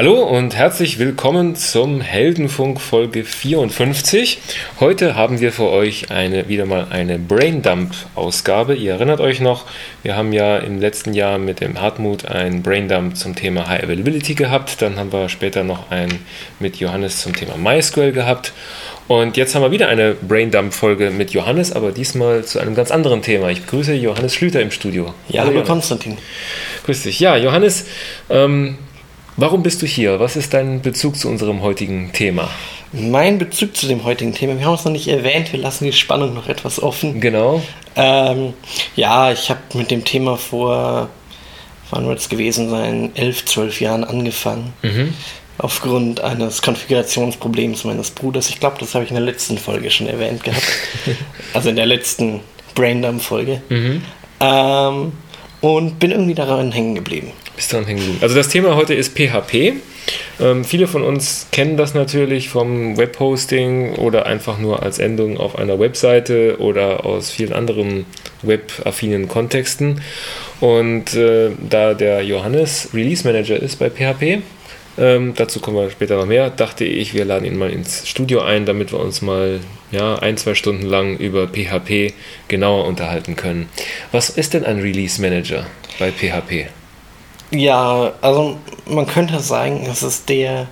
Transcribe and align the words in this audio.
Hallo 0.00 0.22
und 0.22 0.56
herzlich 0.56 0.98
willkommen 0.98 1.56
zum 1.56 2.00
Heldenfunk 2.00 2.80
Folge 2.80 3.22
54. 3.22 4.38
Heute 4.80 5.14
haben 5.14 5.40
wir 5.40 5.52
für 5.52 5.68
euch 5.68 6.10
eine, 6.10 6.48
wieder 6.48 6.64
mal 6.64 6.86
eine 6.88 7.18
Braindump 7.18 7.92
Ausgabe. 8.14 8.74
Ihr 8.74 8.92
erinnert 8.92 9.20
euch 9.20 9.40
noch, 9.40 9.66
wir 10.02 10.16
haben 10.16 10.32
ja 10.32 10.56
im 10.56 10.80
letzten 10.80 11.12
Jahr 11.12 11.36
mit 11.36 11.60
dem 11.60 11.82
Hartmut 11.82 12.24
ein 12.24 12.62
Braindump 12.62 13.14
zum 13.14 13.34
Thema 13.34 13.68
High 13.68 13.82
Availability 13.82 14.32
gehabt. 14.32 14.80
Dann 14.80 14.98
haben 14.98 15.12
wir 15.12 15.28
später 15.28 15.64
noch 15.64 15.90
ein 15.90 16.08
mit 16.60 16.76
Johannes 16.76 17.20
zum 17.20 17.36
Thema 17.36 17.58
MySQL 17.58 18.12
gehabt. 18.12 18.54
Und 19.06 19.36
jetzt 19.36 19.54
haben 19.54 19.60
wir 19.60 19.70
wieder 19.70 19.88
eine 19.88 20.14
Braindump-Folge 20.14 21.10
mit 21.10 21.32
Johannes, 21.32 21.72
aber 21.72 21.92
diesmal 21.92 22.42
zu 22.46 22.58
einem 22.58 22.74
ganz 22.74 22.90
anderen 22.90 23.20
Thema. 23.20 23.50
Ich 23.50 23.60
begrüße 23.62 23.92
Johannes 23.92 24.34
Schlüter 24.34 24.62
im 24.62 24.70
Studio. 24.70 25.12
Ja, 25.28 25.44
hallo 25.44 25.62
Konstantin. 25.62 26.16
Grüß 26.86 27.02
dich. 27.02 27.20
Ja, 27.20 27.36
Johannes, 27.36 27.84
ähm, 28.30 28.78
warum 29.36 29.62
bist 29.62 29.82
du 29.82 29.86
hier? 29.86 30.20
Was 30.20 30.36
ist 30.36 30.54
dein 30.54 30.82
Bezug 30.82 31.16
zu 31.16 31.28
unserem 31.28 31.62
heutigen 31.62 32.12
Thema? 32.12 32.48
Mein 32.92 33.38
Bezug 33.38 33.76
zu 33.76 33.86
dem 33.86 34.04
heutigen 34.04 34.34
Thema, 34.34 34.58
wir 34.58 34.66
haben 34.66 34.74
es 34.74 34.84
noch 34.84 34.92
nicht 34.92 35.08
erwähnt, 35.08 35.52
wir 35.52 35.60
lassen 35.60 35.84
die 35.84 35.92
Spannung 35.92 36.34
noch 36.34 36.48
etwas 36.48 36.82
offen. 36.82 37.20
Genau. 37.20 37.62
Ähm, 37.94 38.54
ja, 38.96 39.30
ich 39.30 39.48
habe 39.50 39.60
mit 39.74 39.90
dem 39.90 40.04
Thema 40.04 40.36
vor, 40.36 41.08
wann 41.90 42.08
wird 42.08 42.18
es 42.18 42.28
gewesen 42.28 42.68
sein, 42.68 43.10
elf, 43.14 43.44
zwölf 43.44 43.80
Jahren 43.80 44.04
angefangen. 44.04 44.72
Mhm 44.82 45.14
aufgrund 45.62 46.20
eines 46.20 46.62
Konfigurationsproblems 46.62 47.84
meines 47.84 48.10
Bruders. 48.10 48.48
Ich 48.48 48.60
glaube, 48.60 48.76
das 48.80 48.94
habe 48.94 49.04
ich 49.04 49.10
in 49.10 49.16
der 49.16 49.24
letzten 49.24 49.58
Folge 49.58 49.90
schon 49.90 50.06
erwähnt 50.06 50.42
gehabt. 50.42 50.66
also 51.54 51.68
in 51.68 51.76
der 51.76 51.86
letzten 51.86 52.40
Braindump-Folge. 52.74 53.62
Mhm. 53.68 54.02
Ähm, 54.40 55.12
und 55.60 55.98
bin 55.98 56.10
irgendwie 56.10 56.34
daran 56.34 56.72
hängen 56.72 56.94
geblieben. 56.94 57.32
Bist 57.60 57.74
daran 57.74 57.84
hängen 57.84 57.98
geblieben. 58.00 58.20
Also 58.22 58.34
das 58.34 58.48
Thema 58.48 58.74
heute 58.74 58.94
ist 58.94 59.14
PHP. 59.14 59.74
Ähm, 60.40 60.64
viele 60.64 60.86
von 60.86 61.02
uns 61.02 61.46
kennen 61.52 61.76
das 61.76 61.92
natürlich 61.92 62.48
vom 62.48 62.96
Webhosting 62.96 63.96
oder 63.96 64.24
einfach 64.24 64.58
nur 64.58 64.82
als 64.82 64.98
Endung 64.98 65.36
auf 65.36 65.58
einer 65.58 65.78
Webseite 65.78 66.56
oder 66.58 67.04
aus 67.04 67.30
vielen 67.30 67.52
anderen 67.52 68.06
webaffinen 68.40 69.28
Kontexten. 69.28 70.00
Und 70.60 71.14
äh, 71.14 71.50
da 71.68 71.92
der 71.92 72.22
Johannes 72.22 72.88
Release 72.94 73.28
Manager 73.28 73.60
ist 73.60 73.78
bei 73.78 73.90
PHP, 73.90 74.42
ähm, 74.96 75.34
dazu 75.36 75.60
kommen 75.60 75.76
wir 75.76 75.90
später 75.90 76.16
noch 76.16 76.24
mehr. 76.24 76.48
Dachte 76.48 76.86
ich, 76.86 77.12
wir 77.12 77.26
laden 77.26 77.44
ihn 77.44 77.58
mal 77.58 77.68
ins 77.68 78.08
Studio 78.08 78.40
ein, 78.40 78.64
damit 78.64 78.90
wir 78.90 79.00
uns 79.00 79.20
mal 79.20 79.60
ja, 79.92 80.14
ein, 80.14 80.38
zwei 80.38 80.54
Stunden 80.54 80.86
lang 80.86 81.18
über 81.18 81.46
PHP 81.48 82.14
genauer 82.48 82.86
unterhalten 82.86 83.36
können. 83.36 83.68
Was 84.12 84.30
ist 84.30 84.54
denn 84.54 84.64
ein 84.64 84.80
Release 84.80 85.20
Manager 85.20 85.66
bei 85.98 86.10
PHP? 86.10 86.70
Ja, 87.50 88.12
also 88.20 88.56
man 88.86 89.06
könnte 89.06 89.40
sagen, 89.40 89.86
es 89.90 90.02
ist 90.02 90.28
der, 90.28 90.68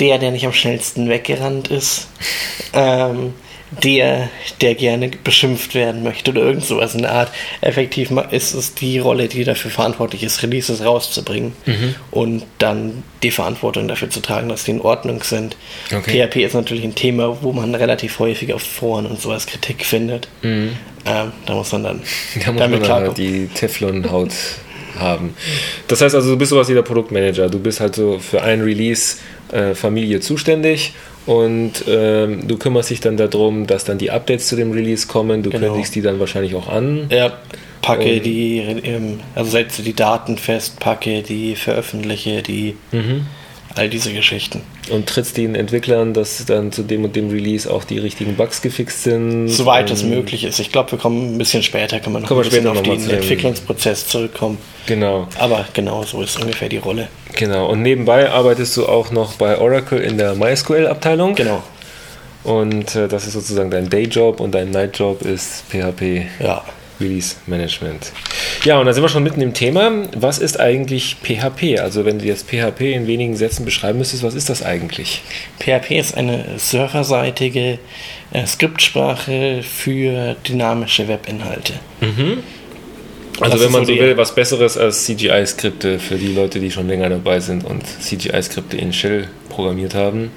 der, 0.00 0.18
der 0.18 0.30
nicht 0.30 0.46
am 0.46 0.52
schnellsten 0.52 1.08
weggerannt 1.08 1.68
ist. 1.68 2.08
ähm, 2.72 3.34
der, 3.82 4.28
der 4.60 4.74
gerne 4.74 5.10
beschimpft 5.22 5.74
werden 5.74 6.02
möchte 6.02 6.30
oder 6.30 6.42
irgend 6.42 6.64
sowas 6.64 6.94
in 6.94 7.02
der 7.02 7.12
Art. 7.12 7.32
Effektiv 7.60 8.10
ist 8.30 8.54
es 8.54 8.74
die 8.74 8.98
Rolle, 8.98 9.28
die 9.28 9.44
dafür 9.44 9.70
verantwortlich 9.70 10.22
ist, 10.22 10.42
Releases 10.42 10.84
rauszubringen 10.84 11.54
mhm. 11.66 11.94
und 12.10 12.44
dann 12.58 13.02
die 13.22 13.30
Verantwortung 13.30 13.88
dafür 13.88 14.10
zu 14.10 14.20
tragen, 14.20 14.48
dass 14.48 14.64
die 14.64 14.72
in 14.72 14.80
Ordnung 14.80 15.22
sind. 15.22 15.56
Okay. 15.92 16.26
PHP 16.28 16.36
ist 16.44 16.54
natürlich 16.54 16.84
ein 16.84 16.94
Thema, 16.94 17.38
wo 17.42 17.52
man 17.52 17.74
relativ 17.74 18.18
häufig 18.18 18.52
auf 18.52 18.62
Foren 18.62 19.06
und 19.06 19.20
sowas 19.20 19.46
Kritik 19.46 19.84
findet. 19.84 20.28
Mhm. 20.42 20.76
Ähm, 21.06 21.32
da 21.46 21.54
muss 21.54 21.72
man 21.72 21.84
dann 21.84 22.02
da 22.44 22.52
muss 22.52 22.60
damit 22.60 22.80
man 22.80 23.04
dann 23.04 23.14
die 23.14 23.48
Teflon-Haut 23.48 24.32
haben. 24.98 25.34
Das 25.88 26.00
heißt 26.00 26.14
also, 26.14 26.30
du 26.30 26.36
bist 26.36 26.50
sowas 26.50 26.68
wie 26.68 26.74
der 26.74 26.82
Produktmanager. 26.82 27.48
Du 27.48 27.58
bist 27.58 27.80
halt 27.80 27.94
so 27.94 28.18
für 28.18 28.42
ein 28.42 28.60
Release 28.62 29.16
äh, 29.52 29.74
Familie 29.74 30.20
zuständig 30.20 30.94
und 31.26 31.84
ähm, 31.88 32.46
du 32.46 32.56
kümmerst 32.58 32.90
dich 32.90 33.00
dann 33.00 33.16
darum, 33.16 33.66
dass 33.66 33.84
dann 33.84 33.98
die 33.98 34.10
Updates 34.10 34.48
zu 34.48 34.56
dem 34.56 34.72
Release 34.72 35.06
kommen. 35.06 35.42
Du 35.42 35.50
genau. 35.50 35.68
kündigst 35.68 35.94
die 35.94 36.02
dann 36.02 36.20
wahrscheinlich 36.20 36.54
auch 36.54 36.68
an. 36.68 37.06
Ja, 37.10 37.38
packe 37.84 38.16
und 38.16 38.24
die, 38.24 38.58
ähm, 38.58 39.20
also 39.34 39.50
setze 39.50 39.82
die 39.82 39.94
Daten 39.94 40.38
fest, 40.38 40.80
packe 40.80 41.22
die, 41.22 41.56
veröffentliche 41.56 42.42
die, 42.42 42.76
mhm. 42.92 43.26
All 43.74 43.88
diese 43.88 44.12
Geschichten. 44.12 44.62
Und 44.90 45.08
trittst 45.08 45.36
den 45.36 45.54
Entwicklern, 45.54 46.14
dass 46.14 46.44
dann 46.46 46.72
zu 46.72 46.82
dem 46.82 47.04
und 47.04 47.16
dem 47.16 47.30
Release 47.30 47.70
auch 47.70 47.84
die 47.84 47.98
richtigen 47.98 48.36
Bugs 48.36 48.62
gefixt 48.62 49.02
sind? 49.02 49.48
Soweit 49.48 49.90
es 49.90 50.02
möglich 50.02 50.44
ist. 50.44 50.58
Ich 50.60 50.70
glaube, 50.70 50.92
wir 50.92 50.98
kommen 50.98 51.34
ein 51.34 51.38
bisschen 51.38 51.62
später, 51.62 52.00
können 52.00 52.16
wir 52.16 52.20
noch 52.20 52.30
ein 52.30 52.42
bisschen 52.42 52.66
auf 52.66 52.82
den 52.82 53.10
Entwicklungsprozess 53.10 54.06
zurückkommen. 54.06 54.58
Genau. 54.86 55.28
Aber 55.38 55.66
genau 55.72 56.02
so 56.02 56.22
ist 56.22 56.40
ungefähr 56.40 56.68
die 56.68 56.78
Rolle. 56.78 57.08
Genau. 57.36 57.70
Und 57.70 57.82
nebenbei 57.82 58.30
arbeitest 58.30 58.76
du 58.76 58.86
auch 58.86 59.10
noch 59.10 59.34
bei 59.34 59.58
Oracle 59.58 60.00
in 60.00 60.18
der 60.18 60.34
MySQL-Abteilung. 60.34 61.34
Genau. 61.34 61.62
Und 62.44 62.94
äh, 62.94 63.08
das 63.08 63.26
ist 63.26 63.32
sozusagen 63.32 63.70
dein 63.70 63.88
Dayjob 63.88 64.40
und 64.40 64.54
dein 64.54 64.70
Nightjob 64.70 65.22
ist 65.22 65.64
PHP. 65.70 66.26
Ja. 66.40 66.62
Release 67.00 67.36
Management. 67.46 68.12
Ja, 68.64 68.78
und 68.78 68.86
da 68.86 68.94
sind 68.94 69.02
wir 69.02 69.10
schon 69.10 69.22
mitten 69.22 69.42
im 69.42 69.52
Thema. 69.52 69.92
Was 70.16 70.38
ist 70.38 70.58
eigentlich 70.58 71.16
PHP? 71.22 71.80
Also 71.80 72.06
wenn 72.06 72.18
du 72.18 72.24
jetzt 72.24 72.48
PHP 72.48 72.94
in 72.94 73.06
wenigen 73.06 73.36
Sätzen 73.36 73.66
beschreiben 73.66 73.98
müsstest, 73.98 74.22
was 74.22 74.34
ist 74.34 74.48
das 74.48 74.62
eigentlich? 74.62 75.20
PHP 75.60 75.98
ist 75.98 76.16
eine 76.16 76.46
serverseitige 76.56 77.78
äh, 78.32 78.46
Skriptsprache 78.46 79.62
für 79.62 80.34
dynamische 80.48 81.08
Webinhalte. 81.08 81.74
Mhm. 82.00 82.38
Also 83.40 83.60
wenn 83.60 83.72
man 83.72 83.84
so 83.84 83.92
will, 83.92 84.16
was 84.16 84.34
Besseres 84.34 84.78
als 84.78 85.04
CGI-Skripte 85.04 85.98
für 85.98 86.16
die 86.16 86.32
Leute, 86.32 86.60
die 86.60 86.70
schon 86.70 86.88
länger 86.88 87.10
dabei 87.10 87.40
sind 87.40 87.64
und 87.64 87.82
CGI-Skripte 87.84 88.76
in 88.76 88.92
Shell 88.92 89.28
programmiert 89.50 89.94
haben, 89.94 90.30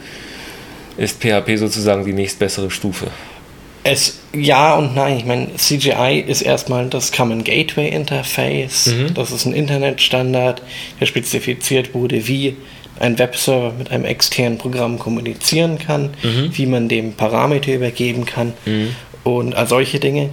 ist 0.97 1.21
PHP 1.21 1.57
sozusagen 1.57 2.03
die 2.05 2.13
nächstbessere 2.13 2.71
Stufe. 2.71 3.07
Es 3.89 4.19
ja 4.33 4.75
und 4.75 4.95
nein. 4.95 5.17
Ich 5.17 5.25
meine, 5.25 5.55
CGI 5.55 6.19
ist 6.25 6.41
erstmal 6.41 6.87
das 6.89 7.13
Common 7.13 7.45
Gateway 7.45 7.87
Interface. 7.87 8.87
Mhm. 8.87 9.13
Das 9.13 9.31
ist 9.31 9.45
ein 9.45 9.53
Internetstandard, 9.53 10.61
der 10.99 11.05
spezifiziert 11.05 11.93
wurde, 11.93 12.27
wie 12.27 12.57
ein 12.99 13.17
Webserver 13.17 13.71
mit 13.77 13.89
einem 13.91 14.03
externen 14.03 14.57
Programm 14.57 14.99
kommunizieren 14.99 15.77
kann, 15.79 16.09
mhm. 16.21 16.49
wie 16.51 16.65
man 16.65 16.89
dem 16.89 17.13
Parameter 17.13 17.73
übergeben 17.73 18.25
kann 18.25 18.53
mhm. 18.65 18.95
und 19.23 19.55
all 19.55 19.67
solche 19.67 19.99
Dinge. 19.99 20.31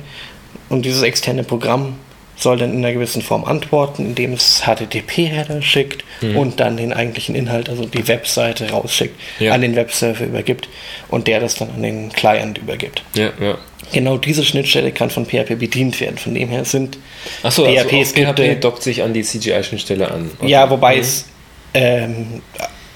Und 0.68 0.84
dieses 0.84 1.02
externe 1.02 1.44
Programm 1.44 1.94
soll 2.36 2.58
dann 2.58 2.72
in 2.72 2.78
einer 2.78 2.92
gewissen 2.92 3.22
Form 3.22 3.44
antworten, 3.44 4.04
indem 4.06 4.32
es 4.32 4.62
HTTP-Header 4.66 5.62
schickt 5.62 6.04
mhm. 6.20 6.36
und 6.36 6.60
dann 6.60 6.76
den 6.76 6.92
eigentlichen 6.92 7.34
Inhalt, 7.34 7.68
also 7.68 7.86
die 7.86 8.06
Webseite 8.08 8.70
rausschickt, 8.70 9.14
ja. 9.38 9.52
an 9.52 9.60
den 9.60 9.76
Webserver 9.76 10.24
übergibt 10.24 10.68
und 11.08 11.26
der 11.26 11.40
das 11.40 11.54
dann 11.56 11.70
an 11.70 11.82
den 11.82 12.12
Client 12.12 12.58
übergibt. 12.58 13.02
Ja, 13.14 13.30
ja. 13.40 13.58
Genau 13.92 14.16
diese 14.16 14.44
Schnittstelle 14.44 14.92
kann 14.92 15.10
von 15.10 15.26
PHP 15.26 15.58
bedient 15.58 16.00
werden. 16.00 16.18
Von 16.18 16.34
dem 16.34 16.48
her 16.48 16.64
sind 16.64 16.98
Achso, 17.42 17.64
PHP-Skripte. 17.64 18.42
Also 18.42 18.54
PHP 18.54 18.60
dockt 18.60 18.82
sich 18.82 19.02
an 19.02 19.12
die 19.12 19.22
CGI-Schnittstelle 19.22 20.10
an. 20.10 20.30
Okay. 20.38 20.50
Ja, 20.50 20.70
wobei 20.70 20.96
mhm. 20.96 21.00
es 21.00 21.26
ähm, 21.74 22.42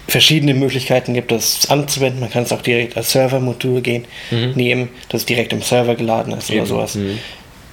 verschiedene 0.09 0.55
Möglichkeiten 0.55 1.15
gibt, 1.15 1.31
das 1.31 1.71
anzuwenden. 1.71 2.21
Man 2.21 2.31
kann 2.31 2.45
es 2.45 2.53
auch 2.53 2.63
direkt 2.63 2.97
als 2.97 3.13
Server-Modul 3.13 3.83
gehen, 3.83 4.07
mhm. 4.31 4.53
nehmen, 4.55 4.89
das 5.11 5.27
direkt 5.27 5.53
im 5.53 5.61
Server 5.63 5.95
geladen 5.95 6.33
ist 6.33 6.49
Eben. 6.49 6.61
oder 6.61 6.67
sowas. 6.67 6.95
Mhm. 6.95 7.19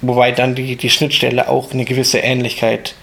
Wobei 0.02 0.32
dann 0.32 0.54
die, 0.54 0.76
die 0.76 0.90
Schnittstelle 0.90 1.48
auch 1.48 1.72
eine 1.72 1.84
gewisse 1.84 2.18
Ähnlichkeit 2.18 2.94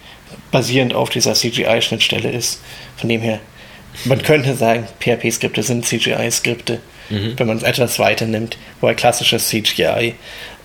basierend 0.52 0.94
auf 0.94 1.10
dieser 1.10 1.34
CGI-Schnittstelle 1.34 2.30
ist. 2.30 2.62
Von 2.98 3.10
dem 3.10 3.22
her, 3.22 3.40
man 4.06 4.22
könnte 4.22 4.56
sagen, 4.56 4.88
PHP-Skripte 5.00 5.64
sind 5.64 5.86
CGI-Skripte, 5.86 6.80
mhm. 7.10 7.34
wenn 7.38 7.48
man 7.48 7.58
es 7.58 7.64
etwas 7.64 8.00
weiter 8.00 8.26
nimmt, 8.26 8.58
wobei 8.80 8.94
klassisches 8.94 9.50
CGI 9.50 10.16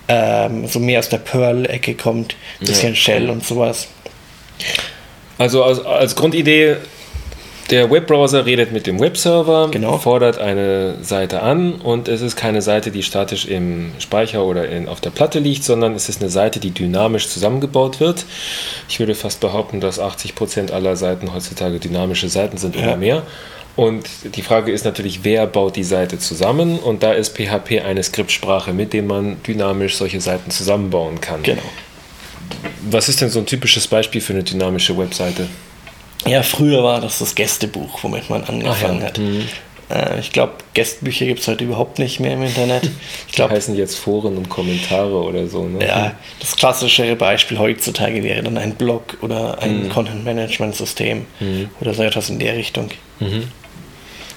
ähm, 0.08 0.66
so 0.66 0.78
mehr 0.78 0.98
aus 0.98 1.08
der 1.08 1.19
Perl-Ecke 1.19 1.94
kommt, 1.94 2.36
bisschen 2.60 2.90
ja. 2.90 2.94
Shell 2.94 3.31
und 3.31 3.44
sowas. 3.44 3.88
Also 5.36 5.62
als, 5.62 5.81
als 5.84 6.16
Grundidee 6.16 6.76
der 7.70 7.91
Webbrowser 7.91 8.47
redet 8.47 8.73
mit 8.73 8.87
dem 8.87 8.99
Webserver, 8.99 9.69
genau. 9.70 9.99
fordert 9.99 10.38
eine 10.38 10.97
Seite 11.03 11.43
an 11.43 11.75
und 11.75 12.09
es 12.09 12.23
ist 12.23 12.37
keine 12.37 12.62
Seite, 12.62 12.91
die 12.91 13.03
statisch 13.03 13.47
im 13.47 13.93
Speicher 13.99 14.44
oder 14.44 14.69
in, 14.69 14.88
auf 14.88 15.00
der 15.00 15.11
Platte 15.11 15.38
liegt, 15.38 15.65
sondern 15.65 15.94
es 15.94 16.09
ist 16.09 16.20
eine 16.20 16.31
Seite, 16.31 16.61
die 16.61 16.70
dynamisch 16.70 17.29
zusammengebaut 17.29 18.00
wird. 18.00 18.25
Ich 18.88 18.99
würde 19.00 19.15
fast 19.15 19.41
behaupten, 19.41 19.81
dass 19.81 20.00
80% 20.00 20.73
aller 20.73 20.97
Seiten 20.97 21.35
heutzutage 21.35 21.79
dynamische 21.79 22.29
Seiten 22.29 22.56
sind 22.56 22.76
ja. 22.76 22.82
oder 22.82 22.97
mehr. 22.97 23.23
Und 23.76 24.09
die 24.35 24.43
Frage 24.43 24.73
ist 24.73 24.85
natürlich, 24.85 25.20
wer 25.23 25.47
baut 25.47 25.76
die 25.76 25.85
Seite 25.85 26.19
zusammen? 26.19 26.81
Und 26.81 27.05
da 27.05 27.12
ist 27.12 27.37
PHP 27.37 27.82
eine 27.85 28.03
Skriptsprache, 28.03 28.73
mit 28.73 28.93
der 28.93 29.05
man 29.05 29.41
dynamisch 29.44 29.97
solche 29.97 30.20
Seiten 30.20 30.50
zusammenbauen 30.50 31.20
kann. 31.20 31.44
Genau. 31.44 31.62
Was 32.91 33.09
ist 33.09 33.20
denn 33.20 33.29
so 33.29 33.38
ein 33.38 33.47
typisches 33.47 33.87
Beispiel 33.87 34.20
für 34.20 34.32
eine 34.32 34.43
dynamische 34.43 34.99
Webseite? 34.99 35.49
Ja, 36.26 36.43
früher 36.43 36.82
war 36.82 37.00
das 37.00 37.19
das 37.19 37.35
Gästebuch, 37.35 38.03
womit 38.03 38.29
man 38.29 38.44
angefangen 38.44 39.00
ja. 39.00 39.06
hat. 39.06 39.19
Mhm. 39.19 39.44
Äh, 39.91 40.20
ich 40.20 40.32
glaube, 40.32 40.55
Gästbücher 40.75 41.26
gibt 41.26 41.41
es 41.41 41.49
heute 41.49 41.65
überhaupt 41.65 41.99
nicht 41.99 42.20
mehr 42.20 42.35
im 42.35 42.43
Internet. 42.43 42.91
Ich 43.29 43.35
glaube, 43.35 43.55
heißen 43.55 43.76
jetzt 43.76 43.97
Foren 43.97 44.37
und 44.37 44.49
Kommentare 44.49 45.15
oder 45.15 45.47
so. 45.47 45.65
Ne? 45.65 45.87
Ja, 45.87 46.12
das 46.41 46.56
klassische 46.56 47.15
Beispiel 47.15 47.59
heutzutage 47.59 48.25
wäre 48.25 48.43
dann 48.43 48.59
ein 48.59 48.75
Blog 48.75 49.19
oder 49.20 49.62
ein 49.62 49.85
mhm. 49.85 49.88
Content-Management-System 49.91 51.25
mhm. 51.38 51.70
oder 51.81 51.94
so 51.94 52.03
etwas 52.03 52.31
in 52.31 52.41
der 52.41 52.56
Richtung. 52.56 52.88
Mhm. 53.20 53.44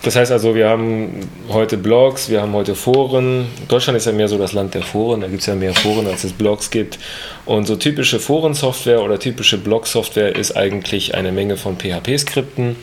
Das 0.03 0.15
heißt 0.15 0.31
also, 0.31 0.55
wir 0.55 0.67
haben 0.67 1.29
heute 1.49 1.77
Blogs, 1.77 2.29
wir 2.29 2.41
haben 2.41 2.53
heute 2.53 2.73
Foren. 2.73 3.45
Deutschland 3.67 3.97
ist 3.97 4.05
ja 4.05 4.11
mehr 4.11 4.27
so 4.27 4.39
das 4.39 4.51
Land 4.51 4.73
der 4.73 4.81
Foren, 4.81 5.21
da 5.21 5.27
gibt 5.27 5.41
es 5.41 5.45
ja 5.45 5.53
mehr 5.53 5.75
Foren, 5.75 6.07
als 6.07 6.23
es 6.23 6.33
Blogs 6.33 6.71
gibt. 6.71 6.97
Und 7.45 7.67
so 7.67 7.75
typische 7.75 8.19
Forensoftware 8.19 9.03
oder 9.03 9.19
typische 9.19 9.59
Blog-Software 9.59 10.35
ist 10.35 10.57
eigentlich 10.57 11.13
eine 11.13 11.31
Menge 11.31 11.55
von 11.55 11.77
PHP-Skripten. 11.77 12.75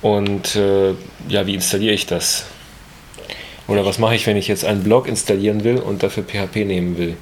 Und 0.00 0.54
äh, 0.54 0.94
ja, 1.28 1.46
wie 1.46 1.54
installiere 1.54 1.94
ich 1.94 2.06
das? 2.06 2.46
Oder 3.66 3.84
was 3.84 3.98
mache 3.98 4.14
ich, 4.14 4.26
wenn 4.26 4.36
ich 4.36 4.46
jetzt 4.46 4.64
einen 4.64 4.84
Blog 4.84 5.08
installieren 5.08 5.64
will 5.64 5.78
und 5.78 6.04
dafür 6.04 6.22
PHP 6.22 6.64
nehmen 6.64 6.98
will? 6.98 7.16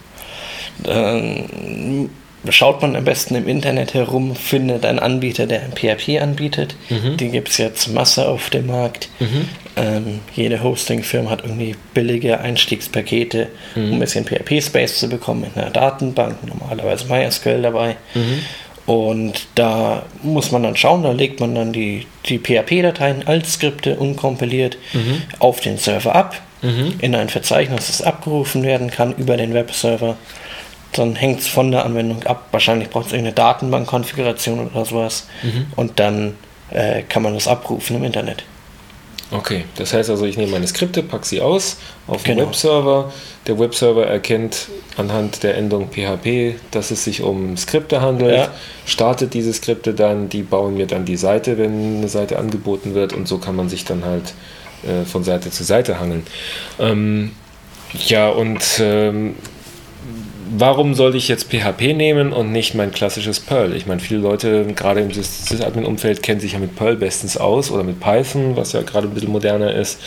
Ähm, 0.87 2.11
schaut 2.49 2.81
man 2.83 2.97
am 2.97 3.05
besten 3.05 3.35
im 3.35 3.47
Internet 3.47 3.95
herum, 3.95 4.35
findet 4.35 4.85
einen 4.85 4.99
Anbieter, 4.99 5.47
der 5.47 5.63
ein 5.63 5.73
PHP 5.73 6.21
anbietet. 6.21 6.75
Mhm. 6.89 7.17
Die 7.17 7.29
gibt 7.29 7.51
es 7.51 7.59
jetzt 7.59 7.89
Masse 7.89 8.27
auf 8.29 8.51
dem 8.51 8.67
Markt. 8.67 9.09
Mhm. 9.19 9.49
Ähm, 9.77 10.21
jede 10.35 10.63
Hosting-Firma 10.63 11.31
hat 11.31 11.43
irgendwie 11.45 11.77
billige 11.95 12.41
Einstiegspakete, 12.41 13.49
mhm. 13.75 13.85
um 13.85 13.93
ein 13.95 14.01
bisschen 14.01 14.25
PHP-Space 14.25 14.99
zu 14.99 15.09
bekommen 15.09 15.43
mit 15.43 15.57
einer 15.57 15.71
Datenbank, 15.71 16.37
normalerweise 16.47 17.07
MySQL 17.07 17.63
dabei. 17.63 17.97
Mhm. 18.15 18.41
Und 18.87 19.47
da 19.55 20.03
muss 20.23 20.51
man 20.51 20.63
dann 20.65 20.77
schauen, 20.77 21.03
da 21.03 21.13
legt 21.13 21.39
man 21.39 21.55
dann 21.55 21.73
die, 21.73 22.07
die 22.27 22.39
PHP-Dateien 22.39 23.27
als 23.27 23.53
Skripte 23.53 23.97
unkompiliert 23.97 24.79
mhm. 24.93 25.23
auf 25.39 25.61
den 25.61 25.79
Server 25.79 26.15
ab, 26.15 26.41
mhm. 26.63 26.95
in 27.01 27.15
ein 27.15 27.29
Verzeichnis, 27.29 27.87
das 27.87 28.03
abgerufen 28.03 28.65
werden 28.65 28.91
kann 28.91 29.15
über 29.15 29.37
den 29.37 29.55
Webserver. 29.55 30.17
Dann 30.93 31.15
hängt 31.15 31.41
es 31.41 31.49
von 31.49 31.71
der 31.71 31.85
Anwendung 31.85 32.25
ab. 32.25 32.49
Wahrscheinlich 32.51 32.91
braucht 32.91 33.07
es 33.07 33.13
irgendeine 33.13 33.35
Datenbankkonfiguration 33.35 34.69
oder 34.69 34.85
sowas. 34.85 35.29
Mhm. 35.43 35.67
Und 35.77 36.01
dann 36.01 36.35
äh, 36.71 37.03
kann 37.03 37.23
man 37.23 37.35
das 37.35 37.47
abrufen 37.47 37.97
im 37.97 38.05
Internet. 38.05 38.45
Okay, 39.33 39.65
das 39.77 39.93
heißt 39.93 40.11
also, 40.11 40.27
ich 40.27 40.37
nehme 40.37 40.51
meine 40.51 40.67
Skripte, 40.67 41.05
packe 41.05 41.25
sie 41.25 41.41
aus 41.41 41.77
auf 42.09 42.25
den 42.25 42.37
genau. 42.37 42.49
Webserver. 42.49 43.13
Der 43.47 43.59
Webserver 43.59 44.07
erkennt 44.07 44.69
anhand 44.97 45.45
der 45.45 45.57
Endung 45.57 45.89
PHP, 45.91 46.57
dass 46.73 46.91
es 46.91 47.05
sich 47.05 47.23
um 47.23 47.57
Skripte 47.57 48.01
handelt, 48.01 48.37
ja. 48.37 48.49
startet 48.87 49.33
diese 49.35 49.53
Skripte 49.53 49.95
dann, 49.95 50.29
die 50.29 50.43
bauen 50.43 50.75
mir 50.75 50.87
dann 50.87 51.05
die 51.05 51.17
Seite, 51.17 51.59
wenn 51.59 51.99
eine 51.99 52.09
Seite 52.09 52.39
angeboten 52.39 52.95
wird 52.95 53.13
und 53.13 53.29
so 53.29 53.39
kann 53.39 53.55
man 53.55 53.69
sich 53.69 53.85
dann 53.85 54.05
halt 54.05 54.35
äh, 54.83 55.05
von 55.05 55.23
Seite 55.23 55.51
zu 55.51 55.63
Seite 55.63 56.01
hangeln. 56.01 56.27
Ähm, 56.81 57.33
ja, 58.07 58.29
und 58.29 58.63
ähm, 58.81 59.37
warum 60.57 60.95
sollte 60.95 61.17
ich 61.17 61.29
jetzt 61.29 61.51
PHP 61.51 61.95
nehmen 61.95 62.33
und 62.33 62.53
nicht 62.53 62.75
mein 62.75 62.91
klassisches 62.91 63.41
Perl? 63.41 63.75
Ich 63.75 63.87
meine, 63.87 64.01
viele 64.01 64.21
Leute, 64.21 64.67
gerade 64.75 65.01
im 65.01 65.11
Sysadmin-Umfeld, 65.13 66.23
kennen 66.23 66.41
sich 66.41 66.53
ja 66.53 66.59
mit 66.59 66.77
Perl 66.77 66.97
bestens 66.97 67.37
aus 67.37 67.71
oder 67.71 67.83
mit 67.83 68.01
Python, 68.01 68.57
was 68.57 68.73
ja 68.73 68.83
gerade 68.83 69.09
ein 69.09 69.15
bisschen 69.15 69.33
moderner 69.33 69.73
ist. 69.75 70.01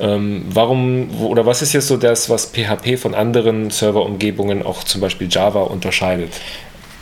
Ähm, 0.00 0.44
warum 0.48 1.08
oder 1.22 1.46
was 1.46 1.62
ist 1.62 1.72
jetzt 1.72 1.88
so 1.88 1.96
das, 1.96 2.28
was 2.28 2.52
PHP 2.52 2.98
von 2.98 3.14
anderen 3.14 3.70
Serverumgebungen, 3.70 4.64
auch 4.64 4.84
zum 4.84 5.00
Beispiel 5.00 5.28
Java, 5.30 5.62
unterscheidet? 5.62 6.32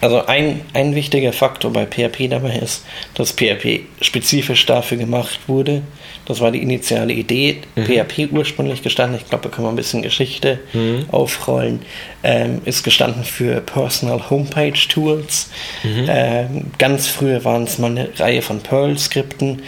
Also 0.02 0.26
ein, 0.26 0.62
ein 0.74 0.96
wichtiger 0.96 1.32
Faktor 1.32 1.72
bei 1.72 1.86
PHP 1.86 2.28
dabei 2.28 2.56
ist, 2.56 2.84
dass 3.14 3.30
PHP 3.30 3.82
spezifisch 4.00 4.66
dafür 4.66 4.98
gemacht 4.98 5.38
wurde. 5.46 5.82
Das 6.26 6.40
war 6.40 6.50
die 6.50 6.60
initiale 6.60 7.12
Idee. 7.12 7.58
Mhm. 7.76 7.84
PHP 7.84 8.32
ursprünglich 8.32 8.82
gestanden, 8.82 9.16
ich 9.16 9.28
glaube, 9.28 9.48
da 9.48 9.54
können 9.54 9.68
wir 9.68 9.72
ein 9.72 9.76
bisschen 9.76 10.02
Geschichte 10.02 10.58
mhm. 10.72 11.06
aufrollen, 11.12 11.82
ähm, 12.24 12.62
ist 12.64 12.82
gestanden 12.82 13.22
für 13.22 13.60
Personal 13.60 14.28
Homepage 14.28 14.72
Tools. 14.72 15.50
Mhm. 15.84 16.06
Ähm, 16.08 16.70
ganz 16.78 17.06
früher 17.06 17.44
waren 17.44 17.62
es 17.62 17.78
mal 17.78 17.92
eine 17.92 18.08
Reihe 18.16 18.42
von 18.42 18.60
Perl-Skripten. 18.60 19.62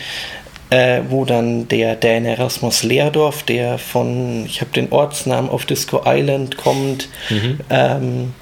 Äh, 0.70 1.02
wo 1.10 1.26
dann 1.26 1.68
der 1.68 1.94
Dan 1.94 2.24
Erasmus 2.24 2.82
Leerdorf, 2.82 3.42
der 3.42 3.78
von, 3.78 4.46
ich 4.46 4.62
habe 4.62 4.72
den 4.72 4.90
Ortsnamen 4.90 5.48
auf 5.50 5.66
Disco 5.66 6.02
Island 6.06 6.56
kommt, 6.56 7.08
mhm. 7.28 7.60
ähm, 7.68 8.34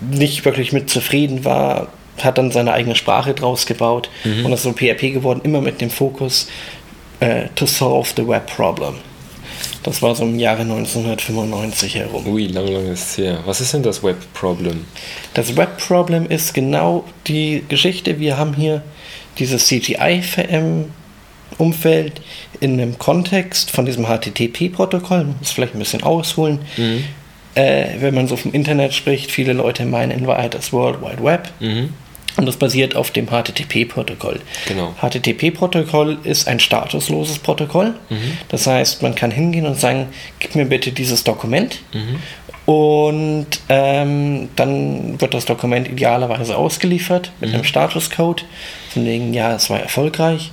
nicht 0.00 0.44
wirklich 0.44 0.72
mit 0.72 0.90
zufrieden 0.90 1.44
war, 1.44 1.88
hat 2.22 2.38
dann 2.38 2.50
seine 2.50 2.72
eigene 2.72 2.94
Sprache 2.94 3.34
draus 3.34 3.66
gebaut 3.66 4.08
mhm. 4.24 4.46
und 4.46 4.52
ist 4.52 4.62
so 4.62 4.72
PHP 4.72 5.12
geworden, 5.12 5.40
immer 5.42 5.60
mit 5.60 5.80
dem 5.80 5.90
Fokus 5.90 6.48
äh, 7.20 7.48
to 7.54 7.66
solve 7.66 8.08
the 8.16 8.26
web 8.26 8.46
problem. 8.46 8.94
Das 9.82 10.00
war 10.02 10.14
so 10.14 10.24
im 10.24 10.38
Jahre 10.38 10.62
1995 10.62 11.96
herum. 11.96 12.26
Ui, 12.26 12.46
lang, 12.46 12.66
lang 12.68 12.90
ist 12.90 13.10
es 13.10 13.18
her. 13.18 13.40
Was 13.44 13.60
ist 13.60 13.74
denn 13.74 13.82
das 13.82 14.02
Web 14.02 14.16
Problem? 14.32 14.86
Das 15.34 15.56
Web 15.56 15.76
Problem 15.76 16.24
ist 16.26 16.54
genau 16.54 17.04
die 17.26 17.62
Geschichte. 17.68 18.18
Wir 18.18 18.38
haben 18.38 18.54
hier 18.54 18.82
dieses 19.38 19.66
CGI-Umfeld 19.66 20.92
in 22.60 22.80
einem 22.80 22.98
Kontext 22.98 23.70
von 23.70 23.84
diesem 23.84 24.06
HTTP-Protokoll. 24.06 25.26
Muss 25.38 25.50
vielleicht 25.50 25.74
ein 25.74 25.80
bisschen 25.80 26.02
ausholen. 26.02 26.60
Mhm 26.78 27.04
äh, 27.54 28.00
wenn 28.00 28.14
man 28.14 28.26
so 28.26 28.36
vom 28.36 28.52
Internet 28.52 28.94
spricht, 28.94 29.30
viele 29.30 29.52
Leute 29.52 29.84
meinen 29.84 30.10
in 30.10 30.26
Wahrheit 30.26 30.54
das 30.54 30.72
World 30.72 31.00
Wide 31.02 31.22
Web. 31.22 31.50
Mhm. 31.60 31.90
Und 32.36 32.46
das 32.46 32.56
basiert 32.56 32.96
auf 32.96 33.12
dem 33.12 33.28
HTTP-Protokoll. 33.28 34.40
Genau. 34.66 34.92
HTTP-Protokoll 35.00 36.18
ist 36.24 36.48
ein 36.48 36.58
statusloses 36.58 37.38
Protokoll. 37.38 37.94
Mhm. 38.10 38.38
Das 38.48 38.66
heißt, 38.66 39.02
man 39.02 39.14
kann 39.14 39.30
hingehen 39.30 39.66
und 39.66 39.78
sagen, 39.78 40.08
gib 40.40 40.56
mir 40.56 40.64
bitte 40.64 40.90
dieses 40.90 41.22
Dokument. 41.22 41.80
Mhm. 41.92 42.16
Und 42.66 43.46
ähm, 43.68 44.48
dann 44.56 45.20
wird 45.20 45.34
das 45.34 45.44
Dokument 45.44 45.86
idealerweise 45.86 46.56
ausgeliefert 46.56 47.30
mit 47.40 47.50
mhm. 47.50 47.56
einem 47.56 47.64
Statuscode. 47.64 48.44
Von 48.90 49.04
wegen, 49.04 49.32
ja, 49.32 49.54
es 49.54 49.70
war 49.70 49.78
erfolgreich. 49.78 50.50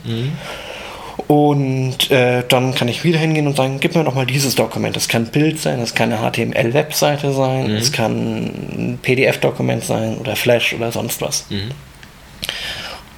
Mhm. 1.31 1.37
Und 1.37 2.11
äh, 2.11 2.43
dann 2.47 2.75
kann 2.75 2.87
ich 2.87 3.03
wieder 3.03 3.19
hingehen 3.19 3.47
und 3.47 3.55
sagen, 3.55 3.77
gib 3.79 3.95
mir 3.95 4.03
doch 4.03 4.15
mal 4.15 4.25
dieses 4.25 4.55
Dokument. 4.55 4.95
Das 4.95 5.07
kann 5.07 5.23
ein 5.23 5.31
Bild 5.31 5.59
sein, 5.59 5.79
das 5.79 5.95
kann 5.95 6.11
eine 6.11 6.29
HTML-Webseite 6.29 7.31
sein, 7.31 7.71
mhm. 7.71 7.77
es 7.77 7.91
kann 7.91 8.13
ein 8.13 8.99
PDF-Dokument 9.01 9.83
sein 9.83 10.17
oder 10.17 10.35
Flash 10.35 10.73
oder 10.73 10.91
sonst 10.91 11.21
was. 11.21 11.45
Mhm. 11.49 11.71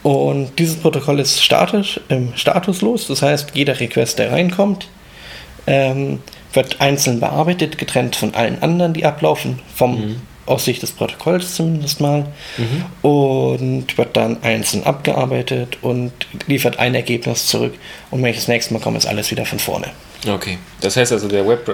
Und 0.03 0.59
dieses 0.59 0.77
Protokoll 0.77 1.19
ist 1.19 1.41
statisch, 1.41 1.99
ähm, 2.09 2.33
statuslos, 2.35 3.07
das 3.07 3.21
heißt, 3.21 3.51
jeder 3.53 3.79
Request, 3.79 4.19
der 4.19 4.31
reinkommt, 4.31 4.87
ähm, 5.65 6.19
wird 6.51 6.81
einzeln 6.81 7.21
bearbeitet, 7.21 7.77
getrennt 7.77 8.17
von 8.17 8.35
allen 8.35 8.61
anderen, 8.61 8.93
die 8.93 9.05
ablaufen, 9.05 9.59
vom 9.73 9.99
mhm 9.99 10.21
aus 10.45 10.65
Sicht 10.65 10.81
des 10.81 10.91
Protokolls 10.91 11.55
zumindest 11.55 12.01
mal, 12.01 12.25
mhm. 12.57 13.07
und 13.09 13.97
wird 13.97 14.15
dann 14.17 14.43
einzeln 14.43 14.83
abgearbeitet 14.83 15.77
und 15.81 16.11
liefert 16.47 16.79
ein 16.79 16.95
Ergebnis 16.95 17.47
zurück. 17.47 17.73
Und 18.11 18.21
wenn 18.23 18.31
ich 18.31 18.37
das 18.37 18.47
nächste 18.47 18.73
Mal 18.73 18.79
komme, 18.79 18.97
ist 18.97 19.05
alles 19.05 19.31
wieder 19.31 19.45
von 19.45 19.59
vorne. 19.59 19.87
Okay, 20.27 20.57
das 20.81 20.95
heißt 20.95 21.11
also, 21.11 21.27
der 21.27 21.47
Web 21.47 21.69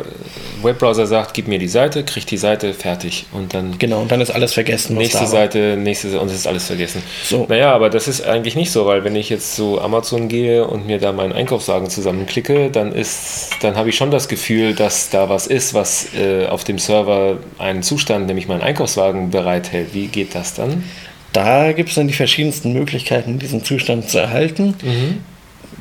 Webbrowser 0.61 1.05
sagt, 1.05 1.33
gib 1.33 1.47
mir 1.47 1.59
die 1.59 1.67
Seite, 1.67 2.03
kriegt 2.03 2.31
die 2.31 2.37
Seite 2.37 2.73
fertig 2.73 3.25
und 3.31 3.53
dann. 3.53 3.77
Genau, 3.77 4.01
und 4.01 4.11
dann 4.11 4.21
ist 4.21 4.31
alles 4.31 4.53
vergessen. 4.53 4.97
Nächste 4.97 5.27
Seite, 5.27 5.77
nächste 5.77 6.19
und 6.19 6.27
es 6.27 6.35
ist 6.35 6.47
alles 6.47 6.65
vergessen. 6.65 7.03
So. 7.23 7.45
Naja, 7.47 7.73
aber 7.73 7.89
das 7.89 8.07
ist 8.07 8.25
eigentlich 8.25 8.55
nicht 8.55 8.71
so, 8.71 8.85
weil 8.85 9.03
wenn 9.03 9.15
ich 9.15 9.29
jetzt 9.29 9.55
zu 9.55 9.79
Amazon 9.79 10.27
gehe 10.27 10.65
und 10.65 10.87
mir 10.87 10.99
da 10.99 11.11
meinen 11.11 11.33
Einkaufswagen 11.33 11.89
zusammenklicke, 11.89 12.69
dann 12.71 12.91
ist, 12.91 13.51
dann 13.61 13.75
habe 13.75 13.89
ich 13.89 13.95
schon 13.95 14.11
das 14.11 14.27
Gefühl, 14.27 14.73
dass 14.73 15.09
da 15.09 15.29
was 15.29 15.47
ist, 15.47 15.73
was 15.73 16.07
äh, 16.15 16.47
auf 16.47 16.63
dem 16.63 16.79
Server 16.79 17.37
einen 17.57 17.83
Zustand, 17.83 18.27
nämlich 18.27 18.47
meinen 18.47 18.61
Einkaufswagen 18.61 19.29
bereithält. 19.29 19.93
Wie 19.93 20.07
geht 20.07 20.33
das 20.35 20.55
dann? 20.55 20.83
Da 21.33 21.73
gibt 21.73 21.89
es 21.89 21.95
dann 21.95 22.07
die 22.07 22.13
verschiedensten 22.13 22.73
Möglichkeiten, 22.73 23.37
diesen 23.37 23.63
Zustand 23.63 24.09
zu 24.09 24.17
erhalten. 24.17 24.75
Mhm. 24.81 25.21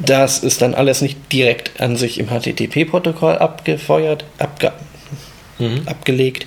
Das 0.00 0.38
ist 0.38 0.62
dann 0.62 0.75
alles 0.75 1.02
nicht 1.02 1.33
direkt 1.33 1.81
an 1.81 1.97
sich 1.97 2.19
im 2.19 2.28
HTTP-Protokoll 2.28 3.37
abgefeuert, 3.38 4.25
abge 4.38 4.73
mhm. 5.59 5.83
abgelegt. 5.87 6.47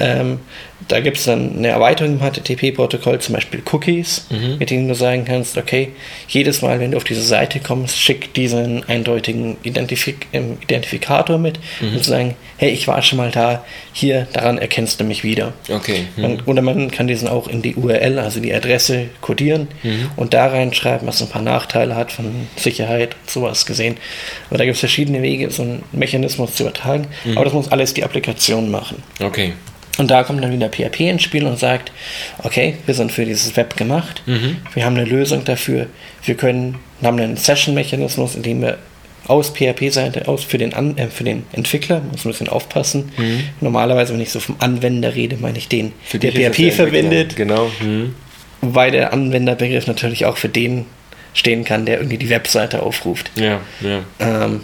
Ähm, 0.00 0.40
da 0.88 1.00
gibt 1.00 1.16
es 1.16 1.24
dann 1.24 1.58
eine 1.58 1.68
Erweiterung 1.68 2.14
im 2.14 2.20
HTTP-Protokoll, 2.20 3.18
zum 3.20 3.34
Beispiel 3.34 3.62
Cookies, 3.72 4.26
mhm. 4.30 4.58
mit 4.58 4.70
denen 4.70 4.86
du 4.86 4.94
sagen 4.94 5.24
kannst, 5.24 5.56
okay, 5.56 5.90
jedes 6.28 6.62
Mal, 6.62 6.78
wenn 6.78 6.92
du 6.92 6.96
auf 6.96 7.04
diese 7.04 7.22
Seite 7.22 7.58
kommst, 7.58 7.98
schick 8.00 8.32
diesen 8.34 8.84
eindeutigen 8.88 9.56
Identifik 9.62 10.26
ähm, 10.32 10.58
Identifikator 10.62 11.38
mit 11.38 11.58
mhm. 11.80 11.96
und 11.96 12.04
sagen, 12.04 12.34
hey, 12.58 12.70
ich 12.70 12.86
war 12.86 13.02
schon 13.02 13.18
mal 13.18 13.30
da, 13.30 13.64
hier, 13.92 14.28
daran 14.32 14.58
erkennst 14.58 15.00
du 15.00 15.04
mich 15.04 15.24
wieder. 15.24 15.52
Okay. 15.68 16.06
Mhm. 16.16 16.22
Man, 16.22 16.40
oder 16.42 16.62
man 16.62 16.90
kann 16.90 17.08
diesen 17.08 17.26
auch 17.26 17.48
in 17.48 17.62
die 17.62 17.74
URL, 17.74 18.18
also 18.18 18.40
die 18.40 18.54
Adresse, 18.54 19.06
codieren 19.20 19.68
mhm. 19.82 20.10
und 20.16 20.34
da 20.34 20.46
reinschreiben, 20.46 21.06
was 21.06 21.20
ein 21.20 21.28
paar 21.28 21.42
Nachteile 21.42 21.96
hat 21.96 22.12
von 22.12 22.48
Sicherheit 22.56 23.16
und 23.22 23.30
sowas 23.30 23.66
gesehen. 23.66 23.96
Aber 24.50 24.58
da 24.58 24.64
gibt 24.64 24.74
es 24.74 24.80
verschiedene 24.80 25.22
Wege, 25.22 25.50
so 25.50 25.62
einen 25.62 25.82
Mechanismus 25.90 26.54
zu 26.54 26.62
übertragen, 26.62 27.08
mhm. 27.24 27.36
aber 27.36 27.44
das 27.44 27.54
muss 27.54 27.72
alles 27.72 27.92
die 27.92 28.04
Applikation 28.04 28.70
machen. 28.70 29.02
Okay. 29.20 29.54
Und 29.98 30.10
da 30.10 30.24
kommt 30.24 30.42
dann 30.44 30.52
wieder 30.52 30.68
PHP 30.68 31.00
ins 31.00 31.22
Spiel 31.22 31.46
und 31.46 31.58
sagt, 31.58 31.90
okay, 32.42 32.74
wir 32.84 32.94
sind 32.94 33.12
für 33.12 33.24
dieses 33.24 33.56
Web 33.56 33.76
gemacht, 33.76 34.22
mhm. 34.26 34.58
wir 34.74 34.84
haben 34.84 34.96
eine 34.96 35.06
Lösung 35.06 35.44
dafür, 35.44 35.86
wir 36.24 36.34
können 36.34 36.76
und 37.00 37.06
haben 37.06 37.18
einen 37.18 37.36
Session-Mechanismus, 37.36 38.36
in 38.36 38.42
dem 38.42 38.62
wir 38.62 38.78
aus 39.26 39.50
PHP-Seite 39.50 40.28
aus 40.28 40.44
für 40.44 40.58
den, 40.58 40.72
An 40.72 40.96
äh, 40.96 41.08
für 41.08 41.24
den 41.24 41.44
Entwickler, 41.52 42.00
muss 42.12 42.24
ein 42.24 42.30
bisschen 42.30 42.48
aufpassen. 42.48 43.10
Mhm. 43.16 43.44
Normalerweise, 43.60 44.12
wenn 44.12 44.20
ich 44.20 44.30
so 44.30 44.40
vom 44.40 44.56
Anwender 44.60 45.14
rede, 45.14 45.36
meine 45.40 45.58
ich 45.58 45.68
den, 45.68 45.92
Für 46.04 46.18
der 46.18 46.32
PHP 46.32 46.56
der 46.56 46.72
verwendet, 46.72 47.36
Genau. 47.36 47.70
Mhm. 47.80 48.14
wobei 48.60 48.90
der 48.90 49.12
Anwenderbegriff 49.12 49.86
natürlich 49.86 50.26
auch 50.26 50.36
für 50.36 50.48
den 50.48 50.86
stehen 51.34 51.64
kann, 51.64 51.86
der 51.86 51.98
irgendwie 51.98 52.18
die 52.18 52.30
Webseite 52.30 52.82
aufruft. 52.82 53.30
Ja, 53.36 53.60
ja. 53.80 54.00
Ähm, 54.20 54.60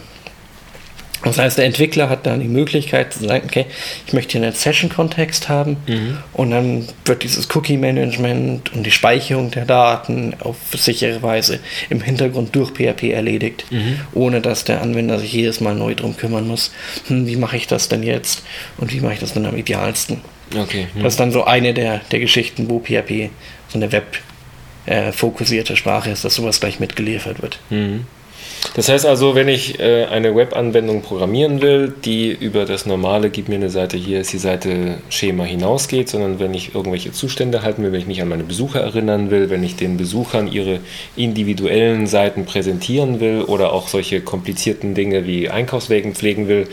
das 1.25 1.39
heißt, 1.39 1.59
der 1.59 1.65
Entwickler 1.67 2.09
hat 2.09 2.27
dann 2.27 2.41
die 2.41 2.49
Möglichkeit 2.49 3.13
zu 3.13 3.27
sagen, 3.27 3.45
okay, 3.47 3.67
ich 4.07 4.13
möchte 4.13 4.39
hier 4.39 4.43
einen 4.47 4.55
Session-Kontext 4.55 5.49
haben 5.49 5.77
Mhm. 5.87 6.19
und 6.33 6.51
dann 6.51 6.89
wird 7.05 7.23
dieses 7.23 7.49
Cookie-Management 7.55 8.73
und 8.73 8.83
die 8.85 8.91
Speicherung 8.91 9.51
der 9.51 9.65
Daten 9.65 10.35
auf 10.41 10.57
sichere 10.75 11.23
Weise 11.23 11.61
im 11.91 12.01
Hintergrund 12.01 12.55
durch 12.55 12.71
PHP 12.73 13.11
erledigt, 13.13 13.65
Mhm. 13.71 14.01
ohne 14.15 14.41
dass 14.41 14.65
der 14.65 14.83
Anwender 14.83 15.19
sich 15.19 15.33
jedes 15.33 15.61
Mal 15.61 15.75
neu 15.75 15.95
drum 15.95 16.17
kümmern 16.17 16.47
muss. 16.49 16.73
Hm, 17.09 17.27
wie 17.27 17.37
mache 17.37 17.57
ich 17.57 17.67
das 17.67 17.89
denn 17.89 18.03
jetzt 18.03 18.43
und 18.79 18.93
wie 18.93 19.01
mache 19.01 19.15
ich 19.15 19.21
das 19.21 19.33
dann 19.35 19.47
am 19.47 19.57
idealsten? 19.57 20.21
Okay. 20.57 20.87
Mhm. 20.95 21.03
Das 21.03 21.15
ist 21.15 21.21
dann 21.21 21.33
so 21.33 21.45
eine 21.45 21.73
der, 21.75 22.01
der 22.11 22.21
Geschichten, 22.21 22.69
wo 22.69 22.79
PHP 22.81 23.31
so 23.69 23.79
eine 23.79 23.91
web-fokussierte 24.87 25.77
Sprache 25.77 26.11
ist, 26.11 26.25
dass 26.25 26.35
sowas 26.35 26.61
gleich 26.61 26.81
mitgeliefert 26.81 27.41
wird. 27.43 27.59
Mhm. 27.71 28.07
Das 28.75 28.89
heißt 28.89 29.05
also, 29.05 29.35
wenn 29.35 29.49
ich 29.49 29.81
äh, 29.81 30.07
eine 30.07 30.35
Webanwendung 30.35 31.03
programmieren 31.03 31.61
will, 31.61 31.93
die 32.05 32.31
über 32.31 32.65
das 32.65 32.87
normale, 32.87 33.29
gib 33.29 33.49
mir 33.51 33.57
eine 33.57 33.69
Seite, 33.69 33.99
hier 33.99 34.21
ist 34.21 34.33
die 34.33 34.39
Seite 34.39 34.99
Schema 35.11 35.45
hinausgeht, 35.45 36.09
sondern 36.09 36.39
wenn 36.39 36.55
ich 36.55 36.75
irgendwelche 36.75 37.13
Zustände 37.13 37.63
halten 37.63 37.83
will, 37.83 37.93
wenn 37.93 38.01
ich 38.01 38.07
mich 38.07 38.23
an 38.23 38.29
meine 38.29 38.45
Besucher 38.45 38.81
erinnern 38.81 39.31
will, 39.31 39.51
wenn 39.51 39.63
ich 39.63 39.77
den 39.77 39.99
Besuchern 39.99 40.51
ihre 40.51 40.81
individuellen 41.17 42.07
Seiten 42.07 42.47
präsentieren 42.47 43.21
will 43.21 43.43
oder 43.43 43.75
auch 43.75 43.89
solche 43.89 44.23
komplizierten 44.23 44.95
Dinge 44.95 45.27
wie 45.27 45.51
Einkaufswegen 45.51 46.15
pflegen 46.15 46.49
will, 46.49 46.67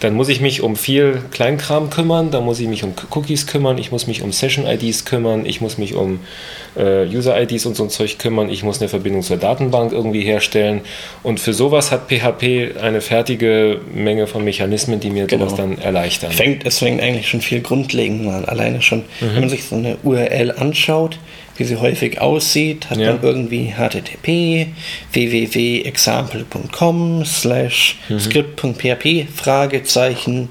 dann 0.00 0.14
muss 0.14 0.30
ich 0.30 0.40
mich 0.40 0.62
um 0.62 0.74
viel 0.74 1.20
Kleinkram 1.32 1.90
kümmern, 1.90 2.30
da 2.30 2.40
muss 2.40 2.60
ich 2.60 2.68
mich 2.68 2.82
um 2.82 2.94
Cookies 3.10 3.46
kümmern, 3.46 3.76
ich 3.76 3.92
muss 3.92 4.06
mich 4.06 4.22
um 4.22 4.32
Session-IDs 4.32 5.04
kümmern, 5.04 5.44
ich 5.44 5.60
muss 5.60 5.76
mich 5.76 5.94
um 5.94 6.20
äh, 6.76 7.04
User-IDs 7.06 7.66
und 7.66 7.76
so 7.76 7.82
ein 7.84 7.90
Zeug 7.90 8.18
kümmern, 8.18 8.48
ich 8.50 8.62
muss 8.62 8.80
eine 8.80 8.88
Verbindung 8.88 9.22
zur 9.22 9.36
Datenbank 9.36 9.92
irgendwie 9.92 10.22
herstellen 10.22 10.80
und 11.22 11.38
für 11.40 11.52
sowas 11.52 11.90
hat 11.92 12.08
PHP 12.08 12.76
eine 12.80 13.00
fertige 13.00 13.80
Menge 13.92 14.26
von 14.26 14.44
Mechanismen, 14.44 15.00
die 15.00 15.10
mir 15.10 15.26
Genau. 15.26 15.44
sowas 15.46 15.56
dann 15.56 15.78
erleichtern. 15.78 16.32
Fängt, 16.32 16.64
es 16.66 16.78
fängt 16.78 17.00
eigentlich 17.02 17.28
schon 17.28 17.40
viel 17.40 17.60
grundlegend 17.60 18.26
an. 18.28 18.44
Alleine 18.46 18.80
schon, 18.82 19.00
Mhm. 19.20 19.26
wenn 19.34 19.40
man 19.40 19.48
sich 19.50 19.64
so 19.64 19.76
eine 19.76 19.96
URL 20.02 20.52
anschaut, 20.52 21.18
wie 21.56 21.64
sie 21.64 21.76
häufig 21.76 22.20
aussieht, 22.20 22.88
hat 22.90 22.98
Ja. 22.98 23.12
man 23.12 23.22
irgendwie 23.22 23.72
http 23.76 24.66
www.example.com 25.12 27.24
slash 27.24 27.96
Mhm. 28.08 28.20
script.php 28.20 29.26
Fragezeichen 29.34 30.48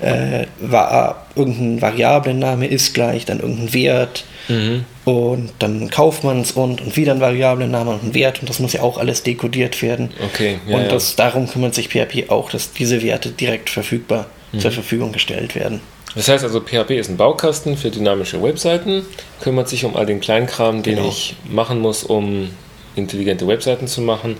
äh, 0.00 0.46
war 0.60 1.26
irgendein 1.36 1.80
Variablenname 1.80 2.66
ist 2.66 2.92
gleich, 2.94 3.24
dann 3.24 3.38
irgendein 3.40 3.72
Wert 3.72 4.24
Mhm. 4.48 4.84
und 5.04 5.50
dann 5.60 5.88
Kaufmanns 5.90 6.50
und 6.52 6.80
und 6.80 6.96
wieder 6.96 7.12
ein 7.12 7.20
Variablenname 7.20 7.90
und 7.92 8.02
ein 8.02 8.14
Wert 8.14 8.40
und 8.40 8.48
das 8.48 8.58
muss 8.58 8.72
ja 8.72 8.82
auch 8.82 8.98
alles 8.98 9.22
dekodiert 9.22 9.80
werden. 9.82 10.10
Okay, 10.24 10.58
ja, 10.66 10.74
und 10.76 10.82
ja. 10.82 10.88
das, 10.88 11.14
darum 11.14 11.48
kümmert 11.48 11.74
sich 11.76 11.88
PHP 11.88 12.28
auch, 12.30 12.50
dass 12.50 12.72
diese 12.72 13.00
Werte 13.02 13.30
direkt 13.30 13.70
verfügbar 13.70 14.26
Mhm. 14.52 14.58
zur 14.60 14.72
Verfügung 14.72 15.12
gestellt 15.12 15.54
werden. 15.54 15.80
Das 16.14 16.28
heißt 16.28 16.44
also, 16.44 16.60
PHP 16.60 16.90
ist 16.98 17.08
ein 17.08 17.16
Baukasten 17.16 17.76
für 17.76 17.90
dynamische 17.90 18.42
Webseiten, 18.42 19.04
kümmert 19.40 19.68
sich 19.68 19.84
um 19.84 19.96
all 19.96 20.06
den 20.06 20.20
Kleinkram, 20.20 20.82
den 20.82 20.96
Genau. 20.96 21.08
ich 21.08 21.34
machen 21.50 21.80
muss, 21.80 22.04
um 22.04 22.50
intelligente 22.96 23.46
Webseiten 23.46 23.86
zu 23.86 24.02
machen. 24.02 24.36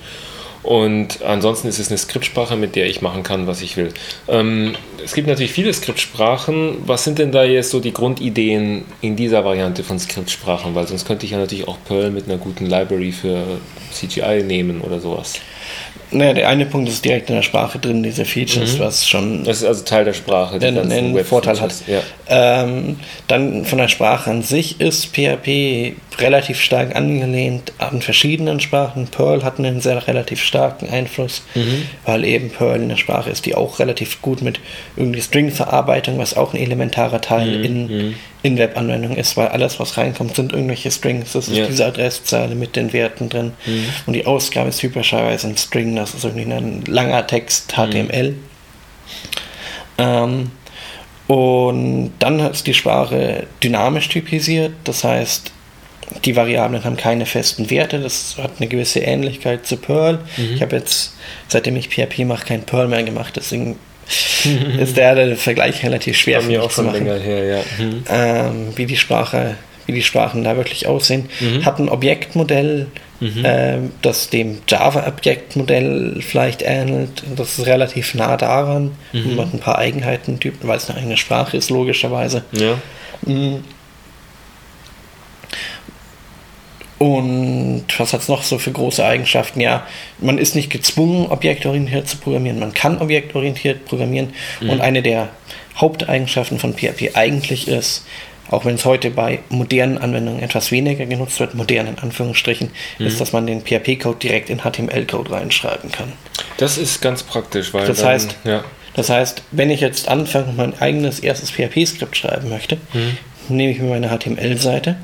Und 0.63 1.23
ansonsten 1.23 1.67
ist 1.67 1.81
es 1.81 1.89
eine 1.89 1.99
Skriptsprache, 1.99 2.55
mit 2.55 2.77
der 2.77 2.87
ich 2.87 3.03
machen 3.03 3.25
kann, 3.25 3.49
was 3.49 3.63
ich 3.63 3.77
will. 3.77 3.93
Ähm, 4.29 4.77
es 5.05 5.13
gibt 5.13 5.27
natürlich 5.27 5.51
viele 5.51 5.73
Skriptsprachen. 5.73 6.77
Was 6.87 7.03
sind 7.03 7.19
denn 7.19 7.33
da 7.33 7.43
jetzt 7.43 7.71
so 7.71 7.81
die 7.81 7.93
Grundideen 7.93 8.85
in 9.01 9.17
dieser 9.17 9.45
Variante 9.45 9.83
von 9.83 9.99
Skriptsprachen? 9.99 10.75
Weil 10.77 10.87
sonst 10.87 11.05
könnte 11.05 11.27
ich 11.27 11.33
ja 11.33 11.39
natürlich 11.39 11.67
auch 11.67 11.79
Perl 11.85 12.13
mit 12.13 12.27
einer 12.29 12.37
guten 12.39 12.67
Library 12.67 13.11
für 13.11 13.43
CGI 13.93 14.45
nehmen 14.45 14.83
oder 14.83 15.01
sowas. 15.01 15.41
Naja, 16.13 16.33
der 16.35 16.49
eine 16.49 16.67
Punkt 16.67 16.89
ist 16.89 17.05
direkt 17.05 17.31
in 17.31 17.37
der 17.37 17.43
Sprache 17.43 17.79
drin, 17.79 18.03
diese 18.03 18.25
Features, 18.25 18.79
was 18.79 19.09
schon 19.09 19.45
Das 19.45 19.59
ist 19.59 19.65
also 19.65 19.83
Teil 19.85 20.05
der 20.05 20.13
Sprache. 20.13 20.59
die 20.59 20.67
einen, 20.67 21.25
Vorteil 21.25 21.61
hat. 21.61 21.75
Ja. 21.87 22.01
Ähm, 22.29 22.99
dann 23.29 23.65
von 23.65 23.79
der 23.79 23.89
Sprache 23.89 24.31
an 24.31 24.43
sich 24.43 24.81
ist 24.81 25.07
PHP 25.15 25.95
relativ 26.19 26.61
stark 26.61 26.95
angelehnt 26.95 27.73
an 27.79 28.03
verschiedenen 28.03 28.61
Sprachen. 28.61 29.07
Perl 29.07 29.43
hat 29.45 29.59
einen 29.59 29.81
sehr 29.81 30.07
relativ 30.07 30.43
starken 30.43 30.89
Einfluss, 30.91 31.43
Mhm. 31.55 31.85
weil 32.05 32.25
eben 32.25 32.51
Perl 32.51 32.75
eine 32.75 32.97
Sprache 32.99 33.31
ist, 33.31 33.47
die 33.47 33.55
auch 33.55 33.79
relativ 33.79 34.21
gut 34.21 34.43
mit 34.43 34.61
irgendwie 34.97 35.23
String-Verarbeitung, 35.23 36.19
was 36.19 36.37
auch 36.37 36.53
ein 36.53 36.61
elementarer 36.61 37.21
Teil 37.23 37.59
Mhm. 37.59 37.65
in, 37.65 38.15
in 38.43 38.59
Webanwendungen 38.59 39.17
ist, 39.17 39.37
weil 39.37 39.49
alles, 39.49 39.79
was 39.81 39.97
reinkommt, 39.97 40.35
sind 40.35 40.53
irgendwelche 40.53 40.91
Strings. 40.91 41.33
Das 41.33 41.49
ist 41.49 41.57
Ja. 41.57 41.67
diese 41.67 41.87
Adresszeile 41.87 42.55
mit 42.57 42.77
den 42.77 42.93
Werten 42.93 43.29
drin. 43.29 43.53
Und 44.07 44.13
die 44.15 44.27
Ausgabe 44.27 44.69
ist 44.69 44.79
typischerweise 44.81 45.47
ein 45.47 45.57
String, 45.57 45.95
das 46.03 46.15
ist 46.15 46.25
irgendwie 46.25 46.53
ein 46.53 46.85
langer 46.87 47.27
Text, 47.27 47.73
HTML. 47.73 48.35
Ähm, 49.99 50.51
und 51.29 52.13
dann 52.19 52.41
ist 52.41 52.67
die 52.67 52.75
Sprache 52.75 53.47
dynamisch 53.63 54.09
typisiert, 54.09 54.73
das 54.85 55.05
heißt, 55.05 55.53
die 56.25 56.37
Variablen 56.37 56.85
haben 56.85 56.97
keine 56.97 57.27
festen 57.27 57.71
Werte, 57.71 58.01
das 58.01 58.37
hat 58.37 58.53
eine 58.59 58.69
gewisse 58.69 59.01
Ähnlichkeit 59.01 59.67
zu 59.67 59.77
Perl. 59.77 60.19
Ich 60.37 60.61
habe 60.61 60.77
jetzt, 60.77 61.15
seitdem 61.49 61.77
ich 61.77 61.89
PHP 61.89 62.27
mache, 62.27 62.45
kein 62.45 62.63
Perl 62.63 62.89
mehr 62.89 63.03
gemacht, 63.03 63.35
deswegen 63.37 63.79
ist 64.79 64.97
der, 64.97 65.15
der 65.15 65.37
Vergleich 65.37 65.83
relativ 65.83 66.17
schwer 66.19 66.39
Bei 66.39 66.43
für 66.43 66.49
mir 66.49 66.59
mich 66.59 66.67
auch 66.67 66.71
zu 66.71 66.77
schon 66.77 66.87
machen 66.87 67.07
länger 67.07 67.19
her, 67.19 67.45
ja. 67.45 67.63
Mhm. 67.79 68.05
ähm, 68.11 68.73
wie 68.77 68.87
die 68.87 68.97
Sprache, 68.97 69.57
wie 69.87 69.93
die 69.93 70.03
Sprachen 70.03 70.45
da 70.45 70.57
wirklich 70.57 70.87
aussehen. 70.87 71.31
Hat 71.65 71.79
ein 71.79 71.89
Objektmodell, 71.89 72.89
ähm, 73.45 73.93
das 74.03 74.31
dem 74.31 74.59
Java-Objektmodell 74.69 76.21
vielleicht 76.21 76.63
ähnelt. 76.63 77.23
Das 77.37 77.59
ist 77.59 77.67
relativ 77.67 78.15
nah 78.15 78.37
daran. 78.37 78.93
Und 79.13 79.39
hat 79.39 79.55
ein 79.55 79.61
paar 79.61 79.79
Eigenheiten, 79.79 80.39
weil 80.63 80.77
es 80.77 80.91
eine 80.91 80.99
eigene 80.99 81.17
Sprache 81.17 81.57
ist, 81.57 81.71
logischerweise. 81.71 82.45
Ja. 82.53 82.79
Und 86.99 87.85
was 87.99 88.13
hat 88.13 88.21
es 88.21 88.29
noch 88.29 88.45
so 88.45 88.59
für 88.59 88.71
große 88.71 89.05
Eigenschaften? 89.05 89.61
Ja, 89.61 89.87
man 90.21 90.39
ist 90.39 90.55
nicht 90.55 90.71
gezwungen, 90.71 91.27
objektorientiert 91.27 92.09
zu 92.09 92.17
programmieren. 92.17 92.61
Man 92.61 92.75
kann 92.75 92.99
objektorientiert 92.99 93.87
programmieren. 93.87 94.35
Und 94.61 94.81
eine 94.81 95.03
der 95.03 95.31
Haupteigenschaften 95.77 96.61
von 96.61 96.75
PHP 96.75 97.15
eigentlich 97.15 97.67
ist, 97.67 98.07
auch 98.53 98.65
wenn 98.65 98.75
es 98.77 98.85
heute 98.85 99.11
bei 99.11 99.41
modernen 99.49 99.99
Anwendungen 99.99 100.43
etwas 100.43 100.71
weniger 100.71 101.07
genutzt 101.07 101.41
wird, 101.41 101.55
modern 101.55 101.87
in 101.89 101.99
Anführungsstrichen, 101.99 102.71
ist, 102.99 103.21
dass 103.21 103.33
man 103.33 103.47
den 103.47 103.63
PHP-Code 103.63 104.19
direkt 104.23 104.51
in 104.51 104.59
HTML-Code 104.61 105.31
reinschreiben 105.33 105.91
kann. 105.91 106.13
Das 106.59 106.79
ist 106.79 107.01
ganz 107.01 107.23
praktisch, 107.23 107.73
weil 107.75 107.87
Das 107.87 107.99
dann, 108.01 108.09
heißt- 108.17 108.29
ja. 108.45 108.63
Das 108.95 109.09
heißt, 109.09 109.43
wenn 109.53 109.71
ich 109.71 109.81
jetzt 109.81 110.07
anfange 110.09 110.47
und 110.49 110.57
mein 110.59 110.79
eigenes 110.81 111.19
erstes 111.21 111.51
PHP-Skript 111.51 112.15
schreiben 112.17 112.51
möchte, 112.51 112.77
nehme 113.49 113.73
ich 113.73 113.79
mir 113.81 113.89
meine 113.89 114.09
HTML-Seite 114.11 114.97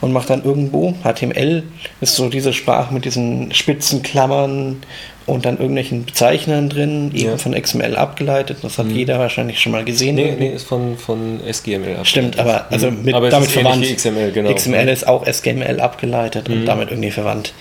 und 0.00 0.12
mache 0.12 0.28
dann 0.28 0.42
irgendwo, 0.42 0.94
HTML 1.04 1.62
ist 2.00 2.16
so 2.16 2.28
diese 2.30 2.52
Sprache 2.54 2.92
mit 2.94 3.04
diesen 3.04 3.52
spitzen 3.54 4.02
Klammern 4.02 4.82
und 5.30 5.44
dann 5.44 5.58
irgendwelchen 5.58 6.04
Bezeichnern 6.04 6.68
drin, 6.68 7.10
eben 7.14 7.30
Ja. 7.30 7.36
von 7.38 7.52
XML 7.54 7.96
abgeleitet. 7.96 8.58
Das 8.62 8.78
hat 8.78 8.86
jeder 8.88 9.18
wahrscheinlich 9.18 9.60
schon 9.60 9.72
mal 9.72 9.84
gesehen. 9.84 10.16
Nee, 10.16 10.34
nee, 10.38 10.48
ist 10.50 10.66
von, 10.66 10.98
von 10.98 11.40
SGML 11.46 11.96
ab. 11.96 12.06
Stimmt, 12.06 12.38
aber 12.38 12.66
also 12.70 12.90
Mhm. 12.90 13.04
mit, 13.04 13.14
aber 13.14 13.30
damit 13.30 13.50
verwandt. 13.50 13.86
XML, 13.86 14.32
genau. 14.32 14.52
XML 14.52 14.88
ist 14.88 15.06
auch 15.06 15.26
SGML 15.26 15.80
abgeleitet 15.80 16.48
und 16.48 16.66
damit 16.66 16.90
irgendwie 16.90 17.10
verwandt. 17.10 17.52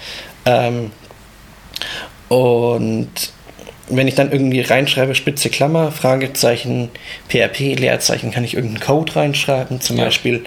Ähm, 0.45 0.91
und 2.27 3.09
wenn 3.89 4.07
ich 4.07 4.15
dann 4.15 4.31
irgendwie 4.31 4.61
reinschreibe, 4.61 5.15
spitze 5.15 5.49
Klammer, 5.49 5.91
Fragezeichen, 5.91 6.89
PHP, 7.29 7.75
Leerzeichen, 7.75 8.31
kann 8.31 8.43
ich 8.43 8.53
irgendeinen 8.53 8.81
Code 8.85 9.15
reinschreiben, 9.15 9.81
zum 9.81 9.97
Ja. 9.97 10.05
Beispiel 10.05 10.43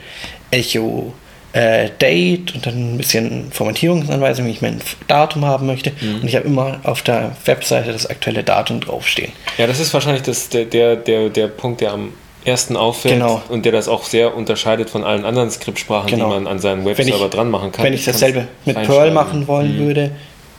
Echo 0.50 1.12
äh, 1.52 1.90
Date 2.00 2.54
und 2.54 2.66
dann 2.66 2.94
ein 2.94 2.96
bisschen 2.96 3.52
Formatierungsanweisung, 3.52 4.46
wie 4.46 4.50
ich 4.50 4.62
mein 4.62 4.80
Datum 5.08 5.44
haben 5.44 5.66
möchte. 5.66 5.92
Mhm. 6.00 6.20
Und 6.22 6.28
ich 6.28 6.36
habe 6.36 6.46
immer 6.46 6.80
auf 6.84 7.02
der 7.02 7.36
Webseite 7.44 7.92
das 7.92 8.06
aktuelle 8.06 8.42
Datum 8.42 8.80
draufstehen. 8.80 9.32
Ja, 9.58 9.66
das 9.66 9.78
ist 9.80 9.92
wahrscheinlich 9.92 10.22
das, 10.22 10.48
der, 10.48 10.64
der, 10.64 10.96
der, 10.96 11.28
der 11.28 11.48
Punkt, 11.48 11.80
der 11.80 11.92
am 11.92 12.12
ersten 12.44 12.76
auffällt 12.76 13.14
Genau. 13.14 13.40
und 13.50 13.64
der 13.64 13.72
das 13.72 13.86
auch 13.86 14.02
sehr 14.04 14.34
unterscheidet 14.34 14.90
von 14.90 15.04
allen 15.04 15.24
anderen 15.24 15.50
Skriptsprachen, 15.50 16.08
Genau. 16.08 16.24
die 16.28 16.34
man 16.34 16.46
an 16.46 16.58
seinen 16.58 16.84
Wenn 16.84 16.96
Webserver 16.98 17.28
dran 17.28 17.50
machen 17.50 17.70
kann. 17.70 17.84
Wenn 17.84 17.92
ich 17.92 18.04
dasselbe 18.04 18.48
mit 18.64 18.82
Perl 18.82 19.10
machen 19.12 19.46
wollen 19.46 19.78
würde, 19.78 20.10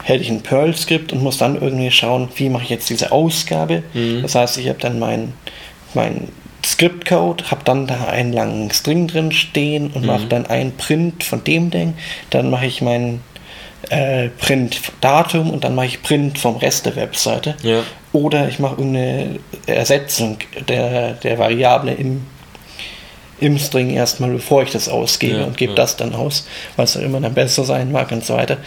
hätte 0.04 0.22
ich 0.22 0.30
ein 0.30 0.42
Perl-Skript 0.42 1.12
und 1.12 1.24
muss 1.24 1.38
dann 1.38 1.60
irgendwie 1.62 1.90
schauen, 1.92 2.30
wie 2.36 2.50
mache 2.50 2.64
ich 2.64 2.70
jetzt 2.70 2.90
diese 2.90 3.12
Ausgabe. 3.12 3.84
Das 4.22 4.36
heißt, 4.36 4.58
ich 4.58 4.70
habe 4.70 4.80
dann 4.80 5.00
mein, 5.00 5.34
mein 5.94 6.30
Skriptcode, 6.65 7.51
habe 7.51 7.62
dann 7.65 7.88
da 7.88 8.05
einen 8.05 8.32
langen 8.32 8.72
String 8.72 9.08
drin 9.08 9.32
stehen 9.32 9.91
und 9.91 10.05
mache 10.05 10.25
dann 10.27 10.46
ein 10.46 10.75
Print 10.77 11.24
von 11.24 11.43
dem 11.43 11.72
Ding. 11.72 11.96
Dann 12.29 12.50
mache 12.50 12.65
ich 12.65 12.82
mein 12.82 13.22
äh, 13.89 14.29
Print 14.29 14.79
Datum 15.01 15.50
und 15.50 15.63
dann 15.63 15.75
mache 15.75 15.88
ich 15.88 16.03
Print 16.03 16.39
vom 16.39 16.55
Rest 16.55 16.86
der 16.86 16.96
Webseite. 16.96 17.55
Ja. 17.63 17.84
Oder 18.13 18.48
ich 18.48 18.60
mache 18.60 18.75
irgendeine 18.75 19.39
Ersetzung 19.65 20.38
der, 20.67 21.13
der 21.13 21.38
Variable 21.38 21.93
im, 21.93 22.25
im 23.39 23.58
String 23.60 23.89
erstmal, 23.89 24.32
bevor 24.32 24.63
ich 24.63 24.72
das 24.72 24.88
ausgebe 24.88 25.39
Ja, 25.39 25.43
und 25.43 25.58
gebe 25.58 25.74
ja. 25.74 25.75
das 25.75 25.98
dann 25.98 26.15
aus, 26.15 26.48
weil 26.75 26.86
es 26.86 26.96
auch 26.96 27.01
immer 27.01 27.20
dann 27.20 27.34
besser 27.34 27.65
sein 27.65 27.91
mag 27.91 28.12
und 28.12 28.24
so 28.24 28.36
weiter. 28.36 28.58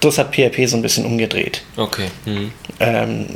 Das 0.00 0.18
hat 0.18 0.34
PHP 0.34 0.66
so 0.66 0.76
ein 0.76 0.82
bisschen 0.82 1.04
umgedreht. 1.04 1.62
Okay. 1.76 2.06
Mhm. 2.24 2.52
Ähm, 2.80 3.26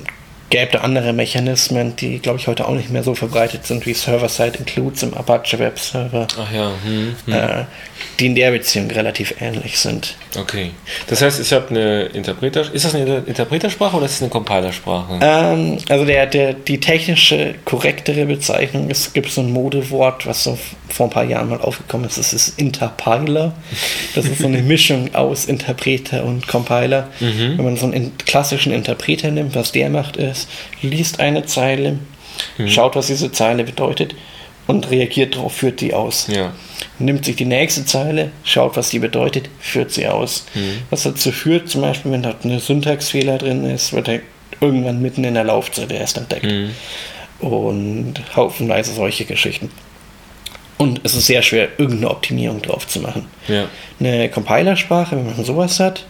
gäbe 0.54 0.70
da 0.72 0.78
andere 0.82 1.12
Mechanismen, 1.12 1.96
die, 1.96 2.20
glaube 2.20 2.38
ich, 2.38 2.46
heute 2.46 2.68
auch 2.68 2.74
nicht 2.74 2.88
mehr 2.90 3.02
so 3.02 3.14
verbreitet 3.16 3.66
sind 3.66 3.86
wie 3.86 3.92
Server-Side-Includes 3.94 5.02
im 5.02 5.12
Apache 5.14 5.58
Web-Server, 5.58 6.28
Ach 6.38 6.52
ja. 6.52 6.70
Mhm. 6.84 7.16
Mhm. 7.26 7.32
äh, 7.32 7.64
die 8.20 8.26
in 8.26 8.36
der 8.36 8.52
Beziehung 8.52 8.88
relativ 8.92 9.34
ähnlich 9.40 9.76
sind. 9.78 10.14
Okay. 10.38 10.70
Das 11.08 11.20
heißt, 11.22 11.40
ich 11.40 11.52
habe 11.52 11.70
eine 11.70 12.02
Interpreter. 12.04 12.72
Ist 12.72 12.84
das 12.84 12.94
eine 12.94 13.24
Interpretersprache 13.26 13.96
oder 13.96 14.06
ist 14.06 14.12
es 14.16 14.22
eine 14.22 14.30
Compilersprache? 14.30 15.18
Ähm, 15.20 15.78
also 15.88 16.04
der, 16.04 16.26
der, 16.26 16.52
die 16.54 16.78
technische, 16.78 17.54
korrektere 17.64 18.26
Bezeichnung, 18.26 18.88
es 18.90 19.12
gibt 19.12 19.30
so 19.30 19.40
ein 19.40 19.50
Modewort, 19.50 20.26
was 20.26 20.44
so 20.44 20.56
vor 20.88 21.06
ein 21.06 21.10
paar 21.10 21.24
Jahren 21.24 21.48
mal 21.48 21.60
aufgekommen 21.60 22.06
ist, 22.06 22.18
das 22.18 22.32
ist 22.32 22.58
Interpiler. 22.60 23.52
Das 24.14 24.26
ist 24.26 24.38
so 24.38 24.46
eine 24.46 24.62
Mischung 24.62 25.12
aus 25.14 25.46
Interpreter 25.46 26.24
und 26.24 26.46
Compiler. 26.46 27.08
Wenn 27.18 27.56
man 27.64 27.76
so 27.76 27.86
einen 27.86 27.94
in- 27.94 28.16
klassischen 28.18 28.72
Interpreter 28.72 29.30
nimmt, 29.32 29.56
was 29.56 29.72
der 29.72 29.90
macht 29.90 30.16
ist, 30.16 30.43
liest 30.82 31.20
eine 31.20 31.44
Zeile, 31.46 31.98
schaut, 32.66 32.96
was 32.96 33.06
diese 33.08 33.32
Zeile 33.32 33.64
bedeutet 33.64 34.14
und 34.66 34.90
reagiert 34.90 35.36
darauf, 35.36 35.54
führt 35.54 35.80
die 35.80 35.94
aus. 35.94 36.26
ja. 36.28 36.52
Nimmt 36.98 37.24
sich 37.24 37.34
die 37.34 37.44
nächste 37.44 37.84
Zeile, 37.84 38.30
schaut, 38.44 38.76
was 38.76 38.90
die 38.90 39.00
bedeutet, 39.00 39.48
führt 39.58 39.90
sie 39.90 40.06
aus. 40.06 40.46
Was 40.90 41.02
dazu 41.02 41.32
führt, 41.32 41.68
zum 41.68 41.80
Beispiel, 41.80 42.12
wenn 42.12 42.22
da 42.22 42.34
eine 42.44 42.60
Syntaxfehler 42.60 43.38
drin 43.38 43.64
ist, 43.64 43.92
wird 43.92 44.06
er 44.06 44.20
irgendwann 44.60 45.02
mitten 45.02 45.24
in 45.24 45.34
der 45.34 45.42
Laufzeit 45.44 45.90
erst 45.90 46.18
entdeckt. 46.18 46.46
Und 47.40 48.14
haufenweise 48.36 48.92
solche 48.92 49.24
Geschichten. 49.24 49.70
Und 50.78 51.00
es 51.02 51.16
ist 51.16 51.26
sehr 51.26 51.42
schwer, 51.42 51.68
irgendeine 51.78 52.10
Optimierung 52.10 52.62
drauf 52.62 52.86
zu 52.86 53.00
machen. 53.00 53.26
Ja. 53.48 53.66
Eine 53.98 54.28
Compilersprache, 54.28 55.16
wenn 55.16 55.26
man 55.26 55.44
sowas 55.44 55.80
hat, 55.80 56.06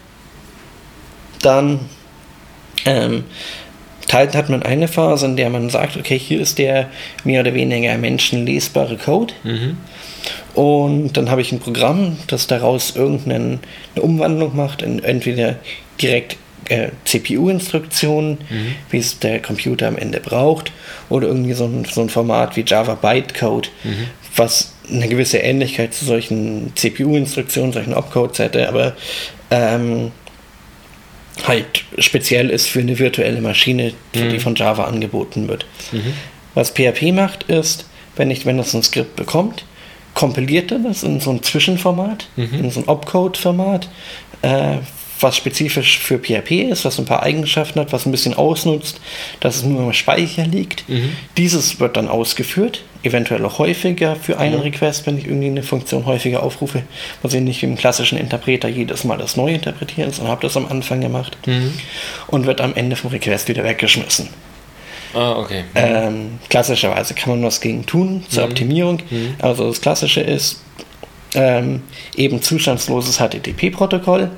dann 1.40 1.80
ähm, 2.84 3.24
teilt, 4.06 4.34
hat 4.34 4.48
man 4.48 4.62
eine 4.62 4.88
Phase, 4.88 5.26
in 5.26 5.36
der 5.36 5.50
man 5.50 5.70
sagt, 5.70 5.96
okay, 5.96 6.18
hier 6.18 6.40
ist 6.40 6.58
der 6.58 6.88
mehr 7.24 7.40
oder 7.40 7.54
weniger 7.54 7.96
menschenlesbare 7.98 8.96
Code. 8.96 9.34
Mhm. 9.42 9.76
Und 10.54 11.16
dann 11.16 11.30
habe 11.30 11.40
ich 11.40 11.52
ein 11.52 11.60
Programm, 11.60 12.16
das 12.28 12.46
daraus 12.46 12.96
irgendeine 12.96 13.58
Umwandlung 13.96 14.56
macht, 14.56 14.82
in 14.82 15.02
entweder 15.02 15.56
direkt 16.00 16.36
äh, 16.68 16.88
CPU-Instruktionen, 17.04 18.38
wie 18.90 18.98
es 18.98 19.18
der 19.18 19.42
Computer 19.42 19.88
am 19.88 19.98
Ende 19.98 20.20
braucht, 20.20 20.72
oder 21.10 21.28
irgendwie 21.28 21.52
so 21.52 21.64
ein, 21.64 21.84
so 21.84 22.00
ein 22.00 22.08
Format 22.08 22.56
wie 22.56 22.64
Java 22.66 22.94
Bytecode, 22.94 23.70
was 24.36 24.72
eine 24.90 25.08
gewisse 25.08 25.38
Ähnlichkeit 25.38 25.94
zu 25.94 26.04
solchen 26.04 26.72
CPU-Instruktionen, 26.74 27.72
solchen 27.72 27.94
Opcodes 27.94 28.38
hätte, 28.38 28.68
aber 28.68 28.94
ähm, 29.50 30.12
halt 31.46 31.84
speziell 31.98 32.50
ist 32.50 32.68
für 32.68 32.80
eine 32.80 32.98
virtuelle 32.98 33.40
Maschine, 33.40 33.92
die 34.14 34.20
die 34.28 34.38
von 34.38 34.54
Java 34.54 34.84
angeboten 34.84 35.48
wird. 35.48 35.66
Was 36.54 36.70
PHP 36.70 37.12
macht, 37.12 37.44
ist, 37.44 37.86
wenn, 38.16 38.30
ich, 38.30 38.46
wenn 38.46 38.56
das 38.56 38.74
ein 38.74 38.82
Skript 38.82 39.16
bekommt, 39.16 39.64
kompiliert 40.14 40.70
er 40.70 40.78
das 40.78 41.02
in 41.02 41.18
so 41.20 41.30
ein 41.30 41.42
Zwischenformat, 41.42 42.28
in 42.60 42.70
so 42.70 42.80
ein 42.80 42.88
Opcode-Format, 42.88 43.88
äh, 44.42 44.76
was 45.24 45.36
spezifisch 45.36 45.98
für 45.98 46.18
PHP 46.18 46.70
ist, 46.70 46.84
was 46.84 46.98
ein 46.98 47.06
paar 47.06 47.22
Eigenschaften 47.22 47.80
hat, 47.80 47.92
was 47.92 48.06
ein 48.06 48.12
bisschen 48.12 48.34
ausnutzt, 48.34 49.00
dass 49.40 49.56
es 49.56 49.62
nur 49.64 49.82
im 49.82 49.92
Speicher 49.92 50.46
liegt. 50.46 50.84
Dieses 51.36 51.80
wird 51.80 51.96
dann 51.96 52.08
ausgeführt, 52.08 52.82
eventuell 53.02 53.44
auch 53.44 53.58
häufiger 53.58 54.16
für 54.16 54.38
einen 54.38 54.60
Request, 54.60 55.06
wenn 55.06 55.18
ich 55.18 55.26
irgendwie 55.26 55.46
eine 55.46 55.62
Funktion 55.62 56.06
häufiger 56.06 56.42
aufrufe, 56.42 56.82
muss 57.22 57.34
ich 57.34 57.40
nicht 57.40 57.62
wie 57.62 57.66
im 57.66 57.76
klassischen 57.76 58.18
Interpreter 58.18 58.68
jedes 58.68 59.04
Mal 59.04 59.18
das 59.18 59.36
neu 59.36 59.52
interpretieren, 59.54 60.12
sondern 60.12 60.30
habe 60.30 60.42
das 60.42 60.56
am 60.56 60.66
Anfang 60.66 61.00
gemacht 61.00 61.36
und 62.28 62.46
wird 62.46 62.60
am 62.60 62.74
Ende 62.74 62.94
vom 62.94 63.10
Request 63.10 63.48
wieder 63.48 63.64
weggeschmissen. 63.64 64.28
Ah, 65.14 65.38
okay. 65.38 65.64
Ähm, 65.74 66.38
klassischerweise 66.50 67.14
kann 67.14 67.30
man 67.30 67.44
was 67.44 67.60
gegen 67.60 67.86
tun 67.86 68.24
zur 68.28 68.44
Optimierung. 68.44 68.98
Also 69.40 69.68
das 69.68 69.80
Klassische 69.80 70.20
ist 70.20 70.60
ähm, 71.34 71.82
eben 72.16 72.40
zustandsloses 72.42 73.18
HTTP-Protokoll. 73.18 74.30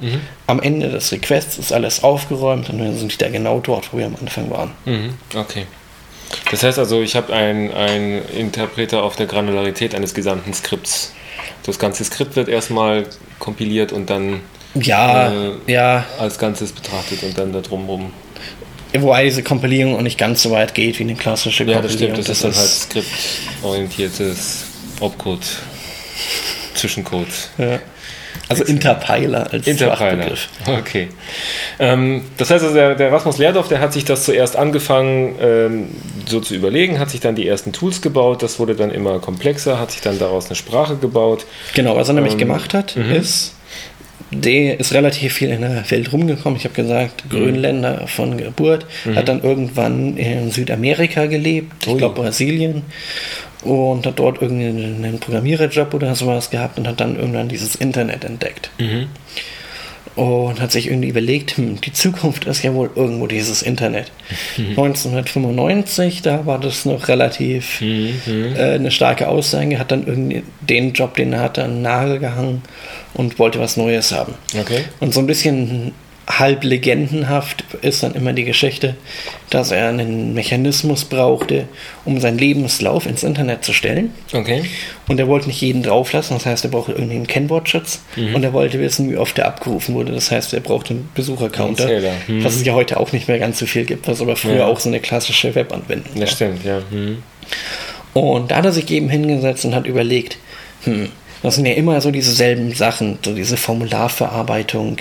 Am 0.47 0.61
Ende 0.61 0.89
des 0.89 1.13
Requests 1.13 1.59
ist 1.59 1.73
alles 1.73 2.03
aufgeräumt 2.03 2.69
und 2.71 2.79
wir 2.83 2.93
sind 2.93 3.13
wieder 3.13 3.31
genau 3.31 3.61
dort, 3.61 3.93
wo 3.93 3.99
wir 3.99 4.07
am 4.07 4.17
Anfang 4.21 4.51
waren. 4.51 4.71
Mhm. 4.85 5.15
Okay. 5.35 5.67
Das 6.51 6.63
heißt 6.63 6.79
also, 6.79 7.03
ich 7.03 7.15
habe 7.15 7.33
einen 7.33 7.73
ein 7.73 8.23
Interpreter 8.37 9.03
auf 9.03 9.15
der 9.17 9.27
Granularität 9.27 9.95
eines 9.95 10.13
gesamten 10.15 10.53
Skripts. 10.55 11.13
Das 11.65 11.79
ganze 11.79 12.05
Skript 12.05 12.35
wird 12.37 12.49
erstmal 12.49 13.05
kompiliert 13.39 13.93
und 13.93 14.11
dann 14.11 14.41
Ja, 14.75 15.33
Äh, 15.33 15.51
ja, 15.67 16.05
als 16.19 16.39
Ganzes 16.39 16.73
betrachtet 16.73 17.23
und 17.23 17.37
dann 17.39 17.53
da 17.53 17.61
drumherum. 17.61 18.13
wobei 18.99 19.25
diese 19.25 19.43
Kompilierung 19.43 19.97
auch 19.97 20.01
nicht 20.03 20.19
ganz 20.19 20.43
so 20.43 20.51
weit 20.51 20.75
geht 20.75 20.99
wie 20.99 21.05
eine 21.05 21.15
klassische 21.15 21.65
Ja, 21.65 21.81
das 21.81 21.93
Kompilierung. 21.93 22.15
stimmt. 22.23 22.29
Das 22.29 22.37
ist 22.37 22.45
dann 22.45 22.55
halt 22.55 22.71
skriptorientiertes 22.71 24.65
Opcode, 25.01 25.45
Zwischencode. 26.77 27.29
ja. 27.59 27.79
Also 28.49 28.65
Interpiler 28.65 29.51
als. 29.53 29.67
Fachbegriff. 29.67 30.49
Okay. 30.67 31.09
Ähm, 31.79 32.23
das 32.37 32.51
heißt 32.51 32.63
also, 32.63 32.75
der, 32.77 32.95
der 32.95 33.11
Rasmus 33.11 33.39
Lehrdorf, 33.39 33.69
der 33.69 33.81
hat 33.81 33.93
sich 33.93 34.05
das 34.05 34.25
zuerst 34.25 34.57
angefangen, 34.57 35.35
ähm, 35.41 35.89
so 36.27 36.41
zu 36.41 36.55
überlegen, 36.55 36.99
hat 36.99 37.11
sich 37.11 37.21
dann 37.21 37.35
die 37.35 37.49
ersten 37.49 37.73
Tools 37.73 38.03
gebaut, 38.03 38.43
das 38.43 38.59
wurde 38.59 38.77
dann 38.77 38.91
immer 38.91 39.19
komplexer, 39.19 39.81
hat 39.81 39.91
sich 39.91 40.01
dann 40.01 40.19
daraus 40.19 40.47
eine 40.47 40.55
Sprache 40.55 40.97
gebaut. 40.97 41.47
Genau, 41.75 41.97
was 41.97 42.09
er 42.09 42.15
nämlich 42.15 42.35
Ähm, 42.35 42.39
gemacht 42.39 42.75
hat, 42.75 42.97
ist, 42.97 43.55
der 44.31 44.79
ist 44.79 44.93
relativ 44.93 45.35
viel 45.35 45.51
in 45.51 45.63
der 45.63 45.85
Welt 45.91 46.13
rumgekommen. 46.13 46.59
Ich 46.59 46.65
habe 46.65 46.75
gesagt, 46.75 47.29
Grönländer 47.31 48.07
von 48.07 48.37
Geburt, 48.37 48.87
hat 49.15 49.29
dann 49.29 49.43
irgendwann 49.43 50.17
in 50.17 50.51
Südamerika 50.51 51.27
gelebt, 51.27 51.73
ich 51.87 51.93
Ui. 51.93 51.99
glaube 51.99 52.21
Brasilien, 52.23 52.83
und 53.63 54.07
hat 54.07 54.19
dort 54.19 54.41
irgendeinen 54.43 55.19
Programmiererjob 55.19 55.95
oder 55.95 56.15
sowas 56.15 56.51
gehabt 56.51 56.79
und 56.79 56.87
hat 56.87 57.01
dann 57.01 57.17
irgendwann 57.17 57.49
dieses 57.49 57.75
Internet 57.75 58.25
entdeckt. 58.25 58.71
Und 60.15 60.63
hat 60.63 60.73
sich 60.73 60.87
irgendwie 60.87 61.09
überlegt, 61.09 61.59
hm, 61.59 61.79
die 61.83 61.93
Zukunft 61.93 62.47
ist 62.47 62.63
ja 62.63 62.73
wohl 62.73 62.91
irgendwo 62.97 63.27
dieses 63.27 63.61
Internet. 63.61 64.11
1995, 64.57 66.23
da 66.23 66.47
war 66.47 66.59
das 66.59 66.87
noch 66.87 67.09
relativ 67.09 67.83
äh, 67.83 68.15
eine 68.57 68.91
starke 68.91 69.29
Aussage, 69.29 69.79
hat 69.79 69.91
dann 69.91 70.07
irgendwie 70.07 70.43
den 70.61 70.95
Job, 70.95 71.17
den 71.17 71.35
er 71.35 71.41
hatte, 71.41 71.65
an 71.65 71.73
den 71.73 71.83
Nagel 71.83 72.19
gehangen 72.19 72.63
und 73.13 73.39
wollte 73.39 73.59
was 73.59 73.77
Neues 73.77 74.11
haben. 74.13 74.35
Okay. 74.59 74.85
Und 75.01 75.13
so 75.13 75.21
ein 75.21 75.27
bisschen 75.27 75.93
halb 76.29 76.65
legendenhaft 76.65 77.65
ist 77.83 78.03
dann 78.03 78.15
immer 78.15 78.33
die 78.33 78.45
Geschichte, 78.45 78.97
dass 79.51 79.71
er 79.71 79.89
einen 79.91 80.35
Mechanismus 80.35 81.05
brauchte, 81.05 81.69
um 82.05 82.21
seinen 82.21 82.39
Lebenslauf 82.39 83.07
ins 83.07 83.23
Internet 83.23 83.65
zu 83.65 83.73
stellen. 83.73 84.13
Okay. 84.33 84.65
Und 85.07 85.21
er 85.21 85.29
wollte 85.29 85.47
nicht 85.47 85.61
jeden 85.61 85.85
drauflassen, 85.85 86.37
das 86.37 86.45
heißt, 86.45 86.65
er 86.65 86.71
brauchte 86.71 86.93
irgendwie 86.93 87.15
einen 87.15 87.29
Kennwortschutz 87.29 88.01
und 88.17 88.43
er 88.43 88.53
wollte 88.53 88.81
wissen, 88.81 89.09
wie 89.09 89.17
oft 89.17 89.39
er 89.39 89.47
abgerufen 89.47 89.95
wurde. 89.95 90.13
Das 90.13 90.33
heißt, 90.33 90.53
er 90.53 90.61
brauchte 90.61 90.95
einen 90.95 91.09
Besuchercounter. 91.15 91.87
Mhm. 92.27 92.43
was 92.45 92.57
es 92.57 92.65
ja 92.65 92.75
heute 92.75 92.99
auch 92.99 93.13
nicht 93.13 93.29
mehr 93.29 93.39
ganz 93.39 93.61
so 93.61 93.67
viel 93.67 93.85
gibt, 93.85 94.09
was 94.09 94.21
aber 94.21 94.35
früher 94.37 94.57
Ja. 94.57 94.67
auch 94.67 94.81
so 94.81 94.89
eine 94.89 94.99
klassische 95.01 95.55
Webanwendung 95.55 96.13
war. 96.15 96.21
Das 96.23 96.33
stimmt, 96.33 96.65
ja. 96.65 96.81
Mhm. 96.91 97.23
Und 98.15 98.51
da 98.51 98.57
hat 98.57 98.65
er 98.65 98.73
sich 98.73 98.91
eben 98.91 99.09
hingesetzt 99.11 99.65
und 99.65 99.75
hat 99.77 99.87
überlegt, 99.87 100.39
hm, 100.85 101.11
das 101.43 101.55
sind 101.57 101.67
ja 101.67 101.75
immer 101.75 102.01
so 102.01 102.11
dieselben 102.11 102.73
Sachen, 102.73 103.19
so 103.25 103.35
diese 103.35 103.57
Formularverarbeitung 103.57 104.97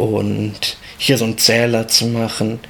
und 0.00 0.76
hier 0.98 1.18
so 1.18 1.24
einen 1.24 1.38
Zähler 1.38 1.88
zu 1.88 2.06
machen. 2.06 2.60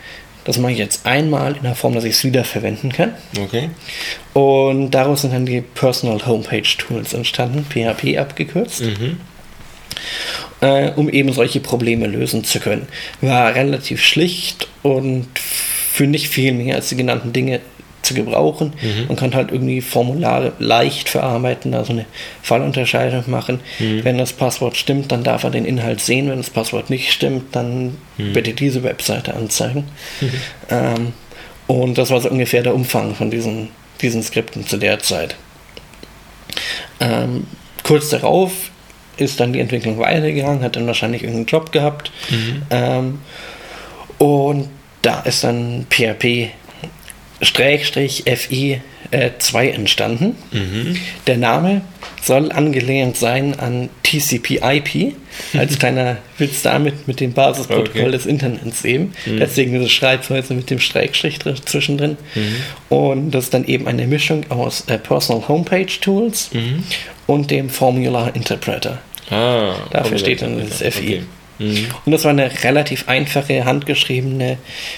Das 0.45 0.59
mache 0.59 0.73
ich 0.73 0.79
jetzt 0.79 1.07
einmal 1.07 1.57
in 1.57 1.63
der 1.63 1.75
Form, 1.75 1.95
dass 1.95 2.05
ich 2.05 2.15
es 2.15 2.25
wiederverwenden 2.25 2.93
kann. 2.93 3.15
Okay. 3.39 3.71
Und 4.33 4.91
daraus 4.91 5.23
sind 5.23 5.33
dann 5.33 5.47
die 5.47 5.61
Personal 5.61 6.27
Homepage 6.27 6.63
Tools 6.63 7.13
entstanden, 7.13 7.67
PHP 7.69 8.19
abgekürzt, 8.19 8.83
äh, 10.61 10.91
um 10.93 11.09
eben 11.09 11.33
solche 11.33 11.61
Probleme 11.61 12.07
lösen 12.07 12.43
zu 12.45 12.59
können. 12.59 12.89
War 13.21 13.55
relativ 13.55 14.03
schlicht 14.03 14.69
und 14.83 15.29
für 15.37 16.07
nicht 16.07 16.29
viel 16.29 16.53
mehr 16.53 16.77
als 16.77 16.89
die 16.89 16.97
genannten 16.97 17.33
Dinge 17.33 17.61
zu 18.03 18.15
gebrauchen. 18.15 18.73
Man 19.09 19.17
kann 19.17 19.35
halt 19.35 19.53
irgendwie 19.53 19.81
Formulare 19.81 20.53
leicht 20.59 21.09
verarbeiten, 21.09 21.75
also 21.75 21.93
eine 21.93 22.07
Fallunterscheidung 22.43 23.25
machen. 23.27 23.61
Wenn 23.79 24.19
das 24.19 24.33
Passwort 24.33 24.77
stimmt, 24.77 25.13
dann 25.13 25.25
darf 25.25 25.45
er 25.45 25.51
den 25.51 25.65
Inhalt 25.65 26.01
sehen. 26.01 26.31
Wenn 26.31 26.39
das 26.39 26.51
Passwort 26.51 26.91
nicht 26.91 27.13
stimmt, 27.13 27.55
dann 27.55 27.99
bitte 28.17 28.53
diese 28.53 28.83
Webseite 28.83 29.35
anzeigen. 29.35 29.85
Ähm, 30.71 31.13
und 31.67 31.99
das 31.99 32.11
war 32.11 32.21
so 32.21 32.29
ungefähr 32.29 32.63
der 32.63 32.75
Umfang 32.75 33.15
von 33.15 33.31
diesen, 33.31 33.69
diesen 34.01 34.23
Skripten 34.23 34.67
zu 34.67 34.77
der 34.77 34.99
Zeit. 34.99 35.37
Ähm, 36.99 37.47
kurz 37.85 38.09
darauf 38.09 38.71
ist 39.17 39.39
dann 39.39 39.53
die 39.53 39.61
Entwicklung 39.61 39.99
weitergegangen, 39.99 40.63
hat 40.63 40.77
dann 40.77 40.87
wahrscheinlich 40.87 41.23
irgendeinen 41.23 41.47
Job 41.47 41.73
gehabt. 41.73 42.11
Mhm. 42.31 42.63
Ähm, 42.71 43.19
und 44.19 44.69
da 45.03 45.21
ist 45.21 45.45
dann 45.45 45.87
PHP 45.91 46.51
FI 47.43 48.81
äh, 49.11 49.31
2 49.39 49.71
entstanden. 49.71 50.37
Mhm. 50.53 50.97
Der 51.27 51.37
Name 51.37 51.83
soll 52.23 52.53
angelehnt 52.53 53.17
sein 53.17 53.59
an 53.59 53.89
TCP/IP, 54.03 55.15
als 55.55 55.79
kleiner 55.79 56.19
Witz 56.39 56.63
damit 56.63 57.09
mit 57.09 57.21
dem 57.21 57.33
Basisprotokoll 57.33 58.03
okay. 58.03 58.11
des 58.11 58.27
Internets 58.27 58.85
eben. 58.85 59.13
Mhm. 59.25 59.39
Deswegen 59.39 59.73
diese 59.73 59.89
Schreibweise 59.89 60.55
mit 60.55 60.71
dem 60.71 60.81
Schrägstrich 60.81 61.39
zwischendrin. 61.65 62.17
Mhm. 62.35 62.57
Und 62.89 63.31
das 63.31 63.45
ist 63.45 63.55
dann 63.55 63.65
eben 63.67 63.89
eine 63.89 64.07
Mischung 64.07 64.45
aus 64.51 64.85
äh, 64.87 64.99
Personal 64.99 65.49
Homepage 65.49 65.87
Tools 66.01 66.51
mhm. 66.53 66.85
und 67.27 67.51
dem 67.51 67.71
Formula 67.71 68.29
Interpreter. 68.29 68.99
Ah, 69.31 69.75
Dafür 69.91 70.19
steht 70.19 70.43
dann 70.43 70.59
das 70.59 70.79
FI. 70.79 70.89
Okay. 70.89 71.23
Mhm. 71.61 71.89
Und 72.07 72.13
das 72.13 72.25
war 72.25 72.31
eine 72.31 72.51
relativ 72.65 73.09
einfache, 73.09 73.65
handgeschriebene, 73.65 74.57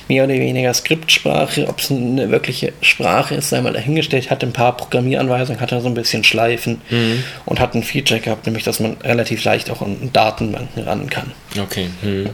mehr 0.09 0.25
oder 0.25 0.35
weniger 0.35 0.72
Skriptsprache. 0.72 1.68
Ob 1.68 1.81
es 1.81 1.90
eine 1.90 2.31
wirkliche 2.31 2.72
Sprache 2.81 3.35
ist, 3.35 3.51
sei 3.51 3.61
mal 3.61 3.72
dahingestellt. 3.72 4.31
Hat 4.31 4.42
ein 4.44 4.53
paar 4.53 4.77
Programmieranweisungen, 4.77 5.61
hat 5.61 5.72
er 5.72 5.81
so 5.81 5.88
ein 5.88 5.94
bisschen 5.94 6.25
Schleifen 6.25 6.81
mhm. 6.88 7.25
und 7.44 7.61
hat 7.61 7.75
ein 7.75 7.83
Feature 7.83 8.20
gehabt, 8.20 8.46
nämlich 8.46 8.64
dass 8.64 8.81
man 8.81 8.96
relativ 9.03 9.42
leicht 9.44 9.70
auch 9.70 9.83
an 9.83 10.11
Datenbanken 10.12 10.85
ran 10.85 11.11
kann. 11.11 11.33
Okay. 11.61 11.88
Mhm. 12.03 12.31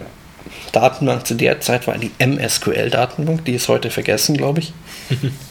Datenbank 0.72 1.26
zu 1.26 1.34
der 1.34 1.60
Zeit 1.60 1.86
war 1.86 1.96
die 1.96 2.10
MSQL-Datenbank, 2.18 3.44
die 3.46 3.54
ist 3.54 3.68
heute 3.68 3.90
vergessen, 3.90 4.36
glaube 4.36 4.60
ich. 4.60 4.72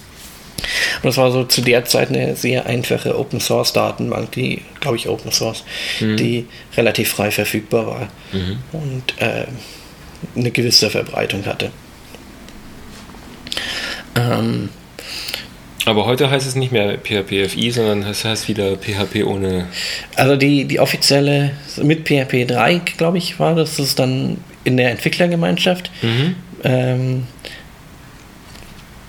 Und 0.98 1.06
das 1.06 1.18
war 1.18 1.32
so 1.32 1.44
zu 1.44 1.62
der 1.62 1.86
Zeit 1.86 2.10
eine 2.10 2.36
sehr 2.36 2.66
einfache 2.66 3.18
Open 3.18 3.40
Source 3.40 3.74
Datenbank, 3.74 4.32
die, 4.32 4.62
glaube 4.80 4.98
ich, 4.98 5.08
Open 5.08 5.32
Source, 5.32 5.64
mhm. 6.00 6.18
die 6.18 6.46
relativ 6.76 7.10
frei 7.10 7.32
verfügbar 7.32 7.88
war 7.88 8.08
mhm. 8.32 8.58
und 8.72 9.22
äh, 9.22 9.46
eine 10.36 10.52
gewisse 10.52 10.90
Verbreitung 10.90 11.46
hatte. 11.46 11.72
Ähm, 14.16 14.70
aber 15.86 16.06
heute 16.06 16.30
heißt 16.30 16.46
es 16.46 16.56
nicht 16.56 16.74
mehr 16.74 16.98
PHPFI, 16.98 17.72
sondern 17.72 18.04
es 18.04 18.26
heißt 18.26 18.50
wieder 18.50 18.76
PHP 18.76 19.24
ohne. 19.26 19.68
Also 20.16 20.36
die, 20.36 20.66
die 20.66 20.82
offizielle 20.82 21.52
mit 21.82 22.08
PHP 22.08 22.46
3, 22.46 22.82
glaube 22.98 23.20
ich, 23.20 23.40
war 23.40 23.56
das, 23.56 23.78
das 23.78 23.88
ist 23.88 24.00
dann 24.00 24.38
in 24.66 24.76
der 24.76 24.92
Entwicklergemeinschaft. 24.92 25.90
Mhm. 26.02 26.36
Ähm, 26.66 27.24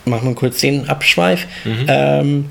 machen 0.09 0.29
wir 0.29 0.35
kurz 0.35 0.61
den 0.61 0.89
Abschweif. 0.89 1.47
Mhm. 1.65 1.87
Ähm, 1.89 2.45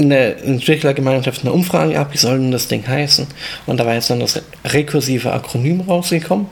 eine 0.00 0.36
Entwicklergemeinschaft 0.36 1.42
eine 1.42 1.52
Umfrage 1.52 1.98
ab, 1.98 2.08
wie 2.12 2.18
soll 2.18 2.38
denn 2.38 2.50
das 2.50 2.68
Ding 2.68 2.86
heißen? 2.86 3.26
Und 3.66 3.78
da 3.78 3.86
war 3.86 3.94
jetzt 3.94 4.08
dann 4.08 4.20
das 4.20 4.42
rekursive 4.64 5.32
Akronym 5.32 5.82
rausgekommen. 5.82 6.46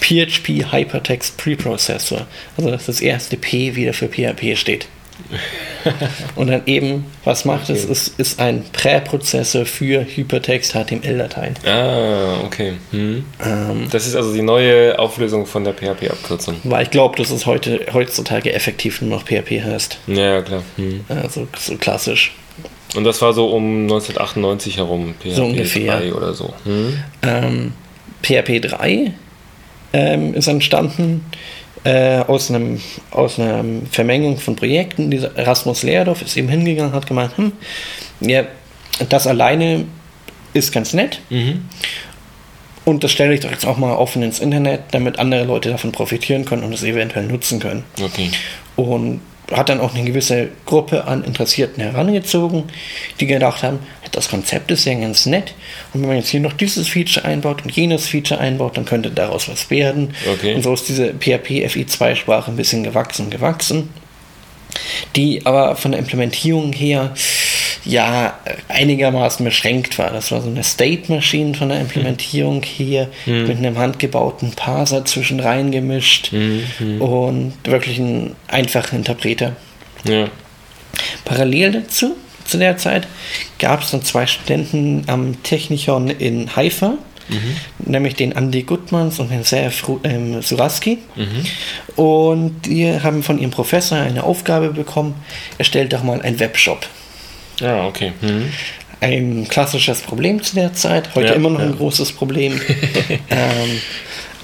PHP 0.00 0.72
Hypertext 0.72 1.36
Preprocessor. 1.36 2.26
Also 2.56 2.70
dass 2.70 2.86
das 2.86 3.00
erste 3.00 3.36
P 3.36 3.76
wieder 3.76 3.92
für 3.92 4.08
PHP 4.08 4.56
steht. 4.56 4.88
Und 6.36 6.48
dann 6.48 6.62
eben, 6.66 7.06
was 7.24 7.44
macht 7.44 7.70
okay. 7.70 7.72
es? 7.72 7.84
Es 7.84 8.08
ist 8.08 8.40
ein 8.40 8.64
Präprozessor 8.72 9.66
für 9.66 10.04
Hypertext 10.04 10.72
HTML-Dateien. 10.72 11.54
Ah, 11.66 12.40
okay. 12.44 12.74
Hm. 12.90 13.24
Ähm, 13.44 13.88
das 13.90 14.06
ist 14.06 14.16
also 14.16 14.32
die 14.32 14.42
neue 14.42 14.98
Auflösung 14.98 15.46
von 15.46 15.64
der 15.64 15.74
PHP-Abkürzung. 15.74 16.56
Weil 16.64 16.84
ich 16.84 16.90
glaube, 16.90 17.16
dass 17.16 17.30
es 17.30 17.46
heute, 17.46 17.86
heutzutage 17.92 18.52
effektiv 18.52 19.00
nur 19.00 19.10
noch 19.10 19.24
PHP 19.24 19.62
heißt. 19.62 19.98
Ja, 20.06 20.42
klar. 20.42 20.62
Hm. 20.76 21.04
Also 21.08 21.46
so 21.58 21.76
klassisch. 21.76 22.34
Und 22.94 23.04
das 23.04 23.20
war 23.20 23.32
so 23.34 23.48
um 23.48 23.82
1998 23.82 24.78
herum, 24.78 25.14
PHP 25.20 25.34
so 25.34 25.44
ungefähr. 25.44 25.98
3 25.98 26.14
oder 26.14 26.34
so. 26.34 26.54
Hm. 26.64 27.02
Ähm, 27.22 27.72
PHP 28.22 28.60
3 28.60 29.12
ähm, 29.92 30.34
ist 30.34 30.48
entstanden 30.48 31.24
äh, 31.84 32.18
aus, 32.18 32.50
einem, 32.50 32.80
aus 33.10 33.38
einer 33.38 33.64
Vermengung 33.90 34.38
von 34.38 34.56
Projekten. 34.56 35.10
Dieser 35.10 35.36
Erasmus 35.36 35.82
Leerdorf 35.82 36.22
ist 36.22 36.36
eben 36.36 36.48
hingegangen, 36.48 36.92
hat 36.92 37.06
gemeint, 37.06 37.36
hm, 37.36 37.52
ja, 38.20 38.44
das 39.08 39.26
alleine 39.26 39.84
ist 40.54 40.72
ganz 40.72 40.92
nett. 40.92 41.20
Mhm. 41.30 41.64
Und 42.84 43.04
das 43.04 43.12
stelle 43.12 43.34
ich 43.34 43.40
doch 43.40 43.50
jetzt 43.50 43.66
auch 43.66 43.76
mal 43.76 43.94
offen 43.94 44.22
ins 44.22 44.40
Internet, 44.40 44.80
damit 44.92 45.18
andere 45.18 45.44
Leute 45.44 45.68
davon 45.68 45.92
profitieren 45.92 46.46
können 46.46 46.62
und 46.62 46.72
es 46.72 46.82
eventuell 46.82 47.26
nutzen 47.26 47.60
können. 47.60 47.84
Okay. 48.02 48.30
Und 48.76 49.20
hat 49.52 49.68
dann 49.68 49.80
auch 49.80 49.94
eine 49.94 50.04
gewisse 50.04 50.48
Gruppe 50.66 51.04
an 51.04 51.24
Interessierten 51.24 51.82
herangezogen, 51.82 52.64
die 53.20 53.26
gedacht 53.26 53.62
haben, 53.62 53.78
das 54.12 54.28
Konzept 54.28 54.70
ist 54.70 54.84
ja 54.84 54.94
ganz 54.94 55.26
nett 55.26 55.54
und 55.92 56.02
wenn 56.02 56.08
man 56.08 56.18
jetzt 56.18 56.28
hier 56.28 56.40
noch 56.40 56.52
dieses 56.52 56.88
Feature 56.88 57.24
einbaut 57.24 57.62
und 57.62 57.70
jenes 57.70 58.08
Feature 58.08 58.40
einbaut, 58.40 58.76
dann 58.76 58.84
könnte 58.84 59.10
daraus 59.10 59.48
was 59.48 59.70
werden. 59.70 60.14
Okay. 60.30 60.54
Und 60.54 60.62
so 60.62 60.72
ist 60.74 60.88
diese 60.88 61.12
PHP 61.14 61.66
FI2-Sprache 61.66 62.50
ein 62.50 62.56
bisschen 62.56 62.84
gewachsen, 62.84 63.30
gewachsen, 63.30 63.90
die 65.16 65.44
aber 65.46 65.76
von 65.76 65.92
der 65.92 66.00
Implementierung 66.00 66.72
her 66.72 67.14
ja 67.84 68.38
einigermaßen 68.68 69.44
beschränkt 69.44 69.98
war. 69.98 70.10
Das 70.10 70.30
war 70.30 70.40
so 70.40 70.48
eine 70.48 70.62
State 70.62 71.12
Machine 71.12 71.54
von 71.54 71.68
der 71.68 71.80
Implementierung 71.80 72.62
hier 72.62 73.08
mhm. 73.26 73.46
mit 73.46 73.58
einem 73.58 73.78
handgebauten 73.78 74.52
Parser 74.52 75.04
zwischen 75.04 75.40
reingemischt 75.40 76.32
mhm. 76.32 77.00
und 77.00 77.54
wirklich 77.64 77.98
ein 77.98 78.34
einfacher 78.48 78.96
Interpreter. 78.96 79.56
Ja. 80.04 80.28
Parallel 81.24 81.72
dazu, 81.72 82.16
zu 82.44 82.58
der 82.58 82.76
Zeit, 82.76 83.06
gab 83.58 83.82
es 83.82 83.90
dann 83.90 84.02
zwei 84.02 84.26
Studenten 84.26 85.04
am 85.06 85.42
Technikon 85.42 86.08
in 86.08 86.54
Haifa, 86.56 86.94
Mhm. 87.28 87.90
nämlich 87.92 88.14
den 88.14 88.32
Andy 88.32 88.62
Gutmanns 88.62 89.18
und 89.18 89.30
den 89.30 89.44
Sarah 89.44 89.70
ähm, 90.04 90.40
Suraski. 90.42 90.98
Mhm. 91.14 91.44
Und 91.96 92.62
die 92.66 93.00
haben 93.00 93.22
von 93.22 93.38
ihrem 93.38 93.50
Professor 93.50 93.98
eine 93.98 94.24
Aufgabe 94.24 94.70
bekommen, 94.70 95.14
erstellt 95.58 95.92
doch 95.92 96.02
mal 96.02 96.22
einen 96.22 96.40
Webshop. 96.40 96.86
Ja, 97.60 97.86
okay. 97.86 98.12
Mhm. 98.20 98.52
Ein 99.00 99.46
klassisches 99.48 100.00
Problem 100.00 100.42
zu 100.42 100.56
der 100.56 100.72
Zeit, 100.72 101.14
heute 101.14 101.28
ja, 101.28 101.34
immer 101.34 101.50
noch 101.50 101.60
ja. 101.60 101.66
ein 101.66 101.76
großes 101.76 102.12
Problem. 102.12 102.60
ähm, 103.30 103.80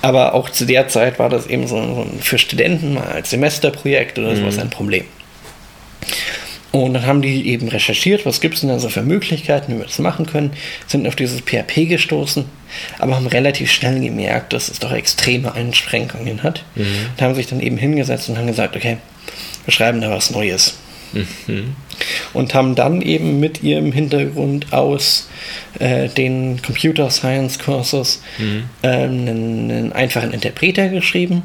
aber 0.00 0.34
auch 0.34 0.50
zu 0.50 0.64
der 0.64 0.88
Zeit 0.88 1.18
war 1.18 1.28
das 1.28 1.46
eben 1.46 1.66
so, 1.66 1.76
ein, 1.76 2.20
für 2.20 2.38
Studenten 2.38 2.94
mal 2.94 3.06
als 3.06 3.30
Semesterprojekt 3.30 4.18
oder 4.18 4.36
sowas 4.36 4.56
mhm. 4.56 4.62
ein 4.62 4.70
Problem. 4.70 5.04
Und 6.74 6.94
dann 6.94 7.06
haben 7.06 7.22
die 7.22 7.48
eben 7.48 7.68
recherchiert, 7.68 8.26
was 8.26 8.40
gibt 8.40 8.54
es 8.54 8.60
denn 8.62 8.68
da 8.68 8.80
so 8.80 8.88
für 8.88 9.02
Möglichkeiten, 9.02 9.72
wie 9.72 9.78
wir 9.78 9.84
das 9.84 10.00
machen 10.00 10.26
können, 10.26 10.50
sind 10.88 11.06
auf 11.06 11.14
dieses 11.14 11.40
PHP 11.40 11.88
gestoßen, 11.88 12.46
aber 12.98 13.14
haben 13.14 13.28
relativ 13.28 13.70
schnell 13.70 14.00
gemerkt, 14.00 14.52
dass 14.52 14.68
es 14.68 14.80
doch 14.80 14.90
extreme 14.90 15.54
Einschränkungen 15.54 16.42
hat. 16.42 16.64
Mhm. 16.74 16.82
Und 17.16 17.22
haben 17.22 17.34
sich 17.36 17.46
dann 17.46 17.60
eben 17.60 17.76
hingesetzt 17.76 18.28
und 18.28 18.36
haben 18.36 18.48
gesagt, 18.48 18.74
okay, 18.74 18.96
wir 19.64 19.72
schreiben 19.72 20.00
da 20.00 20.10
was 20.10 20.32
Neues. 20.32 20.76
Mhm. 21.12 21.76
Und 22.32 22.54
haben 22.54 22.74
dann 22.74 23.02
eben 23.02 23.40
mit 23.40 23.62
ihrem 23.62 23.92
Hintergrund 23.92 24.72
aus 24.72 25.28
äh, 25.78 26.08
den 26.08 26.60
Computer 26.62 27.10
Science 27.10 27.58
Courses 27.58 28.22
mhm. 28.38 28.64
äh, 28.82 28.88
einen, 28.88 29.28
einen, 29.28 29.92
einfachen 29.92 30.32
Interpreter 30.32 30.88
geschrieben, 30.88 31.42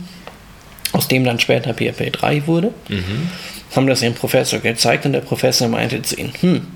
aus 0.92 1.08
dem 1.08 1.24
dann 1.24 1.40
später 1.40 1.74
PHP 1.74 2.12
3 2.12 2.48
wurde. 2.48 2.74
Mhm. 2.88 3.30
Haben 3.76 3.88
das 3.88 4.02
ihrem 4.02 4.16
Professor 4.16 4.60
gezeigt 4.60 5.06
und 5.06 5.14
der 5.14 5.22
Professor 5.22 5.68
meinte 5.68 6.02
zu 6.02 6.16
ihnen, 6.16 6.34
hm, 6.42 6.68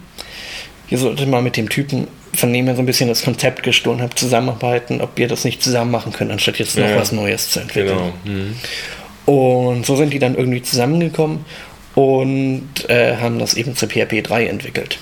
ihr 0.89 0.97
solltet 0.97 1.27
mal 1.27 1.41
mit 1.41 1.57
dem 1.57 1.69
Typen, 1.69 2.07
von 2.35 2.53
dem 2.53 2.67
ihr 2.67 2.75
so 2.75 2.81
ein 2.81 2.85
bisschen 2.85 3.09
das 3.09 3.23
Konzept 3.23 3.63
gestohlen 3.63 4.01
habt, 4.01 4.19
zusammenarbeiten, 4.19 5.01
ob 5.01 5.17
ihr 5.17 5.27
das 5.27 5.43
nicht 5.43 5.63
zusammen 5.63 5.91
machen 5.91 6.13
könnt, 6.13 6.31
anstatt 6.31 6.59
jetzt 6.59 6.77
noch 6.77 6.87
ja, 6.87 6.97
was 6.97 7.11
Neues 7.11 7.49
zu 7.49 7.59
entwickeln. 7.59 7.97
Genau. 7.97 8.35
Mhm. 8.35 8.55
Und 9.25 9.85
so 9.85 9.95
sind 9.95 10.13
die 10.13 10.19
dann 10.19 10.35
irgendwie 10.35 10.61
zusammengekommen 10.61 11.45
und 11.95 12.89
äh, 12.89 13.17
haben 13.17 13.39
das 13.39 13.53
eben 13.53 13.75
zu 13.75 13.87
PHP 13.87 14.23
3 14.23 14.47
entwickelt. 14.47 14.97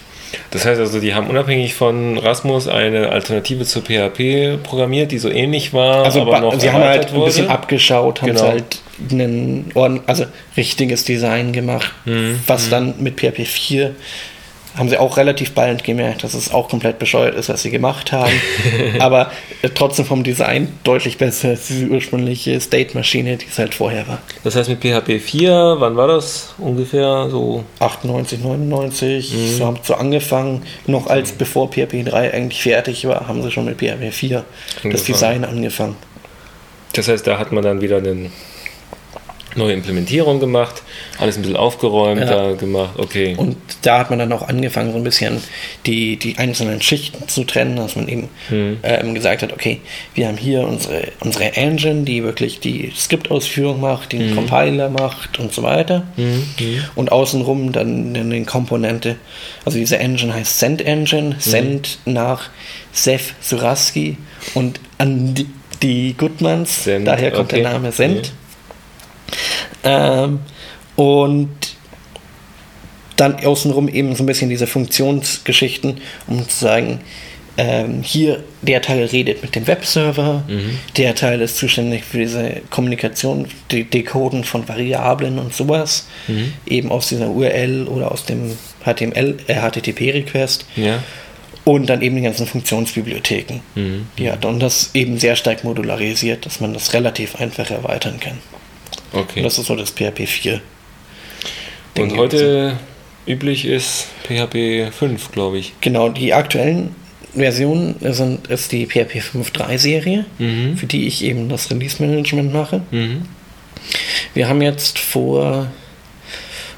Das 0.51 0.65
heißt 0.65 0.79
also, 0.79 0.99
die 0.99 1.13
haben 1.13 1.27
unabhängig 1.27 1.73
von 1.73 2.17
Rasmus 2.17 2.67
eine 2.67 3.09
Alternative 3.09 3.65
zu 3.65 3.81
PHP 3.81 4.63
programmiert, 4.63 5.11
die 5.11 5.17
so 5.17 5.29
ähnlich 5.29 5.73
war, 5.73 6.05
also 6.05 6.21
aber 6.21 6.39
noch 6.39 6.59
sie 6.59 6.71
haben 6.71 6.83
halt 6.83 7.11
wurde. 7.11 7.23
ein 7.23 7.25
bisschen 7.25 7.47
abgeschaut, 7.47 8.21
haben 8.21 8.29
genau. 8.29 8.47
halt 8.47 8.81
ein 9.11 9.71
also 10.05 10.25
richtiges 10.55 11.03
Design 11.03 11.51
gemacht, 11.51 11.91
mhm. 12.05 12.39
was 12.47 12.67
mhm. 12.67 12.71
dann 12.71 12.93
mit 12.99 13.19
PHP 13.19 13.45
4 13.45 13.95
haben 14.75 14.89
sie 14.89 14.97
auch 14.97 15.17
relativ 15.17 15.51
bald 15.53 15.83
gemerkt, 15.83 16.23
dass 16.23 16.33
es 16.33 16.53
auch 16.53 16.69
komplett 16.69 16.97
bescheuert 16.97 17.35
ist, 17.35 17.49
was 17.49 17.61
sie 17.61 17.71
gemacht 17.71 18.11
haben. 18.11 18.31
aber 18.99 19.31
äh, 19.61 19.69
trotzdem 19.69 20.05
vom 20.05 20.23
Design 20.23 20.69
deutlich 20.83 21.17
besser 21.17 21.49
als 21.49 21.67
diese 21.67 21.87
ursprüngliche 21.87 22.59
State-Maschine, 22.59 23.37
die 23.37 23.47
es 23.49 23.59
halt 23.59 23.75
vorher 23.75 24.07
war. 24.07 24.19
Das 24.43 24.55
heißt 24.55 24.69
mit 24.69 24.81
PHP 24.81 25.19
4, 25.19 25.75
wann 25.79 25.97
war 25.97 26.07
das 26.07 26.53
ungefähr? 26.57 27.27
So 27.29 27.63
98, 27.79 28.39
99, 28.39 29.33
mhm. 29.33 29.57
so 29.57 29.65
haben 29.65 29.77
sie 29.81 29.97
angefangen. 29.97 30.63
Noch 30.87 31.07
als 31.07 31.33
mhm. 31.33 31.37
bevor 31.37 31.71
PHP 31.71 32.05
3 32.05 32.33
eigentlich 32.33 32.61
fertig 32.61 33.05
war, 33.07 33.27
haben 33.27 33.43
sie 33.43 33.51
schon 33.51 33.65
mit 33.65 33.77
PHP 33.77 34.11
4 34.11 34.37
angefangen. 34.37 34.91
das 34.93 35.03
Design 35.03 35.45
angefangen. 35.45 35.95
Das 36.93 37.07
heißt, 37.07 37.25
da 37.27 37.37
hat 37.37 37.51
man 37.51 37.63
dann 37.63 37.81
wieder 37.81 37.97
einen 37.97 38.31
neue 39.55 39.73
Implementierung 39.73 40.39
gemacht, 40.39 40.83
alles 41.19 41.37
ein 41.37 41.41
bisschen 41.41 41.57
aufgeräumt 41.57 42.21
ja. 42.21 42.53
gemacht, 42.53 42.97
okay. 42.97 43.35
Und 43.37 43.57
da 43.81 43.99
hat 43.99 44.09
man 44.09 44.19
dann 44.19 44.31
auch 44.31 44.47
angefangen, 44.47 44.91
so 44.91 44.97
ein 44.97 45.03
bisschen 45.03 45.41
die, 45.85 46.17
die 46.17 46.37
einzelnen 46.37 46.81
Schichten 46.81 47.27
zu 47.27 47.43
trennen, 47.43 47.75
dass 47.75 47.95
man 47.95 48.07
eben 48.07 48.29
hm. 48.49 48.77
ähm, 48.83 49.13
gesagt 49.13 49.41
hat, 49.41 49.53
okay, 49.53 49.81
wir 50.13 50.27
haben 50.27 50.37
hier 50.37 50.61
unsere, 50.67 51.03
unsere 51.19 51.55
Engine, 51.55 52.03
die 52.03 52.23
wirklich 52.23 52.59
die 52.59 52.91
Skriptausführung 52.95 53.81
macht, 53.81 54.13
den 54.13 54.29
hm. 54.29 54.35
Compiler 54.35 54.89
macht 54.89 55.39
und 55.39 55.53
so 55.53 55.63
weiter. 55.63 56.03
Hm. 56.15 56.43
Und 56.95 57.11
außenrum 57.11 57.71
dann 57.71 58.15
eine 58.15 58.43
Komponente, 58.45 59.17
also 59.65 59.77
diese 59.77 59.97
Engine 59.97 60.33
heißt 60.33 60.59
Send 60.59 60.81
Engine, 60.81 61.35
Send 61.39 61.99
nach 62.05 62.49
Seth 62.93 63.33
Suraski 63.41 64.17
und 64.53 64.79
an 64.97 65.33
die, 65.33 65.47
die 65.81 66.15
Goodmans, 66.17 66.83
Send, 66.83 67.07
daher 67.07 67.31
kommt 67.31 67.51
okay. 67.53 67.61
der 67.61 67.73
Name 67.73 67.91
Send. 67.91 68.33
Ähm, 69.83 70.39
und 70.95 71.49
dann 73.17 73.43
außenrum 73.45 73.87
eben 73.87 74.15
so 74.15 74.23
ein 74.23 74.25
bisschen 74.25 74.49
diese 74.49 74.67
Funktionsgeschichten, 74.67 76.01
um 76.27 76.47
zu 76.47 76.57
sagen, 76.57 77.01
ähm, 77.57 78.01
hier 78.01 78.43
der 78.61 78.81
Teil 78.81 79.03
redet 79.05 79.43
mit 79.43 79.55
dem 79.55 79.67
Webserver, 79.67 80.43
mhm. 80.47 80.79
der 80.97 81.15
Teil 81.15 81.41
ist 81.41 81.57
zuständig 81.57 82.03
für 82.03 82.17
diese 82.17 82.61
Kommunikation, 82.69 83.45
die 83.69 83.83
Decoden 83.83 84.43
von 84.43 84.67
Variablen 84.67 85.37
und 85.37 85.53
sowas, 85.53 86.07
mhm. 86.27 86.53
eben 86.65 86.91
aus 86.91 87.09
dieser 87.09 87.29
URL 87.29 87.87
oder 87.87 88.11
aus 88.11 88.25
dem 88.25 88.57
HTML, 88.83 89.37
äh, 89.47 89.55
HTTP-Request. 89.55 90.65
Ja. 90.75 91.03
Und 91.63 91.87
dann 91.91 92.01
eben 92.01 92.15
die 92.15 92.23
ganzen 92.23 92.47
Funktionsbibliotheken, 92.47 93.59
mhm. 93.75 94.07
die 94.17 94.31
hat. 94.31 94.45
Und 94.45 94.59
das 94.61 94.89
eben 94.95 95.19
sehr 95.19 95.35
stark 95.35 95.63
modularisiert, 95.63 96.47
dass 96.47 96.59
man 96.59 96.73
das 96.73 96.93
relativ 96.93 97.35
einfach 97.35 97.69
erweitern 97.69 98.19
kann. 98.19 98.39
Okay. 99.13 99.39
Und 99.39 99.43
das 99.43 99.57
ist 99.57 99.65
so 99.65 99.75
das 99.75 99.91
PHP 99.91 100.27
4. 100.27 100.61
Und 101.97 102.15
heute 102.17 102.77
üblich 103.27 103.65
ist 103.65 104.07
PHP 104.23 104.93
5, 104.93 105.31
glaube 105.31 105.57
ich. 105.57 105.73
Genau, 105.81 106.09
die 106.09 106.33
aktuellen 106.33 106.95
Versionen 107.33 107.95
sind, 107.99 108.47
ist 108.47 108.71
die 108.71 108.85
PHP 108.85 109.19
5.3 109.19 109.77
Serie, 109.77 110.25
mhm. 110.37 110.77
für 110.77 110.85
die 110.85 111.07
ich 111.07 111.23
eben 111.23 111.49
das 111.49 111.69
Release-Management 111.69 112.53
mache. 112.53 112.81
Mhm. 112.91 113.23
Wir 114.33 114.47
haben 114.47 114.61
jetzt 114.61 114.99
vor 114.99 115.67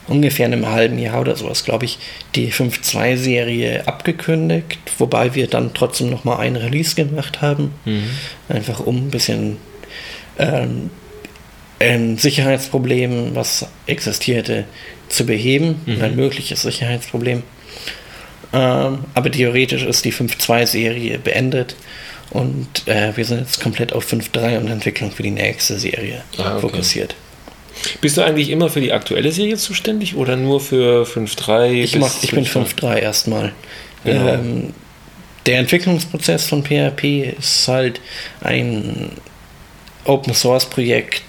ungefähr 0.07 0.45
einem 0.45 0.67
halben 0.67 0.99
Jahr 0.99 1.21
oder 1.21 1.35
sowas, 1.35 1.63
glaube 1.63 1.85
ich, 1.85 1.97
die 2.35 2.51
5.2 2.51 3.15
Serie 3.15 3.87
abgekündigt, 3.87 4.79
wobei 4.97 5.33
wir 5.33 5.47
dann 5.47 5.73
trotzdem 5.73 6.09
nochmal 6.09 6.39
ein 6.39 6.55
Release 6.55 6.95
gemacht 6.95 7.41
haben. 7.41 7.73
Mhm. 7.85 8.09
Einfach 8.49 8.79
um 8.79 9.07
ein 9.07 9.11
bisschen 9.11 9.57
ähm, 10.37 10.89
ein 11.83 12.17
Sicherheitsproblem, 12.17 13.35
was 13.35 13.67
existierte, 13.85 14.65
zu 15.09 15.25
beheben, 15.25 15.81
mhm. 15.85 16.01
ein 16.01 16.15
mögliches 16.15 16.61
Sicherheitsproblem. 16.63 17.43
Ähm, 18.53 18.99
aber 19.13 19.31
theoretisch 19.31 19.83
ist 19.83 20.05
die 20.05 20.13
5.2-Serie 20.13 21.19
beendet 21.19 21.75
und 22.29 22.87
äh, 22.87 23.15
wir 23.15 23.25
sind 23.25 23.39
jetzt 23.39 23.61
komplett 23.61 23.93
auf 23.93 24.11
5.3 24.11 24.59
und 24.59 24.67
Entwicklung 24.67 25.11
für 25.11 25.23
die 25.23 25.31
nächste 25.31 25.77
Serie 25.77 26.23
ah, 26.37 26.53
okay. 26.53 26.61
fokussiert. 26.61 27.15
Bist 28.01 28.17
du 28.17 28.21
eigentlich 28.21 28.49
immer 28.49 28.69
für 28.69 28.81
die 28.81 28.91
aktuelle 28.91 29.31
Serie 29.31 29.57
zuständig 29.57 30.15
oder 30.15 30.35
nur 30.35 30.61
für 30.61 31.03
5.3? 31.03 31.71
Ich, 31.71 31.95
ich 31.95 32.31
bin 32.31 32.45
5.3 32.45 32.97
erstmal. 32.97 33.53
Genau. 34.03 34.33
Ähm, 34.33 34.73
der 35.45 35.59
Entwicklungsprozess 35.59 36.45
von 36.45 36.63
PHP 36.63 37.35
ist 37.37 37.67
halt 37.67 37.99
ein 38.41 39.11
Open 40.05 40.33
Source 40.33 40.65
Projekt 40.65 41.23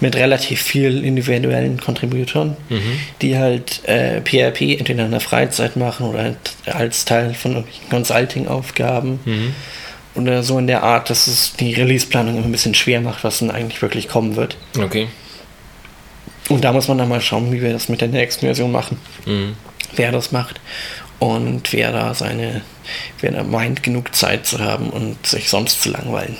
mit 0.00 0.16
relativ 0.16 0.60
vielen 0.62 1.04
individuellen 1.04 1.78
Contributoren, 1.78 2.56
mhm. 2.68 3.00
die 3.20 3.38
halt 3.38 3.86
äh, 3.86 4.20
PHP 4.22 4.78
entweder 4.78 5.04
in 5.04 5.10
der 5.10 5.20
Freizeit 5.20 5.76
machen 5.76 6.06
oder 6.06 6.22
halt 6.22 6.38
als 6.66 7.04
Teil 7.04 7.34
von 7.34 7.64
Consulting-Aufgaben. 7.90 9.20
Mhm. 9.24 9.54
Oder 10.14 10.42
so 10.42 10.58
in 10.58 10.66
der 10.66 10.82
Art, 10.82 11.08
dass 11.08 11.28
es 11.28 11.52
die 11.52 11.72
Release-Planung 11.72 12.36
immer 12.36 12.46
ein 12.46 12.52
bisschen 12.52 12.74
schwer 12.74 13.00
macht, 13.00 13.22
was 13.22 13.38
dann 13.38 13.50
eigentlich 13.50 13.80
wirklich 13.80 14.08
kommen 14.08 14.34
wird. 14.36 14.56
Okay. 14.76 15.06
Und 16.48 16.64
da 16.64 16.72
muss 16.72 16.88
man 16.88 16.98
dann 16.98 17.08
mal 17.08 17.20
schauen, 17.20 17.52
wie 17.52 17.62
wir 17.62 17.72
das 17.72 17.88
mit 17.88 18.00
der 18.00 18.08
nächsten 18.08 18.46
Version 18.46 18.72
machen. 18.72 18.98
Mhm. 19.24 19.54
Wer 19.94 20.10
das 20.10 20.32
macht 20.32 20.60
und 21.20 21.72
wer 21.72 21.92
da 21.92 22.12
seine, 22.14 22.62
wer 23.20 23.30
da 23.30 23.44
meint, 23.44 23.82
genug 23.82 24.14
Zeit 24.14 24.46
zu 24.46 24.58
haben 24.58 24.90
und 24.90 25.24
sich 25.24 25.48
sonst 25.48 25.82
zu 25.82 25.90
langweilen. 25.90 26.36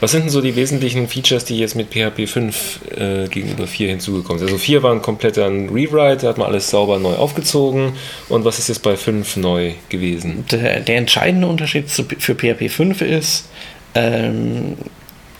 Was 0.00 0.12
sind 0.12 0.22
denn 0.22 0.30
so 0.30 0.40
die 0.40 0.56
wesentlichen 0.56 1.08
Features, 1.08 1.44
die 1.44 1.58
jetzt 1.58 1.74
mit 1.74 1.90
PHP 1.90 2.28
5 2.28 2.80
äh, 2.96 3.28
gegenüber 3.28 3.66
4 3.66 3.88
hinzugekommen 3.88 4.38
sind? 4.38 4.48
Also 4.48 4.58
4 4.58 4.82
war 4.82 4.92
ein 4.92 5.02
kompletter 5.02 5.46
Rewrite, 5.48 6.22
da 6.22 6.28
hat 6.28 6.38
man 6.38 6.48
alles 6.48 6.70
sauber 6.70 6.98
neu 6.98 7.14
aufgezogen. 7.14 7.92
Und 8.28 8.44
was 8.44 8.58
ist 8.58 8.68
jetzt 8.68 8.82
bei 8.82 8.96
5 8.96 9.36
neu 9.36 9.72
gewesen? 9.88 10.44
Der, 10.50 10.80
der 10.80 10.96
entscheidende 10.96 11.46
Unterschied 11.46 11.88
zu, 11.88 12.04
für 12.04 12.34
PHP 12.34 12.70
5 12.70 13.02
ist 13.02 13.48
ähm, 13.94 14.76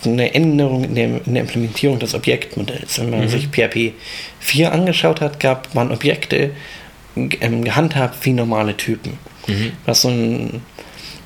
eine 0.04 0.34
Änderung 0.34 0.84
in, 0.84 0.94
dem, 0.94 1.20
in, 1.24 1.34
der 1.34 1.42
Implementierung 1.42 1.98
des 1.98 2.14
Objektmodells. 2.14 2.98
Wenn 2.98 3.10
man 3.10 3.20
mhm. 3.22 3.28
sich 3.28 3.48
PHP 3.48 3.92
4 4.40 4.72
angeschaut 4.72 5.20
hat, 5.20 5.40
gab 5.40 5.74
man 5.74 5.90
Objekte 5.90 6.50
ähm, 7.16 7.64
gehandhabt 7.64 8.24
wie 8.24 8.32
normale 8.32 8.76
Typen. 8.76 9.18
Mhm. 9.46 9.72
Was 9.84 10.02
so 10.02 10.08
ein 10.08 10.62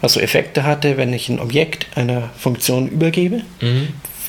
was 0.04 0.12
so 0.12 0.20
Effekte 0.20 0.64
hatte, 0.64 0.98
wenn 0.98 1.14
ich 1.14 1.30
ein 1.30 1.40
Objekt 1.40 1.86
einer 1.94 2.28
Funktion 2.36 2.88
übergebe, 2.88 3.40
mhm. 3.62 3.88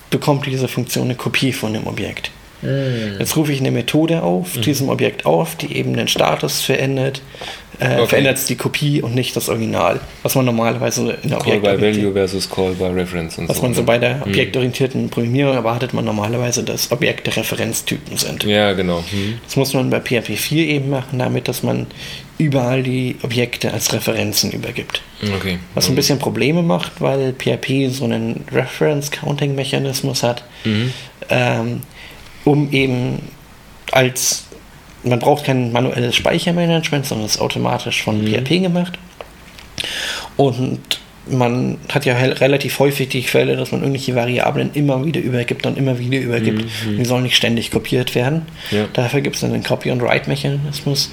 bekommt 0.10 0.46
diese 0.46 0.70
Funktion 0.70 1.06
eine 1.06 1.16
Kopie 1.16 1.52
von 1.52 1.74
dem 1.74 1.86
Objekt. 1.86 2.32
Mhm. 2.62 3.18
Jetzt 3.20 3.36
rufe 3.36 3.52
ich 3.52 3.60
eine 3.60 3.72
Methode 3.72 4.24
auf, 4.24 4.56
mhm. 4.56 4.62
diesem 4.62 4.88
Objekt 4.88 5.26
auf, 5.26 5.56
die 5.58 5.76
eben 5.76 5.94
den 5.94 6.08
Status 6.08 6.62
verändert, 6.62 7.22
äh, 7.82 7.96
okay. 7.96 8.08
verändert 8.08 8.38
es 8.38 8.46
die 8.46 8.56
Kopie 8.56 9.02
und 9.02 9.16
nicht 9.16 9.36
das 9.36 9.50
Original, 9.50 10.00
was 10.24 10.36
man 10.36 10.46
normalerweise 10.46 11.18
in 11.22 11.30
der 11.30 11.40
Call 11.40 11.60
by 11.60 11.82
Value 11.82 12.14
versus 12.14 12.50
Call 12.50 12.72
by 12.72 12.86
Reference 12.86 13.38
und 13.38 13.50
Was 13.50 13.58
so, 13.58 13.64
man 13.64 13.74
so 13.74 13.84
bei 13.84 13.98
der 13.98 14.16
mhm. 14.16 14.24
objektorientierten 14.24 15.10
Programmierung 15.10 15.56
erwartet 15.56 15.94
man 15.94 16.06
normalerweise, 16.06 16.64
dass 16.64 16.90
Objekte 16.90 17.36
Referenztypen 17.36 18.16
sind. 18.16 18.46
Ja, 18.46 18.72
genau. 18.72 19.02
Mhm. 19.12 19.40
Das 19.44 19.58
muss 19.58 19.74
man 19.74 19.90
bei 19.90 20.00
PHP 20.00 20.38
4 20.38 20.68
eben 20.68 20.90
machen, 20.90 21.20
damit, 21.20 21.50
dass 21.50 21.64
man 21.64 21.88
überall 22.38 22.84
die 22.84 23.16
Objekte 23.22 23.74
als 23.74 23.94
Referenzen 23.94 24.52
übergibt. 24.52 25.02
Okay. 25.38 25.60
Was 25.74 25.88
ein 25.88 25.96
bisschen 25.96 26.20
Probleme 26.20 26.62
macht, 26.62 27.00
weil 27.00 27.34
PHP 27.34 27.90
so 27.90 28.04
einen 28.06 28.44
Reference-Counting-Mechanismus 28.52 30.24
hat, 30.24 30.44
mhm. 30.66 30.92
ähm, 31.30 31.82
um 32.44 32.72
eben 32.72 33.20
als 33.92 34.46
man 35.04 35.20
braucht 35.20 35.46
kein 35.46 35.72
manuelles 35.72 36.16
Speichermanagement, 36.16 37.06
sondern 37.06 37.26
es 37.26 37.36
ist 37.36 37.42
automatisch 37.42 38.04
von 38.04 38.22
mhm. 38.22 38.28
PHP 38.28 38.62
gemacht. 38.62 38.98
Und 40.36 40.82
man 41.28 41.78
hat 41.92 42.06
ja 42.06 42.16
relativ 42.16 42.80
häufig 42.80 43.10
die 43.10 43.24
Quelle, 43.24 43.56
dass 43.56 43.72
man 43.72 43.82
irgendwelche 43.82 44.16
Variablen 44.16 44.72
immer 44.74 45.04
wieder 45.06 45.22
übergibt 45.22 45.66
und 45.66 45.78
immer 45.78 45.98
wieder 45.98 46.20
übergibt. 46.20 46.66
Mhm. 46.86 46.98
Die 46.98 47.06
sollen 47.06 47.24
nicht 47.24 47.36
ständig 47.36 47.72
kopiert 47.72 48.16
werden. 48.16 48.44
Ja. 48.72 48.88
Dafür 48.94 49.22
gibt 49.22 49.36
es 49.36 49.42
dann 49.42 49.54
einen 49.54 49.64
Copy- 49.64 49.92
and 49.92 50.02
Write-Mechanismus. 50.02 51.12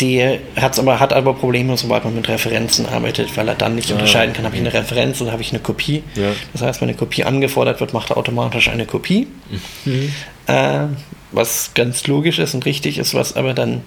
Der 0.00 0.38
hat's 0.56 0.78
aber, 0.78 1.00
hat 1.00 1.12
aber 1.12 1.34
Probleme, 1.34 1.76
sobald 1.76 2.04
man 2.04 2.14
mit 2.14 2.28
Referenzen 2.28 2.86
arbeitet, 2.86 3.36
weil 3.36 3.48
er 3.48 3.54
dann 3.54 3.74
nicht 3.74 3.90
ah, 3.90 3.94
unterscheiden 3.94 4.32
kann, 4.32 4.44
habe 4.44 4.56
ich 4.56 4.60
eine 4.60 4.72
Referenz 4.72 5.20
oder 5.20 5.32
habe 5.32 5.42
ich 5.42 5.50
eine 5.50 5.60
Kopie. 5.60 6.02
Ja. 6.14 6.32
Das 6.52 6.62
heißt, 6.62 6.80
wenn 6.80 6.88
eine 6.88 6.96
Kopie 6.96 7.24
angefordert 7.24 7.80
wird, 7.80 7.92
macht 7.92 8.10
er 8.10 8.16
automatisch 8.16 8.68
eine 8.68 8.86
Kopie. 8.86 9.26
Mhm. 9.84 10.12
Äh, 10.46 10.86
was 11.32 11.72
ganz 11.74 12.06
logisch 12.06 12.38
ist 12.38 12.54
und 12.54 12.66
richtig 12.66 12.98
ist, 12.98 13.14
was 13.14 13.36
aber 13.36 13.54
dann 13.54 13.82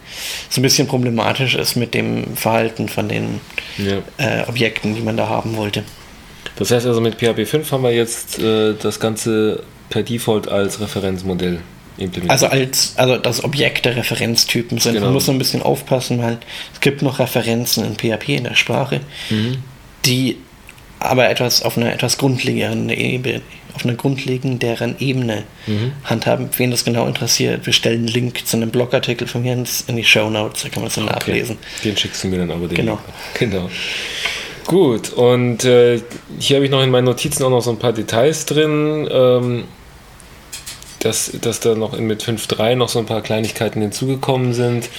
so 0.49 0.59
ein 0.59 0.63
bisschen 0.63 0.87
problematisch 0.87 1.55
ist 1.55 1.75
mit 1.75 1.93
dem 1.93 2.35
Verhalten 2.35 2.89
von 2.89 3.07
den 3.07 3.39
ja. 3.77 3.97
äh, 4.17 4.47
Objekten, 4.47 4.95
die 4.95 5.01
man 5.01 5.15
da 5.15 5.29
haben 5.29 5.55
wollte. 5.55 5.83
Das 6.57 6.71
heißt 6.71 6.85
also 6.85 7.01
mit 7.01 7.15
PHP 7.15 7.47
5 7.47 7.71
haben 7.71 7.83
wir 7.83 7.93
jetzt 7.93 8.39
äh, 8.39 8.73
das 8.81 8.99
Ganze 8.99 9.63
per 9.89 10.03
Default 10.03 10.47
als 10.47 10.79
Referenzmodell 10.79 11.59
implementiert. 11.97 12.31
Also 12.31 12.47
als 12.47 12.93
also 12.97 13.17
dass 13.17 13.43
Objekte 13.43 13.95
Referenztypen 13.95 14.79
sind. 14.79 14.93
Genau. 14.93 15.05
Man 15.05 15.13
muss 15.13 15.25
so 15.25 15.31
ein 15.31 15.37
bisschen 15.37 15.61
aufpassen, 15.61 16.21
weil 16.21 16.37
es 16.73 16.81
gibt 16.81 17.01
noch 17.01 17.19
Referenzen 17.19 17.85
in 17.85 17.95
PHP 17.95 18.29
in 18.29 18.43
der 18.45 18.55
Sprache, 18.55 19.01
mhm. 19.29 19.57
die 20.05 20.37
aber 20.99 21.29
etwas 21.29 21.61
auf 21.61 21.77
einer 21.77 21.93
etwas 21.93 22.17
grundlegenden 22.17 22.89
Ebene, 22.89 23.41
auf 23.75 23.85
einer 23.85 23.95
grundlegenderen 23.95 24.95
Ebene 24.99 25.43
mhm. 25.67 25.91
handhaben. 26.03 26.49
Wen 26.57 26.71
das 26.71 26.85
genau 26.85 27.05
interessiert, 27.07 27.65
wir 27.65 27.73
stellen 27.73 27.99
einen 27.99 28.07
Link 28.07 28.47
zu 28.47 28.57
einem 28.57 28.71
Blogartikel 28.71 29.27
von 29.27 29.43
mir 29.43 29.53
in 29.53 29.95
die 29.95 30.03
Show 30.03 30.29
Notes, 30.29 30.63
da 30.63 30.69
kann 30.69 30.81
man 30.81 30.87
es 30.87 30.95
dann 30.95 31.05
okay. 31.05 31.15
nachlesen. 31.15 31.57
Den 31.83 31.97
schickst 31.97 32.23
du 32.23 32.27
mir 32.27 32.39
dann 32.39 32.51
aber 32.51 32.67
den 32.67 32.75
Genau. 32.75 32.99
Link. 33.39 33.51
Genau. 33.51 33.69
Gut, 34.67 35.13
und 35.13 35.63
äh, 35.63 36.01
hier 36.39 36.55
habe 36.55 36.65
ich 36.65 36.71
noch 36.71 36.81
in 36.81 36.89
meinen 36.89 37.05
Notizen 37.05 37.43
auch 37.43 37.51
noch 37.51 37.61
so 37.61 37.69
ein 37.69 37.77
paar 37.77 37.93
Details 37.93 38.45
drin. 38.45 39.07
Ähm, 39.11 39.65
dass, 41.05 41.31
dass 41.39 41.59
da 41.59 41.75
noch 41.75 41.97
mit 41.99 42.23
5.3 42.23 42.75
noch 42.75 42.89
so 42.89 42.97
ein 42.97 43.05
paar 43.05 43.21
Kleinigkeiten 43.21 43.79
hinzugekommen 43.79 44.53
sind. 44.53 44.89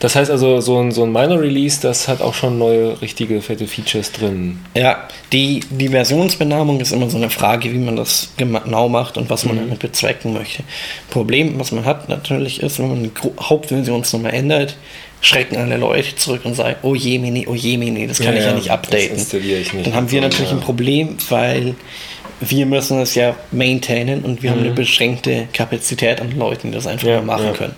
Das 0.00 0.16
heißt 0.16 0.28
also, 0.28 0.60
so 0.60 0.80
ein, 0.80 0.90
so 0.90 1.04
ein 1.04 1.12
Minor 1.12 1.40
Release, 1.40 1.80
das 1.80 2.08
hat 2.08 2.20
auch 2.20 2.34
schon 2.34 2.58
neue, 2.58 3.00
richtige, 3.00 3.40
fette 3.40 3.68
Features 3.68 4.10
drin. 4.10 4.58
Ja, 4.76 5.08
die, 5.32 5.60
die 5.70 5.88
Versionsbenamung 5.88 6.80
ist 6.80 6.90
immer 6.90 7.08
so 7.08 7.16
eine 7.16 7.30
Frage, 7.30 7.72
wie 7.72 7.78
man 7.78 7.94
das 7.94 8.32
genau 8.36 8.88
macht 8.88 9.16
und 9.16 9.30
was 9.30 9.44
man 9.44 9.54
mhm. 9.54 9.60
damit 9.60 9.78
bezwecken 9.78 10.32
möchte. 10.32 10.64
Problem, 11.10 11.60
was 11.60 11.70
man 11.70 11.84
hat 11.84 12.08
natürlich 12.08 12.60
ist, 12.60 12.80
wenn 12.80 12.88
man 12.88 13.02
die 13.04 13.12
Hauptversionsnummer 13.40 14.32
ändert, 14.32 14.76
schrecken 15.20 15.56
alle 15.56 15.76
Leute 15.76 16.16
zurück 16.16 16.40
und 16.42 16.54
sagen, 16.54 16.74
oh 16.82 16.96
je, 16.96 17.20
mini, 17.20 17.46
oh 17.46 17.54
je, 17.54 17.76
mini, 17.76 18.08
das 18.08 18.18
kann 18.18 18.34
ja, 18.34 18.40
ich 18.40 18.46
ja 18.46 18.54
nicht 18.54 18.70
updaten. 18.72 19.16
Ich 19.16 19.72
nicht 19.72 19.86
Dann 19.86 19.94
haben 19.94 20.10
wir 20.10 20.20
natürlich 20.20 20.50
ja. 20.50 20.56
ein 20.56 20.62
Problem, 20.62 21.16
weil 21.28 21.76
wir 22.50 22.66
müssen 22.66 23.00
es 23.00 23.14
ja 23.14 23.36
maintainen 23.50 24.22
und 24.24 24.42
wir 24.42 24.50
mhm. 24.50 24.54
haben 24.54 24.60
eine 24.62 24.70
mhm. 24.70 24.76
beschränkte 24.76 25.48
Kapazität 25.52 26.20
an 26.20 26.36
Leuten, 26.36 26.68
die 26.68 26.74
das 26.74 26.86
einfach 26.86 27.08
ja, 27.08 27.22
machen 27.22 27.46
ja. 27.46 27.52
können. 27.52 27.74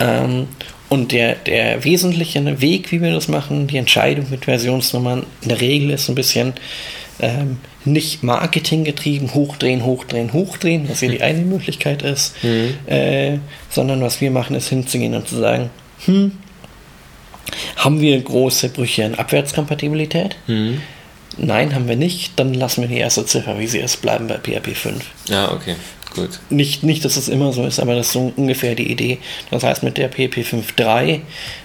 Ähm, 0.00 0.48
und 0.88 1.12
der, 1.12 1.34
der 1.34 1.82
wesentliche 1.84 2.60
Weg, 2.60 2.92
wie 2.92 3.02
wir 3.02 3.12
das 3.12 3.28
machen, 3.28 3.66
die 3.66 3.78
Entscheidung 3.78 4.26
mit 4.30 4.44
Versionsnummern, 4.44 5.24
in 5.42 5.48
der 5.48 5.60
Regel 5.60 5.90
ist 5.90 6.08
ein 6.08 6.14
bisschen 6.14 6.54
ähm, 7.20 7.58
nicht 7.84 8.22
marketinggetrieben, 8.22 9.34
hochdrehen, 9.34 9.84
hochdrehen, 9.84 10.32
hochdrehen, 10.32 10.88
was 10.88 11.00
hier 11.00 11.10
die 11.10 11.22
eine 11.22 11.42
Möglichkeit 11.42 12.02
ist, 12.02 12.34
mhm. 12.42 12.76
äh, 12.86 13.38
sondern 13.70 14.00
was 14.02 14.20
wir 14.20 14.30
machen, 14.30 14.56
ist 14.56 14.68
hinzugehen 14.68 15.14
und 15.14 15.28
zu 15.28 15.36
sagen, 15.36 15.70
hm, 16.06 16.32
haben 17.76 18.00
wir 18.00 18.20
große 18.20 18.70
Brüche 18.70 19.02
in 19.02 19.14
Abwärtskompatibilität? 19.14 20.36
Mhm. 20.46 20.80
Nein, 21.36 21.74
haben 21.74 21.88
wir 21.88 21.96
nicht. 21.96 22.38
Dann 22.38 22.54
lassen 22.54 22.82
wir 22.82 22.88
die 22.88 22.98
erste 22.98 23.26
Ziffer, 23.26 23.58
wie 23.58 23.66
sie 23.66 23.78
ist, 23.78 24.02
bleiben 24.02 24.26
bei 24.26 24.38
PHP 24.38 24.76
5. 24.76 25.04
Ja, 25.28 25.52
okay. 25.52 25.76
Gut. 26.14 26.38
Nicht, 26.48 26.84
nicht, 26.84 27.04
dass 27.04 27.16
es 27.16 27.28
immer 27.28 27.52
so 27.52 27.66
ist, 27.66 27.80
aber 27.80 27.96
das 27.96 28.06
ist 28.06 28.12
so 28.12 28.32
ungefähr 28.36 28.76
die 28.76 28.90
Idee. 28.90 29.18
Das 29.50 29.64
heißt, 29.64 29.82
mit 29.82 29.98
der 29.98 30.08
PHP 30.08 30.38
5.3 30.38 31.20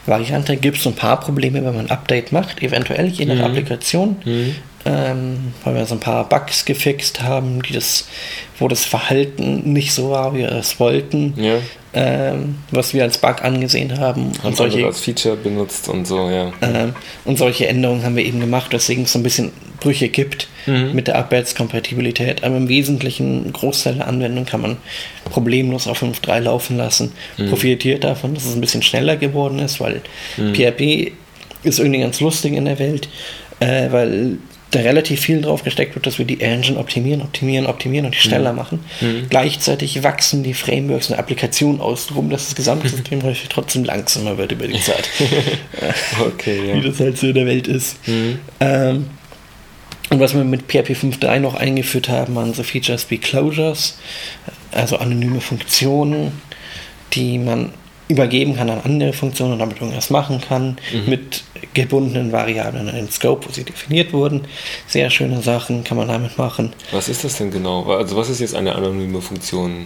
Variante 0.08 0.58
gibt 0.58 0.77
es 0.77 0.88
ein 0.88 0.95
paar 0.95 1.19
Probleme, 1.19 1.63
wenn 1.63 1.75
man 1.75 1.86
ein 1.86 1.91
Update 1.91 2.32
macht, 2.32 2.63
eventuell 2.63 3.08
je 3.08 3.25
nach 3.25 3.36
mhm. 3.36 3.43
Applikation. 3.43 4.15
Mhm 4.25 4.55
ähm, 4.86 5.54
weil 5.63 5.76
wir 5.76 5.86
so 5.86 5.96
ein 5.96 6.00
paar 6.00 6.28
Bugs 6.28 6.65
gefixt 6.65 7.22
haben, 7.22 7.62
die 7.62 7.74
das, 7.74 8.08
wo 8.58 8.68
das 8.68 8.86
Verhalten 8.86 9.74
nicht 9.74 9.94
so 9.94 10.12
war, 10.12 10.34
wie 10.34 10.39
wir 10.39 10.52
es 10.52 10.80
wollten, 10.80 11.34
ja. 11.38 11.56
ähm, 11.94 12.60
was 12.72 12.94
wir 12.94 13.04
als 13.04 13.18
Bug 13.18 13.44
angesehen 13.44 14.00
haben. 14.00 14.32
Haben 14.38 14.48
und 14.48 14.58
solche 14.58 14.86
als 14.86 15.02
Feature 15.02 15.36
benutzt 15.36 15.89
und 15.89 16.06
so, 16.06 16.30
ja. 16.30 16.52
Ähm, 16.62 16.94
und 17.26 17.38
solche 17.38 17.68
Änderungen 17.68 18.04
haben 18.04 18.15
wir 18.15 18.26
eben 18.26 18.39
gemacht, 18.39 18.72
weswegen 18.72 19.04
es 19.04 19.12
so 19.12 19.20
ein 19.20 19.24
bisschen 19.24 19.52
Brüche 19.80 20.10
gibt 20.10 20.48
mhm. 20.65 20.92
mit 20.94 21.08
der 21.08 21.18
Abwärtskompatibilität. 21.18 22.44
Aber 22.44 22.58
im 22.58 22.70
Wesentlichen, 22.70 23.52
Großteil 23.54 23.96
der 23.96 24.08
Anwendung 24.08 24.46
kann 24.46 24.62
man 24.62 24.78
problemlos 25.26 25.88
auf 25.88 26.02
5.3 26.02 26.39
laufen 26.42 26.78
lassen. 26.78 27.12
Mhm. 27.38 27.50
Profitiert 27.50 28.04
davon, 28.04 28.34
dass 28.34 28.46
es 28.46 28.56
ein 28.56 28.62
bisschen 28.62 28.84
schneller 28.84 29.18
geworden 29.18 29.60
ist, 29.60 29.80
weil 29.80 30.02
mhm. 30.38 30.54
PHP 30.54 31.12
ist 31.63 31.80
irgendwie 31.80 32.02
ganz 32.02 32.20
lustig 32.20 32.54
in 32.54 32.65
der 32.65 32.80
Welt, 32.80 33.10
äh, 33.60 33.92
weil 33.92 34.38
da 34.71 34.79
relativ 34.79 35.21
viel 35.21 35.41
drauf 35.41 35.63
gesteckt 35.63 35.95
wird, 35.95 36.05
dass 36.05 36.19
wir 36.19 36.25
die 36.25 36.41
Engine 36.41 36.77
optimieren, 36.77 37.21
optimieren, 37.21 37.65
optimieren 37.65 38.05
und 38.05 38.15
die 38.15 38.19
schneller 38.19 38.51
mhm. 38.51 38.58
machen. 38.58 38.79
Mhm. 39.01 39.27
Gleichzeitig 39.29 40.03
wachsen 40.03 40.43
die 40.43 40.53
Frameworks 40.53 41.10
und 41.10 41.17
Applikationen 41.17 41.82
aus 41.82 42.08
drum, 42.08 42.29
dass 42.29 42.45
das 42.45 42.55
Gesamtsystem 42.55 43.23
häufig 43.23 43.49
trotzdem 43.49 43.84
langsamer 43.84 44.38
wird 44.38 44.51
über 44.51 44.67
die 44.67 44.79
Zeit. 44.79 45.10
okay, 46.19 46.67
ja. 46.67 46.75
Wie 46.75 46.88
das 46.88 46.99
halt 46.99 47.17
so 47.17 47.27
in 47.27 47.34
der 47.34 47.45
Welt 47.47 47.67
ist. 47.67 48.08
Mhm. 48.08 48.39
Ähm, 48.60 49.08
und 50.12 50.19
was 50.19 50.34
wir 50.34 50.43
mit 50.43 50.63
PHP 50.63 50.91
5.3 50.91 51.39
noch 51.39 51.55
eingeführt 51.55 52.10
haben, 52.10 52.36
waren 52.36 52.53
so 52.53 52.63
Features 52.63 53.10
wie 53.10 53.19
Closures, 53.19 53.99
also 54.71 54.97
anonyme 54.97 55.41
Funktionen, 55.41 56.32
die 57.13 57.38
man 57.38 57.71
übergeben 58.10 58.56
kann 58.56 58.69
an 58.69 58.82
andere 58.84 59.13
Funktionen 59.13 59.54
und 59.54 59.60
damit 59.60 59.80
irgendwas 59.80 60.10
machen 60.10 60.41
kann, 60.41 60.78
mhm. 60.91 61.10
mit 61.10 61.43
gebundenen 61.74 62.32
Variablen 62.32 62.89
in 62.89 62.95
den 62.95 63.10
Scope, 63.10 63.48
wo 63.48 63.52
sie 63.52 63.63
definiert 63.63 64.12
wurden. 64.12 64.41
Sehr 64.88 65.10
schöne 65.10 65.41
Sachen 65.41 65.84
kann 65.84 65.95
man 65.95 66.08
damit 66.08 66.38
machen. 66.38 66.74
Was 66.91 67.08
ist 67.08 67.24
das 67.24 67.38
denn 67.38 67.52
genau? 67.52 67.84
Also 67.84 68.17
was 68.17 68.30
ist 68.30 68.39
jetzt 68.39 68.56
eine 68.56 68.74
anonyme 68.76 69.22
Funktion? 69.22 69.86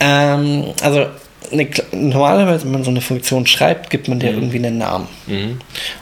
Ähm, 0.00 0.64
also 0.82 1.06
eine, 1.52 1.68
normalerweise, 1.92 2.64
wenn 2.64 2.72
man 2.72 2.84
so 2.84 2.90
eine 2.90 3.00
Funktion 3.00 3.46
schreibt, 3.46 3.88
gibt 3.88 4.08
man 4.08 4.18
der 4.18 4.32
mhm. 4.32 4.38
irgendwie 4.38 4.56
einen 4.58 4.78
Namen 4.78 5.08
mhm. 5.26 5.58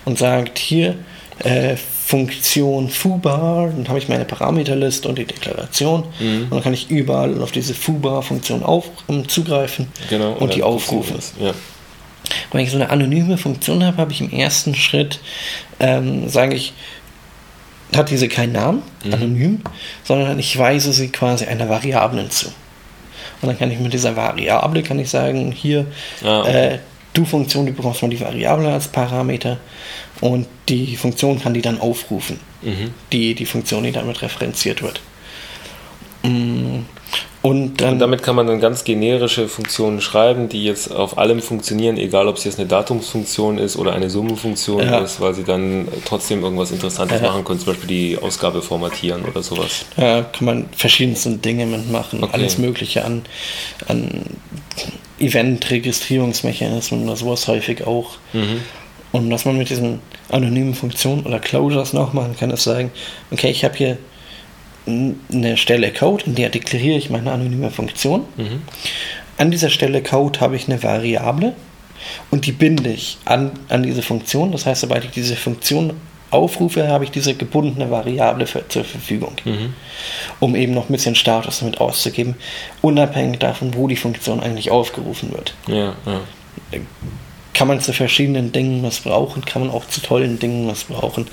und 0.07 0.19
sagt 0.19 0.59
hier 0.59 0.97
äh, 1.45 1.77
Funktion 2.09 2.89
foobar, 2.89 3.69
dann 3.69 3.87
habe 3.87 3.99
ich 3.99 4.09
meine 4.09 4.25
Parameterliste 4.25 5.07
und 5.07 5.19
die 5.19 5.27
Deklaration 5.27 6.05
mhm. 6.19 6.45
und 6.45 6.53
dann 6.53 6.63
kann 6.63 6.73
ich 6.73 6.89
überall 6.89 7.43
auf 7.43 7.53
diese 7.53 7.75
foobar-Funktion 7.75 8.63
um, 8.63 9.29
zugreifen 9.29 9.89
genau, 10.09 10.33
und, 10.33 10.39
und 10.39 10.55
die 10.55 10.63
aufrufen. 10.63 11.19
Ja. 11.39 11.53
Wenn 12.51 12.63
ich 12.63 12.71
so 12.71 12.77
eine 12.77 12.89
anonyme 12.89 13.37
Funktion 13.37 13.85
habe, 13.85 13.99
habe 13.99 14.11
ich 14.11 14.23
im 14.23 14.31
ersten 14.31 14.75
Schritt, 14.75 15.21
ähm, 15.81 16.31
sage 16.31 16.55
ich, 16.55 16.73
hat 17.95 18.09
diese 18.09 18.29
keinen 18.29 18.55
Namen, 18.55 18.83
mhm. 19.05 19.13
anonym, 19.13 19.61
sondern 20.03 20.39
ich 20.39 20.59
weise 20.59 20.95
sie 20.95 21.09
quasi 21.09 21.45
einer 21.45 21.69
Variablen 21.69 22.31
zu. 22.31 22.47
Und 23.43 23.49
dann 23.49 23.59
kann 23.59 23.71
ich 23.71 23.81
mit 23.81 23.93
dieser 23.93 24.17
Variable 24.17 24.83
kann 24.83 24.99
ich 24.99 25.11
sagen, 25.11 25.53
hier, 25.53 25.85
ah, 26.25 26.41
okay. 26.41 26.75
äh, 26.75 26.79
du 27.19 27.25
Funktion, 27.25 27.67
du 27.67 27.73
bekommst 27.73 28.03
mal 28.03 28.09
die 28.09 28.21
Variable 28.21 28.73
als 28.73 28.89
Parameter 28.89 29.59
und 30.21 30.47
die 30.69 30.97
Funktion 30.97 31.41
kann 31.41 31.55
die 31.55 31.63
dann 31.63 31.81
aufrufen, 31.81 32.39
mhm. 32.63 32.93
die, 33.13 33.35
die 33.35 33.47
Funktion, 33.47 33.85
die 33.85 33.93
damit 33.93 34.23
referenziert 34.23 34.83
wird. 34.83 35.01
Mm, 36.23 36.81
und, 37.41 37.81
dann, 37.81 37.95
und, 37.95 37.99
damit 38.01 38.23
kann 38.25 38.35
man 38.35 38.49
dann 38.49 38.61
ganz 38.61 38.83
generische 38.83 39.49
Funktionen 39.49 40.01
schreiben, 40.01 40.49
die 40.49 40.65
jetzt 40.65 40.93
auf 40.93 41.19
allem 41.19 41.41
funktionieren, 41.41 41.97
egal 41.97 42.27
ob 42.27 42.37
es 42.37 42.45
jetzt 42.45 42.59
eine 42.59 42.69
Datumsfunktion 42.69 43.59
ist 43.59 43.77
oder 43.77 43.93
eine 43.93 44.11
Summenfunktion 44.11 44.83
ja. 44.83 44.99
ist, 44.99 45.21
weil 45.21 45.35
sie 45.35 45.45
dann 45.45 45.87
trotzdem 46.05 46.43
irgendwas 46.43 46.73
Interessantes 46.73 47.21
ja. 47.21 47.29
machen 47.29 47.45
können, 47.45 47.61
zum 47.61 47.73
Beispiel 47.73 47.89
die 47.89 48.19
Ausgabe 48.21 48.61
formatieren 48.61 49.25
oder 49.25 49.43
sowas. 49.43 49.87
Ja, 49.97 50.23
kann 50.23 50.45
man 50.45 50.69
verschiedenste 50.73 51.31
Dinge 51.31 51.67
mitmachen, 51.67 52.25
okay. 52.25 52.33
alles 52.35 52.59
Mögliche 52.59 53.05
an, 53.05 53.23
an 53.87 54.25
Event-Registrierungsmechanismen 55.19 57.05
oder 57.05 57.17
sowas 57.17 57.47
häufig 57.49 57.87
auch. 57.87 58.17
Mhm. 58.33 58.63
Und 59.13 59.31
was 59.31 59.45
man 59.45 59.57
mit 59.57 59.71
diesen 59.71 60.01
anonymen 60.29 60.75
Funktionen 60.75 61.25
oder 61.25 61.39
Closures 61.39 61.93
noch 61.93 62.13
machen 62.13 62.37
kann, 62.39 62.51
ist 62.51 62.65
sagen, 62.65 62.91
okay, 63.31 63.51
ich 63.51 63.65
habe 63.65 63.77
hier 63.77 63.99
eine 64.87 65.57
Stelle 65.57 65.93
Code, 65.93 66.25
in 66.27 66.35
der 66.35 66.49
deklariere 66.49 66.99
ich 66.99 67.11
meine 67.11 67.33
anonyme 67.33 67.71
Funktion. 67.71 68.25
Mhm. 68.37 68.63
An 69.37 69.51
dieser 69.51 69.71
Stelle 69.71 70.03
Code 70.03 70.41
habe 70.41 70.57
ich 70.57 70.67
eine 70.69 70.83
Variable 70.83 71.55
und 72.31 72.47
die 72.47 72.53
binde 72.53 72.91
ich 72.91 73.19
an, 73.25 73.53
an 73.69 73.83
diese 73.83 74.03
Funktion. 74.03 74.53
Das 74.53 74.67
heißt, 74.67 74.81
sobald 74.81 75.05
ich 75.05 75.11
diese 75.11 75.37
Funktion 75.37 75.95
aufrufe, 76.31 76.89
habe 76.89 77.05
ich 77.05 77.11
diese 77.11 77.35
gebundene 77.35 77.91
Variable 77.91 78.47
für, 78.47 78.67
zur 78.69 78.85
Verfügung, 78.85 79.37
mhm. 79.45 79.75
um 80.41 80.55
eben 80.55 80.75
noch 80.75 80.89
ein 80.89 80.93
bisschen 80.93 81.15
Status 81.15 81.61
damit 81.61 81.81
auszugeben, 81.81 82.37
unabhängig 82.83 83.39
davon, 83.39 83.75
wo 83.75 83.89
die 83.89 83.97
Funktion 83.97 84.41
eigentlich 84.41 84.71
aufgerufen 84.71 85.33
wird. 85.33 85.55
Ja, 85.67 85.95
ja 86.07 86.21
kann 87.59 87.67
man 87.67 87.81
zu 87.81 87.93
verschiedenen 87.93 88.53
Dingen 88.53 88.83
missbrauchen, 88.83 89.45
kann 89.45 89.63
man 89.63 89.73
auch 89.73 89.85
zu 89.89 90.01
tollen 90.01 90.39
Dingen 90.39 90.69
missbrauchen 90.69 91.27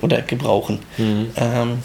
oder 0.00 0.22
gebrauchen. 0.22 0.80
Mhm. 0.96 1.30
Ähm, 1.36 1.82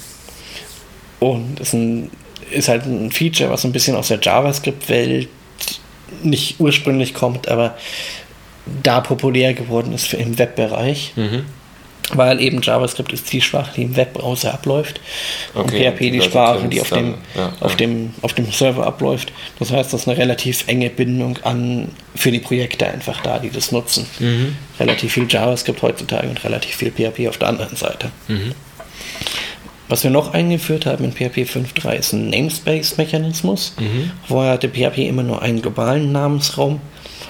und 1.19 1.59
ist, 1.59 1.73
ein, 1.73 2.09
ist 2.49 2.69
halt 2.69 2.87
ein 2.87 3.11
Feature, 3.11 3.51
was 3.51 3.63
ein 3.65 3.71
bisschen 3.71 3.95
aus 3.95 4.07
der 4.07 4.19
JavaScript-Welt 4.19 5.29
nicht 6.23 6.59
ursprünglich 6.59 7.13
kommt, 7.13 7.47
aber 7.47 7.77
da 8.81 8.99
populär 8.99 9.53
geworden 9.53 9.93
ist 9.93 10.07
für 10.07 10.17
im 10.17 10.39
Webbereich. 10.39 11.13
Mhm 11.15 11.45
weil 12.15 12.41
eben 12.41 12.61
JavaScript 12.61 13.13
ist 13.13 13.31
die 13.31 13.41
Sprache, 13.41 13.71
die 13.75 13.83
im 13.83 13.95
Webbrowser 13.95 14.53
abläuft 14.53 14.99
okay, 15.53 15.61
und 15.61 15.97
PHP 15.97 15.99
die 16.11 16.21
Sprache, 16.21 16.67
die 16.67 16.81
auf 16.81 16.89
dem, 16.89 17.15
ja, 17.35 17.53
auf, 17.59 17.71
ja. 17.71 17.77
Dem, 17.77 18.13
auf 18.21 18.33
dem 18.33 18.51
Server 18.51 18.85
abläuft. 18.85 19.31
Das 19.59 19.71
heißt, 19.71 19.93
das 19.93 20.01
ist 20.01 20.07
eine 20.07 20.17
relativ 20.17 20.67
enge 20.67 20.89
Bindung 20.89 21.39
an 21.43 21.89
für 22.15 22.31
die 22.31 22.39
Projekte 22.39 22.87
einfach 22.87 23.21
da, 23.21 23.39
die 23.39 23.49
das 23.49 23.71
nutzen. 23.71 24.05
Mhm. 24.19 24.55
Relativ 24.79 25.13
viel 25.13 25.25
JavaScript 25.29 25.81
heutzutage 25.81 26.27
und 26.27 26.43
relativ 26.43 26.75
viel 26.75 26.91
PHP 26.91 27.27
auf 27.27 27.37
der 27.37 27.49
anderen 27.49 27.75
Seite. 27.75 28.11
Mhm. 28.27 28.53
Was 29.89 30.03
wir 30.03 30.11
noch 30.11 30.33
eingeführt 30.33 30.85
haben 30.85 31.03
in 31.03 31.11
PHP 31.11 31.39
5.3 31.39 31.93
ist 31.95 32.13
ein 32.13 32.29
Namespace-Mechanismus. 32.29 33.75
Mhm. 33.79 34.11
Vorher 34.27 34.53
hatte 34.53 34.69
PHP 34.69 34.99
immer 35.07 35.23
nur 35.23 35.41
einen 35.41 35.61
globalen 35.61 36.11
Namensraum 36.11 36.79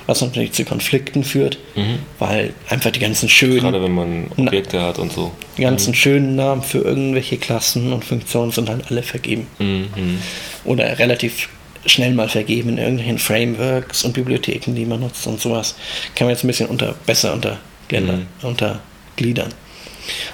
was 0.08 0.22
natürlich 0.22 0.52
zu 0.52 0.66
Konflikten 0.66 1.24
führt, 1.24 1.58
mhm. 1.76 2.00
weil 2.20 2.54
einfach 2.70 2.92
die 2.92 3.00
ganzen 3.00 3.30
schönen. 3.30 3.60
Gerade 3.60 3.82
wenn 3.82 3.94
man 3.94 4.32
Objekte 4.38 4.82
hat 4.82 5.00
und 5.00 5.12
so. 5.12 5.32
Die 5.58 5.62
ganzen 5.62 5.92
mhm. 5.92 5.96
schönen 5.96 6.36
Namen 6.36 6.62
für 6.62 6.80
irgendwelche 6.80 7.38
Klassen 7.38 7.94
und 7.94 8.04
Funktionen 8.04 8.52
sind 8.52 8.70
dann 8.70 8.84
alle 8.90 9.04
vergeben. 9.04 9.48
Mhm. 9.60 10.20
Oder 10.66 11.00
relativ 11.00 11.50
schnell 11.86 12.14
mal 12.14 12.30
vergeben 12.30 12.70
in 12.70 12.78
irgendwelchen 12.78 13.18
Frameworks 13.18 14.04
und 14.04 14.14
Bibliotheken, 14.14 14.74
die 14.74 14.86
man 14.86 15.02
nutzt 15.02 15.28
und 15.28 15.40
sowas. 15.40 15.76
Kann 16.16 16.28
man 16.28 16.34
jetzt 16.34 16.44
ein 16.44 16.48
bisschen 16.48 16.68
unter, 16.68 16.96
besser 17.06 17.34
untergliedern. 17.34 18.28
Mhm. 18.42 18.48
untergliedern. 18.48 19.54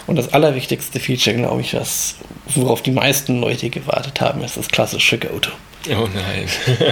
Und 0.07 0.15
das 0.15 0.33
allerwichtigste 0.33 0.99
Feature, 0.99 1.35
glaube 1.35 1.61
ich, 1.61 1.73
was, 1.73 2.15
worauf 2.55 2.81
die 2.81 2.91
meisten 2.91 3.39
Leute 3.39 3.69
gewartet 3.69 4.21
haben, 4.21 4.43
ist 4.43 4.57
das 4.57 4.67
klassische 4.67 5.17
Goto. 5.17 5.51
Oh 5.89 6.07
nein. 6.13 6.47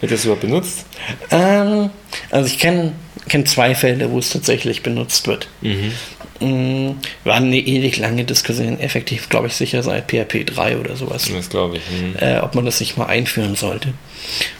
Wird 0.00 0.12
das 0.12 0.24
überhaupt 0.24 0.42
benutzt? 0.42 0.84
Ähm, 1.30 1.90
also 2.30 2.46
ich 2.46 2.58
kenne 2.58 2.92
kenn 3.28 3.46
zwei 3.46 3.74
Fälle, 3.74 4.10
wo 4.10 4.18
es 4.18 4.30
tatsächlich 4.30 4.82
benutzt 4.82 5.26
wird. 5.26 5.48
Mhm. 5.60 5.92
Mhm, 6.40 6.96
war 7.24 7.34
eine 7.34 7.58
ewig 7.58 7.98
lange 7.98 8.24
Diskussion, 8.24 8.78
effektiv, 8.78 9.28
glaube 9.28 9.48
ich, 9.48 9.54
sicher 9.54 9.82
seit 9.82 10.10
PHP 10.10 10.46
3 10.46 10.78
oder 10.78 10.96
sowas. 10.96 11.28
Das 11.32 11.50
glaube 11.50 11.78
ich. 11.78 11.82
Mhm. 11.90 12.16
Äh, 12.20 12.38
ob 12.38 12.54
man 12.54 12.64
das 12.64 12.80
nicht 12.80 12.96
mal 12.96 13.06
einführen 13.06 13.56
sollte. 13.56 13.92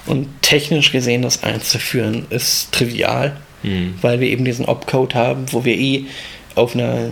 Und 0.07 0.29
technisch 0.43 0.93
gesehen, 0.93 1.23
das 1.23 1.43
einzuführen, 1.45 2.27
ist 2.31 2.73
trivial, 2.73 3.37
mhm. 3.62 3.95
weil 4.03 4.21
wir 4.21 4.29
eben 4.29 4.45
diesen 4.45 4.64
Opcode 4.64 5.14
haben, 5.14 5.47
wo 5.53 5.64
wir 5.64 5.77
eh 5.77 6.07
auf 6.59 6.74
einer 6.74 7.11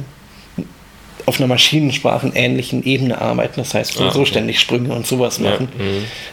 auf 1.27 1.39
einer 1.41 1.49
maschinensprachenähnlichen 1.49 2.85
Ebene 2.85 3.21
arbeiten. 3.21 3.55
Das 3.57 3.75
heißt, 3.75 3.99
wir 3.99 4.07
ah, 4.07 4.13
so 4.13 4.21
okay. 4.21 4.31
ständig 4.31 4.61
Sprünge 4.61 4.95
und 4.95 5.07
sowas 5.07 5.41
machen. 5.41 5.69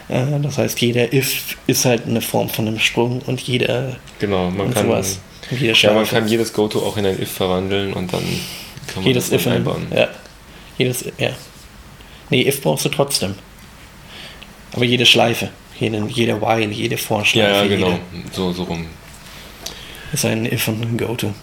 Ja, 0.08 0.22
mhm. 0.26 0.44
das 0.44 0.60
heißt, 0.60 0.80
jeder 0.82 1.12
if 1.12 1.58
ist 1.66 1.86
halt 1.86 2.06
eine 2.06 2.22
Form 2.22 2.48
von 2.48 2.68
einem 2.68 2.80
Sprung 2.80 3.22
und 3.26 3.42
jeder 3.42 3.96
genau, 4.20 4.52
man 4.52 4.72
kann, 4.72 4.86
sowas. 4.86 5.20
Ja, 5.60 5.94
man 5.94 6.08
kann 6.08 6.28
jedes 6.28 6.54
Goto 6.54 6.80
auch 6.80 6.98
in 6.98 7.08
ein 7.08 7.20
if 7.20 7.32
verwandeln 7.32 7.94
und 7.94 8.14
dann 8.14 8.24
kann 8.88 8.98
man 8.98 9.06
jedes 9.06 9.32
das 9.32 9.42
if 9.42 9.48
einbauen. 9.48 9.88
Ja. 9.94 10.10
Jedes, 10.78 11.06
ja. 11.18 11.32
Nee, 12.30 12.48
if 12.48 12.62
brauchst 12.62 12.86
du 12.86 12.90
trotzdem. 12.90 13.36
Aber 14.74 14.86
jede 14.86 15.06
Schleife, 15.06 15.50
jede, 15.80 16.06
jede 16.08 16.40
while, 16.40 16.72
jede 16.72 16.98
Vorschleife. 16.98 17.50
Ja, 17.50 17.64
ja 17.64 17.68
genau. 17.68 17.88
Jede, 17.88 18.00
so, 18.32 18.52
so 18.52 18.64
rum. 18.64 18.86
Ist 20.12 20.26
ein 20.26 20.46
if 20.46 20.68
und 20.68 20.82
ein 20.82 20.98
Goto. 20.98 21.34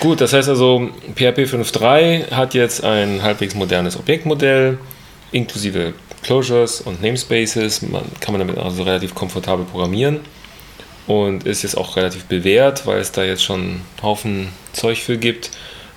Gut, 0.00 0.20
das 0.20 0.32
heißt 0.32 0.48
also, 0.48 0.90
PHP 1.16 1.40
5.3 1.40 2.30
hat 2.30 2.54
jetzt 2.54 2.84
ein 2.84 3.20
halbwegs 3.22 3.56
modernes 3.56 3.96
Objektmodell, 3.96 4.78
inklusive 5.32 5.92
Closures 6.22 6.80
und 6.80 7.02
Namespaces. 7.02 7.82
Man 7.82 8.04
kann 8.20 8.32
man 8.32 8.38
damit 8.38 8.58
also 8.58 8.84
relativ 8.84 9.14
komfortabel 9.16 9.64
programmieren 9.64 10.20
und 11.08 11.46
ist 11.46 11.62
jetzt 11.62 11.76
auch 11.76 11.96
relativ 11.96 12.26
bewährt, 12.26 12.86
weil 12.86 13.00
es 13.00 13.10
da 13.10 13.24
jetzt 13.24 13.42
schon 13.42 13.60
einen 13.60 13.84
Haufen 14.00 14.48
Zeug 14.72 14.98
für 14.98 15.16
gibt. 15.18 15.50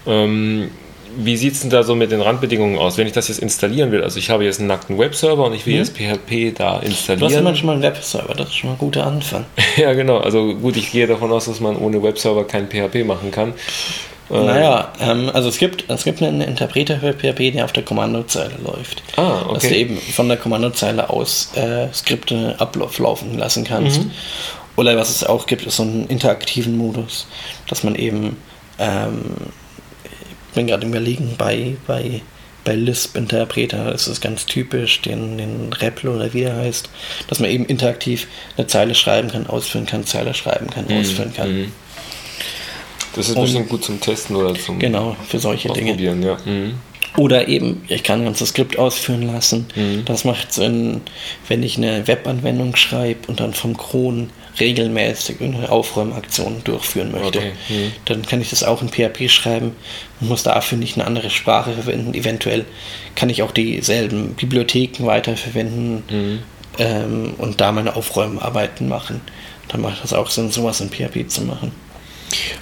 Ähm, 0.08 0.72
wie 1.18 1.38
sieht 1.38 1.53
es 1.53 1.62
denn 1.62 1.70
da 1.70 1.84
so 1.84 1.95
mit 1.95 2.12
den 2.12 2.22
Randbedingungen 2.22 2.78
aus, 2.78 2.97
wenn 2.97 3.07
ich 3.07 3.14
das 3.14 3.28
jetzt 3.28 3.39
installieren 3.39 3.91
will? 3.91 4.03
Also 4.03 4.20
ich 4.20 4.30
habe 4.30 4.43
jetzt 4.43 4.59
einen 4.59 4.68
nackten 4.68 4.97
Webserver 4.97 5.45
und 5.45 5.53
ich 5.53 5.66
will 5.66 5.74
hm. 5.74 5.80
jetzt 5.80 5.97
PHP 5.97 6.57
da 6.57 6.80
installieren. 6.80 7.20
Du 7.20 7.26
hast 7.26 7.34
ja 7.34 7.41
manchmal 7.41 7.76
einen 7.76 7.84
Webserver, 7.84 8.34
das 8.34 8.49
ist 8.49 8.55
schon 8.55 8.70
mal 8.70 8.76
ein 8.76 8.80
guter 8.80 9.05
Anfang. 9.05 9.45
ja, 9.78 9.93
genau. 9.93 10.18
Also 10.18 10.55
gut, 10.55 10.78
ich 10.78 10.91
gehe 10.91 11.07
davon 11.07 11.32
aus, 11.32 11.45
dass 11.45 11.59
man 11.59 11.78
ohne 11.78 12.01
Webserver 12.01 12.45
kein 12.45 12.68
PHP 12.70 13.05
machen 13.05 13.32
kann. 13.32 13.53
Ähm, 14.32 14.45
naja, 14.45 14.93
ähm, 15.01 15.30
also 15.34 15.49
es 15.49 15.57
gibt, 15.57 15.89
es 15.89 16.03
gibt 16.03 16.22
einen 16.22 16.41
Interpreter 16.41 16.99
für 16.99 17.14
PHP, 17.14 17.51
der 17.51 17.66
auf 17.66 17.74
der 17.74 17.84
Kommandozeile 17.84 18.55
läuft. 18.64 19.03
Ah, 19.18 19.41
okay. 19.41 19.53
Dass 19.53 19.64
du 19.64 19.76
eben 19.76 19.97
von 19.97 20.28
der 20.28 20.38
Kommandozeile 20.38 21.09
aus 21.09 21.51
äh, 21.55 21.91
Skripte 21.93 22.55
ablaufen 22.57 23.38
lassen 23.38 23.66
kannst. 23.66 24.03
Mhm. 24.03 24.12
Oder 24.78 24.95
was 24.95 25.09
es 25.09 25.26
auch 25.26 25.47
gibt, 25.47 25.66
ist 25.66 25.76
so 25.76 25.84
einen 25.84 26.07
interaktiven 26.07 26.78
Modus, 26.78 27.28
dass 27.68 27.84
man 27.84 27.95
eben 27.95 28.38
ähm, 28.80 29.36
bin 30.54 30.68
gerade 30.68 30.86
überlegen, 30.88 31.36
bei, 31.38 31.76
bei, 31.88 32.22
bei 32.64 32.76
Lisp-Interpreter 32.76 33.93
ist 33.93 34.08
es 34.08 34.22
ganz 34.22 34.45
typisch, 34.45 35.02
den, 35.02 35.38
den 35.38 35.74
REPL 35.74 36.10
oder 36.10 36.34
wie 36.34 36.43
er 36.43 36.56
heißt, 36.56 36.89
dass 37.28 37.39
man 37.39 37.49
eben 37.49 37.66
interaktiv 37.66 38.28
eine 38.58 38.68
Zeile 38.68 38.95
schreiben 38.95 39.30
kann, 39.30 39.47
ausführen 39.47 39.86
kann, 39.86 40.06
Zeile 40.06 40.34
schreiben 40.34 40.70
kann, 40.70 40.86
mhm. 40.88 40.99
ausführen 40.99 41.34
kann. 41.34 41.54
Mhm. 41.54 41.72
Das 43.16 43.30
ist 43.30 43.36
ein 43.36 43.43
bisschen 43.43 43.68
gut 43.68 43.84
zum 43.84 43.99
Testen 43.99 44.36
oder 44.36 44.56
zum 44.56 44.80
Genau, 44.80 45.16
für 45.28 45.39
solche 45.39 45.70
Dinge. 45.70 45.95
Ja. 46.02 46.38
Mhm. 46.45 46.76
Oder 47.18 47.49
eben, 47.49 47.84
ich 47.89 48.04
kann 48.04 48.22
ein 48.22 48.26
ganzes 48.26 48.49
Skript 48.49 48.80
ausführen 48.80 49.24
lassen. 49.24 49.68
Mhm. 49.76 50.06
Das 50.06 50.24
macht 50.24 50.54
Sinn, 50.54 51.02
wenn 51.47 51.62
ich 51.62 51.78
eine 51.78 52.08
Webanwendung 52.08 52.76
schreibe 52.78 53.28
und 53.28 53.41
dann 53.41 53.54
vom 53.54 53.76
Cron 53.76 54.30
regelmäßig 54.60 55.41
eine 55.41 55.72
Aufräumaktion 55.72 56.62
durchführen 56.64 57.12
möchte. 57.12 57.39
Okay. 57.39 57.52
Mhm. 57.70 57.91
Dann 58.06 58.22
kann 58.24 58.41
ich 58.41 58.49
das 58.49 58.64
auch 58.64 58.82
in 58.82 58.89
PHP 58.89 59.30
schreiben 59.30 59.76
und 60.20 60.30
muss 60.30 60.43
dafür 60.43 60.78
nicht 60.78 60.97
eine 60.97 61.06
andere 61.06 61.30
Sprache 61.30 61.74
verwenden. 61.74 62.14
Eventuell 62.14 62.66
kann 63.16 63.30
ich 63.30 63.43
auch 63.43 63.52
dieselben 63.52 64.34
Bibliotheken 64.36 65.06
weiterverwenden 65.06 66.04
mhm. 66.10 66.39
ähm, 66.80 67.34
und 67.38 67.62
da 67.62 67.72
meine 67.72 67.95
Aufräumarbeiten 67.95 68.88
machen. 68.88 69.22
Dann 69.70 69.82
macht 69.82 70.04
das 70.04 70.14
auch 70.14 70.30
Sinn, 70.30 70.52
sowas 70.52 70.82
in 70.82 70.89
PHP 70.89 71.30
zu 71.30 71.43
machen. 71.43 71.72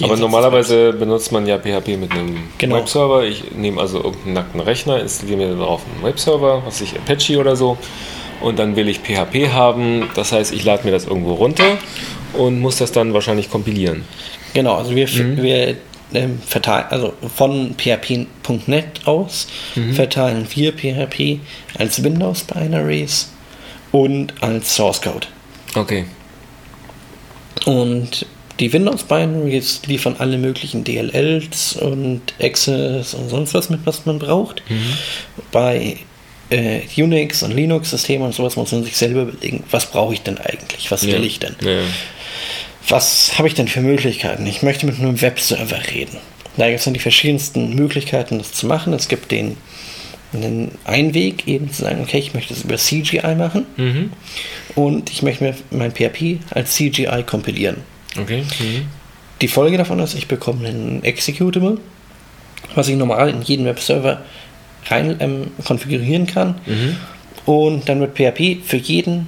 Aber 0.02 0.18
normalerweise 0.18 0.94
benutzt 0.94 1.32
man 1.32 1.46
ja 1.46 1.60
PHP 1.60 1.98
mit 1.98 2.12
einem 2.12 2.50
genau. 2.58 2.78
Webserver. 2.78 3.24
Ich 3.24 3.52
nehme 3.52 3.80
also 3.80 3.98
irgendeinen 3.98 4.34
nackten 4.34 4.60
Rechner, 4.62 5.00
installiere 5.00 5.38
mir 5.38 5.56
darauf 5.56 5.82
einen 5.86 6.04
Webserver, 6.04 6.64
was 6.66 6.82
ich 6.82 6.96
Apache 6.96 7.38
oder 7.38 7.56
so. 7.56 7.78
Und 8.42 8.60
dann 8.60 8.76
will 8.76 8.88
ich 8.88 9.00
PHP 9.00 9.52
haben. 9.52 10.10
Das 10.16 10.32
heißt, 10.32 10.54
ich 10.54 10.64
lade 10.64 10.86
mir 10.86 10.92
das 10.92 11.06
irgendwo 11.06 11.34
runter 11.34 11.78
und 12.34 12.60
muss 12.60 12.78
das 12.78 12.92
dann 12.92 13.14
wahrscheinlich 13.14 13.50
kompilieren. 13.50 14.04
Genau, 14.54 14.76
also 14.76 14.96
wir, 14.96 15.08
mhm. 15.08 15.42
wir 15.42 15.76
ähm, 16.14 16.40
verteilen, 16.46 16.86
also 16.90 17.14
von 17.36 17.76
php.net 17.76 19.06
aus 19.06 19.48
mhm. 19.76 19.94
verteilen 19.94 20.48
wir 20.54 20.74
PHP 20.74 21.40
als 21.78 22.04
Windows 22.04 22.44
Binaries 22.44 23.32
und 23.92 24.34
als 24.42 24.76
Source 24.76 25.02
Code. 25.02 25.28
Okay. 25.76 26.06
Und 27.66 28.26
die 28.60 28.74
Windows 28.74 29.04
Binaries 29.04 29.82
liefern 29.86 30.16
alle 30.20 30.38
möglichen 30.38 30.84
DLLs 30.84 31.74
und 31.78 32.22
Access 32.42 33.14
und 33.14 33.30
sonst 33.30 33.54
was 33.54 33.70
mit, 33.70 33.82
was 33.86 34.06
man 34.06 34.20
braucht. 34.20 34.64
Mhm. 34.70 34.94
Bei 35.52 35.98
äh, 36.50 36.82
Unix 36.98 37.44
und 37.44 37.52
Linux-Systemen 37.52 38.28
und 38.28 38.34
sowas 38.34 38.56
muss 38.56 38.72
man 38.72 38.84
sich 38.84 38.98
selber 38.98 39.24
überlegen, 39.24 39.64
was 39.72 39.90
brauche 39.90 40.14
ich 40.14 40.22
denn 40.22 40.38
eigentlich? 40.38 40.90
Was 40.92 41.06
will 41.06 41.14
ja. 41.14 41.20
ich 41.20 41.40
denn? 41.40 41.56
Ja. 41.64 41.82
Was 42.88 43.38
habe 43.38 43.48
ich 43.48 43.54
denn 43.54 43.68
für 43.68 43.82
Möglichkeiten? 43.82 44.46
Ich 44.48 44.64
möchte 44.64 44.86
mit 44.86 45.00
einem 45.00 45.22
Webserver 45.22 45.80
reden. 45.92 46.18
Da 46.58 46.68
gibt 46.68 46.80
es 46.80 46.86
dann 46.86 46.94
die 46.94 47.00
verschiedensten 47.00 47.76
Möglichkeiten, 47.76 48.40
das 48.40 48.54
zu 48.54 48.66
machen. 48.66 48.94
Es 48.94 49.08
gibt 49.08 49.32
den, 49.32 49.58
den 50.34 50.72
einen 50.86 51.14
Weg, 51.14 51.48
eben 51.48 51.72
zu 51.72 51.84
sagen, 51.84 52.02
okay, 52.02 52.18
ich 52.18 52.34
möchte 52.34 52.54
es 52.54 52.64
über 52.64 52.78
CGI 52.78 53.36
machen 53.36 53.66
mhm. 53.78 54.12
und 54.76 55.12
ich 55.12 55.22
möchte 55.22 55.44
mir 55.44 55.56
mein 55.70 55.92
PHP 55.92 56.40
als 56.50 56.74
CGI 56.74 57.24
kompilieren. 57.26 57.78
Okay. 58.20 58.44
Mhm. 58.60 58.88
Die 59.42 59.48
Folge 59.48 59.78
davon 59.78 60.00
ist, 60.00 60.16
ich 60.16 60.28
bekomme 60.28 60.68
einen 60.68 61.04
Executable, 61.04 61.78
was 62.76 62.88
ich 62.88 62.96
normal 62.96 63.30
in 63.30 63.42
jeden 63.42 63.66
Webserver 63.66 64.22
rein 64.90 65.16
ähm, 65.20 65.52
konfigurieren 65.66 66.28
kann. 66.28 66.56
Mhm. 66.66 66.98
Und 67.46 67.90
dann 67.90 68.00
wird 68.00 68.16
PHP 68.16 68.64
für 68.66 68.78
jeden 68.78 69.28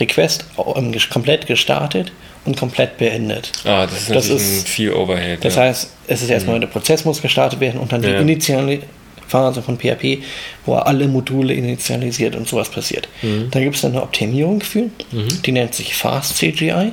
Request 0.00 0.46
ähm, 0.76 0.94
komplett 1.10 1.46
gestartet 1.46 2.12
und 2.44 2.56
komplett 2.56 2.98
beendet. 2.98 3.52
Ah, 3.64 3.86
das 3.86 4.02
ist 4.02 4.10
das 4.10 4.28
ist, 4.28 4.68
viel 4.68 4.92
Overhead. 4.92 5.44
Das 5.44 5.56
ja. 5.56 5.62
heißt, 5.62 5.90
es 6.06 6.22
ist 6.22 6.30
erstmal 6.30 6.56
mhm. 6.56 6.62
der 6.62 6.68
Prozess 6.68 7.04
muss 7.04 7.22
gestartet 7.22 7.60
werden 7.60 7.80
und 7.80 7.92
dann 7.92 8.02
ja. 8.02 8.10
die 8.10 8.16
initiale 8.16 8.80
Phase 9.28 9.62
von 9.62 9.78
PHP, 9.78 10.22
wo 10.66 10.74
alle 10.74 11.08
Module 11.08 11.54
initialisiert 11.54 12.36
und 12.36 12.46
sowas 12.46 12.68
passiert. 12.68 13.08
Mhm. 13.22 13.48
Da 13.50 13.60
gibt 13.60 13.76
es 13.76 13.82
dann 13.82 13.92
eine 13.92 14.02
Optimierung 14.02 14.60
für, 14.60 14.90
mhm. 15.10 15.42
die 15.44 15.52
nennt 15.52 15.74
sich 15.74 15.94
Fast 15.94 16.36
CGI. 16.36 16.92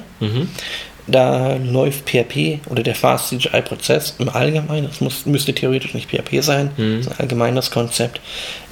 Da 1.12 1.56
läuft 1.56 2.10
PHP 2.10 2.60
oder 2.70 2.84
der 2.84 2.96
Fast 2.96 3.30
CGI-Prozess 3.30 4.16
im 4.20 4.30
Allgemeinen, 4.30 4.88
das 4.88 5.02
muss, 5.02 5.26
müsste 5.26 5.54
theoretisch 5.54 5.94
nicht 5.94 6.10
PHP 6.10 6.42
sein, 6.42 6.72
mhm. 6.78 6.98
das 6.98 7.08
ist 7.08 7.12
ein 7.14 7.20
allgemeines 7.20 7.72
Konzept, 7.72 8.22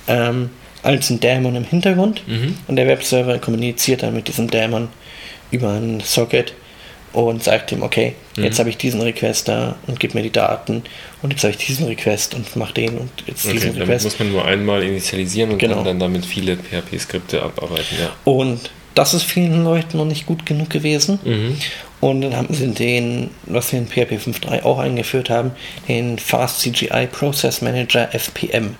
ähm, 0.07 0.49
als 0.83 1.09
ein 1.09 1.19
Daemon 1.19 1.55
im 1.55 1.63
Hintergrund 1.63 2.21
mhm. 2.27 2.57
und 2.67 2.75
der 2.75 2.88
Webserver 2.88 3.39
kommuniziert 3.39 4.03
dann 4.03 4.13
mit 4.13 4.27
diesem 4.27 4.49
Daemon 4.49 4.89
über 5.51 5.71
ein 5.71 6.01
Socket 6.01 6.53
und 7.13 7.43
sagt 7.43 7.71
ihm, 7.71 7.81
okay, 7.81 8.13
mhm. 8.35 8.43
jetzt 8.43 8.59
habe 8.59 8.69
ich 8.69 8.77
diesen 8.77 9.01
Request 9.01 9.47
da 9.47 9.75
und 9.88 9.99
gib 9.99 10.13
mir 10.13 10.21
die 10.21 10.31
Daten 10.31 10.83
und 11.21 11.31
jetzt 11.31 11.43
habe 11.43 11.51
ich 11.51 11.65
diesen 11.65 11.88
Request 11.88 12.35
und 12.35 12.55
mach 12.55 12.71
den 12.71 12.97
und 12.97 13.09
jetzt 13.25 13.45
okay, 13.45 13.53
diesen 13.53 13.71
Request. 13.77 14.05
muss 14.05 14.19
man 14.19 14.31
nur 14.31 14.45
einmal 14.45 14.83
initialisieren 14.83 15.51
und 15.51 15.57
genau. 15.57 15.83
dann 15.83 15.99
damit 15.99 16.25
viele 16.25 16.57
PHP-Skripte 16.57 17.41
abarbeiten. 17.41 17.97
Ja. 17.99 18.11
Und 18.23 18.69
das 18.97 19.13
ist 19.13 19.23
vielen 19.23 19.63
Leuten 19.63 19.97
noch 19.97 20.05
nicht 20.05 20.25
gut 20.25 20.45
genug 20.45 20.71
gewesen. 20.71 21.19
Mhm. 21.23 21.57
Und 21.99 22.21
dann 22.21 22.35
haben 22.35 22.53
sie 22.53 22.67
den, 22.67 23.29
was 23.45 23.71
wir 23.71 23.79
in 23.79 23.87
PHP 23.87 24.13
5.3 24.13 24.63
auch 24.63 24.79
eingeführt 24.79 25.29
haben, 25.29 25.51
den 25.87 26.17
Fast 26.17 26.61
CGI 26.61 27.07
Process 27.11 27.61
Manager 27.61 28.13
FPM 28.13 28.75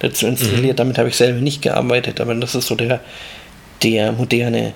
dazu 0.00 0.26
installiert. 0.26 0.74
Mhm. 0.74 0.76
Damit 0.76 0.98
habe 0.98 1.08
ich 1.08 1.16
selber 1.16 1.40
nicht 1.40 1.62
gearbeitet, 1.62 2.20
aber 2.20 2.34
das 2.34 2.54
ist 2.54 2.66
so 2.66 2.74
der, 2.74 3.00
der 3.82 4.12
moderne 4.12 4.74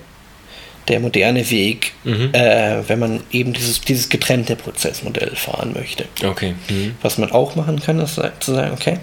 der 0.89 1.01
moderne 1.01 1.51
Weg, 1.51 1.95
mhm. 2.05 2.31
äh, 2.33 2.89
wenn 2.89 3.01
man 3.01 3.21
eben 3.33 3.53
dieses, 3.53 3.81
dieses 3.81 4.09
getrennte 4.09 4.55
Prozessmodell 4.55 5.35
fahren 5.35 5.73
möchte. 5.73 6.05
Okay. 6.25 6.55
Mhm. 6.69 6.95
Was 7.03 7.19
man 7.19 7.33
auch 7.33 7.57
machen 7.57 7.81
kann, 7.81 7.99
ist 7.99 8.21
zu 8.39 8.55
sagen, 8.55 8.71
okay, 8.73 9.01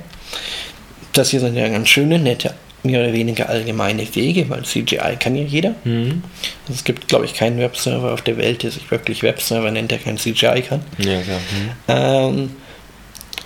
das 1.11 1.31
hier 1.31 1.41
sind 1.41 1.57
ja 1.57 1.67
ganz 1.67 1.89
schöne, 1.89 2.19
nette 2.19 2.53
mehr 2.83 3.01
oder 3.01 3.13
weniger 3.13 3.49
allgemeine 3.49 4.03
Wege, 4.15 4.49
weil 4.49 4.63
CGI 4.63 5.15
kann 5.19 5.35
ja 5.35 5.43
jeder. 5.43 5.75
Mhm. 5.83 6.23
Also 6.63 6.73
es 6.73 6.83
gibt, 6.83 7.07
glaube 7.07 7.25
ich, 7.25 7.33
keinen 7.33 7.57
Webserver 7.57 8.13
auf 8.13 8.21
der 8.21 8.37
Welt, 8.37 8.63
der 8.63 8.71
sich 8.71 8.91
wirklich 8.91 9.23
Webserver 9.23 9.71
nennt, 9.71 9.91
der 9.91 9.99
kein 9.99 10.17
CGI 10.17 10.63
kann. 10.67 10.81
Ja, 10.97 11.21
klar. 11.21 11.39
Mhm. 11.39 11.71
Ähm, 11.87 12.49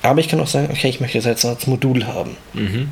Aber 0.01 0.19
ich 0.19 0.27
kann 0.27 0.39
auch 0.39 0.47
sagen, 0.47 0.69
okay, 0.71 0.89
ich 0.89 0.99
möchte 0.99 1.17
das 1.19 1.25
jetzt 1.25 1.45
als 1.45 1.67
Modul 1.67 2.05
haben. 2.05 2.35
Mhm. 2.53 2.89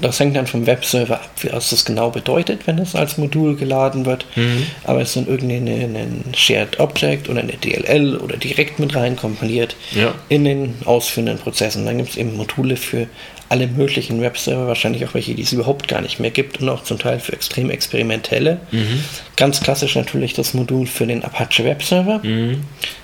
Das 0.00 0.18
hängt 0.18 0.34
dann 0.36 0.46
vom 0.46 0.66
Webserver 0.66 1.16
ab, 1.16 1.30
was 1.50 1.70
das 1.70 1.84
genau 1.84 2.10
bedeutet, 2.10 2.66
wenn 2.66 2.78
es 2.78 2.96
als 2.96 3.18
Modul 3.18 3.56
geladen 3.56 4.04
wird. 4.04 4.26
Mhm. 4.34 4.66
Aber 4.84 5.00
es 5.00 5.10
ist 5.10 5.16
dann 5.16 5.28
irgendein 5.28 6.24
Shared 6.34 6.80
Object 6.80 7.28
oder 7.28 7.40
eine 7.40 7.52
DLL 7.52 8.16
oder 8.16 8.36
direkt 8.36 8.80
mit 8.80 8.96
rein 8.96 9.16
kompiliert 9.16 9.76
ja. 9.92 10.12
in 10.28 10.44
den 10.44 10.74
ausführenden 10.86 11.38
Prozessen. 11.38 11.86
Dann 11.86 11.98
gibt 11.98 12.10
es 12.10 12.16
eben 12.16 12.36
Module 12.36 12.76
für 12.76 13.06
alle 13.52 13.66
möglichen 13.66 14.22
Webserver, 14.22 14.66
wahrscheinlich 14.66 15.04
auch 15.04 15.12
welche, 15.12 15.34
die 15.34 15.42
es 15.42 15.52
überhaupt 15.52 15.86
gar 15.86 16.00
nicht 16.00 16.18
mehr 16.18 16.30
gibt 16.30 16.62
und 16.62 16.70
auch 16.70 16.84
zum 16.84 16.98
Teil 16.98 17.20
für 17.20 17.34
extrem 17.34 17.68
experimentelle. 17.68 18.60
Mhm. 18.70 19.04
Ganz 19.36 19.60
klassisch 19.60 19.94
natürlich 19.94 20.32
das 20.32 20.54
Modul 20.54 20.86
für 20.86 21.06
den 21.06 21.22
Apache 21.22 21.62
Webserver, 21.62 22.20
mhm. 22.22 22.62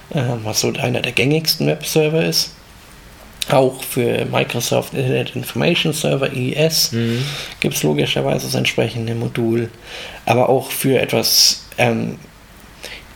äh, 0.09 0.23
was 0.45 0.61
so 0.61 0.73
einer 0.73 1.03
der 1.03 1.13
gängigsten 1.13 1.67
Webserver 1.67 2.25
ist. 2.25 2.55
Auch 3.51 3.83
für 3.83 4.25
Microsoft 4.25 4.95
Internet 4.95 5.37
Information 5.37 5.93
Server, 5.93 6.33
IES, 6.33 6.93
mhm. 6.93 7.23
gibt 7.61 7.75
es 7.75 7.83
logischerweise 7.83 8.47
das 8.47 8.55
entsprechende 8.55 9.15
Modul. 9.15 9.69
Aber 10.25 10.49
auch 10.49 10.71
für 10.71 10.99
etwas 10.99 11.67
ähm, 11.77 12.17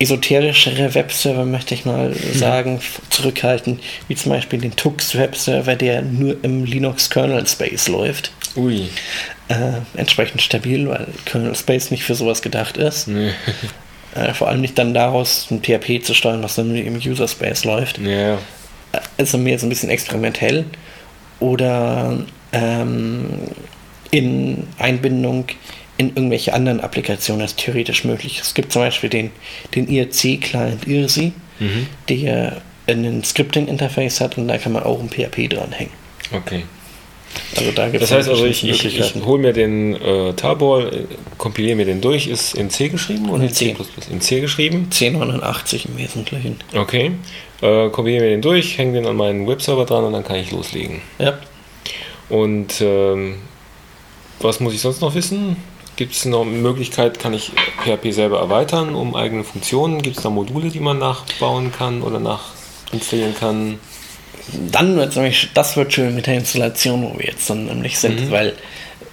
esoterischere 0.03 0.95
Webserver, 0.95 1.45
möchte 1.45 1.75
ich 1.75 1.85
mal 1.85 2.11
mhm. 2.11 2.39
sagen, 2.39 2.81
zurückhalten, 3.11 3.81
wie 4.09 4.17
zum 4.17 4.33
Beispiel 4.33 4.61
den 4.61 4.77
Tux 4.77 5.17
Webserver, 5.17 5.77
der 5.77 6.03
nur 6.03 6.37
im 6.43 6.65
Linux 6.65 7.11
Kernel 7.11 7.47
Space 7.47 7.89
läuft. 7.89 8.33
Ui. 8.57 8.89
Äh, 9.49 9.73
entsprechend 9.97 10.43
stabil, 10.43 10.89
weil 10.89 11.07
Kernel 11.25 11.55
Space 11.55 11.91
nicht 11.91 12.05
für 12.05 12.15
sowas 12.15 12.43
gedacht 12.43 12.77
ist. 12.77 13.09
Nee. 13.09 13.33
Äh, 14.15 14.35
vor 14.35 14.49
allem 14.49 14.61
nicht 14.61 14.77
dann 14.77 14.93
daraus 14.93 15.47
ein 15.51 15.63
PHP 15.63 16.05
zu 16.05 16.13
steuern, 16.13 16.43
was 16.43 16.57
dann 16.57 16.77
im 16.77 16.97
User 16.97 17.27
Space 17.27 17.65
läuft. 17.65 17.97
Ja 17.97 18.39
also 19.17 19.39
mehr 19.39 19.59
so 19.59 19.67
ein 19.67 19.69
bisschen 19.69 19.91
experimentell 19.91 20.65
oder 21.41 22.19
ähm, 22.53 23.27
in 24.11 24.67
Einbindung 24.79 25.47
in 26.03 26.17
irgendwelche 26.17 26.53
anderen 26.53 26.81
Applikationen 26.81 27.45
ist 27.45 27.59
theoretisch 27.59 28.05
möglich. 28.05 28.41
Es 28.41 28.55
gibt 28.55 28.73
zum 28.73 28.83
Beispiel 28.83 29.09
den, 29.09 29.31
den 29.75 29.89
IRC-Client 29.89 30.87
IRSI, 30.87 31.33
mhm. 31.61 31.87
der 32.09 32.63
ein 32.87 33.23
Scripting-Interface 33.23 34.21
hat 34.21 34.37
und 34.37 34.49
da 34.49 34.59
kann 34.59 34.73
man 34.73 34.83
auch 34.83 35.01
ein 35.01 35.09
PHP 35.09 35.49
dranhängen. 35.49 35.93
Okay. 36.33 36.65
Also 37.57 37.71
da 37.71 37.89
das 37.89 38.11
heißt 38.11 38.29
also, 38.29 38.45
ich, 38.45 38.69
ich, 38.69 38.85
ich 38.85 39.15
hole 39.25 39.41
mir 39.41 39.53
den 39.53 39.95
äh, 39.95 40.35
Tabor, 40.35 40.93
äh, 40.93 41.05
kompiliere 41.39 41.77
mir 41.77 41.87
den 41.87 42.01
durch, 42.01 42.27
ist 42.27 42.55
in 42.55 42.69
C 42.69 42.89
geschrieben 42.89 43.31
oder 43.31 43.45
in 43.45 43.51
C? 43.51 43.75
In 44.11 44.21
C 44.21 44.41
geschrieben? 44.41 44.89
C89 44.91 45.87
im 45.89 45.99
Wesentlichen. 45.99 46.57
Okay. 46.75 47.13
Äh, 47.63 47.89
kompiliere 47.91 48.25
mir 48.25 48.31
den 48.31 48.43
durch, 48.43 48.77
hänge 48.77 48.95
den 48.95 49.07
an 49.07 49.17
meinen 49.17 49.47
Webserver 49.47 49.87
dran 49.87 50.05
und 50.05 50.13
dann 50.13 50.25
kann 50.25 50.37
ich 50.37 50.51
loslegen. 50.51 51.01
Ja. 51.19 51.39
Und 52.29 52.81
ähm, 52.81 53.37
was 54.41 54.61
muss 54.61 54.75
ich 54.75 54.81
sonst 54.81 55.01
noch 55.01 55.15
wissen? 55.15 55.57
Gibt 55.97 56.15
es 56.15 56.25
noch 56.25 56.43
eine 56.43 56.51
Möglichkeit, 56.51 57.19
kann 57.19 57.35
ich 57.35 57.53
PHP 57.85 58.13
selber 58.13 58.39
erweitern 58.39 58.95
um 58.95 59.15
eigene 59.15 59.45
Funktionen? 59.45 60.01
Gibt 60.01 60.17
es 60.17 60.23
da 60.23 60.31
Module, 60.31 60.71
die 60.71 60.81
man 60.81 60.99
nachbauen 60.99 61.71
kann 61.71 62.03
oder 62.03 62.19
nachinstallieren 62.19 63.35
kann? 63.39 63.79
Dann 64.71 64.97
wird 64.97 65.17
es 65.17 65.49
das 65.55 65.77
wird 65.77 65.93
schön 65.93 66.15
mit 66.15 66.27
der 66.27 66.35
Installation, 66.35 67.03
wo 67.03 67.19
wir 67.19 67.27
jetzt 67.27 67.49
dann 67.49 67.67
nämlich 67.67 67.99
sind, 67.99 68.21
mhm. 68.21 68.31
weil 68.31 68.55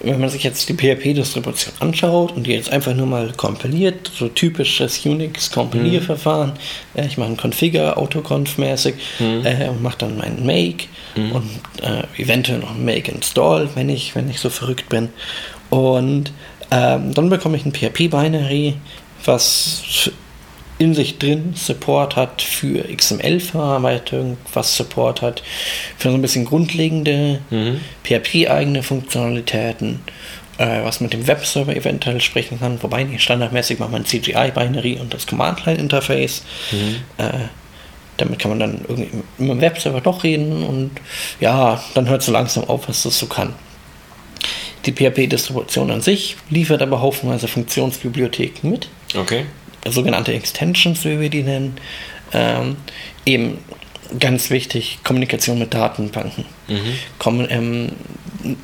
wenn 0.02 0.20
man 0.20 0.30
sich 0.30 0.42
jetzt 0.42 0.68
die 0.68 0.74
PHP-Distribution 0.74 1.74
anschaut 1.80 2.32
und 2.32 2.46
die 2.46 2.52
jetzt 2.52 2.72
einfach 2.72 2.94
nur 2.94 3.06
mal 3.06 3.32
kompiliert, 3.36 4.10
so 4.12 4.28
typisches 4.28 5.04
Unix-Kompilierverfahren, 5.04 6.52
mhm. 6.94 7.00
äh, 7.00 7.06
ich 7.06 7.18
mache 7.18 7.30
ein 7.30 7.36
Configure 7.36 7.96
autoconf-mäßig 7.96 8.94
mhm. 9.18 9.44
äh, 9.44 9.68
und 9.68 9.82
mache 9.82 9.98
dann 9.98 10.16
meinen 10.16 10.46
Make 10.46 10.86
mhm. 11.14 11.32
und 11.32 11.50
äh, 11.82 12.22
eventuell 12.22 12.58
noch 12.58 12.74
ein 12.74 12.84
Make-Install, 12.84 13.68
wenn 13.74 13.88
ich, 13.88 14.14
wenn 14.14 14.30
ich 14.30 14.40
so 14.40 14.48
verrückt 14.48 14.88
bin. 14.88 15.10
Und 15.68 16.32
ähm, 16.70 17.14
dann 17.14 17.30
bekomme 17.30 17.56
ich 17.56 17.64
ein 17.64 17.72
PHP-Binary, 17.72 18.74
was 19.24 20.10
in 20.78 20.94
sich 20.94 21.18
drin 21.18 21.52
Support 21.54 22.16
hat 22.16 22.40
für 22.40 22.84
XML-Verarbeitung, 22.84 24.38
was 24.54 24.76
Support 24.76 25.20
hat 25.20 25.42
für 25.98 26.08
so 26.08 26.14
ein 26.14 26.22
bisschen 26.22 26.46
grundlegende 26.46 27.40
mhm. 27.50 27.80
PHP-eigene 28.04 28.82
Funktionalitäten, 28.82 30.00
äh, 30.56 30.82
was 30.82 31.00
mit 31.00 31.12
dem 31.12 31.26
Webserver 31.26 31.76
eventuell 31.76 32.22
sprechen 32.22 32.60
kann, 32.60 32.82
wobei 32.82 33.04
nicht 33.04 33.22
standardmäßig 33.22 33.78
macht 33.78 33.92
man 33.92 34.06
CGI-Binary 34.06 34.98
und 35.00 35.12
das 35.12 35.26
Command-Line-Interface. 35.26 36.44
Mhm. 36.72 36.96
Äh, 37.18 37.30
damit 38.16 38.38
kann 38.38 38.50
man 38.50 38.60
dann 38.60 38.80
irgendwie 38.88 39.10
mit 39.36 39.50
dem 39.50 39.60
Webserver 39.60 40.00
doch 40.00 40.24
reden 40.24 40.62
und 40.62 40.92
ja, 41.40 41.82
dann 41.92 42.08
hört 42.08 42.20
es 42.20 42.26
so 42.26 42.32
langsam 42.32 42.64
auf, 42.64 42.88
was 42.88 43.02
das 43.02 43.18
so 43.18 43.26
kann. 43.26 43.54
Die 44.86 44.92
PHP-Distribution 44.92 45.90
an 45.90 46.00
sich 46.00 46.36
liefert 46.48 46.82
aber 46.82 47.00
haufenweise 47.00 47.48
Funktionsbibliotheken 47.48 48.70
mit. 48.70 48.88
Okay 49.14 49.44
sogenannte 49.88 50.32
Extensions, 50.32 51.04
wie 51.04 51.20
wir 51.20 51.30
die 51.30 51.42
nennen. 51.42 51.76
Ähm, 52.32 52.76
eben 53.24 53.58
ganz 54.18 54.50
wichtig, 54.50 54.98
Kommunikation 55.04 55.58
mit 55.58 55.72
Datenbanken. 55.72 56.44
Mhm. 56.68 57.46
ähm, 57.50 57.92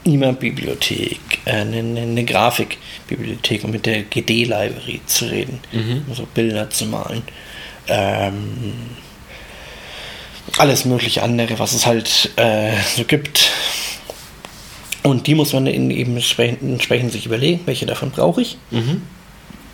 E-Mail-Bibliothek, 0.04 1.20
äh, 1.44 1.50
eine, 1.50 1.78
eine 1.78 2.24
Grafikbibliothek, 2.24 3.64
um 3.64 3.70
mit 3.70 3.86
der 3.86 4.02
GD-Library 4.02 5.00
zu 5.06 5.26
reden, 5.26 5.60
mhm. 5.72 6.04
also 6.08 6.26
Bilder 6.34 6.70
zu 6.70 6.86
malen. 6.86 7.22
Ähm, 7.88 8.72
alles 10.58 10.84
mögliche 10.84 11.22
andere, 11.22 11.58
was 11.58 11.72
es 11.74 11.86
halt 11.86 12.30
äh, 12.36 12.72
so 12.96 13.04
gibt. 13.04 13.50
Und 15.06 15.26
die 15.26 15.34
muss 15.34 15.52
man 15.52 15.66
eben 15.66 15.90
entsprechend, 15.90 16.62
entsprechend 16.62 17.12
sich 17.12 17.26
überlegen, 17.26 17.60
welche 17.66 17.86
davon 17.86 18.10
brauche 18.10 18.42
ich. 18.42 18.58
Mhm 18.70 19.02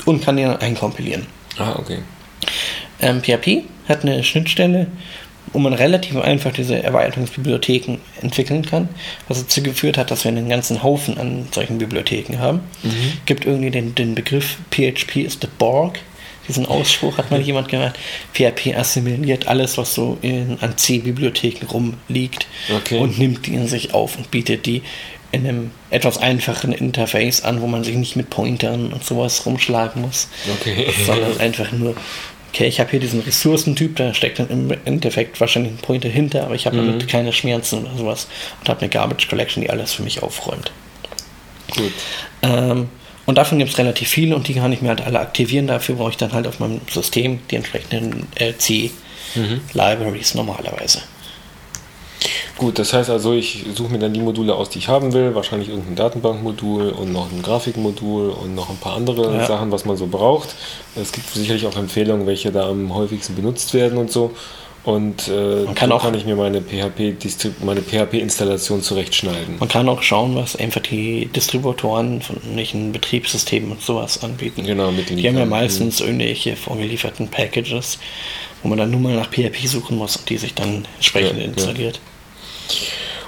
und 0.04 0.22
kann 0.22 0.36
die 0.36 0.42
dann 0.42 0.56
einkompilieren. 0.56 1.26
Ah, 1.58 1.76
okay. 1.78 1.98
Ähm, 3.00 3.22
PHP 3.22 3.64
hat 3.88 4.02
eine 4.02 4.22
Schnittstelle, 4.24 4.86
wo 5.52 5.58
man 5.58 5.74
relativ 5.74 6.16
einfach 6.16 6.52
diese 6.52 6.82
Erweiterungsbibliotheken 6.82 7.98
entwickeln 8.22 8.64
kann, 8.64 8.88
was 9.28 9.40
dazu 9.40 9.62
geführt 9.62 9.98
hat, 9.98 10.10
dass 10.10 10.24
wir 10.24 10.30
einen 10.30 10.48
ganzen 10.48 10.82
Haufen 10.82 11.18
an 11.18 11.48
solchen 11.50 11.78
Bibliotheken 11.78 12.38
haben. 12.38 12.60
Mhm. 12.82 13.12
Gibt 13.26 13.44
irgendwie 13.44 13.70
den, 13.70 13.94
den 13.94 14.14
Begriff 14.14 14.58
PHP 14.70 15.16
ist 15.16 15.42
the 15.42 15.48
Borg. 15.58 15.98
Diesen 16.48 16.66
Ausspruch 16.66 17.18
hat 17.18 17.30
mal 17.30 17.40
jemand 17.40 17.68
gemacht. 17.68 17.96
PHP 18.34 18.74
assimiliert 18.76 19.46
alles, 19.46 19.78
was 19.78 19.94
so 19.94 20.18
in, 20.22 20.58
an 20.60 20.76
C-Bibliotheken 20.76 21.66
rumliegt 21.66 22.46
okay. 22.74 22.98
und 22.98 23.18
nimmt 23.18 23.46
die 23.46 23.54
in 23.54 23.68
sich 23.68 23.94
auf 23.94 24.16
und 24.16 24.30
bietet 24.32 24.66
die 24.66 24.82
in 25.32 25.46
einem 25.46 25.70
etwas 25.90 26.18
einfacheren 26.18 26.72
Interface 26.72 27.42
an, 27.42 27.62
wo 27.62 27.66
man 27.66 27.84
sich 27.84 27.96
nicht 27.96 28.16
mit 28.16 28.30
Pointern 28.30 28.92
und 28.92 29.02
sowas 29.04 29.44
rumschlagen 29.46 30.02
muss. 30.02 30.28
Okay. 30.60 30.86
Sondern 31.06 31.40
einfach 31.40 31.72
nur, 31.72 31.96
okay, 32.52 32.66
ich 32.66 32.80
habe 32.80 32.90
hier 32.90 33.00
diesen 33.00 33.20
Ressourcentyp, 33.20 33.96
da 33.96 34.12
steckt 34.12 34.38
dann 34.38 34.50
im 34.50 34.70
Endeffekt 34.84 35.40
wahrscheinlich 35.40 35.72
ein 35.72 35.78
Pointer 35.78 36.10
hinter, 36.10 36.44
aber 36.44 36.54
ich 36.54 36.66
habe 36.66 36.76
mhm. 36.76 36.86
damit 36.86 37.08
keine 37.08 37.32
Schmerzen 37.32 37.86
oder 37.86 37.96
sowas 37.96 38.28
und 38.60 38.68
habe 38.68 38.80
eine 38.80 38.90
Garbage 38.90 39.28
Collection, 39.28 39.62
die 39.62 39.70
alles 39.70 39.94
für 39.94 40.02
mich 40.02 40.22
aufräumt. 40.22 40.70
Gut. 41.74 41.92
Ähm, 42.42 42.88
und 43.24 43.38
davon 43.38 43.58
gibt 43.58 43.70
es 43.70 43.78
relativ 43.78 44.08
viele 44.08 44.36
und 44.36 44.48
die 44.48 44.54
kann 44.54 44.72
ich 44.72 44.82
mir 44.82 44.90
halt 44.90 45.00
alle 45.00 45.20
aktivieren. 45.20 45.66
Dafür 45.66 45.94
brauche 45.94 46.10
ich 46.10 46.16
dann 46.16 46.32
halt 46.32 46.46
auf 46.46 46.58
meinem 46.60 46.80
System 46.90 47.40
die 47.50 47.56
entsprechenden 47.56 48.26
äh, 48.34 48.52
C-Libraries 48.54 50.34
mhm. 50.34 50.40
normalerweise. 50.40 51.02
Gut, 52.58 52.78
das 52.78 52.92
heißt 52.92 53.10
also, 53.10 53.32
ich 53.32 53.64
suche 53.74 53.92
mir 53.92 53.98
dann 53.98 54.12
die 54.12 54.20
Module 54.20 54.54
aus, 54.54 54.70
die 54.70 54.78
ich 54.78 54.88
haben 54.88 55.12
will. 55.12 55.34
Wahrscheinlich 55.34 55.68
irgendein 55.68 55.96
Datenbankmodul 55.96 56.90
und 56.90 57.12
noch 57.12 57.30
ein 57.30 57.42
Grafikmodul 57.42 58.30
und 58.30 58.54
noch 58.54 58.70
ein 58.70 58.76
paar 58.76 58.96
andere 58.96 59.34
ja. 59.34 59.46
Sachen, 59.46 59.72
was 59.72 59.84
man 59.84 59.96
so 59.96 60.06
braucht. 60.06 60.54
Es 60.94 61.12
gibt 61.12 61.28
sicherlich 61.30 61.66
auch 61.66 61.76
Empfehlungen, 61.76 62.26
welche 62.26 62.52
da 62.52 62.68
am 62.68 62.94
häufigsten 62.94 63.34
benutzt 63.34 63.74
werden 63.74 63.98
und 63.98 64.10
so. 64.10 64.32
Und 64.84 65.28
äh, 65.28 65.62
man 65.64 65.76
kann, 65.76 65.92
auch, 65.92 66.02
kann 66.02 66.14
ich 66.14 66.26
mir 66.26 66.34
meine 66.34 66.60
PHP-Installation 66.60 68.80
PHP 68.80 68.84
zurechtschneiden. 68.84 69.58
Man 69.60 69.68
kann 69.68 69.88
auch 69.88 70.02
schauen, 70.02 70.34
was 70.34 70.56
einfach 70.56 70.80
die 70.80 71.26
Distributoren 71.26 72.20
von 72.20 72.38
welchen 72.54 72.90
Betriebssystemen 72.90 73.70
und 73.70 73.80
sowas 73.80 74.24
anbieten. 74.24 74.66
Genau, 74.66 74.90
mit 74.90 75.08
den 75.08 75.18
Die 75.18 75.28
haben 75.28 75.38
ja 75.38 75.46
meistens 75.46 76.00
irgendwelche 76.00 76.56
vorgelieferten 76.56 77.28
Packages, 77.28 78.00
wo 78.62 78.68
man 78.68 78.78
dann 78.78 78.90
nur 78.90 79.00
mal 79.00 79.14
nach 79.14 79.30
PHP 79.30 79.66
suchen 79.66 79.98
muss 79.98 80.16
und 80.16 80.28
die 80.28 80.38
sich 80.38 80.54
dann 80.54 80.84
entsprechend 80.96 81.38
ja, 81.38 81.44
installiert. 81.44 81.96
Ja. 81.96 82.02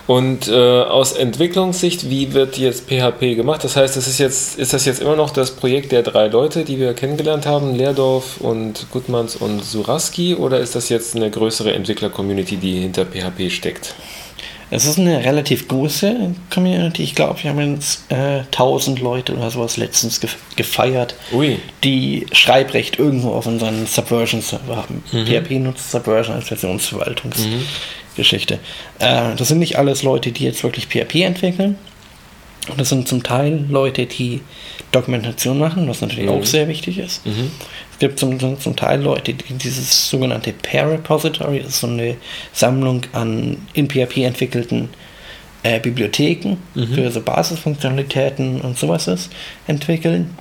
Und 0.07 0.49
äh, 0.49 0.83
aus 0.83 1.13
Entwicklungssicht, 1.13 2.11
wie 2.11 2.35
wird 2.35 2.59
jetzt 2.59 2.89
PHP 2.89 3.37
gemacht? 3.37 3.65
Das 3.65 3.77
heißt, 3.77 3.97
das 3.97 4.07
ist, 4.07 4.19
jetzt, 4.19 4.59
ist 4.59 4.75
das 4.75 4.85
jetzt 4.85 5.01
immer 5.01 5.17
noch 5.17 5.31
das 5.31 5.53
Projekt 5.53 5.93
der 5.93 6.03
drei 6.03 6.27
Leute, 6.27 6.65
die 6.65 6.79
wir 6.79 6.93
kennengelernt 6.93 7.47
haben, 7.47 7.75
Leerdorf 7.75 8.39
und 8.39 8.87
Gutmanns 8.91 9.35
und 9.37 9.65
Suraski, 9.65 10.35
oder 10.35 10.59
ist 10.59 10.75
das 10.75 10.91
jetzt 10.91 11.17
eine 11.17 11.31
größere 11.31 11.73
Entwickler-Community, 11.73 12.59
die 12.59 12.81
hinter 12.81 13.07
PHP 13.07 13.51
steckt? 13.51 13.95
Es 14.71 14.87
ist 14.87 14.99
eine 14.99 15.25
relativ 15.25 15.69
große 15.69 16.35
Community. 16.53 17.03
Ich 17.03 17.15
glaube, 17.15 17.43
wir 17.43 17.51
haben 17.51 17.75
jetzt 17.75 18.11
äh, 18.11 18.41
1000 18.41 18.99
Leute 18.99 19.35
oder 19.35 19.51
sowas 19.51 19.77
letztens 19.77 20.21
ge 20.21 20.29
gefeiert, 20.57 21.15
Ui. 21.33 21.59
die 21.83 22.27
Schreibrecht 22.33 22.99
irgendwo 22.99 23.33
auf 23.33 23.47
unseren 23.47 23.87
Subversion-Server 23.87 24.77
haben. 24.77 25.03
Mhm. 25.13 25.27
PHP 25.27 25.51
nutzt 25.61 25.91
Subversion 25.91 26.35
als 26.37 26.49
Versionsverwaltungs. 26.49 27.39
Mhm 27.47 27.63
Geschichte. 28.17 28.59
Äh, 28.99 29.35
das 29.37 29.49
sind 29.49 29.59
nicht 29.59 29.79
alles 29.79 30.03
Leute, 30.03 30.33
die 30.33 30.45
jetzt 30.45 30.63
wirklich 30.63 30.87
PHP 30.87 31.23
entwickeln. 31.23 31.77
Und 32.69 32.81
das 32.81 32.89
sind 32.89 33.07
zum 33.07 33.23
Teil 33.23 33.67
Leute, 33.69 34.07
die 34.07 34.41
Dokumentation 34.91 35.59
machen, 35.59 35.87
was 35.87 36.01
natürlich 36.01 36.31
mhm. 36.31 36.39
auch 36.39 36.47
sehr 36.47 36.67
wichtig 36.67 36.99
ist. 36.99 37.27
Mhm. 37.27 37.51
Es 37.93 37.99
gibt 37.99 38.19
zum, 38.19 38.59
zum 38.59 38.77
Teil 38.77 39.03
Leute, 39.03 39.35
die 39.35 39.55
dieses 39.55 40.09
sogenannte 40.09 40.53
Pair 40.53 40.91
Repository, 40.91 41.59
das 41.59 41.75
ist 41.75 41.81
so 41.81 41.87
eine 41.87 42.17
Sammlung 42.53 43.03
an 43.13 43.59
in 43.75 43.89
PHP 43.89 44.19
entwickelten 44.25 44.89
äh, 45.63 45.79
Bibliotheken 45.79 46.57
mhm. 46.75 46.95
für 46.95 47.11
so 47.11 47.21
Basisfunktionalitäten 47.21 48.63
und 48.63 48.79
sowas 48.79 49.09
ist, 49.09 49.31
entwickeln. 49.67 50.37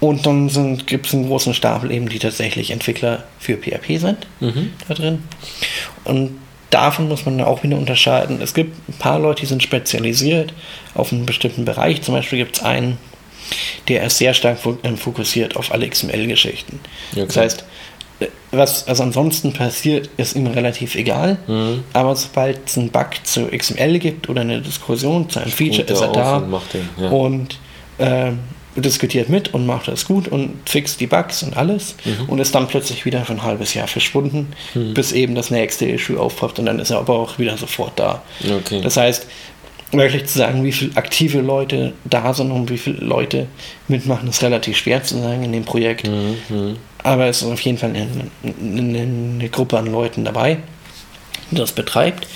Und 0.00 0.26
dann 0.26 0.48
gibt 0.84 1.06
es 1.06 1.14
einen 1.14 1.26
großen 1.26 1.54
Stapel 1.54 1.90
eben, 1.90 2.08
die 2.08 2.18
tatsächlich 2.18 2.70
Entwickler 2.70 3.24
für 3.38 3.56
PHP 3.56 3.98
sind 3.98 4.26
mhm. 4.40 4.72
da 4.88 4.94
drin. 4.94 5.22
Und 6.04 6.38
davon 6.70 7.08
muss 7.08 7.24
man 7.24 7.40
auch 7.40 7.62
wieder 7.62 7.76
unterscheiden. 7.76 8.40
Es 8.42 8.54
gibt 8.54 8.88
ein 8.88 8.94
paar 8.98 9.18
Leute, 9.18 9.40
die 9.40 9.46
sind 9.46 9.62
spezialisiert 9.62 10.52
auf 10.94 11.12
einen 11.12 11.26
bestimmten 11.26 11.64
Bereich. 11.64 12.02
Zum 12.02 12.14
Beispiel 12.14 12.38
gibt 12.38 12.56
es 12.56 12.62
einen, 12.62 12.98
der 13.88 14.04
ist 14.04 14.18
sehr 14.18 14.34
stark 14.34 14.58
ähm, 14.82 14.96
fokussiert 14.96 15.56
auf 15.56 15.72
alle 15.72 15.88
XML-Geschichten. 15.88 16.80
Okay. 17.12 17.26
Das 17.26 17.36
heißt, 17.36 17.64
äh, 18.20 18.26
was 18.50 18.88
also 18.88 19.02
ansonsten 19.02 19.52
passiert, 19.52 20.10
ist 20.16 20.34
ihm 20.34 20.46
relativ 20.46 20.94
egal. 20.94 21.38
Mhm. 21.46 21.84
Aber 21.92 22.16
sobald 22.16 22.60
es 22.66 22.76
einen 22.76 22.90
Bug 22.90 23.10
zu 23.24 23.46
XML 23.46 23.98
gibt 23.98 24.28
oder 24.28 24.40
eine 24.40 24.60
Diskussion 24.60 25.28
zu 25.30 25.40
einem 25.40 25.52
Feature, 25.52 25.86
ist 25.86 26.00
er 26.00 26.12
da 26.12 26.36
und, 26.38 26.62
ja. 26.98 27.08
und 27.10 27.58
äh, 27.98 28.32
diskutiert 28.76 29.28
mit 29.28 29.54
und 29.54 29.66
macht 29.66 29.88
das 29.88 30.04
gut 30.04 30.28
und 30.28 30.56
fixt 30.68 31.00
die 31.00 31.06
Bugs 31.06 31.42
und 31.42 31.56
alles 31.56 31.94
mhm. 32.04 32.28
und 32.28 32.38
ist 32.38 32.54
dann 32.54 32.68
plötzlich 32.68 33.04
wieder 33.04 33.24
für 33.24 33.32
ein 33.32 33.42
halbes 33.42 33.74
Jahr 33.74 33.88
verschwunden, 33.88 34.52
mhm. 34.74 34.94
bis 34.94 35.12
eben 35.12 35.34
das 35.34 35.50
nächste 35.50 35.86
Issue 35.86 36.18
aufpoppt 36.18 36.58
und 36.58 36.66
dann 36.66 36.78
ist 36.78 36.90
er 36.90 36.98
aber 36.98 37.14
auch 37.14 37.38
wieder 37.38 37.56
sofort 37.56 37.98
da. 37.98 38.22
Okay. 38.44 38.80
Das 38.82 38.96
heißt, 38.96 39.26
wirklich 39.92 40.26
zu 40.26 40.38
sagen, 40.38 40.64
wie 40.64 40.72
viele 40.72 40.96
aktive 40.96 41.40
Leute 41.40 41.92
da 42.04 42.34
sind 42.34 42.50
und 42.50 42.70
wie 42.70 42.78
viele 42.78 42.98
Leute 42.98 43.46
mitmachen, 43.88 44.28
ist 44.28 44.42
relativ 44.42 44.76
schwer 44.76 45.02
zu 45.02 45.18
sagen 45.18 45.42
in 45.42 45.52
dem 45.52 45.64
Projekt. 45.64 46.08
Mhm. 46.08 46.76
Aber 47.02 47.26
es 47.26 47.42
ist 47.42 47.48
auf 47.48 47.60
jeden 47.60 47.78
Fall 47.78 47.90
eine, 47.90 48.06
eine, 48.60 48.98
eine 48.98 49.48
Gruppe 49.48 49.78
an 49.78 49.86
Leuten 49.86 50.24
dabei, 50.24 50.58
die 51.50 51.56
das 51.56 51.72
betreibt 51.72 52.26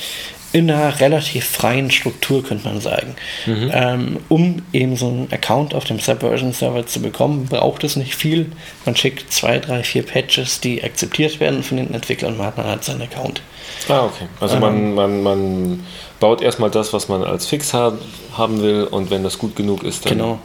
in 0.52 0.70
einer 0.70 0.98
relativ 0.98 1.44
freien 1.44 1.90
Struktur, 1.90 2.42
könnte 2.42 2.66
man 2.68 2.80
sagen. 2.80 3.14
Mhm. 3.46 3.70
Ähm, 3.72 4.16
um 4.28 4.62
eben 4.72 4.96
so 4.96 5.06
einen 5.06 5.28
Account 5.32 5.74
auf 5.74 5.84
dem 5.84 6.00
Subversion-Server 6.00 6.86
zu 6.86 7.00
bekommen, 7.00 7.46
braucht 7.46 7.84
es 7.84 7.94
nicht 7.94 8.16
viel. 8.16 8.50
Man 8.84 8.96
schickt 8.96 9.32
zwei, 9.32 9.58
drei, 9.58 9.84
vier 9.84 10.02
Patches, 10.02 10.60
die 10.60 10.82
akzeptiert 10.82 11.38
werden 11.38 11.62
von 11.62 11.76
den 11.76 11.94
Entwicklern 11.94 12.32
und 12.32 12.38
man 12.38 12.48
hat 12.48 12.58
dann 12.58 12.66
halt 12.66 12.84
seinen 12.84 13.02
Account. 13.02 13.42
Ah, 13.88 14.06
okay. 14.06 14.26
Also 14.40 14.56
ähm, 14.56 14.60
man, 14.60 14.94
man, 14.94 15.22
man 15.22 15.86
baut 16.18 16.42
erstmal 16.42 16.70
das, 16.70 16.92
was 16.92 17.08
man 17.08 17.22
als 17.22 17.46
Fix 17.46 17.72
haben, 17.72 17.98
haben 18.36 18.60
will 18.60 18.84
und 18.84 19.10
wenn 19.10 19.22
das 19.22 19.38
gut 19.38 19.54
genug 19.54 19.84
ist, 19.84 20.04
dann. 20.06 20.18
Genau. 20.18 20.38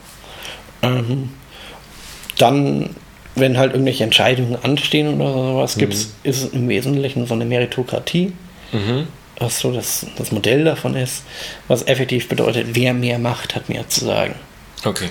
Ähm, 0.83 1.29
dann, 2.37 2.91
wenn 3.33 3.57
halt 3.57 3.71
irgendwelche 3.71 4.03
Entscheidungen 4.03 4.55
anstehen 4.61 5.19
oder 5.19 5.33
sowas, 5.33 5.77
mhm. 5.77 5.89
ist 5.89 6.13
es 6.23 6.45
im 6.45 6.69
Wesentlichen 6.69 7.25
so 7.25 7.33
eine 7.33 7.45
Meritokratie. 7.45 8.33
Mhm 8.71 9.07
was 9.39 9.59
so 9.59 9.71
das, 9.71 10.05
das 10.17 10.31
Modell 10.31 10.63
davon 10.63 10.95
ist, 10.95 11.23
was 11.67 11.87
effektiv 11.87 12.29
bedeutet, 12.29 12.67
wer 12.71 12.93
mehr 12.93 13.19
macht, 13.19 13.55
hat 13.55 13.69
mehr 13.69 13.87
zu 13.89 14.05
sagen. 14.05 14.35
Okay. 14.83 15.09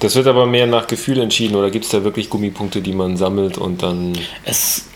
Das 0.00 0.14
wird 0.14 0.26
aber 0.26 0.46
mehr 0.46 0.66
nach 0.66 0.86
Gefühl 0.86 1.20
entschieden 1.20 1.54
oder 1.56 1.70
gibt 1.70 1.84
es 1.84 1.90
da 1.90 2.04
wirklich 2.04 2.28
Gummipunkte, 2.28 2.82
die 2.82 2.92
man 2.92 3.16
sammelt 3.16 3.58
und 3.58 3.82
dann. 3.82 4.18
Es, 4.44 4.86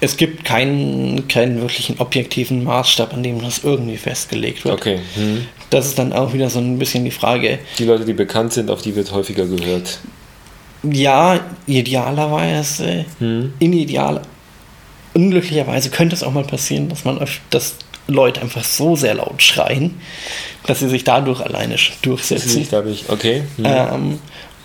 es 0.00 0.16
gibt 0.16 0.44
keinen, 0.44 1.26
keinen 1.28 1.60
wirklichen 1.60 1.98
objektiven 1.98 2.62
Maßstab, 2.64 3.12
an 3.12 3.22
dem 3.22 3.40
das 3.40 3.64
irgendwie 3.64 3.96
festgelegt 3.96 4.64
wird. 4.64 4.74
Okay. 4.74 5.00
Hm. 5.14 5.46
Das 5.70 5.86
ist 5.86 5.98
dann 5.98 6.12
auch 6.12 6.32
wieder 6.32 6.48
so 6.50 6.60
ein 6.60 6.78
bisschen 6.78 7.04
die 7.04 7.10
Frage. 7.10 7.58
Die 7.78 7.84
Leute, 7.84 8.04
die 8.04 8.12
bekannt 8.12 8.52
sind, 8.52 8.70
auf 8.70 8.82
die 8.82 8.94
wird 8.94 9.12
häufiger 9.12 9.46
gehört. 9.46 9.98
Ja, 10.84 11.40
idealerweise. 11.66 13.04
Hm. 13.18 13.52
In 13.58 13.72
ideal, 13.72 14.22
unglücklicherweise 15.18 15.90
könnte 15.90 16.14
es 16.14 16.22
auch 16.22 16.32
mal 16.32 16.44
passieren, 16.44 16.88
dass 16.88 17.04
man 17.04 17.20
dass 17.50 17.74
Leute 18.06 18.40
einfach 18.40 18.64
so 18.64 18.94
sehr 18.94 19.14
laut 19.14 19.42
schreien, 19.42 20.00
dass 20.64 20.78
sie 20.78 20.88
sich 20.88 21.04
dadurch 21.04 21.40
alleine 21.40 21.76
durchsetzen. 22.02 22.66
Ich, 22.88 23.08
okay. 23.08 23.42
Mhm. 23.56 23.64
Ähm, 23.64 24.18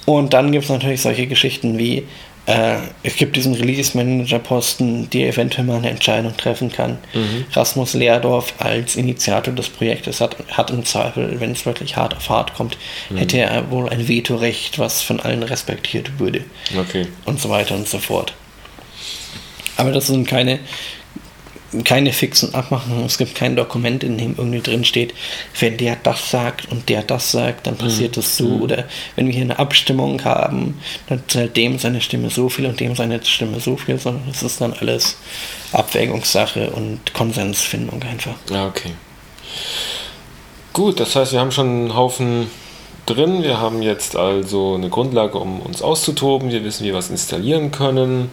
und 0.05 0.33
dann 0.33 0.51
gibt 0.51 0.65
es 0.65 0.69
natürlich 0.69 1.01
solche 1.01 1.27
Geschichten 1.27 1.77
wie, 1.77 2.03
äh, 2.45 2.75
es 3.01 3.15
gibt 3.15 3.35
diesen 3.35 3.55
Release-Manager-Posten, 3.55 5.09
der 5.09 5.29
eventuell 5.29 5.65
mal 5.65 5.77
eine 5.77 5.89
Entscheidung 5.89 6.37
treffen 6.37 6.71
kann. 6.71 6.99
Mhm. 7.13 7.45
Rasmus 7.51 7.95
Leerdorf 7.95 8.53
als 8.59 8.95
Initiator 8.95 9.53
des 9.53 9.69
Projektes 9.69 10.21
hat, 10.21 10.37
hat 10.51 10.69
im 10.69 10.85
Zweifel, 10.85 11.39
wenn 11.39 11.51
es 11.51 11.65
wirklich 11.65 11.97
hart 11.97 12.15
auf 12.15 12.29
hart 12.29 12.53
kommt, 12.53 12.77
mhm. 13.09 13.17
hätte 13.17 13.39
er 13.39 13.71
wohl 13.71 13.89
ein 13.89 14.07
Vetorecht, 14.07 14.77
was 14.77 15.01
von 15.01 15.19
allen 15.19 15.41
respektiert 15.41 16.19
würde. 16.19 16.43
Okay. 16.77 17.07
Und 17.25 17.39
so 17.41 17.49
weiter 17.49 17.75
und 17.75 17.87
so 17.87 17.97
fort. 17.97 18.33
Aber 19.77 19.91
das 19.91 20.07
sind 20.07 20.27
keine, 20.27 20.59
keine 21.83 22.13
fixen 22.13 22.53
Abmachungen. 22.53 23.05
Es 23.05 23.17
gibt 23.17 23.35
kein 23.35 23.55
Dokument, 23.55 24.03
in 24.03 24.17
dem 24.17 24.35
irgendwie 24.37 24.61
drin 24.61 24.85
steht, 24.85 25.13
wenn 25.59 25.77
der 25.77 25.95
das 25.95 26.29
sagt 26.29 26.71
und 26.71 26.89
der 26.89 27.01
das 27.01 27.31
sagt, 27.31 27.67
dann 27.67 27.77
passiert 27.77 28.11
mhm. 28.11 28.15
das 28.15 28.37
so. 28.37 28.45
Mhm. 28.45 28.61
Oder 28.61 28.85
wenn 29.15 29.27
wir 29.27 29.33
hier 29.33 29.43
eine 29.43 29.59
Abstimmung 29.59 30.23
haben, 30.23 30.79
dann 31.07 31.23
zählt 31.27 31.57
dem 31.57 31.79
seine 31.79 32.01
Stimme 32.01 32.29
so 32.29 32.49
viel 32.49 32.65
und 32.65 32.79
dem 32.79 32.95
seine 32.95 33.23
Stimme 33.23 33.59
so 33.59 33.77
viel, 33.77 33.97
sondern 33.97 34.29
es 34.29 34.43
ist 34.43 34.61
dann 34.61 34.73
alles 34.73 35.17
Abwägungssache 35.71 36.69
und 36.71 37.13
Konsensfindung 37.13 38.01
einfach. 38.03 38.35
Ja, 38.49 38.67
okay. 38.67 38.91
Gut, 40.73 40.99
das 40.99 41.15
heißt, 41.15 41.33
wir 41.33 41.39
haben 41.39 41.51
schon 41.51 41.67
einen 41.67 41.95
Haufen 41.95 42.47
drin. 43.05 43.43
Wir 43.43 43.59
haben 43.59 43.81
jetzt 43.81 44.15
also 44.15 44.75
eine 44.75 44.89
Grundlage, 44.89 45.37
um 45.37 45.59
uns 45.59 45.81
auszutoben. 45.81 46.49
Wir 46.49 46.63
wissen, 46.63 46.83
wie 46.83 46.87
wir 46.87 46.95
was 46.95 47.09
installieren 47.09 47.71
können. 47.71 48.31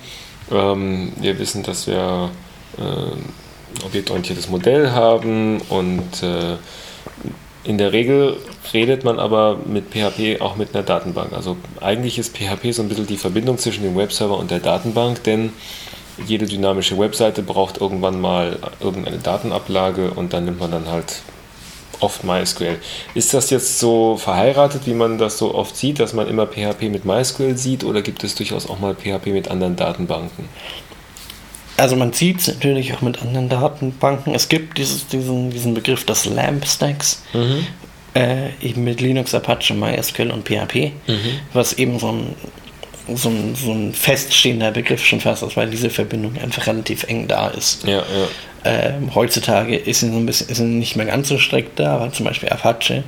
Ähm, 0.50 1.12
wir 1.20 1.38
wissen, 1.38 1.62
dass 1.62 1.86
wir 1.86 2.30
äh, 2.78 3.84
objektorientiertes 3.84 4.48
Modell 4.48 4.90
haben 4.90 5.60
und 5.68 6.22
äh, 6.22 6.56
in 7.62 7.78
der 7.78 7.92
Regel 7.92 8.36
redet 8.72 9.04
man 9.04 9.18
aber 9.18 9.58
mit 9.66 9.90
PHP 9.90 10.40
auch 10.40 10.56
mit 10.56 10.74
einer 10.74 10.82
Datenbank. 10.82 11.32
Also 11.32 11.56
eigentlich 11.80 12.18
ist 12.18 12.36
PHP 12.36 12.72
so 12.72 12.82
ein 12.82 12.88
bisschen 12.88 13.06
die 13.06 13.16
Verbindung 13.16 13.58
zwischen 13.58 13.82
dem 13.82 13.96
Webserver 13.96 14.38
und 14.38 14.50
der 14.50 14.60
Datenbank, 14.60 15.22
denn 15.24 15.52
jede 16.26 16.46
dynamische 16.46 16.98
Webseite 16.98 17.42
braucht 17.42 17.78
irgendwann 17.78 18.20
mal 18.20 18.58
irgendeine 18.80 19.18
Datenablage 19.18 20.10
und 20.10 20.32
dann 20.32 20.46
nimmt 20.46 20.60
man 20.60 20.70
dann 20.70 20.88
halt 20.88 21.22
oft 22.00 22.24
MySQL. 22.24 22.78
Ist 23.14 23.34
das 23.34 23.50
jetzt 23.50 23.78
so 23.78 24.16
verheiratet, 24.16 24.82
wie 24.86 24.94
man 24.94 25.18
das 25.18 25.38
so 25.38 25.54
oft 25.54 25.76
sieht, 25.76 26.00
dass 26.00 26.12
man 26.12 26.28
immer 26.28 26.46
PHP 26.46 26.90
mit 26.90 27.04
MySQL 27.04 27.56
sieht 27.56 27.84
oder 27.84 28.02
gibt 28.02 28.24
es 28.24 28.34
durchaus 28.34 28.68
auch 28.68 28.78
mal 28.78 28.94
PHP 28.94 29.26
mit 29.28 29.48
anderen 29.48 29.76
Datenbanken? 29.76 30.48
Also 31.76 31.96
man 31.96 32.12
sieht 32.12 32.40
es 32.40 32.48
natürlich 32.48 32.92
auch 32.92 33.00
mit 33.00 33.22
anderen 33.22 33.48
Datenbanken. 33.48 34.34
Es 34.34 34.48
gibt 34.48 34.76
dieses, 34.76 35.06
diesen, 35.06 35.50
diesen 35.50 35.72
Begriff 35.72 36.04
des 36.04 36.26
LAMP 36.26 36.66
Stacks, 36.66 37.22
mhm. 37.32 37.66
äh, 38.14 38.50
eben 38.60 38.84
mit 38.84 39.00
Linux, 39.00 39.34
Apache, 39.34 39.72
MySQL 39.72 40.30
und 40.30 40.46
PHP, 40.46 40.92
mhm. 41.06 41.40
was 41.54 41.72
eben 41.72 41.98
so 41.98 42.12
ein, 42.12 42.34
so, 43.14 43.30
ein, 43.30 43.54
so 43.54 43.72
ein 43.72 43.94
feststehender 43.94 44.72
Begriff 44.72 45.04
schon 45.04 45.20
fast 45.20 45.42
ist, 45.42 45.56
weil 45.56 45.70
diese 45.70 45.88
Verbindung 45.88 46.36
einfach 46.36 46.66
relativ 46.66 47.04
eng 47.04 47.26
da 47.28 47.48
ist. 47.48 47.84
Ja, 47.84 47.98
ja. 47.98 48.28
Ähm, 48.64 49.14
heutzutage 49.14 49.76
ist 49.76 50.00
so 50.00 50.06
ein 50.06 50.26
bisschen 50.26 50.48
ist 50.48 50.58
sie 50.58 50.64
nicht 50.64 50.96
mehr 50.96 51.06
ganz 51.06 51.28
so 51.28 51.38
strikt 51.38 51.78
da, 51.78 51.94
aber 51.94 52.12
zum 52.12 52.26
Beispiel 52.26 52.50
Apache. 52.50 53.04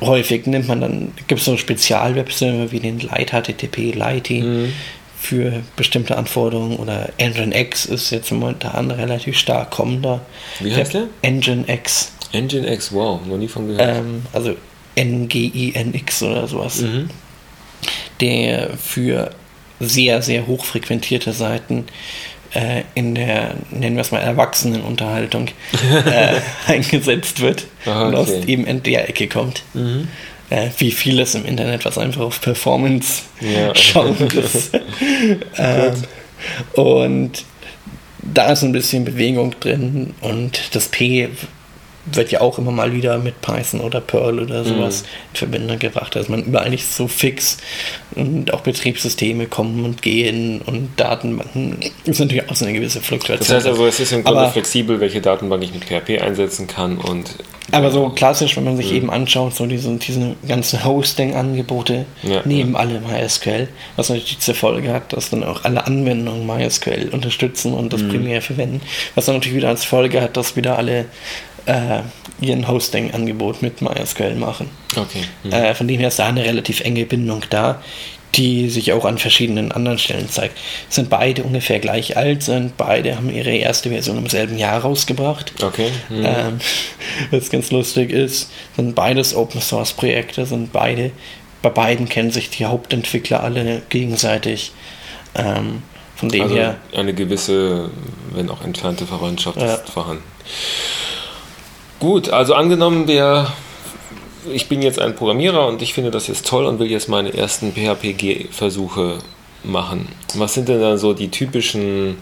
Häufig 0.00 0.46
nimmt 0.46 0.68
man 0.68 0.80
dann, 0.80 1.12
gibt 1.28 1.40
es 1.40 1.44
so 1.44 1.56
Spezialwebserver 1.56 2.72
wie 2.72 2.80
den 2.80 2.98
Light 3.00 3.30
HTTP, 3.30 3.94
Lighty 3.94 4.42
mhm. 4.42 4.72
für 5.20 5.62
bestimmte 5.76 6.16
Anforderungen 6.16 6.76
oder 6.76 7.10
Nginx 7.18 7.86
ist 7.86 8.10
jetzt 8.10 8.32
momentan 8.32 8.90
relativ 8.90 9.38
stark 9.38 9.70
kommender. 9.70 10.22
Wie 10.60 10.74
heißt 10.74 10.94
der? 10.94 11.08
Nginx. 11.22 12.12
Nginx, 12.32 12.92
wow, 12.92 13.20
noch 13.24 13.36
nie 13.36 13.48
von 13.48 13.68
gehört. 13.68 13.98
Ähm, 13.98 14.22
also 14.32 14.56
N-G-I-N-X 14.94 16.22
oder 16.22 16.48
sowas. 16.48 16.80
Mhm. 16.80 17.10
Der 18.20 18.70
für 18.76 19.30
sehr, 19.78 20.22
sehr 20.22 20.46
hochfrequentierte 20.46 21.32
Seiten 21.32 21.86
äh, 22.54 22.82
in 22.94 23.14
der, 23.14 23.54
nennen 23.70 23.96
wir 23.96 24.02
es 24.02 24.10
mal, 24.10 24.20
Erwachsenenunterhaltung 24.20 25.48
äh, 26.06 26.40
eingesetzt 26.66 27.40
wird 27.40 27.66
Aha, 27.86 28.00
okay. 28.00 28.08
und 28.08 28.14
aus 28.14 28.30
eben 28.46 28.66
in 28.66 28.82
der 28.82 29.08
Ecke 29.08 29.28
kommt. 29.28 29.62
Mhm. 29.74 30.08
Äh, 30.50 30.68
wie 30.78 30.90
vieles 30.90 31.34
im 31.34 31.46
Internet, 31.46 31.84
was 31.84 31.96
einfach 31.96 32.20
auf 32.22 32.40
Performance 32.40 33.22
ja. 33.40 33.74
schauen 33.74 34.16
ist. 34.30 34.72
ähm, 35.56 35.94
und 36.74 37.44
da 38.22 38.52
ist 38.52 38.62
ein 38.62 38.72
bisschen 38.72 39.04
Bewegung 39.04 39.54
drin 39.58 40.14
und 40.20 40.74
das 40.74 40.88
P 40.88 41.28
wird 42.06 42.32
ja 42.32 42.40
auch 42.40 42.58
immer 42.58 42.72
mal 42.72 42.92
wieder 42.92 43.18
mit 43.18 43.40
Python 43.40 43.80
oder 43.80 44.00
Perl 44.00 44.40
oder 44.40 44.64
sowas 44.64 45.02
mhm. 45.02 45.08
in 45.32 45.36
Verbindung 45.36 45.78
gebracht. 45.78 46.16
Also 46.16 46.30
man 46.32 46.44
überall 46.44 46.70
nicht 46.70 46.86
so 46.86 47.06
fix 47.06 47.58
und 48.14 48.52
auch 48.52 48.60
Betriebssysteme 48.60 49.46
kommen 49.46 49.84
und 49.84 50.02
gehen 50.02 50.60
und 50.62 50.90
Datenbanken 50.96 51.78
ist 52.04 52.18
natürlich 52.18 52.48
auch 52.48 52.56
so 52.56 52.64
eine 52.64 52.74
gewisse 52.74 53.00
Fluktuation. 53.00 53.46
Das 53.46 53.56
heißt 53.56 53.66
also, 53.66 53.86
es 53.86 54.00
ist 54.00 54.12
im 54.12 54.24
Grunde 54.24 54.40
aber, 54.40 54.50
flexibel, 54.50 55.00
welche 55.00 55.20
Datenbank 55.20 55.62
ich 55.62 55.72
mit 55.72 55.84
PHP 55.84 56.20
einsetzen 56.22 56.66
kann 56.66 56.98
und 56.98 57.36
aber 57.70 57.90
so 57.90 58.10
klassisch, 58.10 58.56
wenn 58.56 58.64
man 58.64 58.76
sich 58.76 58.90
mhm. 58.90 58.96
eben 58.96 59.10
anschaut, 59.10 59.54
so 59.54 59.64
diese, 59.66 59.96
diese 59.96 60.36
ganzen 60.46 60.84
Hosting-Angebote 60.84 62.04
ja, 62.22 62.42
nehmen 62.44 62.72
ja. 62.72 62.78
alle 62.78 63.00
MySQL, 63.00 63.68
was 63.96 64.10
natürlich 64.10 64.40
zur 64.40 64.54
Folge 64.54 64.92
hat, 64.92 65.12
dass 65.12 65.30
dann 65.30 65.42
auch 65.42 65.64
alle 65.64 65.86
Anwendungen 65.86 66.46
MySQL 66.46 67.08
unterstützen 67.12 67.72
und 67.72 67.92
das 67.92 68.02
mhm. 68.02 68.08
primär 68.10 68.42
verwenden, 68.42 68.82
was 69.14 69.24
dann 69.24 69.36
natürlich 69.36 69.56
wieder 69.56 69.70
als 69.70 69.84
Folge 69.84 70.20
hat, 70.20 70.36
dass 70.36 70.54
wieder 70.54 70.76
alle 70.76 71.06
äh, 71.66 72.00
ihren 72.40 72.68
Hosting-Angebot 72.68 73.62
mit 73.62 73.82
MySQL 73.82 74.34
machen. 74.34 74.70
Okay. 74.96 75.22
Mhm. 75.44 75.52
Äh, 75.52 75.74
von 75.74 75.88
dem 75.88 76.00
her 76.00 76.08
ist 76.08 76.18
da 76.18 76.26
eine 76.26 76.44
relativ 76.44 76.80
enge 76.80 77.04
Bindung 77.06 77.42
da, 77.50 77.82
die 78.34 78.70
sich 78.70 78.92
auch 78.92 79.04
an 79.04 79.18
verschiedenen 79.18 79.72
anderen 79.72 79.98
Stellen 79.98 80.28
zeigt. 80.28 80.58
Sind 80.88 81.10
beide 81.10 81.42
ungefähr 81.42 81.80
gleich 81.80 82.16
alt, 82.16 82.42
sind 82.42 82.76
beide 82.76 83.16
haben 83.16 83.30
ihre 83.30 83.54
erste 83.54 83.90
Version 83.90 84.16
im 84.16 84.28
selben 84.28 84.56
Jahr 84.56 84.80
rausgebracht. 84.80 85.52
Okay. 85.62 85.90
Mhm. 86.08 86.24
Ähm, 86.24 86.58
was 87.30 87.50
ganz 87.50 87.70
lustig 87.70 88.10
ist, 88.10 88.50
sind 88.76 88.94
beides 88.94 89.34
Open 89.34 89.60
Source 89.60 89.92
Projekte, 89.92 90.46
sind 90.46 90.72
beide, 90.72 91.10
bei 91.60 91.70
beiden 91.70 92.08
kennen 92.08 92.30
sich 92.30 92.50
die 92.50 92.64
Hauptentwickler 92.64 93.42
alle 93.42 93.82
gegenseitig. 93.88 94.72
Ähm, 95.34 95.82
von 96.16 96.28
dem 96.28 96.42
also 96.42 96.54
her. 96.54 96.76
Eine 96.94 97.14
gewisse, 97.14 97.90
wenn 98.32 98.48
auch 98.48 98.62
entfernte 98.62 99.06
Verwandtschaft 99.06 99.60
ja. 99.60 99.74
ist 99.74 99.90
vorhanden. 99.90 100.22
Gut, 102.02 102.30
also 102.30 102.54
angenommen, 102.54 103.06
wir, 103.06 103.46
ich 104.52 104.68
bin 104.68 104.82
jetzt 104.82 104.98
ein 104.98 105.14
Programmierer 105.14 105.68
und 105.68 105.82
ich 105.82 105.94
finde 105.94 106.10
das 106.10 106.26
jetzt 106.26 106.48
toll 106.48 106.66
und 106.66 106.80
will 106.80 106.90
jetzt 106.90 107.08
meine 107.08 107.32
ersten 107.32 107.72
PHP-Versuche 107.72 109.18
machen. 109.62 110.08
Was 110.34 110.54
sind 110.54 110.68
denn 110.68 110.80
dann 110.80 110.98
so 110.98 111.12
die 111.12 111.30
typischen 111.30 112.16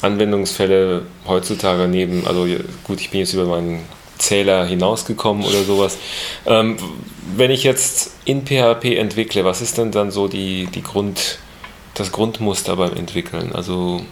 Anwendungsfälle 0.00 1.02
heutzutage 1.28 1.88
neben, 1.88 2.26
also 2.26 2.46
gut, 2.84 3.02
ich 3.02 3.10
bin 3.10 3.20
jetzt 3.20 3.34
über 3.34 3.44
meinen 3.44 3.80
Zähler 4.16 4.64
hinausgekommen 4.64 5.44
oder 5.44 5.62
sowas. 5.64 5.98
Ähm, 6.46 6.78
wenn 7.36 7.50
ich 7.50 7.64
jetzt 7.64 8.12
in 8.24 8.46
PHP 8.46 8.96
entwickle, 8.96 9.44
was 9.44 9.60
ist 9.60 9.76
denn 9.76 9.92
dann 9.92 10.10
so 10.10 10.26
die, 10.26 10.68
die 10.74 10.82
Grund, 10.82 11.38
das 11.92 12.12
Grundmuster 12.12 12.76
beim 12.76 12.96
Entwickeln? 12.96 13.52
Also 13.52 14.06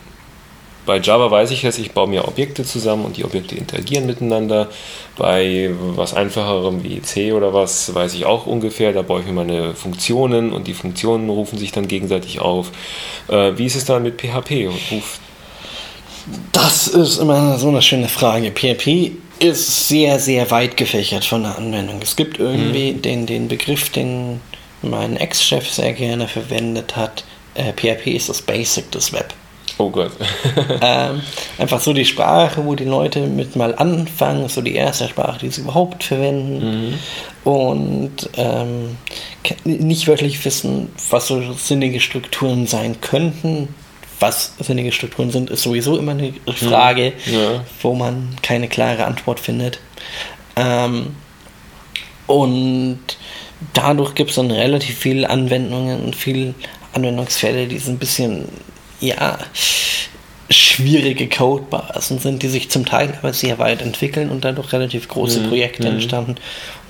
bei 0.90 0.98
Java 0.98 1.30
weiß 1.30 1.52
ich 1.52 1.62
jetzt, 1.62 1.78
ich 1.78 1.92
baue 1.92 2.08
mir 2.08 2.26
Objekte 2.26 2.64
zusammen 2.64 3.04
und 3.04 3.16
die 3.16 3.24
Objekte 3.24 3.54
interagieren 3.54 4.06
miteinander. 4.06 4.68
Bei 5.16 5.70
was 5.94 6.14
einfacherem 6.14 6.82
wie 6.82 7.00
C 7.00 7.32
oder 7.32 7.54
was 7.54 7.94
weiß 7.94 8.12
ich 8.14 8.26
auch 8.26 8.46
ungefähr, 8.46 8.92
da 8.92 9.02
baue 9.02 9.20
ich 9.20 9.26
mir 9.26 9.32
meine 9.32 9.74
Funktionen 9.74 10.52
und 10.52 10.66
die 10.66 10.74
Funktionen 10.74 11.30
rufen 11.30 11.60
sich 11.60 11.70
dann 11.70 11.86
gegenseitig 11.86 12.40
auf. 12.40 12.72
Äh, 13.28 13.52
wie 13.56 13.66
ist 13.66 13.76
es 13.76 13.84
dann 13.84 14.02
mit 14.02 14.20
PHP? 14.20 14.66
Ruf 14.90 15.20
das 16.50 16.88
ist 16.88 17.18
immer 17.18 17.56
so 17.56 17.68
eine 17.68 17.82
schöne 17.82 18.08
Frage. 18.08 18.50
PHP 18.50 19.12
ist 19.38 19.86
sehr, 19.86 20.18
sehr 20.18 20.50
weit 20.50 20.76
gefächert 20.76 21.24
von 21.24 21.44
der 21.44 21.56
Anwendung. 21.56 22.00
Es 22.02 22.16
gibt 22.16 22.40
irgendwie 22.40 22.94
mhm. 22.94 23.02
den, 23.02 23.26
den 23.26 23.46
Begriff, 23.46 23.90
den 23.90 24.40
mein 24.82 25.16
Ex-Chef 25.16 25.70
sehr 25.70 25.92
gerne 25.92 26.26
verwendet 26.26 26.96
hat. 26.96 27.22
Äh, 27.54 27.74
PHP 27.74 28.08
ist 28.08 28.28
das 28.28 28.42
Basic 28.42 28.90
des 28.90 29.12
Web. 29.12 29.32
Oh 29.80 29.88
Gott. 29.88 30.12
ähm, 30.82 31.22
einfach 31.56 31.80
so 31.80 31.94
die 31.94 32.04
Sprache, 32.04 32.66
wo 32.66 32.74
die 32.74 32.84
Leute 32.84 33.20
mit 33.20 33.56
mal 33.56 33.74
anfangen, 33.74 34.46
so 34.50 34.60
die 34.60 34.74
erste 34.74 35.08
Sprache, 35.08 35.38
die 35.38 35.48
sie 35.48 35.62
überhaupt 35.62 36.04
verwenden. 36.04 36.90
Mhm. 36.90 37.50
Und 37.50 38.30
ähm, 38.36 38.98
nicht 39.64 40.06
wirklich 40.06 40.44
wissen, 40.44 40.90
was 41.08 41.28
so 41.28 41.54
sinnige 41.54 42.00
Strukturen 42.00 42.66
sein 42.66 43.00
könnten. 43.00 43.74
Was 44.18 44.52
sinnige 44.58 44.92
Strukturen 44.92 45.30
sind, 45.30 45.48
ist 45.48 45.62
sowieso 45.62 45.96
immer 45.96 46.12
eine 46.12 46.34
Frage, 46.54 47.14
mhm. 47.24 47.32
ja. 47.32 47.64
wo 47.80 47.94
man 47.94 48.36
keine 48.42 48.68
klare 48.68 49.06
Antwort 49.06 49.40
findet. 49.40 49.80
Ähm, 50.56 51.14
und 52.26 53.00
dadurch 53.72 54.14
gibt 54.14 54.28
es 54.28 54.36
dann 54.36 54.50
relativ 54.50 54.98
viele 54.98 55.30
Anwendungen 55.30 56.02
und 56.02 56.14
viele 56.14 56.52
Anwendungsfälle, 56.92 57.66
die 57.66 57.78
so 57.78 57.90
ein 57.92 57.98
bisschen 57.98 58.46
ja, 59.00 59.38
schwierige 60.50 61.28
Codebasen 61.28 62.18
sind, 62.18 62.42
die 62.42 62.48
sich 62.48 62.70
zum 62.70 62.84
Teil 62.84 63.14
aber 63.18 63.32
sehr 63.32 63.58
weit 63.58 63.82
entwickeln 63.82 64.30
und 64.30 64.44
dadurch 64.44 64.72
relativ 64.72 65.08
große 65.08 65.40
mhm. 65.40 65.48
Projekte 65.48 65.88
mhm. 65.88 65.94
entstanden. 65.94 66.34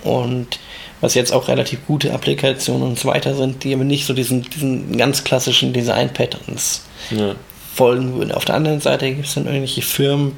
Und 0.03 0.59
was 1.03 1.15
jetzt 1.15 1.33
auch 1.33 1.49
relativ 1.49 1.87
gute 1.87 2.13
Applikationen 2.13 2.83
und 2.83 2.99
so 2.99 3.09
weiter 3.09 3.35
sind, 3.35 3.65
die 3.65 3.75
aber 3.75 3.85
nicht 3.85 4.07
so 4.07 4.15
diesen, 4.15 4.43
diesen 4.43 4.97
ganz 4.97 5.25
klassischen 5.25 5.73
Design-Patterns 5.73 6.85
ja. 7.11 7.35
folgen 7.75 8.15
würden. 8.15 8.33
Auf 8.33 8.45
der 8.45 8.55
anderen 8.55 8.81
Seite 8.81 9.11
gibt 9.13 9.27
es 9.27 9.35
dann 9.35 9.47
irgendwelche 9.47 9.83
Firmen, 9.83 10.33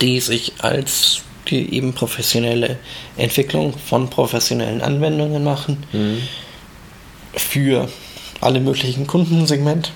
die 0.00 0.20
sich 0.20 0.52
als 0.58 1.22
die 1.48 1.74
eben 1.74 1.94
professionelle 1.94 2.78
Entwicklung 3.16 3.72
von 3.78 4.10
professionellen 4.10 4.82
Anwendungen 4.82 5.42
machen 5.42 5.78
mhm. 5.92 6.22
für 7.34 7.88
alle 8.40 8.60
möglichen 8.60 9.06
Kundensegmente 9.06 9.90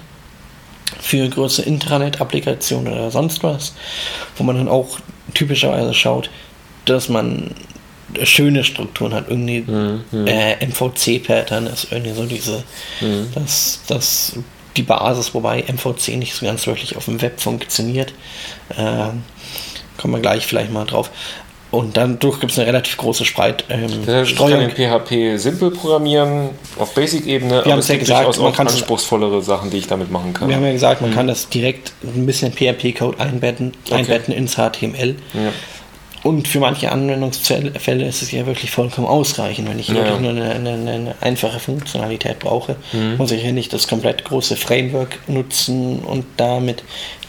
für 1.01 1.29
größere 1.29 1.67
Intranet-Applikationen 1.67 2.93
oder 2.93 3.11
sonst 3.11 3.43
was, 3.43 3.75
wo 4.37 4.45
man 4.45 4.57
dann 4.57 4.69
auch 4.69 4.99
typischerweise 5.35 5.95
schaut, 5.95 6.31
dass 6.85 7.09
man 7.09 7.55
schöne 8.25 8.65
Strukturen 8.65 9.15
hat, 9.15 9.29
irgendwie 9.29 9.61
mhm. 9.61 10.27
äh, 10.27 10.65
MVC-Pattern 10.67 11.67
ist 11.67 11.89
irgendwie 11.91 12.13
so 12.13 12.25
diese, 12.27 12.65
mhm. 13.01 13.29
das, 13.35 13.81
das 13.87 14.35
die 14.77 14.83
Basis, 14.83 15.35
wobei 15.35 15.63
MVC 15.63 16.17
nicht 16.17 16.35
so 16.35 16.47
ganz 16.47 16.67
wirklich 16.67 16.97
auf 16.97 17.05
dem 17.05 17.21
Web 17.21 17.41
funktioniert. 17.41 18.13
Äh, 18.71 19.09
kommen 19.99 20.15
wir 20.15 20.21
gleich 20.21 20.47
vielleicht 20.47 20.73
mal 20.73 20.85
drauf. 20.85 21.11
Und 21.73 21.97
dadurch 21.97 22.39
gibt 22.39 22.53
es 22.53 22.59
eine 22.59 22.69
relativ 22.69 22.99
große 22.99 23.25
Spreit. 23.25 23.65
Ähm, 23.71 23.89
das 24.05 24.15
heißt, 24.15 24.33
ich 24.33 24.37
kann 24.37 24.61
in 24.61 24.71
PHP 24.71 25.41
simpel 25.41 25.71
programmieren, 25.71 26.51
auf 26.79 26.95
Basic-Ebene, 26.95 27.65
aber 27.65 27.79
es 27.79 27.89
ja 27.89 27.95
gibt 27.95 28.07
gesagt, 28.07 28.27
durchaus 28.27 28.39
auch 28.39 28.59
anspruchsvollere 28.59 29.41
Sachen, 29.41 29.71
die 29.71 29.79
ich 29.79 29.87
damit 29.87 30.11
machen 30.11 30.35
kann. 30.35 30.49
Wir 30.49 30.57
haben 30.57 30.67
ja 30.67 30.73
gesagt, 30.73 31.01
man 31.01 31.11
mhm. 31.11 31.15
kann 31.15 31.27
das 31.29 31.49
direkt 31.49 31.95
ein 32.05 32.27
bisschen 32.27 32.53
PHP-Code 32.53 33.19
einbetten, 33.19 33.73
okay. 33.87 33.95
einbetten 33.95 34.35
ins 34.35 34.57
HTML. 34.57 35.17
Ja. 35.33 35.53
Und 36.23 36.47
für 36.47 36.61
manche 36.61 36.93
Anwendungsfälle 36.93 38.07
ist 38.07 38.21
es 38.21 38.31
ja 38.31 38.47
wirklich 38.47 38.71
vollkommen 38.71 39.07
ausreichend. 39.07 39.67
Wenn 39.69 39.79
ich 39.79 39.89
ja. 39.89 39.95
wirklich 39.95 40.21
nur 40.21 40.31
eine, 40.31 40.51
eine, 40.51 40.75
eine, 40.75 41.15
einfache 41.23 41.59
Funktionalität 41.59 42.39
brauche, 42.39 42.77
mhm. 42.93 43.17
muss 43.17 43.33
ich 43.33 43.43
ja 43.43 43.51
nicht 43.51 43.73
das 43.73 43.89
komplett 43.89 44.25
große 44.25 44.57
Framework 44.57 45.27
nutzen 45.27 46.01
und 46.01 46.27
damit 46.37 46.85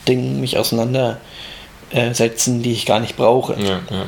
Dingen 0.08 0.42
mich 0.42 0.58
auseinandersetzen, 0.58 2.62
die 2.62 2.74
ich 2.74 2.86
gar 2.86 3.00
nicht 3.00 3.16
brauche. 3.16 3.54
Ja, 3.54 3.80
ja. 3.90 4.06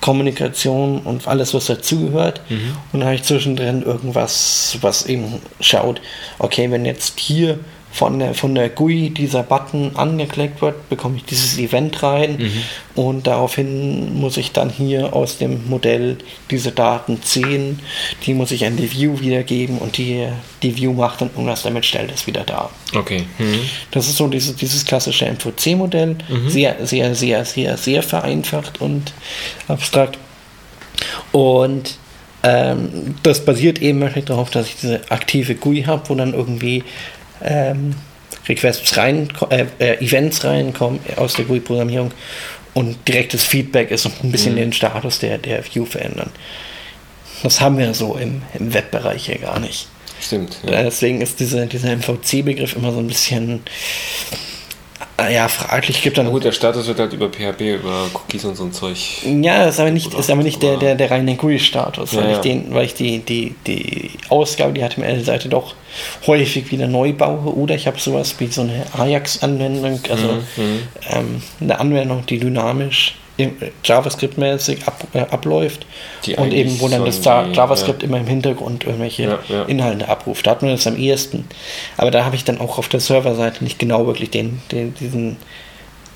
Kommunikation 0.05 0.99
und 0.99 1.27
alles, 1.27 1.55
was 1.55 1.65
dazugehört. 1.65 2.43
Mhm. 2.51 2.77
Und 2.93 3.01
dann 3.01 3.05
habe 3.05 3.15
ich 3.15 3.23
zwischendrin 3.23 3.81
irgendwas, 3.81 4.77
was 4.83 5.07
eben 5.07 5.41
schaut, 5.61 6.03
okay, 6.39 6.71
wenn 6.71 6.85
jetzt 6.85 7.19
hier 7.19 7.59
von 7.95 8.19
der, 8.19 8.35
von 8.35 8.57
der 8.57 8.71
GUI 8.71 9.11
dieser 9.11 9.45
Button 9.45 9.93
angeklickt 9.95 10.61
wird, 10.61 10.89
bekomme 10.89 11.17
ich 11.17 11.25
dieses 11.27 11.59
Event 11.59 12.03
rein 12.03 12.39
mhm. 12.39 12.63
und 13.01 13.27
daraufhin 13.29 14.19
muss 14.19 14.37
ich 14.37 14.51
dann 14.51 14.69
hier 14.69 15.15
aus 15.15 15.39
dem 15.39 15.69
Modell 15.69 16.19
diese 16.51 16.73
Daten 16.73 17.23
ziehen, 17.23 17.79
die 18.27 18.35
muss 18.35 18.51
ich 18.51 18.67
an 18.67 18.77
die 18.77 18.91
View 18.91 19.21
wiedergeben 19.21 19.79
und 19.79 19.97
die, 19.97 20.27
die 20.65 20.77
View 20.77 20.93
macht 20.93 21.21
dann 21.21 21.31
irgendwas 21.31 21.63
damit, 21.63 21.87
stellt 21.87 22.11
es 22.13 22.27
wieder 22.27 22.43
da. 22.43 22.69
Okay. 22.97 23.27
Mhm. 23.39 23.61
Das 23.93 24.09
ist 24.09 24.17
so 24.17 24.27
dieses, 24.27 24.57
dieses 24.57 24.85
klassische 24.85 25.27
MVC-Modell, 25.27 26.17
mhm. 26.29 26.51
sehr, 26.51 26.85
sehr, 26.85 27.15
sehr, 27.15 27.45
sehr, 27.45 27.77
sehr 27.77 28.03
vereinfacht 28.03 28.81
und 28.81 29.13
abstrakt. 29.69 30.19
Und 31.31 31.97
ähm, 32.43 33.15
das 33.23 33.45
basiert 33.45 33.81
eben 33.81 34.05
darauf, 34.25 34.51
dass 34.51 34.67
ich 34.67 34.77
diese 34.81 35.01
aktive 35.13 35.55
GUI 35.55 35.85
habe, 35.85 36.09
wo 36.09 36.17
dann 36.17 36.35
irgendwie 36.35 36.83
ähm, 37.43 37.95
Requests 38.49 38.97
rein, 38.97 39.29
äh, 39.51 39.67
äh, 39.79 40.05
Events 40.05 40.45
reinkommen 40.45 41.01
aus 41.17 41.35
der 41.35 41.45
GUI-Programmierung 41.47 42.13
und 42.75 43.09
direktes 43.09 43.45
Feedback 43.45 43.91
ist 43.91 44.07
und 44.07 44.23
ein 44.23 44.33
bisschen 44.33 44.55
mhm. 44.55 44.59
den 44.59 44.73
Status 44.73 45.19
der, 45.19 45.39
der 45.39 45.65
View 45.65 45.85
verändern. 45.85 46.31
Das 47.43 47.61
haben 47.61 47.79
wir 47.79 47.93
so 47.95 48.17
im, 48.17 48.43
im 48.59 48.75
Webbereich 48.75 49.27
hier 49.27 49.39
gar 49.39 49.61
nicht. 49.61 49.89
Stimmt. 50.21 50.59
Ja. 50.65 50.83
Deswegen 50.83 51.21
ist 51.21 51.41
diese, 51.41 51.67
dieser 51.67 51.97
MVC-Begriff 51.97 52.77
immer 52.77 52.93
so 52.93 52.99
ein 52.99 53.07
bisschen 53.07 53.63
ja, 55.31 55.49
fraglich 55.49 56.03
gibt 56.03 56.19
dann. 56.19 56.31
Gut, 56.31 56.45
der 56.45 56.53
Status 56.53 56.87
wird 56.89 56.99
halt 56.99 57.13
über 57.13 57.29
PHP, 57.29 57.77
über 57.77 58.11
Cookies 58.13 58.45
und 58.45 58.57
so 58.57 58.65
ein 58.65 58.73
Zeug. 58.73 58.99
Ja, 59.25 59.65
ist 59.65 59.79
aber 59.79 59.91
nicht, 59.91 60.13
ist 60.13 60.31
aber 60.31 60.43
nicht 60.43 60.63
der, 60.63 60.77
der, 60.77 60.97
der 60.97 61.11
reine 61.11 61.37
GUI-Status, 61.37 62.13
ja, 62.13 62.23
weil, 62.23 62.33
ich 62.33 62.39
den, 62.39 62.75
weil 62.75 62.87
ich 62.87 62.95
die, 62.95 63.21
die, 63.21 63.55
die 63.67 64.11
Ausgabe, 64.29 64.73
die 64.73 64.83
HTML-Seite 64.83 65.49
doch 65.49 65.75
häufig 66.27 66.71
wieder 66.73 66.89
neu 66.89 67.13
baue 67.13 67.55
oder 67.55 67.77
ich 67.77 67.87
habe 67.87 68.01
sowas 68.01 68.35
wie 68.39 68.49
so 68.49 68.63
eine 68.63 68.85
Ajax-Anwendung, 68.99 70.01
also 70.11 70.27
mhm, 70.27 70.39
mhm. 70.57 70.79
ähm, 71.11 71.43
eine 71.61 71.79
Anwendung, 71.79 72.27
die 72.27 72.41
dynamisch 72.41 73.15
JavaScript-mäßig 73.39 74.87
ab, 74.87 75.07
äh, 75.13 75.21
abläuft 75.21 75.87
die 76.25 76.37
und 76.37 76.53
eben 76.53 76.79
wo 76.81 76.89
dann 76.89 77.05
das 77.05 77.21
die, 77.21 77.29
JavaScript 77.29 78.03
ja. 78.03 78.09
immer 78.09 78.19
im 78.19 78.27
Hintergrund 78.27 78.85
irgendwelche 78.85 79.25
ja, 79.25 79.39
ja. 79.49 79.65
Inhalte 79.65 80.09
abruft. 80.09 80.47
Da 80.47 80.53
hat 80.53 80.63
man 80.63 80.71
das 80.71 80.87
am 80.87 80.97
ehesten. 80.97 81.45
Aber 81.97 82.11
da 82.11 82.25
habe 82.25 82.37
ich 82.37 82.45
dann 82.45 82.61
auch 82.61 82.79
auf 82.79 82.89
der 82.89 83.01
Serverseite 83.01 83.65
nicht 83.65 83.79
genau 83.79 84.07
wirklich 84.07 84.31
den, 84.31 84.63
den 84.71 84.95
diesen 84.95 85.37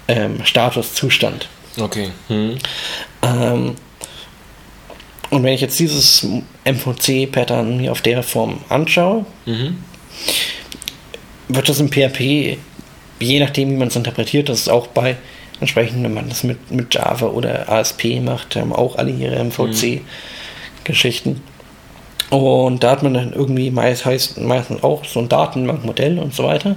ähm, 0.07 0.45
Statuszustand. 0.45 1.49
Okay. 1.79 2.11
Hm. 2.29 2.59
Ähm, 3.23 3.75
und 5.31 5.43
wenn 5.43 5.53
ich 5.53 5.61
jetzt 5.61 5.79
dieses 5.79 6.27
MVC-Pattern 6.65 7.77
mir 7.77 7.93
auf 7.93 8.01
der 8.01 8.23
Form 8.23 8.61
anschaue, 8.69 9.27
mhm. 9.45 9.79
wird 11.49 11.69
das 11.69 11.81
im 11.81 11.91
PHP, 11.91 12.57
je 13.21 13.41
nachdem, 13.41 13.71
wie 13.71 13.77
man 13.77 13.89
es 13.89 13.97
interpretiert, 13.97 14.49
das 14.49 14.61
ist 14.61 14.69
auch 14.69 14.87
bei 14.87 15.17
Entsprechend, 15.61 16.05
wenn 16.05 16.15
man 16.15 16.29
das 16.29 16.45
mit, 16.45 16.71
mit 16.71 16.95
Java 16.95 17.27
oder 17.27 17.69
ASP 17.69 18.21
macht, 18.23 18.55
haben 18.57 18.73
auch 18.73 18.97
alle 18.97 19.11
ihre 19.11 19.43
MVC-Geschichten. 19.45 21.43
Und 22.31 22.85
da 22.85 22.91
hat 22.91 23.03
man 23.03 23.15
dann 23.15 23.33
irgendwie 23.33 23.71
meist, 23.71 24.05
heißt, 24.05 24.41
meistens 24.41 24.83
auch 24.83 25.05
so 25.05 25.21
ein 25.21 25.29
Datenbankmodell 25.29 26.19
und 26.19 26.35
so 26.35 26.45
weiter. 26.45 26.77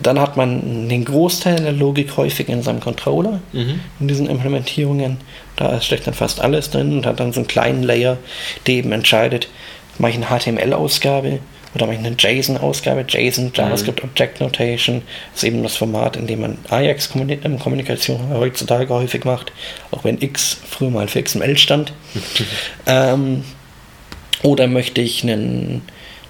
Dann 0.00 0.20
hat 0.20 0.36
man 0.36 0.88
den 0.88 1.04
Großteil 1.04 1.56
der 1.56 1.72
Logik 1.72 2.16
häufig 2.16 2.48
in 2.48 2.62
seinem 2.62 2.80
Controller, 2.80 3.40
mhm. 3.52 3.80
in 3.98 4.08
diesen 4.08 4.28
Implementierungen. 4.28 5.18
Da 5.56 5.80
steckt 5.80 6.06
dann 6.06 6.14
fast 6.14 6.40
alles 6.40 6.70
drin 6.70 6.98
und 6.98 7.06
hat 7.06 7.18
dann 7.20 7.32
so 7.32 7.40
einen 7.40 7.48
kleinen 7.48 7.82
Layer, 7.82 8.18
der 8.66 8.74
eben 8.74 8.92
entscheidet, 8.92 9.48
mache 9.98 10.12
ich 10.12 10.16
eine 10.16 10.26
HTML-Ausgabe, 10.26 11.38
oder 11.74 11.86
mache 11.86 11.96
ich 11.96 12.04
eine 12.04 12.16
JSON-Ausgabe, 12.18 13.04
JSON, 13.06 13.52
JavaScript 13.54 14.02
mhm. 14.02 14.10
Object 14.10 14.40
Notation, 14.40 15.02
ist 15.34 15.44
eben 15.44 15.62
das 15.62 15.76
Format, 15.76 16.16
in 16.16 16.26
dem 16.26 16.40
man 16.40 16.58
Ajax-Kommunikation 16.68 18.30
heutzutage 18.30 18.88
häufig 18.92 19.24
macht, 19.24 19.52
auch 19.90 20.04
wenn 20.04 20.20
X 20.20 20.56
früher 20.68 20.90
mal 20.90 21.08
für 21.08 21.22
XML 21.22 21.58
stand. 21.58 21.92
ähm, 22.86 23.44
oder 24.42 24.66
möchte 24.66 25.00
ich 25.00 25.22
einen, 25.22 25.82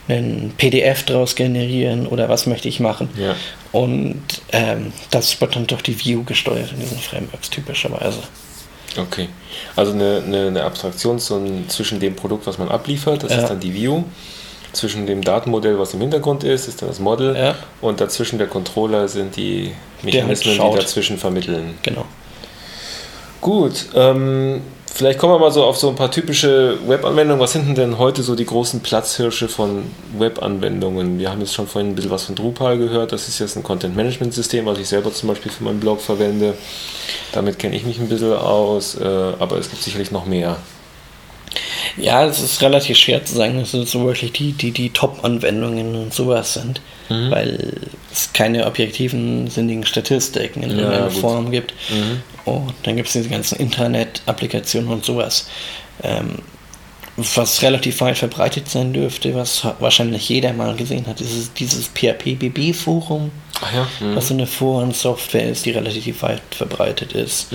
einen 0.08 0.52
PDF 0.56 1.04
daraus 1.04 1.34
generieren 1.34 2.06
oder 2.06 2.28
was 2.28 2.46
möchte 2.46 2.68
ich 2.68 2.80
machen? 2.80 3.08
Ja. 3.16 3.36
Und 3.72 4.22
ähm, 4.52 4.92
das 5.10 5.40
wird 5.40 5.54
dann 5.54 5.66
durch 5.66 5.82
die 5.82 6.02
View 6.04 6.24
gesteuert 6.24 6.72
in 6.72 6.80
diesen 6.80 6.98
Frameworks 6.98 7.50
typischerweise. 7.50 8.18
Okay. 8.96 9.28
Also 9.74 9.92
eine, 9.92 10.22
eine, 10.24 10.46
eine 10.46 10.64
Abstraktion 10.64 11.18
zwischen 11.18 12.00
dem 12.00 12.16
Produkt, 12.16 12.46
was 12.46 12.58
man 12.58 12.68
abliefert, 12.68 13.22
das 13.22 13.32
ja. 13.32 13.38
ist 13.38 13.50
dann 13.50 13.60
die 13.60 13.74
View 13.74 14.04
zwischen 14.76 15.06
dem 15.06 15.22
Datenmodell, 15.22 15.78
was 15.78 15.94
im 15.94 16.00
Hintergrund 16.00 16.44
ist, 16.44 16.68
ist 16.68 16.82
dann 16.82 16.88
das 16.88 17.00
Model 17.00 17.36
ja. 17.36 17.54
und 17.80 18.00
dazwischen 18.00 18.38
der 18.38 18.46
Controller 18.46 19.08
sind 19.08 19.36
die 19.36 19.72
Mechanismen, 20.02 20.54
die 20.54 20.76
dazwischen 20.76 21.18
vermitteln. 21.18 21.78
Genau. 21.82 22.04
Gut, 23.40 23.86
ähm, 23.94 24.60
vielleicht 24.92 25.18
kommen 25.18 25.34
wir 25.34 25.38
mal 25.38 25.52
so 25.52 25.64
auf 25.64 25.76
so 25.76 25.88
ein 25.88 25.94
paar 25.94 26.10
typische 26.10 26.78
Web-Anwendungen. 26.86 27.40
Was 27.40 27.52
sind 27.52 27.76
denn 27.76 27.98
heute 27.98 28.22
so 28.22 28.34
die 28.34 28.46
großen 28.46 28.80
Platzhirsche 28.80 29.48
von 29.48 29.84
Web-Anwendungen? 30.18 31.18
Wir 31.18 31.30
haben 31.30 31.40
jetzt 31.40 31.54
schon 31.54 31.66
vorhin 31.66 31.92
ein 31.92 31.94
bisschen 31.94 32.10
was 32.10 32.24
von 32.24 32.34
Drupal 32.34 32.78
gehört. 32.78 33.12
Das 33.12 33.28
ist 33.28 33.38
jetzt 33.38 33.56
ein 33.56 33.62
Content-Management-System, 33.62 34.66
was 34.66 34.78
ich 34.78 34.88
selber 34.88 35.12
zum 35.12 35.28
Beispiel 35.28 35.52
für 35.52 35.64
meinen 35.64 35.80
Blog 35.80 36.00
verwende. 36.00 36.54
Damit 37.32 37.58
kenne 37.58 37.76
ich 37.76 37.84
mich 37.84 37.98
ein 37.98 38.08
bisschen 38.08 38.32
aus, 38.32 38.96
äh, 38.96 39.04
aber 39.04 39.58
es 39.58 39.70
gibt 39.70 39.82
sicherlich 39.82 40.10
noch 40.10 40.26
mehr. 40.26 40.56
Ja, 41.96 42.24
es 42.26 42.40
ist 42.40 42.62
relativ 42.62 42.96
schwer 42.98 43.24
zu 43.24 43.34
sagen, 43.34 43.58
dass 43.58 43.72
es 43.72 43.90
so 43.90 44.04
wirklich 44.04 44.32
die, 44.32 44.52
die, 44.52 44.70
die 44.70 44.90
Top-Anwendungen 44.90 45.94
und 45.94 46.12
sowas 46.12 46.54
sind, 46.54 46.80
mhm. 47.08 47.30
weil 47.30 47.74
es 48.12 48.32
keine 48.32 48.66
objektiven, 48.66 49.48
sinnigen 49.48 49.86
Statistiken 49.86 50.62
in 50.62 50.70
ja, 50.70 50.76
irgendeiner 50.76 51.10
Form 51.10 51.50
gibt. 51.50 51.74
Mhm. 51.90 52.22
Und 52.44 52.74
dann 52.82 52.96
gibt 52.96 53.08
es 53.08 53.14
diese 53.14 53.28
ganzen 53.28 53.58
Internet-Applikationen 53.58 54.90
und 54.90 55.04
sowas. 55.04 55.48
Ähm, 56.02 56.38
was 57.16 57.62
relativ 57.62 58.02
weit 58.02 58.18
verbreitet 58.18 58.68
sein 58.68 58.92
dürfte, 58.92 59.34
was 59.34 59.66
wahrscheinlich 59.80 60.28
jeder 60.28 60.52
mal 60.52 60.76
gesehen 60.76 61.06
hat, 61.06 61.22
ist 61.22 61.58
dieses 61.58 61.88
PHP-BB-Forum, 61.88 63.30
ja. 63.74 63.88
mhm. 64.00 64.16
was 64.16 64.28
so 64.28 64.34
eine 64.34 64.46
Forensoftware 64.46 65.48
ist, 65.48 65.64
die 65.64 65.70
relativ 65.70 66.22
weit 66.22 66.42
verbreitet 66.50 67.12
ist. 67.12 67.52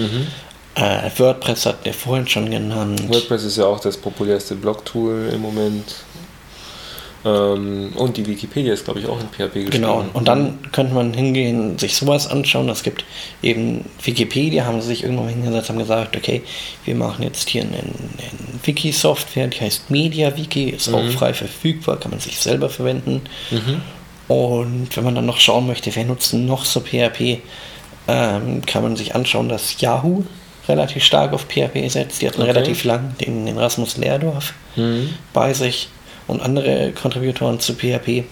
Äh, 0.76 1.10
WordPress 1.18 1.66
hat 1.66 1.84
wir 1.84 1.94
vorhin 1.94 2.28
schon 2.28 2.50
genannt. 2.50 3.10
WordPress 3.10 3.44
ist 3.44 3.58
ja 3.58 3.66
auch 3.66 3.80
das 3.80 3.98
populärste 3.98 4.56
Blog-Tool 4.56 5.32
im 5.34 5.42
Moment. 5.42 5.96
Ähm, 7.24 7.92
und 7.96 8.18
die 8.18 8.26
Wikipedia 8.26 8.74
ist, 8.74 8.86
glaube 8.86 9.00
ich, 9.00 9.08
auch 9.08 9.20
in 9.20 9.28
PHP 9.28 9.54
geschrieben. 9.54 9.70
Genau, 9.72 10.06
und 10.14 10.28
dann 10.28 10.60
könnte 10.72 10.94
man 10.94 11.14
hingehen, 11.14 11.78
sich 11.78 11.96
sowas 11.96 12.28
anschauen. 12.28 12.70
Es 12.70 12.84
gibt 12.84 13.06
eben 13.44 13.86
Wikipedia, 14.04 14.66
haben 14.66 14.82
sie 14.82 14.88
sich 14.88 15.04
irgendwann 15.04 15.28
hingesetzt, 15.28 15.70
haben 15.70 15.78
gesagt, 15.78 16.16
okay, 16.16 16.42
wir 16.86 16.96
machen 16.96 17.24
jetzt 17.24 17.50
hier 17.50 17.62
eine, 17.62 17.78
eine 17.78 17.92
Wiki-Software, 18.64 19.48
die 19.48 19.62
heißt 19.62 19.92
MediaWiki, 19.92 20.70
ist 20.70 20.88
mhm. 20.88 20.96
auch 20.96 21.10
frei 21.12 21.34
verfügbar, 21.34 22.00
kann 22.00 22.12
man 22.12 22.20
sich 22.20 22.40
selber 22.40 22.70
verwenden. 22.70 23.22
Mhm. 23.52 23.82
Und 24.28 24.96
wenn 24.96 25.04
man 25.04 25.14
dann 25.14 25.26
noch 25.26 25.40
schauen 25.40 25.68
möchte, 25.68 25.94
wer 25.96 26.06
nutzt 26.06 26.34
noch 26.34 26.66
so 26.66 26.80
PHP, 26.80 27.42
ähm, 28.08 28.66
kann 28.66 28.82
man 28.82 28.96
sich 28.96 29.14
anschauen, 29.14 29.50
dass 29.50 29.80
Yahoo 29.80 30.24
relativ 30.68 31.04
stark 31.04 31.34
auf 31.34 31.48
PHP 31.48 31.90
setzt. 31.90 32.22
Die 32.22 32.28
hatten 32.28 32.42
okay. 32.42 32.52
relativ 32.52 32.84
lang 32.84 33.16
den, 33.20 33.46
den 33.46 33.58
Rasmus 33.58 33.98
Leerdorf 33.98 34.54
mhm. 34.76 35.14
bei 35.34 35.54
sich 35.54 35.90
und 36.28 36.42
andere 36.42 36.92
Kontributoren 36.92 37.60
zu 37.60 37.74
PHP. 37.74 38.24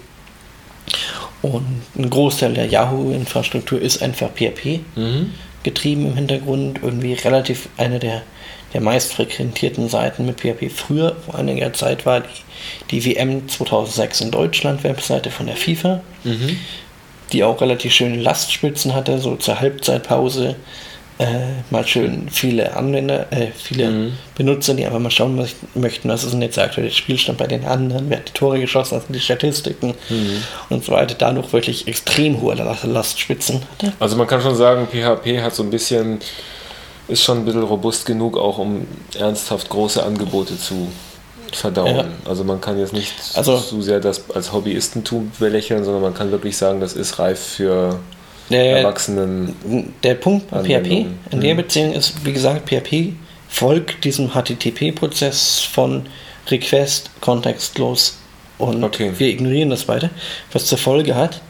Und 1.41 1.82
ein 1.97 2.09
Großteil 2.09 2.53
der 2.53 2.65
Yahoo-Infrastruktur 2.65 3.82
ist 3.82 4.01
einfach 4.01 4.30
PHP 4.30 4.82
mhm. 4.95 5.34
getrieben 5.63 6.05
im 6.07 6.15
Hintergrund. 6.15 6.80
Irgendwie 6.84 7.13
relativ 7.13 7.69
eine 7.77 7.99
der, 7.99 8.23
der 8.73 8.82
meist 8.82 9.13
frequentierten 9.13 9.88
Seiten 9.88 10.25
mit 10.25 10.41
PHP. 10.41 10.69
Früher, 10.69 11.15
vor 11.25 11.36
einiger 11.36 11.71
Zeit, 11.73 12.05
war 12.05 12.21
die, 12.21 12.27
die 12.91 13.05
WM 13.05 13.47
2006 13.47 14.21
in 14.21 14.32
Deutschland 14.32 14.84
Webseite 14.84 15.32
von 15.32 15.45
der 15.45 15.55
FIFA, 15.55 16.01
mhm. 16.25 16.57
die 17.32 17.43
auch 17.43 17.61
relativ 17.61 17.93
schöne 17.93 18.17
Lastspitzen 18.17 18.93
hatte, 18.93 19.19
so 19.19 19.38
zur 19.38 19.61
Halbzeitpause 19.61 20.57
äh, 21.20 21.61
mal 21.70 21.86
schön 21.86 22.30
viele 22.30 22.76
Anwender, 22.78 23.32
äh, 23.32 23.47
viele 23.53 23.89
mhm. 23.89 24.13
Benutzer, 24.36 24.74
die 24.74 24.86
einfach 24.86 24.99
mal 24.99 25.11
schauen 25.11 25.36
möchten, 25.76 26.09
was 26.09 26.24
ist 26.24 26.32
denn 26.32 26.41
jetzt 26.41 26.55
der 26.55 26.63
aktuelle 26.63 26.91
Spielstand 26.91 27.38
bei 27.38 27.45
den 27.45 27.65
anderen, 27.65 28.09
wer 28.09 28.20
hat 28.20 28.30
die 28.30 28.34
Tore 28.34 28.59
geschossen, 28.59 28.95
was 28.95 29.03
sind 29.03 29.13
die 29.13 29.20
Statistiken 29.20 29.95
mhm. 30.07 30.43
und 30.70 30.86
so 30.86 30.93
weiter, 30.93 31.15
dadurch 31.17 31.51
wirklich 31.51 31.89
extrem 31.89 32.39
hohe 32.41 32.55
Lastspitzen 32.55 33.61
hatte. 33.61 33.93
Also 33.99 34.15
man 34.15 34.28
kann 34.28 34.41
schon 34.41 34.55
sagen, 34.55 34.88
PHP 34.88 35.41
hat 35.41 35.53
so 35.53 35.63
ein 35.63 35.70
bisschen, 35.70 36.20
ist 37.09 37.22
schon 37.22 37.39
ein 37.39 37.45
bisschen 37.45 37.63
robust 37.63 38.05
genug, 38.05 38.38
auch 38.38 38.57
um 38.57 38.88
ernsthaft 39.17 39.67
große 39.67 40.01
Angebote 40.01 40.57
zu 40.57 40.88
verdauen. 41.51 41.95
Ja. 41.97 42.05
Also 42.24 42.45
man 42.45 42.61
kann 42.61 42.80
jetzt 42.80 42.93
nicht 42.93 43.13
also, 43.34 43.57
zu 43.57 43.82
sehr 43.82 43.99
das 43.99 44.30
als 44.34 44.53
Hobbyistentum 44.53 45.34
belächeln, 45.38 45.84
sondern 45.84 46.01
man 46.01 46.13
kann 46.13 46.32
wirklich 46.32 46.55
sagen, 46.55 46.80
das 46.80 46.93
ist 46.93 47.20
reif 47.20 47.39
für 47.39 47.99
der, 48.50 48.78
Erwachsenen. 48.80 49.93
Der 50.04 50.16
Punkt 50.16 50.50
bei 50.50 50.64
PHP 50.64 51.06
in 51.32 51.41
der 51.41 51.54
mhm. 51.54 51.58
Beziehung 51.58 51.93
ist, 51.93 52.26
wie 52.26 52.34
gesagt, 52.34 52.70
PHP 52.70 53.14
folgt 53.47 54.04
diesem 54.04 54.30
HTTP-Prozess 54.34 55.60
von 55.60 56.06
Request 56.47 57.12
kontextlos 57.22 58.18
und 58.60 58.84
okay. 58.84 59.14
wir 59.18 59.28
ignorieren 59.28 59.70
das 59.70 59.88
weiter, 59.88 60.10
was 60.51 60.66
zur 60.66 60.78
Folge 60.78 61.16
hat, 61.16 61.41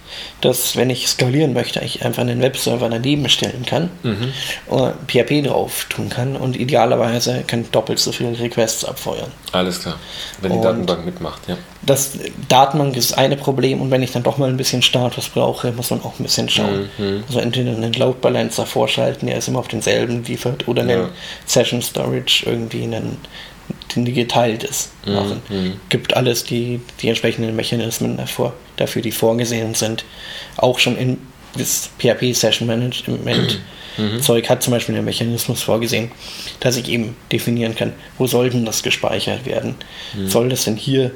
dass 0.42 0.76
wenn 0.76 0.90
ich 0.90 1.08
skalieren 1.08 1.54
möchte, 1.54 1.82
ich 1.82 2.06
einfach 2.06 2.22
einen 2.22 2.42
Webserver 2.42 2.88
daneben 2.88 3.28
stellen 3.30 3.66
kann 3.66 3.90
mhm. 4.04 4.32
und 4.68 4.94
PHP 5.08 5.48
drauf 5.48 5.88
tun 5.90 6.10
kann 6.10 6.36
und 6.36 6.56
idealerweise 6.56 7.44
kann 7.46 7.66
doppelt 7.72 8.00
so 8.00 8.12
viele 8.12 8.40
Requests 8.40 8.86
abfeuern. 8.86 9.32
Alles 9.52 9.82
klar, 9.82 9.96
wenn 10.42 10.52
die 10.52 10.58
und 10.58 10.64
Datenbank 10.64 11.06
mitmacht, 11.06 11.42
ja. 11.48 11.58
Das 11.82 12.12
Datenbank 12.48 12.96
ist 12.98 13.18
eine 13.18 13.38
Problem 13.38 13.82
und 13.82 13.90
wenn 13.90 14.04
ich 14.04 14.12
dann 14.12 14.24
doch 14.24 14.38
mal 14.38 14.50
ein 14.50 14.58
bisschen 14.58 14.82
Status 14.82 15.30
brauche, 15.30 15.72
muss 15.72 15.90
man 15.90 16.02
auch 16.02 16.20
ein 16.20 16.24
bisschen 16.24 16.50
schauen. 16.50 16.90
Mhm. 16.98 17.24
Also 17.28 17.40
entweder 17.40 17.72
einen 17.72 17.94
Load 17.94 18.20
Balancer 18.22 18.66
vorschalten, 18.66 19.28
der 19.28 19.38
ist 19.38 19.48
immer 19.48 19.60
auf 19.60 19.68
denselben 19.68 20.24
liefert, 20.26 20.68
oder 20.68 20.84
einen 20.84 21.00
ja. 21.00 21.10
Session 21.46 21.82
Storage 21.82 22.44
irgendwie 22.46 22.84
einen 22.84 23.18
die 23.96 24.14
geteilt 24.14 24.64
ist, 24.64 24.92
mhm, 25.06 25.14
machen. 25.14 25.42
Mhm. 25.50 25.74
Gibt 25.90 26.16
alles 26.16 26.44
die, 26.44 26.80
die 27.02 27.10
entsprechenden 27.10 27.56
Mechanismen 27.56 28.18
davor, 28.18 28.54
dafür, 28.78 29.02
die 29.02 29.12
vorgesehen 29.12 29.74
sind. 29.74 30.06
Auch 30.58 30.80
schon 30.80 30.98
in 30.98 31.18
das 31.58 31.90
PHP 31.98 32.34
Session 32.34 32.68
Management 32.68 33.60
mhm. 33.98 34.22
Zeug 34.22 34.50
hat 34.50 34.62
zum 34.62 34.72
Beispiel 34.72 34.96
einen 34.96 35.06
Mechanismus 35.06 35.64
vorgesehen, 35.64 36.12
dass 36.60 36.78
ich 36.78 36.88
eben 36.90 37.16
definieren 37.32 37.76
kann, 37.76 37.94
wo 38.18 38.28
soll 38.28 38.50
denn 38.50 38.66
das 38.66 38.84
gespeichert 38.84 39.46
werden? 39.46 39.76
Mhm. 40.14 40.30
Soll 40.30 40.50
das 40.50 40.66
denn 40.66 40.76
hier 40.76 41.12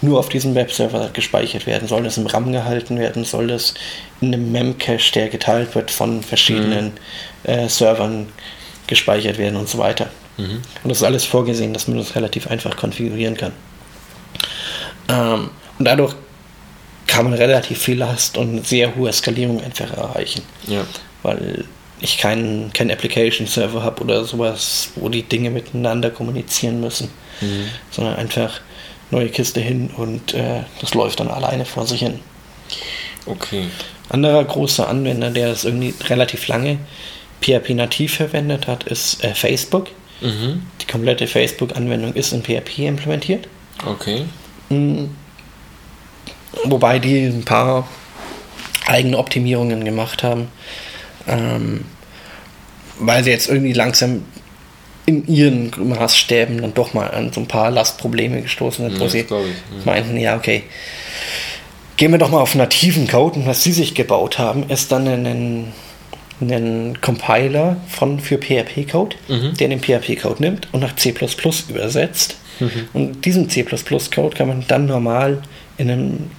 nur 0.00 0.18
auf 0.18 0.28
diesem 0.28 0.54
Webserver 0.54 1.10
gespeichert 1.12 1.66
werden? 1.66 1.88
Soll 1.88 2.04
das 2.04 2.18
im 2.18 2.26
RAM 2.26 2.52
gehalten 2.52 2.98
werden? 2.98 3.24
Soll 3.24 3.48
das 3.48 3.74
in 4.20 4.32
einem 4.32 4.52
Memcache, 4.52 5.12
der 5.12 5.28
geteilt 5.28 5.74
wird 5.74 5.90
von 5.90 6.22
verschiedenen 6.22 6.92
mhm. 7.44 7.50
äh, 7.50 7.68
Servern 7.68 8.28
gespeichert 8.86 9.38
werden 9.38 9.56
und 9.56 9.68
so 9.68 9.78
weiter? 9.78 10.10
Mhm. 10.36 10.62
Und 10.82 10.88
das 10.88 10.98
ist 10.98 11.04
alles 11.04 11.24
vorgesehen, 11.24 11.72
dass 11.72 11.88
man 11.88 11.98
das 11.98 12.14
relativ 12.16 12.46
einfach 12.48 12.76
konfigurieren 12.76 13.36
kann. 13.36 13.52
Ähm, 15.08 15.50
und 15.78 15.84
dadurch 15.84 16.14
kann 17.06 17.24
man 17.24 17.34
relativ 17.34 17.78
viel 17.78 17.98
Last 17.98 18.36
und 18.36 18.66
sehr 18.66 18.94
hohe 18.96 19.12
Skalierung 19.12 19.62
einfach 19.62 19.90
erreichen. 19.96 20.42
Ja. 20.66 20.84
Weil 21.22 21.64
ich 22.00 22.18
keinen 22.18 22.72
kein 22.72 22.90
Application-Server 22.90 23.82
habe 23.82 24.02
oder 24.02 24.24
sowas, 24.24 24.90
wo 24.96 25.08
die 25.08 25.22
Dinge 25.22 25.50
miteinander 25.50 26.10
kommunizieren 26.10 26.80
müssen, 26.80 27.08
mhm. 27.40 27.68
sondern 27.90 28.16
einfach 28.16 28.60
neue 29.10 29.28
Kiste 29.28 29.60
hin 29.60 29.90
und 29.96 30.34
äh, 30.34 30.62
das 30.80 30.94
läuft 30.94 31.20
dann 31.20 31.28
alleine 31.28 31.64
vor 31.64 31.86
sich 31.86 32.00
hin. 32.00 32.20
Okay. 33.26 33.68
Anderer 34.08 34.44
großer 34.44 34.88
Anwender, 34.88 35.30
der 35.30 35.48
das 35.48 35.64
irgendwie 35.64 35.94
relativ 36.08 36.46
lange 36.48 36.78
PHP 37.40 37.70
nativ 37.70 38.16
verwendet 38.16 38.66
hat, 38.66 38.84
ist 38.84 39.22
äh, 39.24 39.34
Facebook. 39.34 39.88
Mhm. 40.20 40.62
Die 40.80 40.86
komplette 40.86 41.26
Facebook-Anwendung 41.26 42.14
ist 42.14 42.32
in 42.32 42.42
PHP 42.42 42.80
implementiert. 42.86 43.48
Okay. 43.84 44.24
Mhm. 44.68 45.10
Wobei 46.64 46.98
die 46.98 47.26
ein 47.26 47.44
paar 47.44 47.88
eigene 48.86 49.18
Optimierungen 49.18 49.84
gemacht 49.84 50.22
haben, 50.22 50.48
ähm, 51.26 51.84
weil 52.98 53.24
sie 53.24 53.30
jetzt 53.30 53.48
irgendwie 53.48 53.72
langsam 53.72 54.24
in 55.06 55.26
ihren 55.26 55.70
Maßstäben 55.76 56.62
dann 56.62 56.74
doch 56.74 56.94
mal 56.94 57.10
an 57.10 57.32
so 57.32 57.40
ein 57.40 57.48
paar 57.48 57.70
Lastprobleme 57.70 58.42
gestoßen 58.42 58.88
sind, 58.88 59.00
wo 59.00 59.08
sie 59.08 59.22
mhm. 59.22 59.84
meinten, 59.84 60.16
ja, 60.16 60.36
okay, 60.36 60.64
gehen 61.96 62.10
wir 62.12 62.18
doch 62.18 62.30
mal 62.30 62.40
auf 62.40 62.54
nativen 62.54 63.06
Code 63.06 63.40
und 63.40 63.46
was 63.46 63.62
sie 63.62 63.72
sich 63.72 63.94
gebaut 63.94 64.38
haben, 64.38 64.68
ist 64.70 64.92
dann 64.92 65.06
ein 65.06 65.72
einen 66.40 67.00
Compiler 67.00 67.76
von, 67.88 68.18
für 68.20 68.38
PHP-Code, 68.38 69.16
mhm. 69.28 69.54
der 69.54 69.68
den 69.68 69.80
PHP-Code 69.80 70.42
nimmt 70.42 70.68
und 70.72 70.80
nach 70.80 70.96
C 70.96 71.14
übersetzt. 71.68 72.36
Mhm. 72.60 72.88
Und 72.92 73.24
diesen 73.24 73.48
C++-Code 73.48 74.36
kann 74.36 74.48
man 74.48 74.64
dann 74.66 74.86
normal 74.86 75.42
in 75.76 75.90
einem 75.90 76.30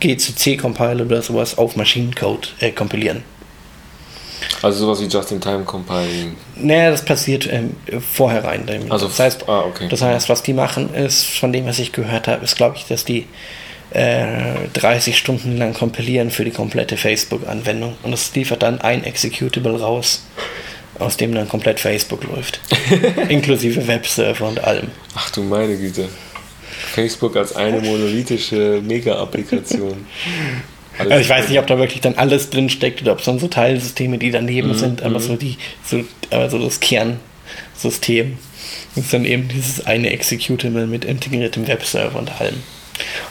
GCC-Compiler 0.00 1.04
oder 1.04 1.22
sowas 1.22 1.58
auf 1.58 1.76
Maschinencode 1.76 2.54
äh, 2.60 2.70
kompilieren. 2.72 3.22
Also 4.60 4.86
sowas 4.86 5.00
wie 5.00 5.06
Just-in-Time-Compiling? 5.06 6.36
Naja, 6.56 6.90
das 6.90 7.04
passiert 7.04 7.48
ähm, 7.50 7.76
vorherein. 8.00 8.68
Also, 8.90 9.06
das 9.06 9.18
heißt, 9.18 9.48
ah, 9.48 9.60
okay. 9.60 9.88
das 9.88 10.02
heißt, 10.02 10.28
was 10.28 10.42
die 10.42 10.52
machen, 10.52 10.94
ist, 10.94 11.24
von 11.24 11.52
dem, 11.52 11.66
was 11.66 11.78
ich 11.78 11.92
gehört 11.92 12.28
habe, 12.28 12.44
ist, 12.44 12.56
glaube 12.56 12.76
ich, 12.76 12.86
dass 12.86 13.04
die 13.04 13.26
30 13.92 15.14
äh, 15.14 15.16
Stunden 15.16 15.56
lang 15.58 15.74
kompilieren 15.74 16.30
für 16.30 16.44
die 16.44 16.50
komplette 16.50 16.96
Facebook-Anwendung. 16.96 17.96
Und 18.02 18.12
es 18.12 18.34
liefert 18.34 18.62
dann 18.62 18.80
ein 18.80 19.04
Executable 19.04 19.78
raus, 19.80 20.24
aus 20.98 21.16
dem 21.16 21.34
dann 21.34 21.48
komplett 21.48 21.80
Facebook 21.80 22.24
läuft. 22.24 22.60
Inklusive 23.28 23.86
Webserver 23.86 24.48
und 24.48 24.64
allem. 24.64 24.88
Ach 25.14 25.30
du 25.30 25.42
meine 25.42 25.76
Güte. 25.76 26.08
Facebook 26.94 27.36
als 27.36 27.54
eine 27.54 27.80
monolithische 27.80 28.80
Mega-Applikation. 28.82 30.06
Also 30.98 31.14
ich 31.14 31.28
weiß 31.30 31.48
nicht, 31.48 31.58
ob 31.58 31.66
da 31.66 31.78
wirklich 31.78 32.02
dann 32.02 32.16
alles 32.16 32.50
drin 32.50 32.68
steckt 32.68 33.00
oder 33.00 33.12
ob 33.12 33.20
es 33.20 33.24
dann 33.24 33.38
so 33.38 33.48
Teilsysteme, 33.48 34.18
die 34.18 34.30
daneben 34.30 34.68
mhm, 34.68 34.74
sind, 34.74 35.02
aber 35.02 35.20
mhm. 35.20 35.22
so 35.22 35.36
die, 35.36 35.56
so, 35.82 36.04
aber 36.30 36.50
so 36.50 36.58
das 36.58 36.80
Kernsystem 36.80 38.36
ist 38.94 39.12
dann 39.12 39.24
eben 39.24 39.48
dieses 39.48 39.86
eine 39.86 40.10
Executable 40.10 40.86
mit 40.86 41.06
integriertem 41.06 41.66
Webserver 41.66 42.18
und 42.18 42.38
allem. 42.38 42.62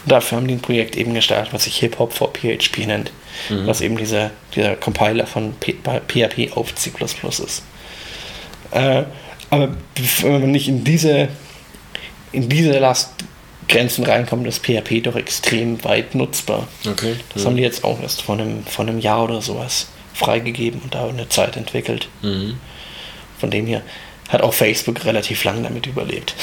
Und 0.04 0.12
dafür 0.12 0.38
haben 0.38 0.48
die 0.48 0.54
ein 0.54 0.60
Projekt 0.60 0.96
eben 0.96 1.14
gestartet, 1.14 1.52
was 1.52 1.64
sich 1.64 1.76
Hip 1.78 1.98
Hop 1.98 2.12
for 2.12 2.32
PHP 2.32 2.86
nennt, 2.86 3.12
mhm. 3.48 3.66
was 3.66 3.80
eben 3.80 3.96
dieser, 3.96 4.30
dieser 4.54 4.76
Compiler 4.76 5.26
von 5.26 5.54
P 5.54 5.74
PHP 5.74 6.56
auf 6.56 6.74
C 6.74 6.90
ist. 7.00 7.62
Äh, 8.72 9.04
aber 9.50 9.68
wenn 10.22 10.40
man 10.40 10.50
nicht 10.50 10.68
in 10.68 10.82
diese, 10.82 11.28
in 12.32 12.48
diese 12.48 12.78
Lastgrenzen 12.78 14.04
reinkommt, 14.04 14.46
ist 14.46 14.64
PHP 14.64 15.02
doch 15.02 15.16
extrem 15.16 15.82
weit 15.84 16.14
nutzbar. 16.14 16.66
Okay. 16.86 17.16
Das 17.34 17.42
ja. 17.42 17.48
haben 17.48 17.56
die 17.56 17.62
jetzt 17.62 17.84
auch 17.84 18.00
erst 18.00 18.22
vor 18.22 18.36
einem, 18.36 18.64
vor 18.64 18.86
einem 18.86 18.98
Jahr 18.98 19.24
oder 19.24 19.42
sowas 19.42 19.88
freigegeben 20.14 20.80
und 20.82 20.94
da 20.94 21.06
eine 21.06 21.28
Zeit 21.28 21.56
entwickelt. 21.56 22.08
Mhm. 22.22 22.58
Von 23.38 23.50
dem 23.50 23.66
her 23.66 23.82
hat 24.28 24.40
auch 24.40 24.54
Facebook 24.54 25.04
relativ 25.04 25.44
lang 25.44 25.62
damit 25.62 25.86
überlebt. 25.86 26.34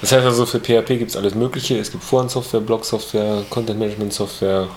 Das 0.00 0.12
heißt 0.12 0.24
also, 0.24 0.46
für 0.46 0.60
PHP 0.60 0.98
gibt 0.98 1.10
es 1.10 1.16
alles 1.16 1.34
Mögliche. 1.34 1.78
Es 1.78 1.90
gibt 1.90 2.04
Forensoftware, 2.04 2.60
Blog-Software, 2.60 3.44
Content-Management-Software, 3.50 4.68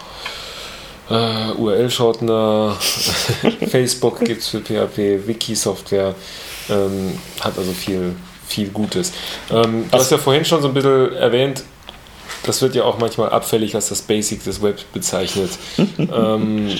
äh, 1.10 1.52
URL-Shortener, 1.52 2.76
Facebook 3.70 4.20
gibt 4.22 4.42
es 4.42 4.48
für 4.48 4.62
PHP, 4.62 5.28
Wiki-Software, 5.28 6.16
ähm, 6.70 7.18
hat 7.42 7.58
also 7.58 7.72
viel, 7.74 8.16
viel 8.48 8.70
Gutes. 8.70 9.14
Ähm, 9.52 9.86
du 9.90 9.98
hast 9.98 10.12
ja 10.12 10.18
vorhin 10.18 10.46
schon 10.46 10.62
so 10.62 10.68
ein 10.70 10.74
bisschen 10.74 11.14
erwähnt, 11.14 11.64
das 12.44 12.62
wird 12.62 12.76
ja 12.76 12.84
auch 12.84 12.98
manchmal 12.98 13.30
abfällig 13.30 13.76
als 13.76 13.90
das 13.90 14.02
Basic 14.02 14.44
des 14.44 14.62
Webs 14.62 14.84
bezeichnet. 14.84 15.52
ähm, 15.98 16.76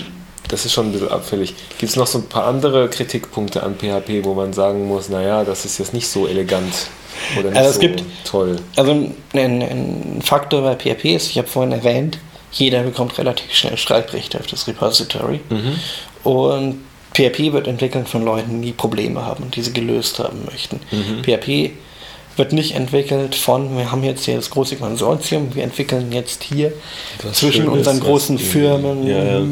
das 0.48 0.66
ist 0.66 0.74
schon 0.74 0.88
ein 0.88 0.92
bisschen 0.92 1.10
abfällig. 1.10 1.56
Gibt 1.78 1.92
es 1.92 1.96
noch 1.96 2.08
so 2.08 2.20
ein 2.20 2.28
paar 2.28 2.46
andere 2.46 2.88
Kritikpunkte 2.90 3.64
an 3.64 3.76
PHP, 3.76 4.24
wo 4.24 4.34
man 4.34 4.54
sagen 4.54 4.88
muss, 4.88 5.10
naja, 5.10 5.44
das 5.44 5.66
ist 5.66 5.80
jetzt 5.80 5.94
nicht 5.94 6.08
so 6.08 6.28
elegant 6.28 6.74
oder 7.40 7.50
nicht 7.50 7.58
also 7.58 7.70
es 7.70 7.76
so 7.76 7.82
gibt, 7.82 8.04
toll? 8.26 8.58
Also 8.76 8.92
ein, 8.92 9.14
ein 9.34 10.22
Faktor 10.22 10.62
bei 10.62 10.76
PHP 10.76 11.16
ist, 11.16 11.30
ich 11.30 11.38
habe 11.38 11.48
vorhin 11.48 11.72
erwähnt, 11.72 12.18
jeder 12.52 12.84
bekommt 12.84 13.18
relativ 13.18 13.54
schnell 13.54 13.78
Schreibrechte 13.78 14.40
auf 14.40 14.48
das 14.48 14.68
Repository. 14.68 15.42
Mhm. 15.50 15.80
Und 16.24 16.82
PHP 17.14 17.54
wird 17.54 17.68
entwickelt 17.68 18.10
von 18.10 18.24
Leuten, 18.24 18.62
die 18.62 18.72
Probleme 18.72 19.26
haben 19.26 19.44
und 19.44 19.56
diese 19.56 19.72
gelöst 19.72 20.20
haben 20.20 20.46
möchten. 20.46 20.80
Mhm. 20.92 21.24
PHP 21.24 21.72
wird 22.38 22.52
nicht 22.52 22.76
entwickelt 22.76 23.36
von, 23.36 23.78
wir 23.78 23.92
haben 23.92 24.04
jetzt 24.04 24.26
hier 24.26 24.36
das 24.36 24.50
große 24.50 24.76
Konsortium, 24.76 25.56
wir 25.56 25.64
entwickeln 25.64 26.12
jetzt 26.12 26.44
hier 26.44 26.74
das 27.22 27.38
zwischen 27.38 27.68
unseren 27.70 28.02
großen 28.02 28.38
Firmen 28.38 29.08
ja, 29.08 29.40
ja. 29.40 29.46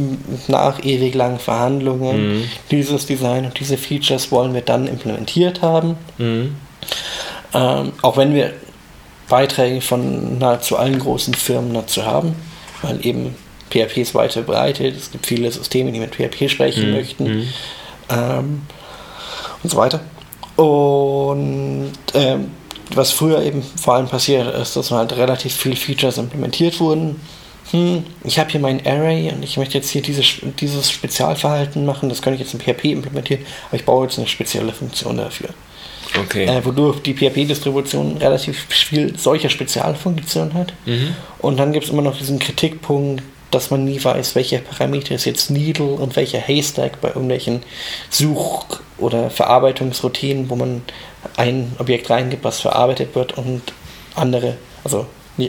nach 0.50 0.84
ewig 0.84 1.16
langen 1.16 1.40
Verhandlungen 1.40 2.40
mhm. 2.40 2.44
dieses 2.72 3.06
Design 3.06 3.46
und 3.46 3.58
diese 3.58 3.78
Features 3.78 4.32
wollen 4.32 4.54
wir 4.54 4.62
dann 4.62 4.88
implementiert 4.88 5.62
haben. 5.62 5.96
Mhm. 6.18 6.56
Ähm, 7.54 7.94
auch 8.02 8.18
wenn 8.18 8.34
wir 8.34 8.54
Beiträge 9.30 9.82
von 9.82 10.38
nahezu 10.38 10.78
allen 10.78 11.00
großen 11.00 11.34
Firmen 11.34 11.74
dazu 11.74 12.06
haben, 12.06 12.36
weil 12.82 13.06
eben 13.06 13.36
PHP 13.70 13.98
ist 13.98 14.16
weit 14.16 14.34
verbreitet, 14.34 14.96
es 14.96 15.12
gibt 15.12 15.26
viele 15.26 15.52
Systeme, 15.52 15.92
die 15.92 16.00
mit 16.00 16.16
PHP 16.16 16.50
sprechen 16.50 16.90
mhm. 16.90 16.96
möchten. 16.96 17.24
Mhm. 17.24 17.48
ähm, 18.10 18.62
und 19.64 19.70
so 19.70 19.78
weiter. 19.78 20.02
Und 20.56 21.94
ähm, 22.14 22.52
was 22.94 23.12
früher 23.12 23.42
eben 23.42 23.64
vor 23.64 23.96
allem 23.96 24.08
passiert 24.08 24.54
ist, 24.56 24.76
dass 24.76 24.92
halt 24.92 25.14
relativ 25.14 25.56
viele 25.56 25.76
Features 25.76 26.18
implementiert 26.18 26.80
wurden. 26.80 27.20
Hm, 27.72 28.04
ich 28.24 28.38
habe 28.38 28.52
hier 28.52 28.60
mein 28.60 28.86
Array 28.86 29.32
und 29.32 29.42
ich 29.42 29.58
möchte 29.58 29.78
jetzt 29.78 29.90
hier 29.90 30.02
diese, 30.02 30.22
dieses 30.60 30.92
Spezialverhalten 30.92 31.86
machen, 31.86 32.10
das 32.10 32.22
kann 32.22 32.34
ich 32.34 32.40
jetzt 32.40 32.54
in 32.54 32.60
PHP 32.60 32.86
implementieren, 32.86 33.46
aber 33.68 33.78
ich 33.78 33.86
baue 33.86 34.06
jetzt 34.06 34.20
eine 34.20 34.28
spezielle 34.28 34.74
Funktion 34.74 35.18
dafür. 35.18 35.50
Okay. 36.20 36.46
Äh, 36.46 36.64
wodurch 36.64 37.02
die 37.02 37.14
PHP-Distribution 37.14 38.18
relativ 38.18 38.66
viel 38.70 39.18
solcher 39.18 39.50
Spezialfunktionen 39.50 40.54
hat. 40.54 40.74
Mhm. 40.86 41.16
Und 41.40 41.58
dann 41.58 41.74
gibt 41.74 41.86
es 41.86 41.92
immer 41.92 42.02
noch 42.02 42.18
diesen 42.18 42.40
Kritikpunkt, 42.40 43.24
dass 43.52 43.70
man 43.70 43.86
nie 43.86 44.04
weiß, 44.04 44.36
welcher 44.36 44.60
Parameter 44.60 45.16
ist 45.16 45.26
jetzt 45.26 45.52
Needle 45.52 45.86
und 45.86 46.16
welcher 46.16 46.40
Haystack 46.40 47.02
bei 47.02 47.10
irgendwelchen 47.10 47.62
Such- 48.10 48.80
oder 48.98 49.30
Verarbeitungsroutinen, 49.30 50.50
wo 50.50 50.56
man 50.56 50.82
ein 51.38 51.74
Objekt 51.78 52.10
reingibt, 52.10 52.44
was 52.44 52.62
verarbeitet 52.62 53.16
wird 53.16 53.38
und 53.38 53.62
andere, 54.16 54.56
also 54.84 55.06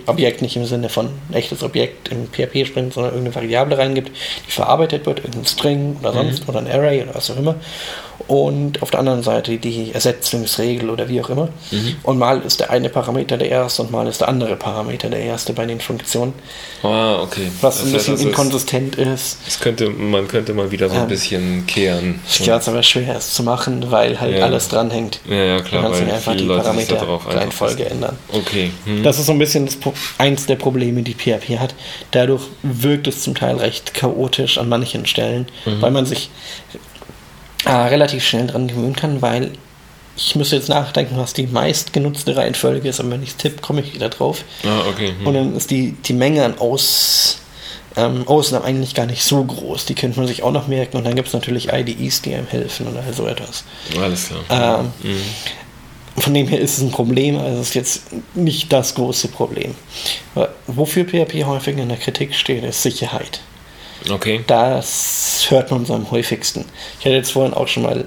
Objekt 0.07 0.43
nicht 0.43 0.57
im 0.57 0.65
Sinne 0.65 0.89
von 0.89 1.11
echtes 1.33 1.63
Objekt 1.63 2.09
im 2.09 2.27
PHP-Sprint, 2.29 2.95
sondern 2.95 3.15
irgendeine 3.15 3.35
Variable 3.35 3.79
reingibt, 3.79 4.11
die 4.47 4.51
verarbeitet 4.51 5.05
wird, 5.07 5.19
irgendein 5.19 5.47
String 5.47 5.97
oder 6.01 6.13
sonst 6.13 6.45
mhm. 6.45 6.49
oder 6.49 6.59
ein 6.61 6.71
Array 6.71 7.03
oder 7.03 7.15
was 7.15 7.31
auch 7.31 7.37
immer. 7.37 7.57
Und 8.27 8.81
auf 8.81 8.91
der 8.91 9.01
anderen 9.01 9.23
Seite 9.23 9.59
die 9.59 9.91
Ersetzungsregel 9.93 10.89
oder 10.89 11.09
wie 11.09 11.21
auch 11.21 11.29
immer. 11.29 11.49
Mhm. 11.71 11.97
Und 12.05 12.19
mal 12.19 12.41
ist 12.41 12.61
der 12.61 12.71
eine 12.71 12.89
Parameter 12.89 13.37
der 13.37 13.51
erste 13.51 13.83
und 13.83 13.91
mal 13.91 14.07
ist 14.07 14.21
der 14.21 14.29
andere 14.29 14.57
Parameter 14.57 15.11
der 15.11 15.21
erste 15.21 15.53
bei 15.53 15.67
den 15.67 15.81
Funktionen. 15.81 16.33
Ah, 16.83 17.21
okay. 17.21 17.51
Was 17.61 17.79
das 17.79 17.87
ein 17.87 17.93
bisschen 17.93 18.15
heißt, 18.15 18.25
inkonsistent 18.25 18.97
ist. 18.97 19.39
Das 19.45 19.61
könnte, 19.61 19.91
man 19.91 20.29
könnte 20.29 20.55
mal 20.55 20.71
wieder 20.71 20.89
so 20.89 20.95
ein 20.95 21.03
ähm, 21.03 21.09
bisschen 21.09 21.67
kehren. 21.67 22.21
Ich 22.29 22.43
glaube, 22.43 22.61
es 22.61 22.69
aber 22.69 22.83
schwer 22.83 23.19
ist 23.19 23.35
zu 23.35 23.43
machen, 23.43 23.91
weil 23.91 24.19
halt 24.21 24.39
ja. 24.39 24.45
alles 24.45 24.69
dranhängt. 24.69 25.21
Ja, 25.29 25.35
ja, 25.35 25.61
klar. 25.61 25.83
Man 25.83 25.93
kann 25.93 26.11
einfach 26.11 26.37
die 26.37 26.47
Parameter-Reihenfolge 26.47 27.87
ändern. 27.87 28.17
Okay. 28.33 28.71
Hm. 28.85 29.03
Das 29.03 29.19
ist 29.19 29.27
so 29.27 29.33
ein 29.33 29.39
bisschen 29.39 29.69
das, 29.81 29.93
eins 30.19 30.47
der 30.47 30.57
Probleme, 30.57 31.03
die 31.03 31.15
PHP 31.15 31.59
hat. 31.59 31.75
Dadurch 32.11 32.43
wirkt 32.63 33.07
es 33.07 33.23
zum 33.23 33.35
Teil 33.35 33.57
recht 33.57 33.95
chaotisch 33.95 34.59
an 34.59 34.69
manchen 34.69 35.07
Stellen, 35.07 35.47
mhm. 35.65 35.83
weil 35.83 35.91
man 35.91 36.07
sich 36.07 36.31
äh, 37.65 37.71
relativ 37.71 38.25
schnell 38.25 38.47
dran 38.47 38.69
gewöhnen 38.69 38.97
kann, 38.97 39.23
weil 39.23 39.53
ich 40.17 40.37
müsste 40.37 40.57
jetzt 40.57 40.69
nachdenken, 40.69 41.17
was 41.17 41.33
die 41.33 41.47
meistgenutzte 41.47 42.37
Reihenfolge 42.37 42.89
ist, 42.89 43.01
aber 43.01 43.11
wenn 43.11 43.23
ich 43.23 43.31
es 43.31 43.37
tippe, 43.37 43.61
komme 43.61 43.81
ich 43.81 43.95
wieder 43.95 44.09
drauf. 44.09 44.45
Ah, 44.65 44.89
okay. 44.89 45.13
Hm. 45.19 45.27
Und 45.27 45.35
dann 45.35 45.57
ist 45.57 45.71
die, 45.71 45.93
die 45.93 46.13
Menge 46.13 46.45
an 46.45 46.59
Aus, 46.59 47.39
ähm, 47.97 48.27
Ausnahmen 48.29 48.65
eigentlich 48.65 48.95
gar 48.95 49.07
nicht 49.07 49.25
so 49.25 49.43
groß. 49.43 49.87
Die 49.87 49.95
könnte 49.95 50.19
man 50.19 50.29
sich 50.29 50.43
auch 50.43 50.53
noch 50.53 50.69
merken. 50.69 50.97
Und 50.97 51.05
dann 51.05 51.17
gibt 51.17 51.29
es 51.29 51.35
natürlich 51.35 51.73
IDEs, 51.73 52.23
die 52.23 52.35
einem 52.35 52.47
helfen 52.47 52.87
oder 52.87 53.03
so 53.13 53.27
etwas. 53.27 53.65
Alles 54.01 54.31
klar. 54.49 54.81
Ähm, 54.81 55.11
mhm. 55.11 55.23
Von 56.17 56.33
dem 56.33 56.47
her 56.47 56.61
ist 56.61 56.79
es 56.79 56.83
ein 56.83 56.93
Problem, 56.93 57.39
also 57.39 57.61
es 57.61 57.69
ist 57.69 57.75
jetzt 57.75 58.03
nicht 58.35 58.73
das 58.73 58.95
große 58.95 59.29
Problem. 59.29 59.75
Wofür 60.67 61.05
PHP 61.05 61.45
häufig 61.45 61.77
in 61.77 61.89
der 61.89 61.99
Kritik 61.99 62.35
steht, 62.35 62.63
ist 62.63 62.83
Sicherheit. 62.83 63.41
Okay. 64.09 64.45
Das 64.47 65.47
hört 65.49 65.71
man 65.71 65.87
so 65.87 65.95
am 65.95 66.11
häufigsten. 66.11 66.65
Ich 67.01 67.07
hatte 67.07 67.17
jetzt 67.17 67.33
vorhin 67.33 67.55
auch 67.55 67.69
schon 67.69 67.83
mal 67.83 68.05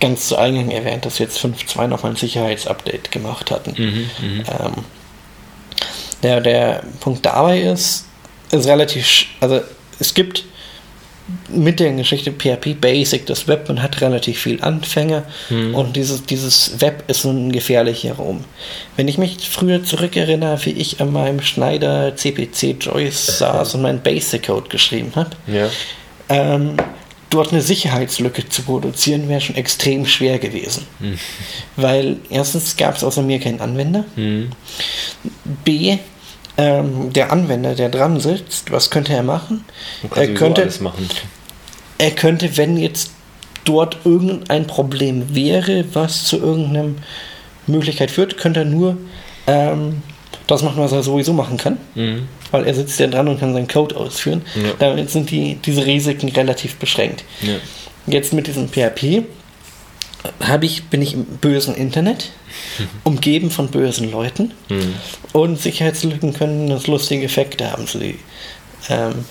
ganz 0.00 0.28
zu 0.28 0.36
Eingang 0.36 0.70
erwähnt, 0.70 1.04
dass 1.04 1.18
wir 1.18 1.26
jetzt 1.26 1.38
5.2 1.38 1.86
nochmal 1.88 2.12
ein 2.12 2.16
Sicherheitsupdate 2.16 3.10
gemacht 3.10 3.50
hatten. 3.50 3.74
Mhm, 3.76 4.10
mhm, 4.20 4.44
ähm, 4.48 4.84
der, 6.22 6.40
der 6.40 6.82
Punkt 7.00 7.26
dabei 7.26 7.60
ist, 7.60 8.06
ist 8.50 8.66
relativ, 8.66 9.26
also 9.40 9.60
es 9.98 10.14
gibt 10.14 10.44
mit 11.48 11.80
der 11.80 11.92
Geschichte 11.92 12.30
PHP 12.32 12.80
Basic, 12.80 13.26
das 13.26 13.48
Web, 13.48 13.68
man 13.68 13.82
hat 13.82 14.00
relativ 14.00 14.40
viel 14.40 14.62
Anfänger 14.62 15.24
mhm. 15.50 15.74
und 15.74 15.96
dieses, 15.96 16.24
dieses 16.24 16.80
Web 16.80 17.04
ist 17.08 17.24
ein 17.24 17.50
gefährlicher 17.50 18.14
Raum. 18.14 18.44
Wenn 18.96 19.08
ich 19.08 19.18
mich 19.18 19.48
früher 19.48 19.82
zurückerinnere, 19.82 20.64
wie 20.64 20.70
ich 20.70 21.00
an 21.00 21.12
meinem 21.12 21.42
Schneider 21.42 22.14
CPC 22.14 22.76
Joyce 22.80 23.38
saß 23.38 23.74
und 23.74 23.82
meinen 23.82 24.02
Basic 24.02 24.46
Code 24.46 24.68
geschrieben 24.68 25.12
habe, 25.16 25.30
ja. 25.48 25.68
ähm, 26.28 26.76
dort 27.30 27.52
eine 27.52 27.60
Sicherheitslücke 27.60 28.48
zu 28.48 28.62
produzieren, 28.62 29.28
wäre 29.28 29.40
schon 29.40 29.56
extrem 29.56 30.06
schwer 30.06 30.38
gewesen. 30.38 30.86
Mhm. 31.00 31.18
Weil 31.74 32.16
erstens 32.30 32.76
gab 32.76 32.96
es 32.96 33.02
außer 33.02 33.22
mir 33.22 33.40
keinen 33.40 33.60
Anwender. 33.60 34.04
Mhm. 34.14 34.50
B, 35.64 35.98
ähm, 36.58 37.12
der 37.12 37.32
Anwender, 37.32 37.74
der 37.74 37.88
dran 37.88 38.20
sitzt, 38.20 38.70
was 38.70 38.90
könnte 38.90 39.12
er 39.12 39.22
machen? 39.22 39.64
Er 40.14 40.28
könnte, 40.34 40.68
machen. 40.80 41.08
er 41.98 42.10
könnte, 42.12 42.56
wenn 42.56 42.76
jetzt 42.76 43.10
dort 43.64 43.98
irgendein 44.04 44.66
Problem 44.66 45.34
wäre, 45.34 45.84
was 45.92 46.24
zu 46.24 46.38
irgendeiner 46.38 46.94
Möglichkeit 47.66 48.10
führt, 48.10 48.38
könnte 48.38 48.60
er 48.60 48.66
nur 48.66 48.96
ähm, 49.46 50.02
das 50.46 50.62
machen, 50.62 50.82
was 50.82 50.92
er 50.92 51.02
sowieso 51.02 51.32
machen 51.32 51.56
kann. 51.56 51.78
Mhm. 51.94 52.28
Weil 52.52 52.66
er 52.66 52.74
sitzt 52.74 52.98
ja 53.00 53.08
dran 53.08 53.28
und 53.28 53.40
kann 53.40 53.52
seinen 53.52 53.68
Code 53.68 53.96
ausführen. 53.96 54.42
Ja. 54.54 54.70
Damit 54.78 55.10
sind 55.10 55.30
die, 55.30 55.56
diese 55.56 55.84
Risiken 55.84 56.28
relativ 56.28 56.76
beschränkt. 56.76 57.24
Ja. 57.42 57.54
Jetzt 58.06 58.32
mit 58.32 58.46
diesem 58.46 58.68
PHP 58.68 59.24
habe 60.40 60.66
ich, 60.66 60.84
bin 60.84 61.02
ich 61.02 61.14
im 61.14 61.24
bösen 61.24 61.74
Internet, 61.74 62.30
umgeben 63.04 63.50
von 63.50 63.68
bösen 63.68 64.10
Leuten 64.10 64.52
mhm. 64.68 64.94
und 65.32 65.60
Sicherheitslücken 65.60 66.34
können 66.34 66.68
das 66.68 66.86
lustige 66.86 67.24
Effekte 67.24 67.70
haben. 67.70 67.86
So 67.86 67.98
die, 67.98 68.18
ähm, 68.88 69.24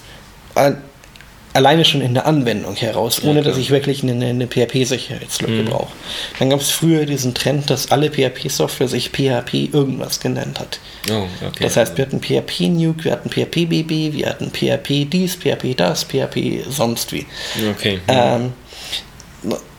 alleine 1.55 1.85
schon 1.85 2.01
in 2.01 2.13
der 2.13 2.25
Anwendung 2.25 2.75
heraus, 2.75 3.23
ohne 3.23 3.39
ja, 3.39 3.45
dass 3.45 3.57
ich 3.57 3.71
wirklich 3.71 4.03
eine, 4.03 4.25
eine 4.25 4.47
PHP-Sicherheitslücke 4.47 5.63
mhm. 5.63 5.65
brauche. 5.65 5.93
Dann 6.37 6.49
gab 6.49 6.59
es 6.59 6.69
früher 6.69 7.05
diesen 7.05 7.33
Trend, 7.33 7.69
dass 7.69 7.91
alle 7.91 8.11
PHP-Software 8.11 8.89
sich 8.89 9.09
PHP 9.09 9.73
irgendwas 9.73 10.19
genannt 10.19 10.59
hat. 10.59 10.79
Oh, 11.09 11.27
okay. 11.47 11.63
Das 11.63 11.77
heißt, 11.77 11.97
wir 11.97 12.05
hatten 12.05 12.21
PHP 12.21 12.69
Nuke, 12.69 13.05
wir 13.05 13.13
hatten 13.13 13.29
PHP 13.29 13.69
BB, 13.69 14.13
wir 14.13 14.27
hatten 14.27 14.51
PHP 14.51 15.09
dies, 15.09 15.35
PHP 15.35 15.75
das, 15.77 16.03
PHP 16.03 16.65
sonst 16.69 17.13
wie. 17.13 17.25
Okay. 17.71 18.01
Ähm, 18.09 18.51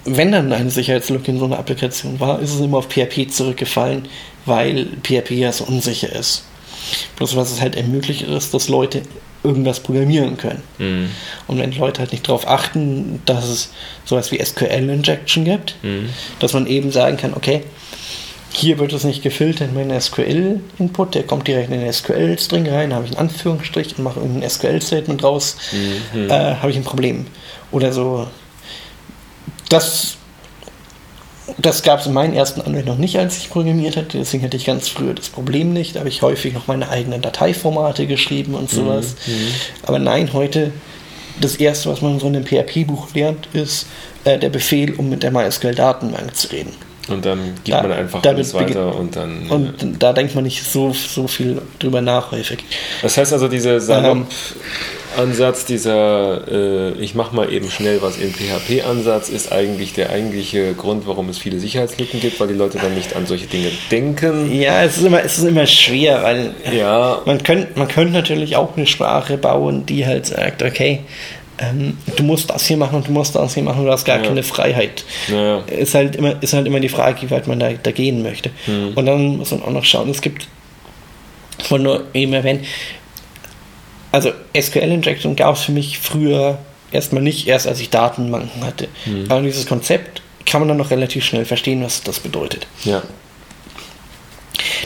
wenn 0.07 0.32
dann 0.32 0.52
eine 0.52 0.70
Sicherheitslücke 0.70 1.30
in 1.30 1.38
so 1.38 1.44
einer 1.44 1.59
Applikation 1.59 2.20
war, 2.20 2.40
ist 2.40 2.54
es 2.54 2.61
immer 2.61 2.78
auf 2.78 2.88
PHP 2.88 3.30
zurückgefallen, 3.30 4.09
weil 4.44 4.86
PHP 5.02 5.32
ja 5.32 5.52
so 5.52 5.64
unsicher 5.64 6.14
ist. 6.14 6.44
Bloß 7.16 7.36
was 7.36 7.52
es 7.52 7.61
halt 7.61 7.76
ermöglicht 7.76 8.22
ist, 8.22 8.54
dass 8.54 8.68
Leute 8.68 9.02
irgendwas 9.42 9.80
programmieren 9.80 10.36
können. 10.36 10.62
Mhm. 10.78 11.11
Und 11.46 11.59
wenn 11.59 11.72
Leute 11.72 12.00
halt 12.00 12.12
nicht 12.12 12.28
darauf 12.28 12.48
achten, 12.48 13.22
dass 13.26 13.48
es 13.48 13.70
sowas 14.04 14.32
wie 14.32 14.44
SQL-Injection 14.44 15.44
gibt, 15.44 15.76
mhm. 15.82 16.11
dass 16.38 16.52
man 16.52 16.66
eben 16.66 16.90
sagen 16.90 17.16
kann, 17.16 17.34
okay, 17.34 17.62
hier 18.52 18.78
wird 18.78 18.92
es 18.92 19.04
nicht 19.04 19.22
gefiltert, 19.22 19.74
mein 19.74 20.00
SQL-Input, 20.00 21.14
der 21.14 21.24
kommt 21.24 21.46
direkt 21.46 21.70
in 21.70 21.80
den 21.80 21.92
SQL-String 21.92 22.68
rein, 22.68 22.94
habe 22.94 23.04
ich 23.04 23.11
einen 23.11 23.28
Anführungsstrich 23.28 23.98
und 23.98 24.04
mache 24.04 24.20
irgendein 24.20 24.48
SQL-Statement 24.48 25.22
draus, 25.22 25.57
mhm. 26.14 26.30
äh, 26.30 26.54
habe 26.57 26.70
ich 26.70 26.76
ein 26.76 26.84
Problem. 26.84 27.26
Oder 27.70 27.92
so 27.92 28.28
das, 29.68 30.16
das 31.58 31.82
gab 31.82 32.00
es 32.00 32.06
in 32.06 32.12
meinen 32.12 32.34
ersten 32.34 32.60
Anwendungen 32.60 33.00
nicht, 33.00 33.18
als 33.18 33.38
ich 33.38 33.50
programmiert 33.50 33.96
hatte. 33.96 34.18
Deswegen 34.18 34.44
hatte 34.44 34.56
ich 34.56 34.64
ganz 34.64 34.88
früher 34.88 35.14
das 35.14 35.28
Problem 35.28 35.72
nicht. 35.72 35.94
Da 35.94 36.00
habe 36.00 36.08
ich 36.08 36.22
häufig 36.22 36.54
noch 36.54 36.66
meine 36.66 36.88
eigenen 36.88 37.22
Dateiformate 37.22 38.06
geschrieben 38.06 38.54
und 38.54 38.70
sowas. 38.70 39.16
Mhm. 39.26 39.32
mhm. 39.32 39.48
Aber 39.82 39.98
nein, 39.98 40.32
heute 40.32 40.72
das 41.40 41.56
erste, 41.56 41.90
was 41.90 42.00
man 42.00 42.14
in 42.14 42.20
so 42.20 42.26
einem 42.26 42.44
PHP-Buch 42.44 43.08
lernt, 43.14 43.48
ist 43.52 43.86
äh, 44.24 44.38
der 44.38 44.48
Befehl, 44.48 44.94
um 44.94 45.08
mit 45.08 45.22
der 45.22 45.30
MySQL-Datenbank 45.30 46.34
zu 46.34 46.48
reden. 46.48 46.72
Und 47.09 47.24
dann 47.24 47.54
gibt 47.62 47.68
da, 47.68 47.82
man 47.82 47.92
einfach 47.92 48.24
alles 48.24 48.52
weiter 48.52 48.94
und 48.96 49.14
dann. 49.14 49.48
Und 49.48 49.82
äh, 49.82 49.86
da 49.98 50.12
denkt 50.12 50.34
man 50.34 50.42
nicht 50.44 50.64
so, 50.64 50.92
so 50.92 51.28
viel 51.28 51.62
drüber 51.78 52.00
nach 52.00 52.32
häufig. 52.32 52.59
Das 53.02 53.16
heißt 53.16 53.32
also, 53.32 53.46
diese 53.46 53.80
Salopp, 53.80 54.26
Ansatz, 55.16 55.64
dieser 55.64 56.46
äh, 56.48 56.92
ich 57.00 57.14
mache 57.14 57.34
mal 57.34 57.53
eben 57.53 57.70
schnell 57.70 58.03
was 58.03 58.18
in 58.18 58.33
PHP-Ansatz, 58.33 59.28
ist 59.28 59.53
eigentlich 59.53 59.92
der 59.92 60.11
eigentliche 60.11 60.74
Grund, 60.74 61.07
warum 61.07 61.28
es 61.28 61.38
viele 61.38 61.58
Sicherheitslücken 61.61 62.20
gibt, 62.20 62.41
weil 62.41 62.49
die 62.49 62.54
Leute 62.54 62.78
dann 62.78 62.95
nicht 62.95 63.14
an 63.14 63.26
solche 63.26 63.46
Dinge 63.46 63.70
denken. 63.91 64.53
Ja, 64.53 64.83
es 64.83 64.99
ist 64.99 65.04
immer, 65.04 65.22
es 65.22 65.38
ist 65.38 65.45
immer 65.45 65.66
schwer, 65.66 66.22
weil 66.22 66.54
ja. 66.72 67.22
man 67.24 67.42
könnte 67.42 67.68
man 67.76 67.88
könnt 67.88 68.12
natürlich 68.12 68.57
auch 68.57 68.76
eine 68.76 68.87
Sprache 68.87 69.38
bauen, 69.38 69.87
die 69.87 70.07
halt 70.07 70.26
sagt, 70.26 70.62
okay, 70.62 71.00
ähm, 71.58 71.96
du 72.16 72.22
musst 72.22 72.50
das 72.50 72.66
hier 72.66 72.76
machen 72.76 72.96
und 72.96 73.08
du 73.08 73.12
musst 73.12 73.34
das 73.34 73.54
hier 73.54 73.62
machen, 73.62 73.84
du 73.84 73.91
hast 73.91 74.04
gar 74.04 74.18
ja. 74.18 74.24
keine 74.24 74.42
Freiheit. 74.42 75.04
Ja. 75.28 75.58
Ist, 75.61 75.95
halt 75.95 76.16
immer, 76.16 76.42
ist 76.42 76.53
halt 76.53 76.66
immer 76.66 76.80
die 76.80 76.88
Frage, 76.88 77.22
wie 77.22 77.30
weit 77.30 77.46
man 77.46 77.58
da, 77.58 77.72
da 77.72 77.91
gehen 77.91 78.22
möchte. 78.22 78.50
Mhm. 78.66 78.92
Und 78.95 79.07
dann 79.07 79.38
muss 79.38 79.50
man 79.50 79.62
auch 79.62 79.70
noch 79.70 79.84
schauen, 79.84 80.11
es 80.11 80.20
gibt, 80.20 80.49
von 81.62 81.83
nur 81.83 82.04
eben 82.12 82.33
erwähnen, 82.33 82.64
also 84.12 84.33
SQL-Injection 84.58 85.37
gab 85.37 85.57
es 85.57 85.62
für 85.62 85.72
mich 85.72 85.99
früher 85.99 86.58
erstmal 86.92 87.22
nicht, 87.22 87.46
erst 87.49 87.66
als 87.66 87.80
ich 87.80 87.91
Datenbanken 87.91 88.64
hatte. 88.64 88.88
Mhm. 89.04 89.26
Aber 89.28 89.42
dieses 89.42 89.66
Konzept 89.66 90.22
kann 90.45 90.61
man 90.61 90.68
dann 90.68 90.76
noch 90.78 90.91
relativ 90.91 91.24
schnell 91.24 91.45
verstehen, 91.45 91.83
was 91.83 92.03
das 92.03 92.20
bedeutet. 92.20 92.66
Ja. 92.84 93.03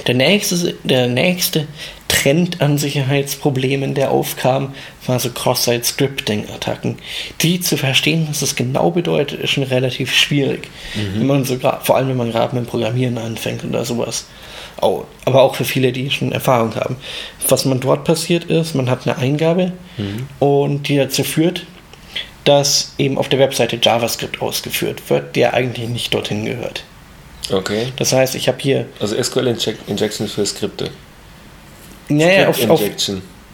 Der 0.07 0.15
nächste, 0.15 0.75
der 0.85 1.07
nächste 1.07 1.67
Trend 2.11 2.61
an 2.61 2.77
Sicherheitsproblemen, 2.77 3.95
der 3.95 4.11
aufkam, 4.11 4.75
war 5.07 5.21
so 5.21 5.31
Cross-Site-Scripting-Attacken. 5.31 6.99
Die 7.41 7.61
zu 7.61 7.77
verstehen, 7.77 8.27
was 8.29 8.41
das 8.41 8.57
genau 8.57 8.91
bedeutet, 8.91 9.41
ist 9.41 9.51
schon 9.51 9.63
relativ 9.63 10.13
schwierig. 10.13 10.69
Mhm. 10.97 11.21
Wenn 11.21 11.27
man 11.29 11.45
so 11.45 11.57
vor 11.59 11.97
allem 11.97 12.09
wenn 12.09 12.17
man 12.17 12.33
gerade 12.33 12.57
mit 12.57 12.65
dem 12.65 12.69
Programmieren 12.69 13.17
anfängt 13.17 13.65
oder 13.65 13.85
sowas. 13.85 14.27
Aber 14.79 15.43
auch 15.43 15.55
für 15.55 15.65
viele, 15.65 15.93
die 15.93 16.11
schon 16.11 16.33
Erfahrung 16.33 16.75
haben. 16.75 16.97
Was 17.49 17.65
man 17.65 17.79
dort 17.79 18.05
passiert 18.05 18.45
ist, 18.45 18.75
man 18.75 18.91
hat 18.91 19.07
eine 19.07 19.17
Eingabe 19.17 19.73
mhm. 19.97 20.27
und 20.41 20.89
die 20.89 20.97
dazu 20.97 21.23
führt, 21.23 21.65
dass 22.45 22.95
eben 22.99 23.19
auf 23.19 23.29
der 23.29 23.39
Webseite 23.39 23.79
JavaScript 23.81 24.43
ausgeführt 24.43 25.09
wird, 25.11 25.37
der 25.37 25.55
eigentlich 25.55 25.89
nicht 25.89 26.13
dorthin 26.13 26.45
gehört. 26.45 26.83
Okay. 27.53 27.93
Das 27.97 28.13
heißt, 28.13 28.35
ich 28.35 28.49
habe 28.49 28.59
hier. 28.61 28.87
Also 28.99 29.21
SQL 29.23 29.57
Injection 29.87 30.27
für 30.27 30.45
Skripte. 30.45 30.91
Naja, 32.11 32.49
auf, 32.49 32.69
auf, 32.69 32.83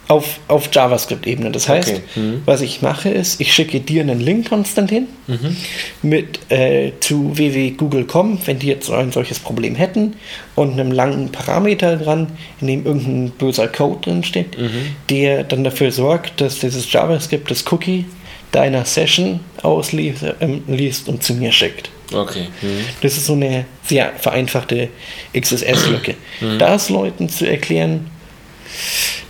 auf, 0.09 0.41
auf 0.49 0.69
JavaScript-Ebene. 0.73 1.51
Das 1.51 1.69
heißt, 1.69 1.89
okay. 1.89 2.03
mhm. 2.15 2.43
was 2.45 2.61
ich 2.61 2.83
mache 2.83 3.09
ist, 3.09 3.41
ich 3.41 3.53
schicke 3.53 3.81
dir 3.81 4.03
einen 4.03 4.21
Link, 4.21 4.49
Konstantin, 4.49 5.09
mhm. 5.27 5.57
mit 6.03 6.51
äh, 6.51 6.93
zu 7.01 7.37
www.google.com, 7.37 8.39
wenn 8.47 8.59
die 8.59 8.69
jetzt 8.69 8.91
ein 8.91 9.13
solches 9.13 9.39
Problem 9.39 9.75
hätten, 9.75 10.15
und 10.55 10.73
einem 10.73 10.93
langen 10.93 11.31
Parameter 11.33 11.97
dran, 11.97 12.29
in 12.61 12.69
dem 12.69 12.87
irgendein 12.87 13.31
böser 13.31 13.69
Code 13.69 14.01
drin 14.03 14.25
steht, 14.25 14.59
mhm. 14.59 14.95
der 15.11 15.45
dann 15.45 15.65
dafür 15.65 15.91
sorgt, 15.91 16.41
dass 16.41 16.61
dieses 16.61 16.91
JavaScript 16.91 17.51
das 17.51 17.65
Cookie 17.71 18.07
deiner 18.53 18.85
Session 18.85 19.41
ausliest 19.63 20.23
äh, 20.23 20.91
und 21.07 21.23
zu 21.23 21.35
mir 21.35 21.53
schickt. 21.53 21.91
Okay. 22.13 22.47
Mhm. 22.63 22.85
Das 23.03 23.17
ist 23.17 23.27
so 23.27 23.33
eine 23.33 23.65
sehr 23.85 24.13
vereinfachte 24.17 24.89
XSS-Lücke. 25.37 26.15
Mhm. 26.41 26.59
Das 26.61 26.89
Leuten 26.89 27.29
zu 27.29 27.49
erklären, 27.49 28.09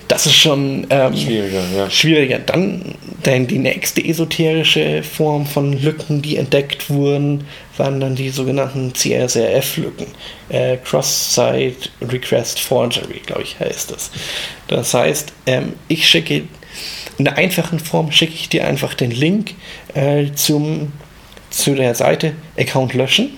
das 0.08 0.26
ist 0.26 0.36
schon 0.36 0.86
ähm, 0.90 1.16
schwieriger, 1.16 1.64
ja. 1.76 1.90
schwieriger. 1.90 2.38
Dann, 2.38 2.94
dann 3.22 3.46
die 3.46 3.58
nächste 3.58 4.04
esoterische 4.04 5.02
Form 5.02 5.46
von 5.46 5.72
Lücken, 5.72 6.22
die 6.22 6.36
entdeckt 6.36 6.88
wurden, 6.88 7.44
waren 7.76 8.00
dann 8.00 8.14
die 8.14 8.30
sogenannten 8.30 8.94
CSRF-Lücken. 8.94 10.06
Äh, 10.48 10.76
Cross-Site 10.78 11.90
Request 12.00 12.60
Forgery, 12.60 13.20
glaube 13.26 13.42
ich, 13.42 13.58
heißt 13.58 13.90
das. 13.90 14.10
Das 14.68 14.94
heißt, 14.94 15.32
ähm, 15.46 15.72
ich 15.88 16.08
schicke 16.08 16.44
in 17.18 17.24
der 17.24 17.36
einfachen 17.36 17.78
Form 17.80 18.12
schicke 18.12 18.34
ich 18.34 18.48
dir 18.48 18.66
einfach 18.66 18.94
den 18.94 19.10
Link 19.10 19.54
äh, 19.94 20.32
zum, 20.34 20.92
zu 21.50 21.74
der 21.74 21.94
Seite 21.94 22.34
Account 22.58 22.94
löschen. 22.94 23.30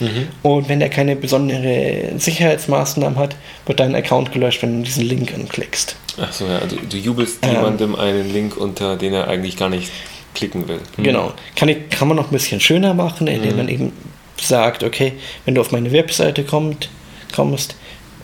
Mhm. 0.00 0.28
Und 0.42 0.68
wenn 0.68 0.80
der 0.80 0.90
keine 0.90 1.16
besondere 1.16 2.12
Sicherheitsmaßnahmen 2.18 3.18
hat, 3.18 3.36
wird 3.66 3.80
dein 3.80 3.94
Account 3.94 4.32
gelöscht, 4.32 4.62
wenn 4.62 4.78
du 4.78 4.84
diesen 4.84 5.04
Link 5.04 5.32
anklickst. 5.34 5.96
Ach 6.18 6.32
so, 6.32 6.46
ja, 6.46 6.60
du, 6.60 6.76
du 6.76 6.96
jubelst 6.96 7.38
ähm, 7.42 7.52
jemandem 7.52 7.94
einen 7.94 8.32
Link 8.32 8.56
unter, 8.56 8.96
den 8.96 9.12
er 9.12 9.28
eigentlich 9.28 9.56
gar 9.56 9.68
nicht 9.68 9.90
klicken 10.34 10.68
will. 10.68 10.80
Mhm. 10.96 11.02
Genau. 11.02 11.32
Kann, 11.54 11.68
ich, 11.68 11.88
kann 11.90 12.08
man 12.08 12.16
noch 12.16 12.26
ein 12.26 12.32
bisschen 12.32 12.60
schöner 12.60 12.94
machen, 12.94 13.26
indem 13.26 13.52
mhm. 13.52 13.56
man 13.56 13.68
eben 13.68 13.92
sagt, 14.40 14.84
okay, 14.84 15.14
wenn 15.44 15.54
du 15.54 15.60
auf 15.60 15.72
meine 15.72 15.92
Webseite 15.92 16.44
kommt, 16.44 16.88
kommst, 17.34 17.76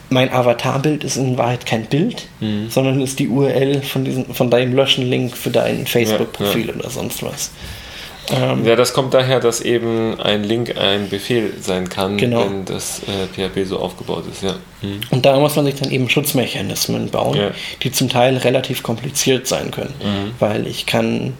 mein 0.09 0.31
Avatarbild 0.31 1.03
ist 1.03 1.17
in 1.17 1.37
Wahrheit 1.37 1.65
kein 1.65 1.85
Bild, 1.85 2.27
mhm. 2.39 2.69
sondern 2.69 3.01
ist 3.01 3.19
die 3.19 3.27
URL 3.27 3.81
von, 3.81 4.05
diesem, 4.05 4.25
von 4.33 4.49
deinem 4.49 4.75
Löschen-Link 4.75 5.35
für 5.35 5.49
dein 5.49 5.87
Facebook-Profil 5.87 6.67
ja, 6.67 6.73
ja. 6.73 6.79
oder 6.79 6.89
sonst 6.89 7.23
was. 7.23 7.51
Ähm, 8.31 8.65
ja, 8.65 8.75
das 8.75 8.93
kommt 8.93 9.13
daher, 9.13 9.39
dass 9.39 9.61
eben 9.61 10.19
ein 10.19 10.43
Link 10.43 10.77
ein 10.77 11.09
Befehl 11.09 11.53
sein 11.59 11.89
kann, 11.89 12.17
genau. 12.17 12.45
wenn 12.45 12.65
das 12.65 13.01
äh, 13.03 13.27
PHP 13.27 13.67
so 13.67 13.79
aufgebaut 13.79 14.23
ist. 14.31 14.43
Ja. 14.43 14.55
Mhm. 14.81 15.01
Und 15.11 15.25
da 15.25 15.37
muss 15.39 15.55
man 15.55 15.65
sich 15.65 15.75
dann 15.75 15.91
eben 15.91 16.09
Schutzmechanismen 16.09 17.09
bauen, 17.09 17.37
ja. 17.37 17.51
die 17.81 17.91
zum 17.91 18.09
Teil 18.09 18.37
relativ 18.37 18.81
kompliziert 18.81 19.47
sein 19.47 19.71
können, 19.71 19.93
mhm. 20.01 20.31
weil 20.39 20.67
ich 20.67 20.85
kann 20.85 21.33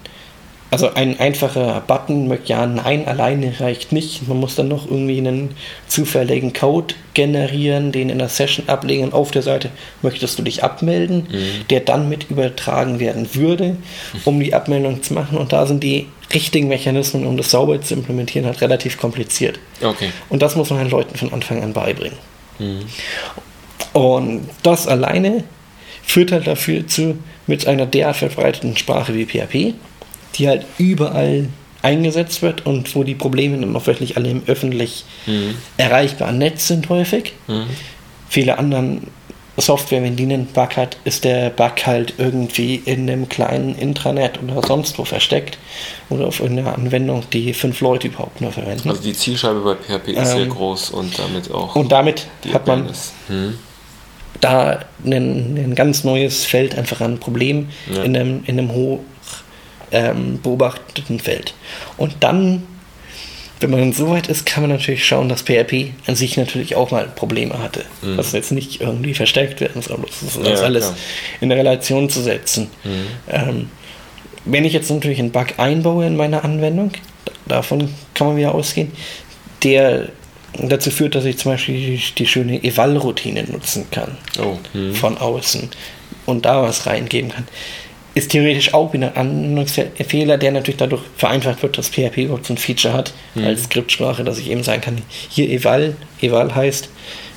also 0.73 0.91
ein 0.95 1.19
einfacher 1.19 1.83
Button 1.85 2.27
mit 2.27 2.49
Ja, 2.49 2.65
Nein 2.65 3.07
alleine 3.07 3.59
reicht 3.59 3.91
nicht. 3.91 4.27
Man 4.27 4.39
muss 4.39 4.55
dann 4.55 4.69
noch 4.69 4.89
irgendwie 4.89 5.19
einen 5.19 5.51
zufälligen 5.87 6.51
Code 6.51 6.95
generieren, 7.13 7.91
den 7.91 8.09
in 8.09 8.17
der 8.17 8.27
Session 8.27 8.67
ablegen 8.67 9.03
und 9.03 9.13
auf 9.13 9.29
der 9.29 9.43
Seite 9.43 9.69
möchtest 10.01 10.39
du 10.39 10.41
dich 10.41 10.63
abmelden, 10.63 11.27
mhm. 11.29 11.67
der 11.69 11.81
dann 11.81 12.09
mit 12.09 12.31
übertragen 12.31 12.99
werden 12.99 13.35
würde, 13.35 13.77
um 14.25 14.39
die 14.39 14.55
Abmeldung 14.55 15.03
zu 15.03 15.13
machen. 15.13 15.37
Und 15.37 15.53
da 15.53 15.67
sind 15.67 15.83
die 15.83 16.07
richtigen 16.33 16.69
Mechanismen, 16.69 17.27
um 17.27 17.37
das 17.37 17.51
sauber 17.51 17.79
zu 17.79 17.93
implementieren, 17.93 18.47
halt 18.47 18.59
relativ 18.61 18.97
kompliziert. 18.97 19.59
Okay. 19.79 20.09
Und 20.29 20.41
das 20.41 20.55
muss 20.55 20.71
man 20.71 20.79
den 20.79 20.89
Leuten 20.89 21.15
von 21.15 21.31
Anfang 21.31 21.61
an 21.61 21.73
beibringen. 21.73 22.17
Mhm. 22.57 22.85
Und 23.93 24.49
das 24.63 24.87
alleine 24.87 25.43
führt 26.01 26.31
halt 26.31 26.47
dafür 26.47 26.87
zu, 26.87 27.19
mit 27.45 27.67
einer 27.67 27.85
derart 27.85 28.15
verbreiteten 28.15 28.75
Sprache 28.75 29.13
wie 29.13 29.25
PHP, 29.25 29.75
die 30.35 30.47
halt 30.47 30.65
überall 30.77 31.49
eingesetzt 31.81 32.41
wird 32.41 32.65
und 32.65 32.95
wo 32.95 33.03
die 33.03 33.13
Probleme 33.13 33.57
dann 33.59 33.75
auch 33.75 33.87
wirklich 33.87 34.17
alle 34.17 34.29
im 34.29 34.43
öffentlich 34.47 35.03
mhm. 35.25 35.55
erreichbaren 35.77 36.37
Netz 36.37 36.67
sind 36.67 36.89
häufig. 36.89 37.33
Mhm. 37.47 37.65
Viele 38.29 38.57
anderen 38.57 39.07
Software, 39.57 40.01
wenn 40.01 40.15
die 40.15 40.23
einen 40.23 40.47
Bug 40.47 40.77
hat, 40.77 40.97
ist 41.03 41.25
der 41.25 41.51
Bug 41.51 41.85
halt 41.85 42.15
irgendwie 42.17 42.81
in 42.85 43.09
einem 43.09 43.29
kleinen 43.29 43.77
Intranet 43.77 44.39
oder 44.41 44.65
sonst 44.65 44.97
wo 44.97 45.05
versteckt 45.05 45.59
oder 46.09 46.25
auf 46.27 46.39
irgendeiner 46.39 46.73
Anwendung, 46.73 47.23
die 47.31 47.53
fünf 47.53 47.79
Leute 47.81 48.07
überhaupt 48.07 48.41
nur 48.41 48.51
verwenden. 48.51 48.89
Also 48.89 49.03
die 49.03 49.13
Zielscheibe 49.13 49.59
bei 49.59 49.75
PHP 49.75 50.07
ist 50.09 50.17
ähm, 50.17 50.25
sehr 50.25 50.45
groß 50.47 50.89
und 50.91 51.19
damit 51.19 51.51
auch. 51.51 51.75
Und 51.75 51.91
damit 51.91 52.27
hat 52.51 52.65
man 52.65 52.89
hm. 53.27 53.59
da 54.41 54.79
ein, 55.05 55.57
ein, 55.57 55.75
ganz 55.75 56.03
neues 56.03 56.45
Feld 56.45 56.75
einfach 56.75 57.01
an 57.01 57.19
Problemen 57.19 57.69
ja. 57.93 58.01
in 58.01 58.17
einem, 58.17 58.43
in 58.45 58.57
einem 58.57 58.71
hoch 58.71 59.01
ähm, 59.93 60.39
beobachteten 60.41 61.19
Feld. 61.19 61.53
Und 61.95 62.15
dann, 62.19 62.63
wenn 63.59 63.69
man 63.69 63.93
so 63.93 64.09
weit 64.09 64.27
ist, 64.27 64.45
kann 64.45 64.63
man 64.63 64.71
natürlich 64.71 65.05
schauen, 65.05 65.29
dass 65.29 65.43
PHP 65.43 65.91
an 66.07 66.15
sich 66.15 66.35
natürlich 66.35 66.75
auch 66.75 66.91
mal 66.91 67.05
Probleme 67.07 67.59
hatte. 67.59 67.85
Mhm. 68.01 68.17
Was 68.17 68.33
jetzt 68.33 68.51
nicht 68.51 68.81
irgendwie 68.81 69.13
verstärkt 69.13 69.61
werden 69.61 69.81
soll. 69.81 69.99
Das 70.05 70.21
ist 70.21 70.45
ja, 70.45 70.65
alles 70.65 70.85
klar. 70.85 70.97
in 71.39 71.51
Relation 71.51 72.09
zu 72.09 72.21
setzen. 72.21 72.69
Mhm. 72.83 73.05
Ähm, 73.29 73.69
wenn 74.45 74.65
ich 74.65 74.73
jetzt 74.73 74.91
natürlich 74.91 75.19
einen 75.19 75.31
Bug 75.31 75.53
einbaue 75.57 76.05
in 76.05 76.17
meine 76.17 76.43
Anwendung, 76.43 76.91
davon 77.45 77.93
kann 78.13 78.27
man 78.27 78.35
wieder 78.35 78.53
ausgehen, 78.53 78.91
der 79.63 80.09
dazu 80.59 80.91
führt, 80.91 81.15
dass 81.15 81.23
ich 81.23 81.37
zum 81.37 81.53
Beispiel 81.53 81.75
die, 81.75 82.01
die 82.17 82.27
schöne 82.27 82.61
Eval-Routine 82.61 83.45
nutzen 83.45 83.85
kann. 83.89 84.17
Oh. 84.39 84.57
Mhm. 84.73 84.93
Von 84.93 85.17
außen. 85.17 85.69
Und 86.25 86.45
da 86.45 86.61
was 86.63 86.85
reingeben 86.85 87.31
kann 87.31 87.45
ist 88.15 88.31
theoretisch 88.31 88.73
auch 88.73 88.93
wieder 88.93 89.15
ein 89.15 89.27
Anwendungsfehler, 89.27 90.37
der 90.37 90.51
natürlich 90.51 90.77
dadurch 90.77 91.01
vereinfacht 91.17 91.63
wird, 91.63 91.77
dass 91.77 91.89
PHP 91.89 92.17
überhaupt 92.25 92.45
so 92.45 92.53
ein 92.53 92.57
Feature 92.57 92.93
hat 92.93 93.13
mhm. 93.33 93.45
als 93.45 93.63
Skriptsprache, 93.63 94.23
dass 94.23 94.37
ich 94.37 94.51
eben 94.51 94.63
sagen 94.63 94.81
kann, 94.81 95.01
hier 95.29 95.49
eval, 95.49 95.95
eval 96.21 96.53
heißt, 96.53 96.89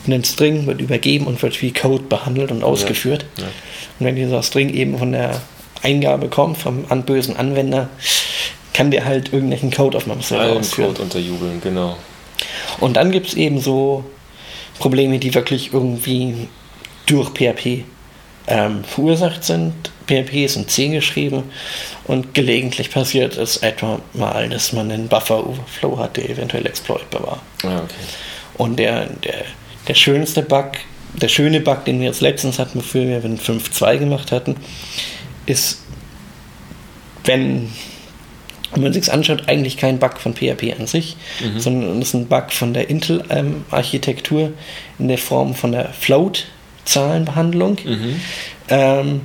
ein 0.06 0.24
String 0.24 0.66
wird 0.66 0.80
übergeben 0.80 1.26
und 1.26 1.42
wird 1.42 1.60
wie 1.62 1.72
Code 1.72 2.04
behandelt 2.04 2.50
und 2.52 2.62
ausgeführt. 2.62 3.24
Ja. 3.38 3.44
Ja. 3.44 3.48
Und 3.98 4.06
wenn 4.06 4.16
dieser 4.16 4.42
String 4.42 4.72
eben 4.72 4.98
von 4.98 5.12
der 5.12 5.40
Eingabe 5.82 6.28
kommt, 6.28 6.58
vom 6.58 6.84
an 6.88 7.02
bösen 7.04 7.36
Anwender, 7.36 7.88
kann 8.72 8.90
der 8.90 9.04
halt 9.04 9.32
irgendwelchen 9.32 9.70
Code 9.70 9.96
auf 9.96 10.06
meinem 10.06 10.20
Server 10.20 10.52
ausführen. 10.52 10.88
Code 10.88 11.02
unterjubeln, 11.02 11.60
genau. 11.60 11.96
Und 12.78 12.96
dann 12.96 13.10
gibt 13.10 13.28
es 13.28 13.34
eben 13.34 13.60
so 13.60 14.04
Probleme, 14.78 15.18
die 15.18 15.34
wirklich 15.34 15.72
irgendwie 15.72 16.48
durch 17.06 17.30
PHP 17.30 17.84
ähm, 18.46 18.84
verursacht 18.84 19.42
sind 19.42 19.72
PHP 20.06 20.44
ist 20.44 20.56
in 20.56 20.68
C 20.68 20.88
geschrieben 20.88 21.44
und 22.04 22.34
gelegentlich 22.34 22.90
passiert 22.90 23.36
es 23.36 23.58
etwa 23.58 24.00
mal, 24.12 24.48
dass 24.48 24.72
man 24.72 24.90
einen 24.90 25.08
Buffer-Overflow 25.08 25.98
hat, 25.98 26.16
der 26.16 26.30
eventuell 26.30 26.66
exploitbar 26.66 27.22
war. 27.22 27.42
Ah, 27.64 27.78
okay. 27.78 27.94
Und 28.56 28.78
der, 28.78 29.06
der, 29.06 29.44
der 29.88 29.94
schönste 29.94 30.42
Bug, 30.42 30.72
der 31.14 31.28
schöne 31.28 31.60
Bug, 31.60 31.84
den 31.84 31.98
wir 32.00 32.06
jetzt 32.06 32.20
letztens 32.20 32.58
hatten, 32.58 32.78
bevor 32.78 33.02
wir 33.02 33.20
den 33.20 33.38
5.2 33.38 33.98
gemacht 33.98 34.32
hatten, 34.32 34.56
ist, 35.46 35.80
wenn 37.24 37.70
man 38.76 38.92
sich 38.92 39.12
anschaut, 39.12 39.44
eigentlich 39.48 39.76
kein 39.76 39.98
Bug 39.98 40.18
von 40.18 40.34
PHP 40.34 40.74
an 40.78 40.86
sich, 40.86 41.16
mhm. 41.40 41.60
sondern 41.60 42.02
es 42.02 42.08
ist 42.08 42.14
ein 42.14 42.26
Bug 42.26 42.52
von 42.52 42.74
der 42.74 42.90
Intel-Architektur 42.90 44.40
ähm, 44.42 44.54
in 44.98 45.08
der 45.08 45.18
Form 45.18 45.54
von 45.54 45.72
der 45.72 45.92
Float-Zahlenbehandlung. 45.92 47.78
Mhm. 47.84 48.20
Ähm, 48.68 49.20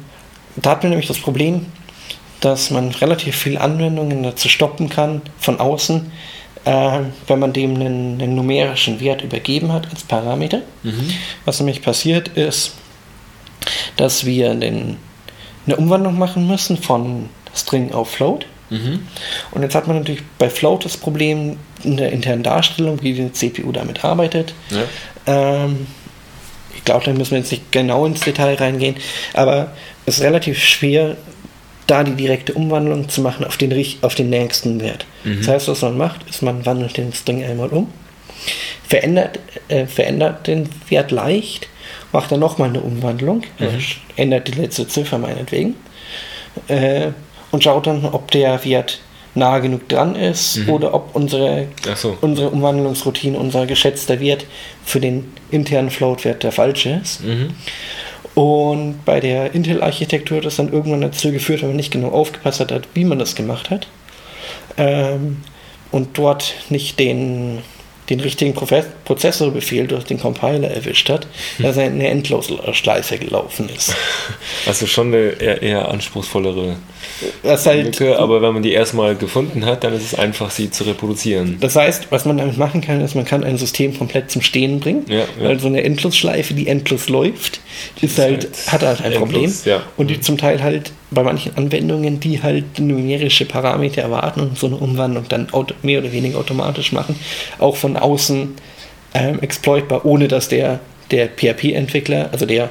da 0.56 0.72
hat 0.72 0.84
man 0.84 0.92
nämlich 0.92 1.08
das 1.08 1.20
Problem, 1.20 1.66
dass 2.42 2.72
man 2.72 2.90
relativ 2.90 3.36
viele 3.36 3.62
Anwendungen 3.62 4.24
dazu 4.24 4.50
stoppen 4.50 4.90
kann 4.90 5.22
von 5.38 5.60
außen, 5.60 6.12
äh, 6.66 7.00
wenn 7.28 7.40
man 7.40 7.54
dem 7.54 7.76
einen, 7.76 8.22
einen, 8.22 8.36
numerischen 8.36 9.00
Wert 9.00 9.22
übergeben 9.22 9.72
hat 9.72 9.90
als 9.90 10.04
Parameter. 10.04 10.62
Mhm. 10.84 11.12
Was 11.46 11.60
nämlich 11.60 11.82
passiert 11.82 12.30
ist, 12.30 12.74
dass 13.98 14.26
wir 14.26 14.54
den, 14.56 14.98
eine 15.66 15.76
Umwandlung 15.76 16.18
machen 16.18 16.48
müssen 16.48 16.78
von 16.78 17.30
String 17.56 17.94
auf 17.94 18.10
Float. 18.12 18.46
Mhm. 18.70 19.08
Und 19.52 19.62
jetzt 19.64 19.76
hat 19.76 19.88
man 19.88 19.98
natürlich 19.98 20.24
bei 20.38 20.50
Float 20.50 20.86
das 20.86 20.98
Problem 20.98 21.58
in 21.84 21.98
der 21.98 22.12
internen 22.12 22.44
Darstellung, 22.44 23.02
wie 23.04 23.14
die 23.14 23.32
CPU 23.32 23.72
damit 23.72 24.04
arbeitet. 24.04 24.54
Ja. 24.70 24.84
Ähm, 25.28 25.88
ich 26.82 26.86
glaube, 26.86 27.06
da 27.06 27.14
müssen 27.14 27.32
wir 27.32 27.38
jetzt 27.38 27.52
nicht 27.52 27.72
genau 27.72 28.08
ins 28.08 28.22
Detail 28.22 28.56
reingehen, 28.56 28.96
aber 29.36 29.72
es 30.08 30.18
ist 30.18 30.24
relativ 30.24 30.58
schwer, 30.58 31.16
da 31.86 32.04
die 32.04 32.16
direkte 32.16 32.54
Umwandlung 32.54 33.08
zu 33.08 33.22
machen 33.22 33.46
auf 33.46 33.56
den, 33.58 33.86
auf 34.02 34.16
den 34.16 34.32
nächsten 34.32 34.82
Wert. 34.82 35.06
Mhm. 35.24 35.38
Das 35.38 35.48
heißt, 35.48 35.68
was 35.68 35.84
man 35.84 35.96
macht, 35.96 36.28
ist, 36.28 36.42
man 36.42 36.66
wandelt 36.66 36.98
den 36.98 37.14
String 37.14 37.44
einmal 37.44 37.70
um, 37.70 37.88
verändert, 38.88 39.40
äh, 39.68 39.86
verändert 39.86 40.48
den 40.48 40.70
Wert 40.90 41.12
leicht, 41.12 41.68
macht 42.14 42.32
dann 42.32 42.40
nochmal 42.40 42.70
eine 42.70 42.82
Umwandlung, 42.82 43.44
mhm. 43.60 43.66
äh, 43.66 44.22
ändert 44.22 44.48
die 44.48 44.60
letzte 44.60 44.88
Ziffer 44.88 45.20
meinetwegen 45.20 45.76
äh, 46.68 47.10
und 47.52 47.64
schaut 47.64 47.86
dann, 47.86 48.06
ob 48.06 48.32
der 48.32 48.66
Wert 48.66 49.02
nah 49.34 49.60
genug 49.60 49.88
dran 49.88 50.16
ist 50.16 50.58
mhm. 50.58 50.70
oder 50.70 50.94
ob 50.94 51.16
unsere, 51.16 51.68
so. 51.96 52.18
unsere 52.22 52.50
Umwandlungsroutine, 52.50 53.38
unser 53.38 53.66
geschätzter 53.66 54.20
Wert 54.20 54.46
für 54.84 55.00
den 55.00 55.32
internen 55.52 55.90
Float-Wert 55.90 56.44
der 56.44 56.52
falsche 56.52 57.00
ist. 57.02 57.24
Mhm. 57.24 57.50
Und 58.34 59.04
bei 59.06 59.20
der 59.20 59.54
Intel-Architektur 59.54 60.38
hat 60.38 60.46
das 60.46 60.56
dann 60.56 60.72
irgendwann 60.72 61.02
dazu 61.02 61.32
geführt, 61.32 61.62
wenn 61.62 61.70
man 61.70 61.78
nicht 61.78 61.92
genau 61.92 62.10
aufgepasst 62.10 62.60
hat, 62.60 62.88
wie 62.94 63.04
man 63.04 63.20
das 63.20 63.36
gemacht 63.36 63.70
hat. 63.70 63.88
Ähm, 64.78 65.38
und 65.92 66.18
dort 66.18 66.54
nicht 66.70 66.98
den 67.00 67.60
den 68.12 68.20
richtigen 68.20 68.54
Prozessorbefehl 68.54 69.88
durch 69.88 70.04
den 70.04 70.20
Compiler 70.20 70.70
erwischt 70.70 71.10
hat, 71.10 71.28
hm. 71.58 71.66
dass 71.66 71.78
er 71.78 71.88
in 71.88 71.94
eine 71.94 72.10
Endlosschleife 72.10 73.18
gelaufen 73.18 73.70
ist. 73.76 73.96
Also 74.66 74.86
schon 74.86 75.08
eine 75.08 75.30
eher, 75.40 75.62
eher 75.62 75.90
anspruchsvollere 75.90 76.76
das 77.44 77.66
halt, 77.66 78.00
Lücke, 78.00 78.20
aber 78.20 78.42
wenn 78.42 78.54
man 78.54 78.64
die 78.64 78.72
erstmal 78.72 79.16
gefunden 79.16 79.66
hat, 79.66 79.84
dann 79.84 79.94
ist 79.94 80.04
es 80.04 80.16
einfach, 80.16 80.52
sie 80.52 80.70
zu 80.72 80.84
reproduzieren. 80.84 81.58
Das 81.60 81.76
heißt, 81.76 82.08
was 82.10 82.26
man 82.26 82.38
damit 82.38 82.58
machen 82.58 82.82
kann, 82.82 83.02
ist, 83.02 83.16
man 83.16 83.26
kann 83.26 83.44
ein 83.44 83.58
System 83.58 83.98
komplett 83.98 84.32
zum 84.32 84.42
Stehen 84.42 84.80
bringen, 84.80 85.06
ja, 85.08 85.20
ja. 85.20 85.26
weil 85.40 85.60
so 85.60 85.68
eine 85.68 85.84
Endlosschleife, 85.84 86.54
die 86.54 86.68
endlos 86.68 87.10
läuft, 87.10 87.62
ist 88.02 88.18
halt, 88.18 88.44
halt, 88.44 88.72
hat 88.72 88.82
halt 88.82 89.00
ein 89.02 89.12
endlos, 89.14 89.22
Problem 89.22 89.54
ja. 89.66 89.84
und 89.98 90.10
die 90.10 90.20
zum 90.20 90.38
Teil 90.38 90.62
halt 90.62 90.92
bei 91.12 91.24
manchen 91.24 91.56
Anwendungen, 91.58 92.20
die 92.20 92.42
halt 92.42 92.80
numerische 92.80 93.46
Parameter 93.46 94.02
erwarten 94.02 94.42
und 94.42 94.58
so 94.58 94.68
eine 94.68 94.78
Umwandlung 94.78 95.26
dann 95.28 95.48
mehr 95.84 96.00
oder 96.00 96.12
weniger 96.12 96.40
automatisch 96.40 96.94
machen, 96.94 97.16
auch 97.60 97.76
von 97.76 97.98
außen 97.98 98.56
ähm, 99.14 99.40
exploitbar, 99.42 100.06
ohne 100.06 100.30
dass 100.30 100.48
der, 100.48 100.80
der 101.12 101.28
PHP-Entwickler, 101.28 102.30
also 102.32 102.46
der 102.46 102.70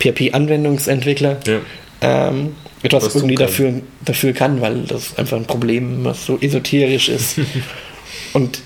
PHP-Anwendungsentwickler, 0.00 1.38
ja. 1.46 1.60
ähm, 2.00 2.56
etwas 2.82 3.06
was 3.06 3.14
irgendwie 3.14 3.36
dafür, 3.36 3.74
dafür 4.04 4.32
kann, 4.32 4.60
weil 4.60 4.82
das 4.82 5.16
einfach 5.16 5.36
ein 5.36 5.46
Problem, 5.46 6.04
was 6.04 6.26
so 6.26 6.38
esoterisch 6.40 7.08
ist. 7.08 7.38
und 8.32 8.60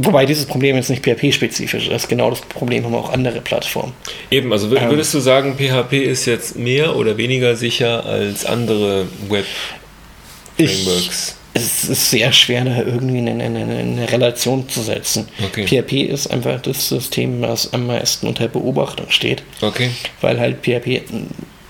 Wobei 0.00 0.26
dieses 0.26 0.46
Problem 0.46 0.76
jetzt 0.76 0.90
nicht 0.90 1.04
PHP-spezifisch 1.04 1.88
ist. 1.88 2.08
Genau 2.08 2.30
das 2.30 2.40
Problem 2.40 2.84
haben 2.84 2.94
auch 2.94 3.12
andere 3.12 3.40
Plattformen. 3.40 3.94
Eben, 4.30 4.52
also 4.52 4.66
ähm, 4.76 4.90
würdest 4.90 5.12
ähm, 5.12 5.18
du 5.18 5.24
sagen, 5.24 5.56
PHP 5.56 5.94
ist 5.94 6.26
jetzt 6.26 6.54
mehr 6.56 6.94
oder 6.94 7.16
weniger 7.16 7.56
sicher 7.56 8.06
als 8.06 8.46
andere 8.46 9.06
Web-Frameworks? 9.28 11.34
Es 11.54 11.88
ist 11.88 12.10
sehr 12.10 12.32
schwer, 12.32 12.64
da 12.64 12.82
irgendwie 12.82 13.18
eine, 13.18 13.42
eine, 13.42 13.64
eine 13.64 14.12
Relation 14.12 14.68
zu 14.68 14.82
setzen. 14.82 15.26
Okay. 15.44 15.66
PHP 15.66 16.12
ist 16.12 16.28
einfach 16.28 16.62
das 16.62 16.88
System, 16.88 17.42
was 17.42 17.72
am 17.72 17.88
meisten 17.88 18.28
unter 18.28 18.46
Beobachtung 18.46 19.10
steht. 19.10 19.42
Okay. 19.60 19.90
Weil 20.20 20.38
halt 20.38 20.62
PHP 20.62 21.02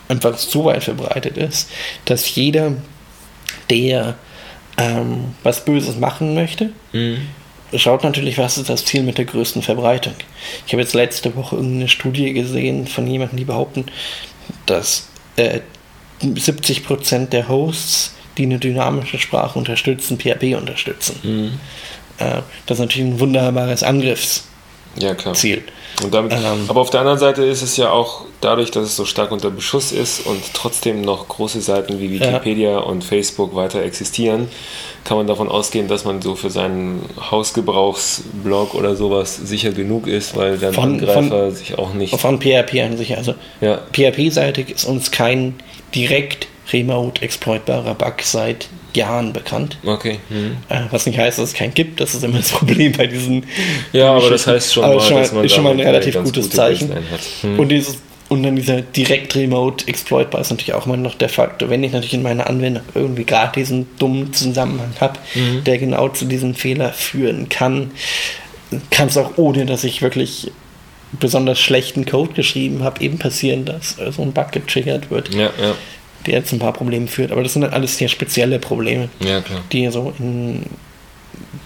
einfach 0.09 0.37
so 0.37 0.67
weit 0.67 0.85
verbreitet 0.85 1.39
ist, 1.39 1.71
dass 2.05 2.35
jeder, 2.35 2.75
der 3.71 4.17
ähm, 4.77 5.33
was 5.43 5.65
Böses 5.65 5.99
machen 5.99 6.35
möchte, 6.35 6.73
mhm 6.93 7.21
schaut 7.74 8.05
natürlich, 8.05 8.39
was 8.39 8.59
ist 8.59 8.69
das 8.69 8.85
Ziel 8.85 9.03
mit 9.03 9.19
der 9.19 9.24
größten 9.24 9.62
Verbreitung. 9.62 10.15
Ich 10.66 10.73
habe 10.73 10.82
jetzt 10.82 10.95
letzte 10.95 11.35
Woche 11.36 11.57
irgendeine 11.57 11.89
Studie 11.89 12.32
gesehen 12.32 12.86
von 12.86 13.07
jemandem, 13.07 13.36
die 13.36 13.45
behaupten, 13.45 13.86
dass 14.66 15.09
äh, 15.36 15.61
70% 16.23 17.27
der 17.27 17.49
Hosts, 17.49 18.15
die 18.36 18.45
eine 18.45 18.59
dynamische 18.59 19.19
Sprache 19.19 19.59
unterstützen, 19.59 20.19
PHP 20.19 20.57
unterstützen. 20.57 21.19
Mhm. 21.23 21.61
Äh, 22.19 22.43
das 22.66 22.78
ist 22.78 22.81
natürlich 22.81 23.09
ein 23.09 23.20
wunderbares 23.20 23.82
Angriffsziel. 23.82 24.43
Ja. 24.97 25.73
Damit, 26.10 26.32
ähm, 26.32 26.66
aber 26.69 26.81
auf 26.81 26.90
der 26.90 27.01
anderen 27.01 27.19
Seite 27.19 27.43
ist 27.43 27.62
es 27.62 27.77
ja 27.77 27.90
auch 27.90 28.23
dadurch, 28.40 28.70
dass 28.70 28.85
es 28.85 28.97
so 28.97 29.05
stark 29.05 29.32
unter 29.32 29.51
Beschuss 29.51 29.90
ist 29.90 30.24
und 30.27 30.40
trotzdem 30.55 31.01
noch 31.01 31.27
große 31.27 31.60
Seiten 31.60 31.98
wie 31.98 32.12
Wikipedia 32.12 32.70
ja. 32.70 32.78
und 32.78 33.02
Facebook 33.02 33.55
weiter 33.56 33.82
existieren, 33.82 34.48
kann 35.05 35.16
man 35.16 35.27
davon 35.27 35.48
ausgehen, 35.48 35.89
dass 35.89 36.05
man 36.05 36.23
so 36.23 36.36
für 36.36 36.51
seinen 36.51 37.02
Hausgebrauchsblog 37.31 38.74
oder 38.74 38.94
sowas 38.94 39.36
sicher 39.36 39.73
genug 39.73 40.06
ist, 40.06 40.36
weil 40.36 40.59
dann 40.59 40.73
von, 40.73 40.85
Angreifer 40.85 41.23
von, 41.23 41.51
sich 41.55 41.78
auch 41.78 41.94
nicht. 41.94 42.15
Von 42.19 42.40
PHP 42.40 42.81
an 42.82 42.97
sich. 42.97 43.16
Also 43.16 43.35
ja. 43.60 43.81
PHP-seitig 43.93 44.70
ist 44.70 44.85
uns 44.85 45.10
kein 45.10 45.55
direkt 45.94 46.47
remote 46.73 47.23
exploitbarer 47.23 47.94
Bug 47.94 48.15
seit 48.23 48.69
Jahren 48.94 49.32
bekannt. 49.32 49.78
Okay. 49.85 50.19
Mhm. 50.28 50.56
was 50.90 51.06
nicht 51.06 51.19
heißt, 51.19 51.39
dass 51.39 51.51
es 51.51 51.55
keinen 51.55 51.74
gibt, 51.74 52.01
das 52.01 52.15
ist 52.15 52.24
immer 52.24 52.39
das 52.39 52.51
Problem 52.52 52.93
bei 52.93 53.06
diesen. 53.06 53.44
Ja, 53.93 54.15
aber 54.15 54.31
das 54.31 54.47
heißt 54.47 54.73
schon 54.73 54.82
mal, 54.82 55.01
schon 55.01 55.16
dass 55.16 55.32
man 55.32 55.44
ist 55.44 55.55
schon 55.55 55.65
mal 55.65 55.73
ein 55.73 55.81
relativ 55.81 56.23
gutes 56.23 56.51
Zeichen. 56.51 56.90
Mhm. 57.43 57.59
Und 57.59 57.69
dieses 57.69 57.98
und 58.28 58.43
dann 58.43 58.56
dieser 58.56 58.82
direkt 58.82 59.35
Remote 59.35 59.89
exploitbar 59.89 60.43
ist 60.43 60.51
natürlich 60.51 60.74
auch 60.74 60.85
immer 60.85 60.98
noch 60.98 61.15
der 61.15 61.31
Faktor. 61.31 61.70
Wenn 61.70 61.82
ich 61.82 61.93
natürlich 61.93 62.15
in 62.15 62.23
meiner 62.23 62.47
Anwendung 62.47 62.82
irgendwie 62.94 63.24
gerade 63.24 63.52
diesen 63.59 63.86
dummen 63.98 64.35
Zusammenhang 64.35 64.93
habe, 65.01 65.19
mhm. 65.35 65.65
der 65.65 65.78
genau 65.78 66.10
zu 66.10 66.27
diesem 66.27 66.55
Fehler 66.55 66.93
führen 66.93 67.48
kann, 67.48 67.93
kann 68.90 69.09
es 69.09 69.16
auch 69.16 69.32
ohne, 69.36 69.65
dass 69.65 69.82
ich 69.85 70.02
wirklich 70.02 70.52
besonders 71.19 71.59
schlechten 71.59 72.05
Code 72.05 72.35
geschrieben 72.35 72.85
habe, 72.85 73.02
eben 73.02 73.19
passieren, 73.19 73.65
dass 73.65 73.97
so 74.10 74.20
ein 74.20 74.32
Bug 74.32 74.52
getriggert 74.52 75.10
wird. 75.10 75.35
Ja, 75.35 75.51
ja 75.59 75.74
der 76.27 76.35
jetzt 76.35 76.53
ein 76.53 76.59
paar 76.59 76.73
Probleme 76.73 77.07
führt. 77.07 77.32
Aber 77.32 77.43
das 77.43 77.53
sind 77.53 77.62
dann 77.62 77.73
alles 77.73 77.97
sehr 77.97 78.09
spezielle 78.09 78.59
Probleme, 78.59 79.09
ja, 79.20 79.43
die 79.73 79.89
so 79.89 80.12
in, 80.19 80.65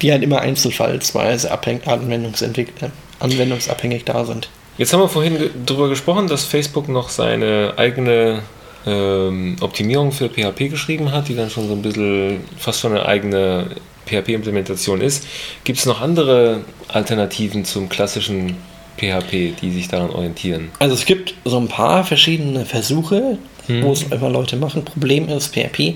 die 0.01 0.13
halt 0.13 0.23
immer 0.23 0.41
einzelfallsweise 0.41 1.51
anwendungsabhängig 1.53 4.05
da 4.05 4.25
sind. 4.25 4.49
Jetzt 4.79 4.93
haben 4.93 5.01
wir 5.01 5.09
vorhin 5.09 5.51
darüber 5.67 5.89
gesprochen, 5.89 6.29
dass 6.29 6.45
Facebook 6.45 6.89
noch 6.89 7.09
seine 7.09 7.75
eigene 7.77 8.43
ähm, 8.87 9.57
Optimierung 9.61 10.13
für 10.13 10.29
PHP 10.29 10.71
geschrieben 10.71 11.13
hat, 11.13 11.29
die 11.29 11.37
dann 11.37 11.51
schon 11.51 11.69
so 11.69 11.75
ein 11.75 11.83
bisschen 11.83 12.41
fast 12.57 12.81
schon 12.81 12.93
eine 12.93 13.07
eigene 13.07 13.67
PHP-Implementation 14.07 15.01
ist. 15.01 15.27
Gibt 15.65 15.79
es 15.79 15.87
noch 15.87 16.01
andere 16.01 16.63
Alternativen 16.89 17.65
zum 17.65 17.89
klassischen 17.89 18.57
PHP, 18.97 19.55
die 19.61 19.73
sich 19.73 19.89
daran 19.89 20.11
orientieren? 20.11 20.71
Also 20.79 20.95
es 20.95 21.05
gibt 21.05 21.35
so 21.45 21.59
ein 21.59 21.69
paar 21.69 22.05
verschiedene 22.05 22.65
Versuche, 22.65 23.39
mhm. 23.69 23.83
wo 23.83 23.93
es 23.93 24.11
einfach 24.11 24.31
Leute 24.31 24.57
machen. 24.57 24.85
Problem 24.85 25.29
ist, 25.29 25.55
PHP 25.55 25.95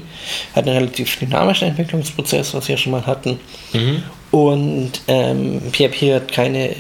hat 0.55 0.67
einen 0.67 0.77
relativ 0.77 1.19
dynamischen 1.19 1.69
Entwicklungsprozess, 1.69 2.55
was 2.55 2.69
wir 2.69 2.77
schon 2.77 2.93
mal 2.93 3.07
hatten. 3.07 3.39
Mhm. 3.73 4.03
Und 4.31 4.93
ähm, 5.09 5.61
PHP 5.73 6.15
hat 6.15 6.33
keine 6.33 6.77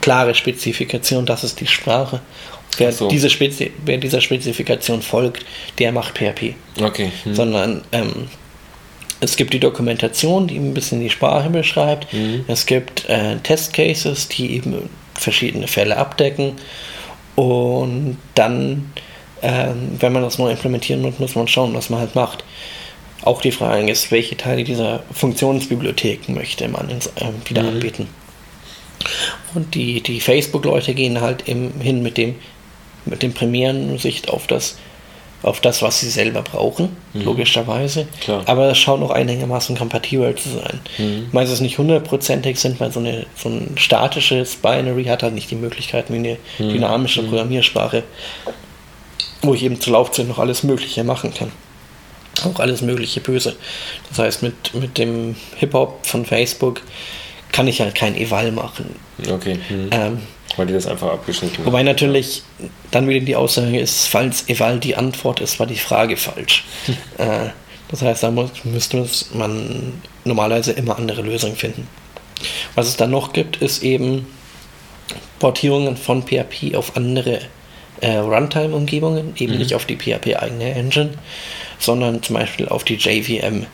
klare 0.00 0.34
Spezifikation, 0.34 1.26
das 1.26 1.44
ist 1.44 1.60
die 1.60 1.66
Sprache. 1.66 2.20
Wer, 2.76 2.92
so. 2.92 3.08
diese 3.08 3.28
Spezi 3.28 3.72
wer 3.84 3.98
dieser 3.98 4.20
Spezifikation 4.20 5.02
folgt, 5.02 5.44
der 5.78 5.90
macht 5.90 6.16
PHP. 6.16 6.54
Okay. 6.80 7.10
Mhm. 7.24 7.34
Sondern 7.34 7.82
ähm, 7.92 8.28
es 9.20 9.36
gibt 9.36 9.52
die 9.52 9.60
Dokumentation, 9.60 10.46
die 10.46 10.56
ein 10.56 10.74
bisschen 10.74 11.00
die 11.00 11.10
Sprache 11.10 11.50
beschreibt. 11.50 12.12
Mhm. 12.12 12.44
Es 12.46 12.66
gibt 12.66 13.08
äh, 13.08 13.36
Testcases, 13.38 14.28
die 14.28 14.54
eben 14.54 14.88
verschiedene 15.14 15.66
Fälle 15.66 15.96
abdecken. 15.96 16.52
Und 17.34 18.18
dann 18.34 18.92
ähm, 19.42 19.96
wenn 19.98 20.12
man 20.12 20.22
das 20.22 20.38
neu 20.38 20.50
implementieren 20.50 21.02
muss, 21.02 21.18
muss 21.18 21.34
man 21.34 21.48
schauen, 21.48 21.74
was 21.74 21.90
man 21.90 22.00
halt 22.00 22.14
macht. 22.14 22.44
Auch 23.22 23.40
die 23.40 23.52
Frage 23.52 23.90
ist, 23.90 24.10
welche 24.10 24.36
Teile 24.36 24.64
dieser 24.64 25.02
Funktionsbibliotheken 25.12 26.34
möchte 26.34 26.68
man 26.68 26.88
ins, 26.88 27.06
äh, 27.06 27.30
wieder 27.46 27.62
mhm. 27.62 27.68
anbieten. 27.68 28.08
Und 29.54 29.74
die, 29.74 30.00
die 30.02 30.20
Facebook-Leute 30.20 30.94
gehen 30.94 31.20
halt 31.20 31.48
eben 31.48 31.72
hin 31.80 32.02
mit 32.02 32.16
dem, 32.16 32.36
mit 33.04 33.22
dem 33.22 33.32
Premieren-Sicht 33.32 34.28
auf 34.28 34.46
das, 34.46 34.76
auf 35.42 35.60
das, 35.60 35.82
was 35.82 36.00
sie 36.00 36.08
selber 36.08 36.42
brauchen, 36.42 36.96
mhm. 37.12 37.22
logischerweise. 37.22 38.06
Klar. 38.20 38.42
Aber 38.46 38.70
es 38.70 38.78
schaut 38.78 39.02
auch 39.02 39.10
einigermaßen 39.10 39.76
kompatibel 39.76 40.34
zu 40.34 40.50
sein. 40.50 40.80
Mhm. 40.98 41.28
Meistens 41.32 41.60
nicht 41.60 41.78
hundertprozentig 41.78 42.58
sind, 42.58 42.80
weil 42.80 42.92
so, 42.92 43.00
eine, 43.00 43.26
so 43.36 43.48
ein 43.48 43.72
statisches 43.76 44.56
Binary 44.56 45.04
hat 45.04 45.22
halt 45.22 45.34
nicht 45.34 45.50
die 45.50 45.56
Möglichkeit, 45.56 46.06
wie 46.10 46.16
eine 46.16 46.36
mhm. 46.58 46.70
dynamische 46.70 47.22
mhm. 47.22 47.28
Programmiersprache 47.28 48.04
wo 49.42 49.54
ich 49.54 49.62
eben 49.62 49.80
zur 49.80 49.94
Laufzeit 49.94 50.28
noch 50.28 50.38
alles 50.38 50.62
Mögliche 50.62 51.04
machen 51.04 51.32
kann. 51.32 51.52
Auch 52.44 52.60
alles 52.60 52.82
Mögliche 52.82 53.20
böse. 53.20 53.56
Das 54.10 54.18
heißt, 54.18 54.42
mit, 54.42 54.74
mit 54.74 54.98
dem 54.98 55.36
Hip-Hop 55.56 56.06
von 56.06 56.24
Facebook 56.24 56.82
kann 57.52 57.66
ich 57.66 57.80
halt 57.80 57.94
kein 57.94 58.16
Eval 58.16 58.52
machen. 58.52 58.94
Okay. 59.28 59.58
Mhm. 59.68 59.88
Ähm, 59.90 60.18
Weil 60.56 60.66
die 60.66 60.72
das 60.72 60.86
einfach 60.86 61.12
abgeschnitten 61.12 61.64
Wobei 61.64 61.82
natürlich 61.82 62.42
dann 62.90 63.08
wieder 63.08 63.24
die 63.24 63.36
Aussage 63.36 63.80
ist, 63.80 64.06
falls 64.06 64.48
Eval 64.48 64.78
die 64.78 64.96
Antwort 64.96 65.40
ist, 65.40 65.58
war 65.58 65.66
die 65.66 65.76
Frage 65.76 66.16
falsch. 66.16 66.64
äh, 67.18 67.48
das 67.90 68.02
heißt, 68.02 68.22
da 68.22 68.30
muss, 68.30 68.50
müsste 68.64 69.08
man 69.32 69.94
normalerweise 70.24 70.72
immer 70.72 70.96
andere 70.98 71.22
Lösungen 71.22 71.56
finden. 71.56 71.88
Was 72.74 72.86
es 72.86 72.96
dann 72.96 73.10
noch 73.10 73.32
gibt, 73.32 73.56
ist 73.56 73.82
eben 73.82 74.26
Portierungen 75.38 75.96
von 75.96 76.22
PHP 76.22 76.76
auf 76.76 76.96
andere 76.96 77.40
äh, 78.00 78.16
Runtime-Umgebungen, 78.16 79.34
eben 79.36 79.54
mhm. 79.54 79.58
nicht 79.58 79.74
auf 79.74 79.86
die 79.86 79.96
PHP-eigene 79.96 80.74
Engine, 80.74 81.10
sondern 81.78 82.22
zum 82.22 82.36
Beispiel 82.36 82.68
auf 82.68 82.84
die 82.84 82.94
JVM. 82.94 83.66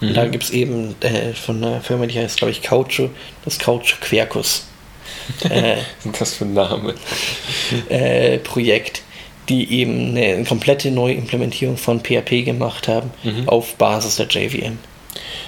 Und 0.00 0.10
mhm. 0.10 0.14
da 0.14 0.26
gibt 0.26 0.44
es 0.44 0.50
eben 0.50 0.94
äh, 1.00 1.34
von 1.34 1.62
einer 1.62 1.80
Firma, 1.80 2.06
die 2.06 2.18
heißt, 2.18 2.38
glaube 2.38 2.52
ich, 2.52 2.62
Coucho, 2.62 3.10
das 3.44 3.58
Coucho 3.58 3.96
Quercus. 4.00 4.66
Äh, 5.48 5.76
das 6.18 6.34
für 6.34 6.44
ein 6.44 6.54
Name? 6.54 6.94
Äh, 7.88 8.38
Projekt, 8.38 9.02
die 9.48 9.80
eben 9.80 10.10
eine, 10.10 10.34
eine, 10.34 10.44
komplette 10.44 10.90
neue 10.90 11.14
Implementierung 11.14 11.76
von 11.76 12.00
PHP 12.00 12.44
gemacht 12.44 12.88
haben 12.88 13.10
mhm. 13.22 13.48
auf 13.48 13.74
Basis 13.74 14.16
der 14.16 14.26
JVM. 14.26 14.78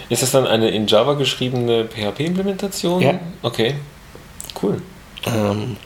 Ist 0.08 0.22
das 0.22 0.32
dann 0.32 0.46
eine 0.46 0.70
in 0.70 0.86
Java 0.86 1.14
geschriebene 1.14 1.86
PHP-Implementation? 1.86 3.00
Ja. 3.00 3.20
Okay, 3.42 3.74
cool. 4.62 4.82
Ähm, 5.26 5.76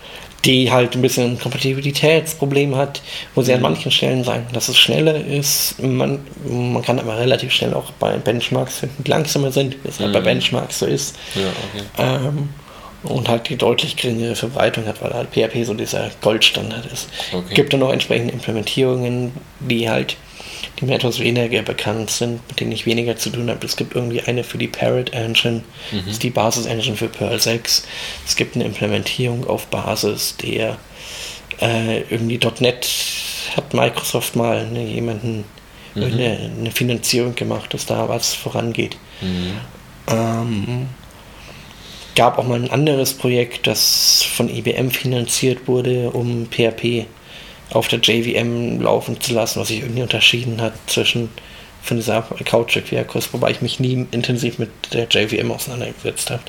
die 0.44 0.70
halt 0.70 0.94
ein 0.94 1.02
bisschen 1.02 1.32
ein 1.32 1.38
Kompatibilitätsproblem 1.40 2.76
hat, 2.76 3.02
wo 3.34 3.42
sie 3.42 3.52
an 3.52 3.58
mhm. 3.58 3.64
manchen 3.64 3.90
Stellen 3.90 4.22
sagen, 4.22 4.46
dass 4.52 4.68
es 4.68 4.78
schneller 4.78 5.24
ist. 5.24 5.82
Man, 5.82 6.20
man 6.48 6.82
kann 6.82 6.98
aber 6.98 7.18
relativ 7.18 7.52
schnell 7.52 7.74
auch 7.74 7.90
bei 7.92 8.16
Benchmarks 8.18 8.78
finden, 8.78 9.02
die 9.04 9.10
langsamer 9.10 9.50
sind, 9.50 9.76
wie 9.82 9.88
es 9.88 9.98
halt 9.98 10.12
bei 10.12 10.20
mhm. 10.20 10.24
Benchmarks 10.24 10.78
so 10.78 10.86
ist. 10.86 11.16
Ja, 11.34 11.42
okay. 12.02 12.26
ähm, 12.26 12.48
und 13.02 13.28
halt 13.28 13.48
die 13.48 13.56
deutlich 13.56 13.96
geringere 13.96 14.34
Verbreitung 14.34 14.86
hat, 14.86 15.00
weil 15.02 15.12
halt 15.12 15.28
PHP 15.30 15.64
so 15.64 15.74
dieser 15.74 16.10
Goldstandard 16.20 16.86
ist. 16.86 17.08
Okay. 17.32 17.54
Gibt 17.54 17.72
dann 17.72 17.82
auch 17.82 17.92
entsprechende 17.92 18.32
Implementierungen, 18.32 19.32
die 19.60 19.88
halt 19.88 20.16
die 20.78 20.84
mir 20.84 20.94
etwas 20.94 21.18
weniger 21.20 21.62
bekannt 21.62 22.10
sind, 22.10 22.46
mit 22.48 22.60
denen 22.60 22.72
ich 22.72 22.86
weniger 22.86 23.16
zu 23.16 23.30
tun 23.30 23.50
habe. 23.50 23.64
Es 23.64 23.76
gibt 23.76 23.94
irgendwie 23.94 24.22
eine 24.22 24.44
für 24.44 24.58
die 24.58 24.68
Parrot 24.68 25.12
Engine, 25.12 25.62
mhm. 25.90 25.98
das 25.98 26.14
ist 26.14 26.22
die 26.22 26.30
Basis-Engine 26.30 26.96
für 26.96 27.08
Perl 27.08 27.40
6. 27.40 27.86
Es 28.26 28.36
gibt 28.36 28.54
eine 28.54 28.64
Implementierung 28.64 29.46
auf 29.46 29.66
Basis 29.66 30.36
der 30.36 30.78
äh, 31.60 32.00
irgendwie 32.10 32.38
.NET 32.60 32.88
hat 33.56 33.72
Microsoft 33.72 34.36
mal 34.36 34.66
ne, 34.66 34.84
jemanden 34.84 35.44
mhm. 35.94 36.02
eine, 36.02 36.50
eine, 36.58 36.70
Finanzierung 36.70 37.34
gemacht, 37.34 37.72
dass 37.72 37.86
da 37.86 38.08
was 38.08 38.34
vorangeht. 38.34 38.96
Mhm. 39.20 39.52
Ähm, 40.08 40.86
gab 42.14 42.38
auch 42.38 42.46
mal 42.46 42.60
ein 42.60 42.70
anderes 42.70 43.14
Projekt, 43.14 43.66
das 43.66 44.22
von 44.22 44.48
IBM 44.48 44.90
finanziert 44.90 45.66
wurde, 45.66 46.10
um 46.10 46.46
PHP 46.46 47.06
auf 47.70 47.88
der 47.88 47.98
JVM 48.00 48.80
laufen 48.80 49.20
zu 49.20 49.34
lassen, 49.34 49.60
was 49.60 49.68
sich 49.68 49.80
irgendwie 49.80 50.02
unterschieden 50.02 50.60
hat 50.60 50.74
zwischen 50.86 51.30
von 51.82 51.96
dieser 51.96 52.22
Couch-Querkurs, 52.22 53.32
wobei 53.32 53.52
ich 53.52 53.62
mich 53.62 53.78
nie 53.78 54.06
intensiv 54.10 54.58
mit 54.58 54.70
der 54.92 55.06
JVM 55.08 55.52
auseinandergesetzt 55.52 56.30
habe. 56.30 56.42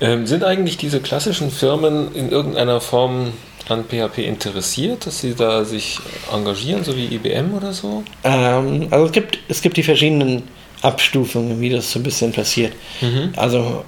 Ähm, 0.00 0.26
sind 0.26 0.42
eigentlich 0.42 0.78
diese 0.78 1.00
klassischen 1.00 1.50
Firmen 1.50 2.14
in 2.14 2.30
irgendeiner 2.30 2.80
Form 2.80 3.34
an 3.68 3.84
PHP 3.84 4.18
interessiert, 4.18 5.06
dass 5.06 5.20
sie 5.20 5.34
da 5.34 5.64
sich 5.64 5.98
engagieren, 6.32 6.82
so 6.82 6.96
wie 6.96 7.14
IBM 7.14 7.54
oder 7.54 7.72
so? 7.72 8.02
Ähm, 8.24 8.88
also 8.90 9.06
es 9.06 9.12
gibt, 9.12 9.38
es 9.48 9.60
gibt 9.60 9.76
die 9.76 9.82
verschiedenen 9.82 10.44
Abstufungen, 10.82 11.60
wie 11.60 11.68
das 11.68 11.92
so 11.92 11.98
ein 11.98 12.02
bisschen 12.02 12.32
passiert. 12.32 12.72
Mhm. 13.02 13.34
Also 13.36 13.84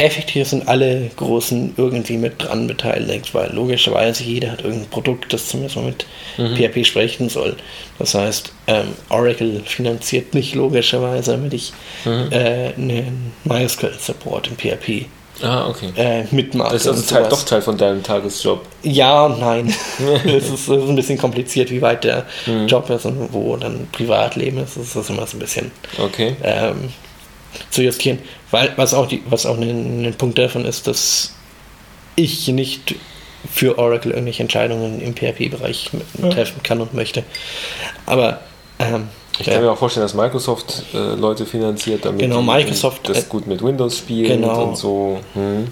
effektiv 0.00 0.48
sind 0.48 0.68
alle 0.68 1.10
Großen 1.16 1.74
irgendwie 1.76 2.16
mit 2.16 2.42
dran 2.42 2.66
beteiligt, 2.66 3.34
weil 3.34 3.52
logischerweise 3.52 4.24
jeder 4.24 4.52
hat 4.52 4.62
irgendein 4.62 4.88
Produkt, 4.88 5.32
das 5.32 5.48
zumindest 5.48 5.76
mal 5.76 5.86
mit 5.86 6.06
mhm. 6.38 6.56
PHP 6.56 6.84
sprechen 6.86 7.28
soll. 7.28 7.56
Das 7.98 8.14
heißt, 8.14 8.52
ähm, 8.66 8.88
Oracle 9.08 9.62
finanziert 9.64 10.34
mich 10.34 10.54
logischerweise, 10.54 11.32
damit 11.32 11.54
ich 11.54 11.72
mhm. 12.04 12.28
äh, 12.30 12.72
einen 12.76 13.32
MySQL-Support 13.44 14.48
in 14.48 14.56
PHP 14.56 15.06
ah, 15.42 15.68
okay. 15.68 15.92
äh, 15.96 16.24
mitmache. 16.30 16.72
Das 16.72 16.82
ist 16.82 16.88
also 16.88 17.14
Teil, 17.14 17.28
doch 17.28 17.42
Teil 17.42 17.62
von 17.62 17.76
deinem 17.76 18.02
Tagesjob. 18.02 18.64
Ja 18.82 19.26
und 19.26 19.40
nein. 19.40 19.74
Es 20.24 20.48
ist, 20.48 20.68
ist, 20.68 20.70
ein 20.70 20.96
bisschen 20.96 21.18
kompliziert, 21.18 21.70
wie 21.70 21.82
weit 21.82 22.04
der 22.04 22.26
mhm. 22.46 22.66
Job 22.66 22.88
ist 22.90 23.04
und 23.04 23.32
wo 23.32 23.56
dann 23.56 23.88
Privatleben 23.92 24.58
ist. 24.58 24.76
Das 24.76 24.96
ist 24.96 25.10
immer 25.10 25.26
so 25.26 25.36
ein 25.36 25.40
bisschen 25.40 25.70
okay. 25.98 26.36
ähm, 26.42 26.90
zu 27.70 27.82
justieren. 27.82 28.18
Weil, 28.50 28.72
was 28.76 28.94
auch, 28.94 29.06
die, 29.06 29.22
was 29.28 29.46
auch 29.46 29.56
ein, 29.56 30.06
ein 30.06 30.14
Punkt 30.14 30.38
davon 30.38 30.64
ist, 30.64 30.86
dass 30.86 31.34
ich 32.16 32.48
nicht 32.48 32.96
für 33.50 33.78
Oracle 33.78 34.12
irgendwelche 34.12 34.42
Entscheidungen 34.42 35.00
im 35.00 35.14
PHP-Bereich 35.14 35.90
treffen 36.30 36.62
kann 36.62 36.80
und 36.80 36.94
möchte. 36.94 37.24
Aber 38.06 38.40
ähm, 38.78 39.08
ich 39.38 39.46
kann 39.46 39.62
mir 39.62 39.70
auch 39.70 39.78
vorstellen, 39.78 40.04
dass 40.04 40.14
Microsoft 40.14 40.84
äh, 40.92 41.14
Leute 41.14 41.46
finanziert, 41.46 42.04
damit 42.04 42.20
genau, 42.20 42.42
Microsoft, 42.42 43.08
das 43.08 43.24
äh, 43.24 43.26
gut 43.28 43.46
mit 43.46 43.62
Windows 43.62 43.98
spielt 43.98 44.28
genau. 44.28 44.64
und 44.64 44.76
so. 44.76 45.20
Hm. 45.34 45.68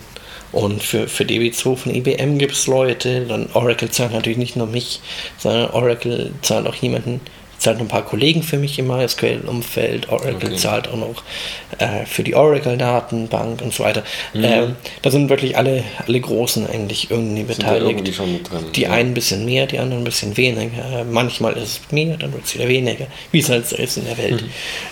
Und 0.50 0.82
für, 0.82 1.08
für 1.08 1.24
DB2 1.24 1.76
von 1.76 1.94
IBM 1.94 2.38
gibt 2.38 2.54
es 2.54 2.66
Leute, 2.66 3.26
dann 3.26 3.50
Oracle 3.52 3.90
zahlt 3.90 4.12
natürlich 4.12 4.38
nicht 4.38 4.56
nur 4.56 4.66
mich, 4.66 5.00
sondern 5.36 5.70
Oracle 5.70 6.32
zahlt 6.40 6.66
auch 6.66 6.74
jemanden, 6.76 7.20
zahlt 7.58 7.80
ein 7.80 7.88
paar 7.88 8.04
Kollegen 8.04 8.42
für 8.42 8.56
mich 8.56 8.78
im 8.78 8.86
MySQL-Umfeld. 8.86 10.08
Oracle 10.08 10.50
okay. 10.50 10.56
zahlt 10.56 10.88
auch 10.88 10.96
noch 10.96 11.22
äh, 11.78 12.06
für 12.06 12.22
die 12.22 12.34
Oracle-Datenbank 12.34 13.62
und 13.62 13.74
so 13.74 13.84
weiter. 13.84 14.02
Mhm. 14.32 14.44
Ähm, 14.44 14.76
da 15.02 15.10
sind 15.10 15.28
wirklich 15.28 15.56
alle, 15.56 15.84
alle 16.06 16.20
Großen 16.20 16.66
eigentlich 16.68 17.10
irgendwie 17.10 17.44
sind 17.44 17.58
beteiligt. 17.58 18.14
Schon 18.14 18.42
drin, 18.42 18.66
die 18.74 18.82
ja. 18.82 18.90
einen 18.90 19.10
ein 19.10 19.14
bisschen 19.14 19.44
mehr, 19.44 19.66
die 19.66 19.78
anderen 19.78 20.02
ein 20.02 20.04
bisschen 20.04 20.36
weniger. 20.36 21.04
Manchmal 21.04 21.54
ist 21.54 21.62
es 21.62 21.92
mehr, 21.92 22.16
dann 22.16 22.32
wird 22.32 22.44
es 22.44 22.54
wieder 22.54 22.68
weniger, 22.68 23.06
wie 23.32 23.40
es 23.40 23.48
halt 23.48 23.66
so 23.66 23.76
ist 23.76 23.96
in 23.96 24.04
der 24.06 24.18
Welt. 24.18 24.42
Mhm. 24.42 24.50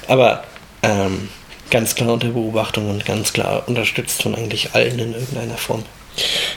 Aber 0.09 0.45
ähm, 0.83 1.29
ganz 1.71 1.95
klar 1.95 2.13
unter 2.13 2.29
Beobachtung 2.29 2.91
und 2.91 3.05
ganz 3.05 3.33
klar 3.33 3.65
unterstützt 3.67 4.23
von 4.23 4.35
eigentlich 4.35 4.75
allen 4.75 4.99
in 4.99 5.15
irgendeiner 5.15 5.57
Form. 5.57 5.85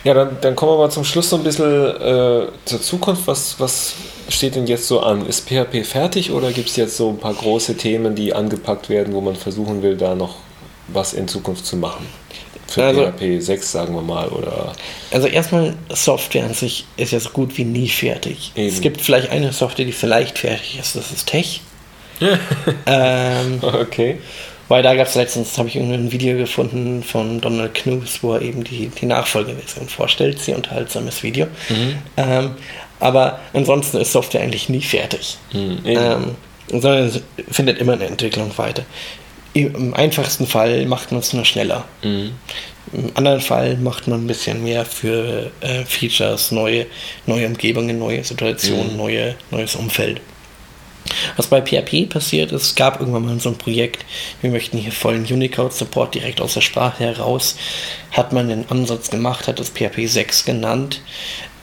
Ja, 0.03 0.14
dann, 0.14 0.38
dann 0.41 0.56
kommen 0.56 0.73
wir 0.73 0.77
mal 0.77 0.90
zum 0.90 1.03
Schluss 1.03 1.30
so 1.30 1.36
ein 1.36 1.44
bisschen 1.44 1.65
äh, 1.65 2.48
zur 2.65 2.81
Zukunft. 2.81 3.27
Was, 3.27 3.60
was 3.60 3.94
steht 4.30 4.56
denn 4.56 4.68
jetzt 4.68 4.88
so 4.88 5.02
an? 5.02 5.26
Ist 5.26 5.49
PHP 5.49 5.86
fertig 5.86 6.31
oder 6.31 6.52
gibt 6.52 6.69
es 6.69 6.76
jetzt 6.76 6.98
so 6.98 7.10
ein 7.10 7.18
paar 7.18 7.34
große 7.34 7.76
Themen, 7.76 8.15
die 8.15 8.34
angepackt 8.34 8.90
werden, 8.90 9.14
wo 9.14 9.22
man 9.22 9.36
versuchen 9.36 9.81
will, 9.81 9.98
da 9.98 10.15
noch 10.15 10.36
was 10.88 11.14
in 11.14 11.27
Zukunft 11.27 11.65
zu 11.65 11.77
machen? 11.77 12.07
Für 12.68 12.84
also, 12.84 13.07
PHP 13.07 13.41
6, 13.41 13.72
sagen 13.72 13.95
wir 13.95 14.02
mal, 14.02 14.27
oder. 14.30 14.73
Also 15.11 15.27
erstmal, 15.27 15.73
Software 15.90 16.45
an 16.45 16.53
sich 16.53 16.86
ist 16.98 17.11
ja 17.11 17.19
so 17.19 17.31
gut 17.31 17.57
wie 17.57 17.65
nie 17.65 17.90
fertig. 17.90 18.52
Eben. 18.56 18.68
Es 18.68 18.81
gibt 18.81 19.02
vielleicht 19.02 19.31
eine 19.31 19.52
Software, 19.52 19.86
die 19.86 19.91
vielleicht 19.91 20.38
fertig 20.38 20.77
ist, 20.80 20.95
das 20.95 21.11
ist 21.11 21.27
Tech. 21.27 21.61
ähm, 22.86 23.60
okay. 23.61 24.19
Weil 24.69 24.83
da 24.83 24.95
gab 24.95 25.07
es 25.07 25.15
letztens, 25.15 25.57
habe 25.57 25.67
ich 25.67 25.75
ein 25.75 26.11
Video 26.11 26.37
gefunden 26.37 27.03
von 27.03 27.41
Donald 27.41 27.73
Knuth, 27.73 28.21
wo 28.21 28.35
er 28.35 28.41
eben 28.43 28.63
die, 28.63 28.87
die 28.87 29.07
Nachfolgeversion 29.07 29.89
vorstellt. 29.89 30.39
Sehr 30.39 30.55
unterhaltsames 30.55 31.23
Video. 31.23 31.47
Mhm. 31.69 31.95
Ähm, 32.15 32.51
aber 32.99 33.39
ansonsten 33.53 33.97
ist 33.97 34.11
Software 34.11 34.41
eigentlich 34.41 34.69
nie 34.69 34.81
fertig. 34.81 35.37
Mhm, 35.53 35.79
ähm, 35.85 36.35
sondern 36.67 37.07
es 37.07 37.21
findet 37.51 37.79
immer 37.79 37.93
eine 37.93 38.05
Entwicklung 38.05 38.55
weiter. 38.57 38.85
Im 39.53 39.95
einfachsten 39.95 40.45
Fall 40.45 40.85
macht 40.85 41.11
man 41.11 41.21
es 41.21 41.33
nur 41.33 41.45
schneller. 41.45 41.85
Mhm. 42.03 42.31
Im 42.93 43.11
anderen 43.15 43.41
Fall 43.41 43.77
macht 43.77 44.07
man 44.07 44.23
ein 44.23 44.27
bisschen 44.27 44.63
mehr 44.63 44.85
für 44.85 45.51
äh, 45.61 45.83
Features, 45.85 46.51
neue, 46.51 46.85
neue 47.25 47.47
Umgebungen, 47.47 47.97
neue 47.97 48.23
Situationen, 48.23 48.91
mhm. 48.91 48.97
neue, 48.97 49.35
neues 49.49 49.75
Umfeld. 49.75 50.21
Was 51.36 51.48
bei 51.48 51.61
PHP 51.61 52.10
passiert 52.10 52.52
ist, 52.52 52.64
es 52.64 52.76
gab 52.76 52.99
irgendwann 52.99 53.26
mal 53.26 53.40
so 53.40 53.49
ein 53.49 53.57
Projekt, 53.57 54.06
wir 54.41 54.52
möchten 54.52 54.77
hier 54.77 54.91
vollen 54.91 55.26
Unicode-Support 55.26 56.15
direkt 56.15 56.41
aus 56.41 56.53
der 56.53 56.61
Sprache 56.61 57.03
heraus, 57.03 57.56
hat 58.11 58.34
man 58.34 58.49
den 58.49 58.69
Ansatz 58.69 59.10
gemacht, 59.10 59.48
hat 59.48 59.60
das 59.60 59.69
PHP 59.69 60.07
6 60.07 60.45
genannt, 60.45 61.02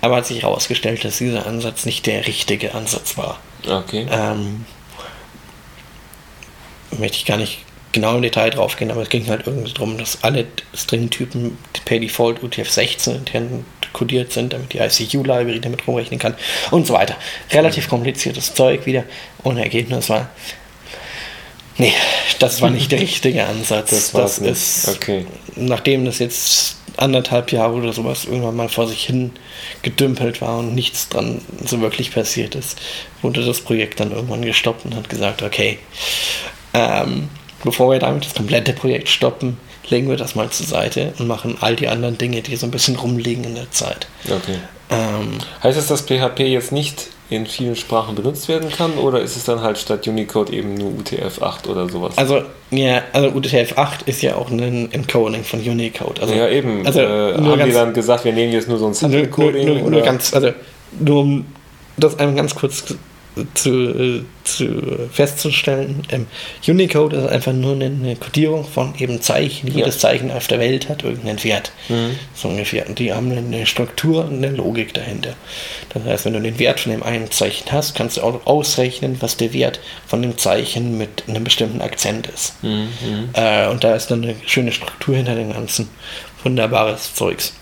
aber 0.01 0.17
hat 0.17 0.27
sich 0.27 0.43
herausgestellt, 0.43 1.05
dass 1.05 1.19
dieser 1.19 1.47
Ansatz 1.47 1.87
nicht 1.87 2.07
der 2.07 2.27
richtige 2.27 2.75
Ansatz 2.75 3.17
war. 3.17 3.39
Okay. 3.69 4.07
Ähm, 4.11 4.65
möchte 6.99 7.17
ich 7.17 7.25
gar 7.25 7.39
nicht 7.39 7.59
genau 7.93 8.17
im 8.17 8.23
Detail 8.23 8.51
drauf 8.51 8.77
gehen, 8.77 8.91
aber 8.91 9.03
es 9.03 9.09
ging 9.09 9.27
halt 9.29 9.47
irgendwie 9.47 9.73
darum, 9.73 9.99
dass 9.99 10.23
alle 10.23 10.47
String-Typen 10.75 11.57
per 11.85 11.99
Default 11.99 12.43
UTF-16 12.43 13.25
kodiert 13.97 14.31
sind, 14.31 14.53
damit 14.53 14.75
die 14.75 14.79
ICU-Library 14.79 15.61
damit 15.61 15.87
rumrechnen 15.87 16.21
kann 16.21 16.35
und 16.71 16.87
so 16.87 16.93
weiter. 16.93 17.17
Relativ 17.51 17.89
kompliziertes 17.89 18.53
Zeug 18.53 18.85
wieder 18.85 19.05
und 19.43 19.57
Ergebnis 19.57 20.11
war, 20.11 20.29
nee, 21.79 21.95
das 22.39 22.61
war 22.61 22.71
nicht 22.71 22.93
der 22.93 23.01
richtige 23.09 23.47
Ansatz. 23.47 23.91
Das, 23.91 24.13
das 24.13 24.39
ist, 24.39 24.89
okay. 24.89 25.27
nachdem 25.57 26.05
das 26.05 26.19
jetzt 26.19 26.77
anderthalb 26.99 27.53
Jahre 27.53 27.75
oder 27.75 27.93
sowas 27.93 28.27
irgendwann 28.27 28.57
mal 28.57 28.69
vor 28.69 28.87
sich 28.87 29.05
hin 29.05 29.33
gedümpelt 29.83 30.43
war 30.43 30.59
und 30.59 30.75
nichts 30.75 31.09
dran 31.09 31.41
so 31.65 31.81
wirklich 31.81 32.13
passiert 32.13 32.55
ist, 32.55 32.79
wurde 33.23 33.45
das 33.45 33.61
Projekt 33.61 34.01
dann 34.01 34.13
irgendwann 34.13 34.43
gestoppt 34.43 34.85
und 34.85 34.95
hat 34.95 35.09
gesagt, 35.09 35.43
okay, 35.43 35.79
ähm, 36.75 37.29
bevor 37.65 37.91
wir 37.91 37.99
damit 37.99 38.27
das 38.27 38.35
komplette 38.35 38.75
Projekt 38.75 39.09
stoppen, 39.09 39.57
legen 39.89 40.09
wir 40.09 40.17
das 40.17 40.35
mal 40.35 40.51
zur 40.51 40.67
Seite 40.67 41.13
und 41.19 41.27
machen 41.27 41.57
all 41.61 41.77
die 41.77 41.89
anderen 41.89 42.19
Dinge, 42.19 42.43
die 42.43 42.57
so 42.57 42.67
ein 42.67 42.71
bisschen 42.71 42.97
rumliegen 42.97 43.45
in 43.45 43.55
der 43.55 43.71
Zeit. 43.71 44.07
Okay. 44.25 44.59
Ähm, 44.91 45.39
heißt 45.63 45.79
es, 45.79 45.87
dass 45.87 46.03
PHP 46.03 46.41
jetzt 46.41 46.73
nicht 46.73 47.09
in 47.29 47.47
vielen 47.47 47.75
Sprachen 47.75 48.15
benutzt 48.15 48.49
werden 48.49 48.71
kann 48.71 48.93
oder 48.99 49.21
ist 49.21 49.37
es 49.37 49.45
dann 49.45 49.61
halt 49.61 49.79
statt 49.79 50.07
Unicode 50.07 50.53
eben 50.53 50.75
nur 50.75 50.93
UTF-8 50.93 51.67
oder 51.69 51.89
sowas? 51.89 52.17
Also, 52.17 52.43
ja, 52.71 53.03
also 53.13 53.29
UTF-8 53.31 54.07
ist 54.07 54.23
ja 54.23 54.37
auch 54.37 54.49
ein 54.49 54.93
Encoding 54.93 55.43
von 55.43 55.61
Unicode. 55.61 56.23
Also, 56.23 56.35
ja, 56.35 56.49
eben. 56.49 56.87
Also, 56.87 57.01
äh, 57.01 57.35
haben 57.35 57.65
die 57.65 57.73
dann 57.73 57.93
gesagt, 57.93 58.25
wir 58.25 58.33
nehmen 58.33 58.53
jetzt 58.53 58.69
nur 58.69 58.79
so 58.79 58.87
ein 58.87 58.95
Simple-Coding? 58.95 59.67
Nur, 59.67 59.79
nur, 59.79 59.91
nur, 59.91 60.03
ganz, 60.03 60.33
also 60.35 60.53
nur 61.01 61.21
um 61.21 61.47
das 61.97 62.19
einmal 62.19 62.37
ganz 62.37 62.55
kurz 62.55 62.85
zu, 63.55 64.25
zu 64.45 65.09
festzustellen. 65.13 66.03
Ähm, 66.11 66.27
Unicode 66.67 67.17
ist 67.17 67.29
einfach 67.29 67.53
nur 67.53 67.75
eine 67.75 68.17
Codierung 68.17 68.65
von 68.65 68.95
eben 68.99 69.21
Zeichen. 69.21 69.69
Jedes 69.69 69.99
Zeichen 69.99 70.31
auf 70.31 70.47
der 70.47 70.59
Welt 70.59 70.89
hat 70.89 71.05
irgendeinen 71.05 71.43
Wert. 71.45 71.73
Mhm. 71.89 72.19
So 72.35 72.49
ungefähr. 72.49 72.89
Und 72.89 72.99
die 72.99 73.13
haben 73.13 73.31
eine 73.31 73.67
Struktur 73.67 74.25
und 74.25 74.37
eine 74.37 74.51
Logik 74.51 74.95
dahinter. 74.95 75.35
Das 75.91 76.05
heißt, 76.05 76.25
wenn 76.25 76.33
du 76.33 76.41
den 76.41 76.59
Wert 76.59 76.81
von 76.81 76.93
dem 76.93 77.03
einen 77.03 77.31
Zeichen 77.31 77.71
hast, 77.73 77.95
kannst 77.95 78.17
du 78.17 78.23
auch 78.23 78.47
ausrechnen, 78.47 79.17
was 79.21 79.37
der 79.37 79.53
Wert 79.53 79.81
von 80.07 80.23
dem 80.23 80.39
Zeichen 80.39 80.97
mit 80.97 81.25
einem 81.29 81.45
bestimmten 81.45 81.83
Akzent 81.83 82.27
ist. 82.29 82.63
Mhm. 82.63 82.89
Äh, 83.35 83.69
und 83.69 83.85
da 83.85 83.95
ist 83.95 84.11
dann 84.11 84.23
eine 84.23 84.37
schöne 84.47 84.73
Struktur 84.73 85.17
hinter 85.17 85.35
dem 85.35 85.53
ganzen. 85.53 85.89
Wunderbares 86.43 87.13
Zeugs. 87.15 87.55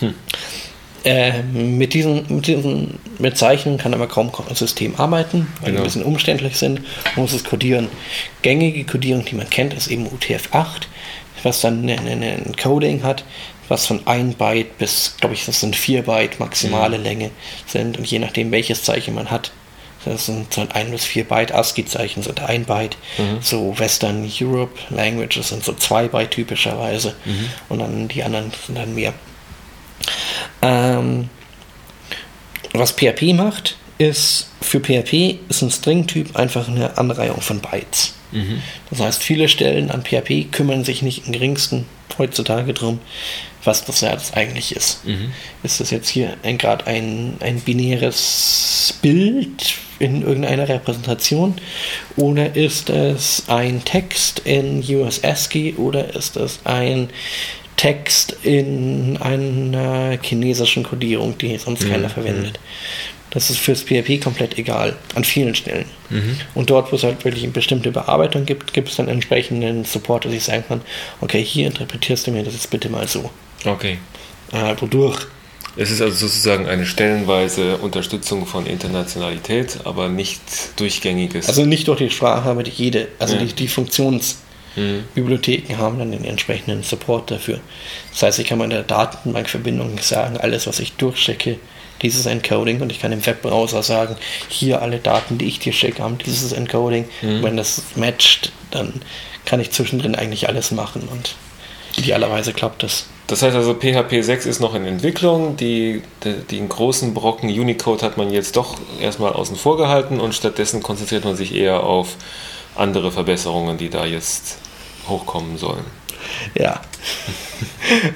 Hm. 0.00 0.14
Äh, 1.04 1.42
mit, 1.42 1.92
diesen, 1.92 2.24
mit 2.34 2.46
diesen 2.46 2.98
Bezeichnungen 3.18 3.78
kann 3.78 3.92
aber 3.92 4.08
kaum 4.08 4.32
ein 4.48 4.54
System 4.54 4.94
arbeiten, 4.96 5.46
weil 5.60 5.72
genau. 5.72 5.72
die 5.72 5.76
ein 5.76 5.84
bisschen 5.84 6.02
umständlich 6.02 6.56
sind. 6.56 6.80
Man 7.14 7.24
muss 7.24 7.34
es 7.34 7.44
codieren. 7.44 7.88
Gängige 8.40 8.84
Codierung, 8.84 9.24
die 9.24 9.34
man 9.34 9.50
kennt, 9.50 9.74
ist 9.74 9.88
eben 9.88 10.06
UTF-8, 10.06 10.82
was 11.42 11.60
dann 11.60 11.88
ein 11.90 12.52
Coding 12.60 13.02
hat, 13.02 13.22
was 13.68 13.86
von 13.86 14.06
1 14.06 14.36
Byte 14.36 14.78
bis, 14.78 15.16
glaube 15.20 15.34
ich, 15.34 15.44
das 15.44 15.60
sind 15.60 15.76
4 15.76 16.02
Byte 16.02 16.40
maximale 16.40 16.96
mhm. 16.96 17.04
Länge 17.04 17.30
sind. 17.66 17.98
Und 17.98 18.10
je 18.10 18.18
nachdem, 18.18 18.50
welches 18.50 18.82
Zeichen 18.82 19.14
man 19.14 19.30
hat, 19.30 19.52
das 20.06 20.26
sind 20.26 20.74
1 20.74 20.90
bis 20.90 21.04
4 21.04 21.24
Byte, 21.24 21.52
ASCII-Zeichen 21.52 22.22
sind 22.22 22.40
1 22.40 22.66
Byte, 22.66 22.96
mhm. 23.18 23.38
so 23.42 23.78
Western 23.78 24.26
Europe 24.40 24.78
Languages 24.90 25.48
sind 25.48 25.64
so 25.64 25.74
2 25.74 26.08
Byte 26.08 26.30
typischerweise 26.30 27.14
mhm. 27.24 27.50
und 27.68 27.78
dann 27.80 28.08
die 28.08 28.22
anderen 28.22 28.52
sind 28.66 28.76
dann 28.76 28.94
mehr. 28.94 29.12
Ähm, 30.62 31.28
was 32.72 32.92
PHP 32.92 33.34
macht, 33.34 33.76
ist 33.98 34.48
für 34.60 34.80
PHP 34.80 35.38
ist 35.48 35.62
ein 35.62 35.70
String-Typ 35.70 36.36
einfach 36.36 36.68
eine 36.68 36.98
Anreihung 36.98 37.40
von 37.40 37.60
Bytes. 37.60 38.14
Mhm. 38.32 38.62
Das 38.90 39.00
heißt, 39.00 39.22
viele 39.22 39.48
Stellen 39.48 39.90
an 39.90 40.02
PHP 40.02 40.50
kümmern 40.50 40.84
sich 40.84 41.02
nicht 41.02 41.26
im 41.26 41.32
geringsten 41.32 41.86
heutzutage 42.18 42.74
darum, 42.74 43.00
was 43.64 43.84
das 43.84 44.00
ja 44.02 44.16
eigentlich 44.34 44.74
ist. 44.76 45.04
Mhm. 45.04 45.32
Ist 45.62 45.80
das 45.80 45.90
jetzt 45.90 46.08
hier 46.08 46.36
gerade 46.42 46.86
ein, 46.86 47.36
ein 47.40 47.60
binäres 47.60 48.98
Bild 49.00 49.76
in 49.98 50.22
irgendeiner 50.22 50.68
Repräsentation 50.68 51.54
oder 52.16 52.56
ist 52.56 52.90
es 52.90 53.44
ein 53.46 53.84
Text 53.84 54.40
in 54.40 54.84
US 54.96 55.22
ASCII 55.22 55.74
oder 55.74 56.14
ist 56.14 56.36
es 56.36 56.60
ein 56.64 57.08
Text 57.76 58.36
in 58.42 59.16
einer 59.20 60.18
chinesischen 60.22 60.84
Codierung, 60.84 61.36
die 61.38 61.56
sonst 61.58 61.84
mhm. 61.84 61.90
keiner 61.90 62.08
verwendet. 62.08 62.58
Das 63.30 63.50
ist 63.50 63.58
fürs 63.58 63.82
PHP 63.82 64.22
komplett 64.22 64.58
egal, 64.58 64.94
an 65.16 65.24
vielen 65.24 65.56
Stellen. 65.56 65.86
Mhm. 66.08 66.38
Und 66.54 66.70
dort, 66.70 66.92
wo 66.92 66.96
es 66.96 67.02
halt 67.02 67.24
wirklich 67.24 67.42
eine 67.42 67.52
bestimmte 67.52 67.90
Bearbeitung 67.90 68.46
gibt, 68.46 68.72
gibt 68.72 68.88
es 68.88 68.96
dann 68.96 69.08
entsprechenden 69.08 69.84
Support, 69.84 70.24
dass 70.24 70.32
ich 70.32 70.44
sagen 70.44 70.64
kann, 70.68 70.82
okay, 71.20 71.42
hier 71.42 71.66
interpretierst 71.66 72.26
du 72.26 72.30
mir 72.30 72.44
das 72.44 72.54
jetzt 72.54 72.70
bitte 72.70 72.88
mal 72.88 73.08
so. 73.08 73.30
Okay. 73.64 73.98
Äh, 74.52 74.74
wodurch 74.80 75.26
es 75.76 75.90
ist 75.90 76.00
also 76.00 76.28
sozusagen 76.28 76.66
eine 76.66 76.86
stellenweise 76.86 77.78
Unterstützung 77.78 78.46
von 78.46 78.66
Internationalität, 78.66 79.80
aber 79.84 80.08
nicht 80.08 80.40
durchgängiges. 80.76 81.48
Also 81.48 81.64
nicht 81.64 81.88
durch 81.88 81.98
die 81.98 82.10
Sprache, 82.10 82.48
aber 82.48 82.62
die 82.62 82.70
jede, 82.70 83.08
also 83.18 83.34
ja. 83.34 83.42
die, 83.42 83.52
die 83.52 83.68
Funktions, 83.68 84.38
Mhm. 84.76 85.04
Bibliotheken 85.14 85.78
haben 85.78 85.98
dann 85.98 86.12
den 86.12 86.24
entsprechenden 86.24 86.82
Support 86.82 87.30
dafür. 87.30 87.60
Das 88.10 88.22
heißt, 88.22 88.38
ich 88.38 88.46
kann 88.46 88.60
in 88.60 88.70
der 88.70 88.82
Datenbankverbindung 88.82 89.98
sagen, 89.98 90.36
alles, 90.36 90.66
was 90.66 90.80
ich 90.80 90.94
durchschicke, 90.94 91.58
dieses 92.02 92.26
Encoding 92.26 92.80
und 92.80 92.90
ich 92.90 93.00
kann 93.00 93.12
im 93.12 93.24
Webbrowser 93.24 93.82
sagen, 93.82 94.16
hier 94.48 94.82
alle 94.82 94.98
Daten, 94.98 95.38
die 95.38 95.46
ich 95.46 95.58
dir 95.58 95.72
schicke, 95.72 96.02
haben 96.02 96.18
dieses 96.18 96.52
Encoding. 96.52 97.06
Mhm. 97.22 97.42
Wenn 97.42 97.56
das 97.56 97.82
matcht, 97.96 98.52
dann 98.70 99.00
kann 99.44 99.60
ich 99.60 99.70
zwischendrin 99.70 100.14
eigentlich 100.14 100.48
alles 100.48 100.70
machen 100.70 101.08
und 101.10 101.36
idealerweise 101.96 102.52
klappt 102.52 102.82
das. 102.82 103.06
Das 103.26 103.42
heißt 103.42 103.56
also, 103.56 103.74
PHP 103.74 104.22
6 104.22 104.44
ist 104.44 104.60
noch 104.60 104.74
in 104.74 104.84
Entwicklung. 104.84 105.56
Die, 105.56 106.02
die, 106.24 106.34
den 106.50 106.68
großen 106.68 107.14
Brocken 107.14 107.48
Unicode 107.48 108.02
hat 108.02 108.18
man 108.18 108.30
jetzt 108.30 108.56
doch 108.56 108.76
erstmal 109.00 109.32
außen 109.32 109.56
vor 109.56 109.78
gehalten 109.78 110.20
und 110.20 110.34
stattdessen 110.34 110.82
konzentriert 110.82 111.24
man 111.24 111.34
sich 111.34 111.54
eher 111.54 111.84
auf 111.84 112.16
andere 112.76 113.12
Verbesserungen, 113.12 113.78
die 113.78 113.88
da 113.88 114.04
jetzt 114.04 114.58
hochkommen 115.08 115.56
sollen. 115.58 115.84
Ja. 116.54 116.80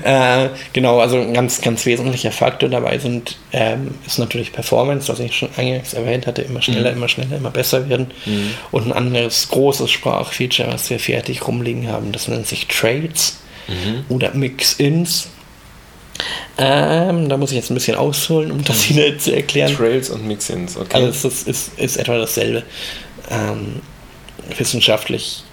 äh, 0.45 0.49
genau, 0.73 0.99
also 1.01 1.19
ein 1.19 1.35
ganz, 1.35 1.61
ganz 1.61 1.85
wesentlicher 1.87 2.33
Faktor 2.33 2.69
dabei 2.69 2.99
sind, 2.99 3.37
ähm, 3.53 3.95
ist 4.07 4.19
natürlich 4.19 4.53
Performance, 4.53 5.09
was 5.09 5.21
ich 5.21 5.37
schon 5.37 5.51
eingangs 5.57 5.95
erwähnt 5.95 6.27
hatte, 6.27 6.43
immer 6.43 6.63
schneller, 6.63 6.91
mhm. 6.91 6.97
immer 6.97 7.09
schneller, 7.09 7.37
immer 7.37 7.51
besser 7.51 7.89
werden. 7.89 8.11
Mhm. 8.25 8.51
Und 8.71 8.87
ein 8.87 8.93
anderes 8.93 9.49
großes 9.49 9.91
Sprachfeature, 9.91 10.73
was 10.73 10.89
wir 10.91 10.99
fertig 10.99 11.47
rumliegen 11.47 11.89
haben, 11.89 12.13
das 12.13 12.29
nennt 12.29 12.47
sich 12.47 12.67
Trades 12.67 13.39
mhm. 13.69 14.05
oder 14.09 14.33
Mix-Ins. 14.35 15.29
Ähm, 16.57 17.29
da 17.29 17.37
muss 17.37 17.51
ich 17.51 17.57
jetzt 17.57 17.71
ein 17.71 17.75
bisschen 17.75 17.97
ausholen, 17.97 18.51
um 18.51 18.65
das 18.65 18.89
wieder 18.89 19.13
mhm. 19.13 19.19
zu 19.19 19.35
erklären. 19.35 19.75
Trails 19.77 20.11
und 20.11 20.27
Mix-Ins, 20.27 20.77
okay. 20.77 20.95
Also 20.95 21.09
es 21.09 21.25
ist, 21.25 21.49
ist, 21.49 21.79
ist 21.79 21.97
etwa 21.97 22.19
dasselbe. 22.19 22.65
Ähm, 23.31 23.83
wissenschaftlich 24.57 25.45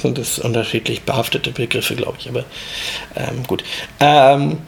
sind 0.00 0.18
es 0.18 0.38
unterschiedlich 0.38 1.02
behaftete 1.02 1.50
Begriffe, 1.50 1.94
glaube 1.94 2.18
ich, 2.20 2.28
aber 2.28 2.44
ähm, 3.16 3.42
gut. 3.46 3.64
Ähm, 4.00 4.58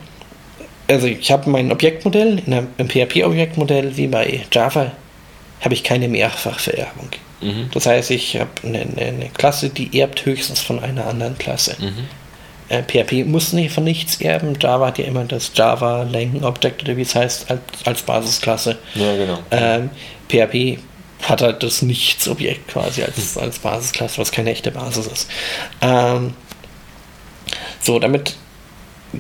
also 0.89 1.07
ich 1.07 1.31
habe 1.31 1.49
mein 1.49 1.73
Objektmodell, 1.73 2.43
in 2.45 2.53
einem, 2.53 2.69
im 2.79 2.89
PHP-Objektmodell 2.89 3.97
wie 3.97 4.09
bei 4.09 4.45
Java 4.53 4.93
habe 5.61 5.75
ich 5.75 5.85
keine 5.85 6.09
Mehrfachvererbung. 6.09 7.11
Mhm. 7.41 7.71
Das 7.73 7.87
heißt, 7.87 8.11
ich 8.11 8.39
habe 8.39 8.51
eine, 8.65 8.81
eine, 8.81 9.31
Klasse, 9.33 9.71
die 9.71 9.99
erbt 9.99 10.25
höchstens 10.25 10.61
von 10.61 10.81
einer 10.81 11.07
anderen 11.07 11.39
Klasse. 11.39 11.77
Mhm. 11.79 12.09
Äh, 12.69 12.83
PHP 12.83 13.27
muss 13.27 13.53
nicht 13.53 13.73
von 13.73 13.85
nichts 13.85 14.21
erben. 14.21 14.59
Java 14.61 14.89
hat 14.89 14.99
ja 14.99 15.05
immer 15.05 15.25
das 15.25 15.53
Java 15.55 16.03
Lang 16.05 16.43
Object 16.43 16.83
oder 16.83 16.97
wie 16.97 17.03
es 17.03 17.15
heißt 17.15 17.51
als, 17.51 17.61
als 17.85 18.03
Basisklasse. 18.03 18.79
Ja, 18.95 19.17
genau. 19.17 19.39
Ähm, 19.51 19.91
PHP 20.29 20.79
hat 21.23 21.41
halt 21.41 21.63
das 21.63 21.83
Nichts-Objekt 21.83 22.69
quasi 22.69 23.03
als, 23.03 23.37
als 23.39 23.59
Basisklasse, 23.61 24.19
was 24.19 24.33
keine 24.33 24.51
echte 24.51 24.71
Basis 24.71 25.07
ist. 25.07 25.31
Ähm, 25.81 26.35
so, 27.81 27.99
damit 27.99 28.37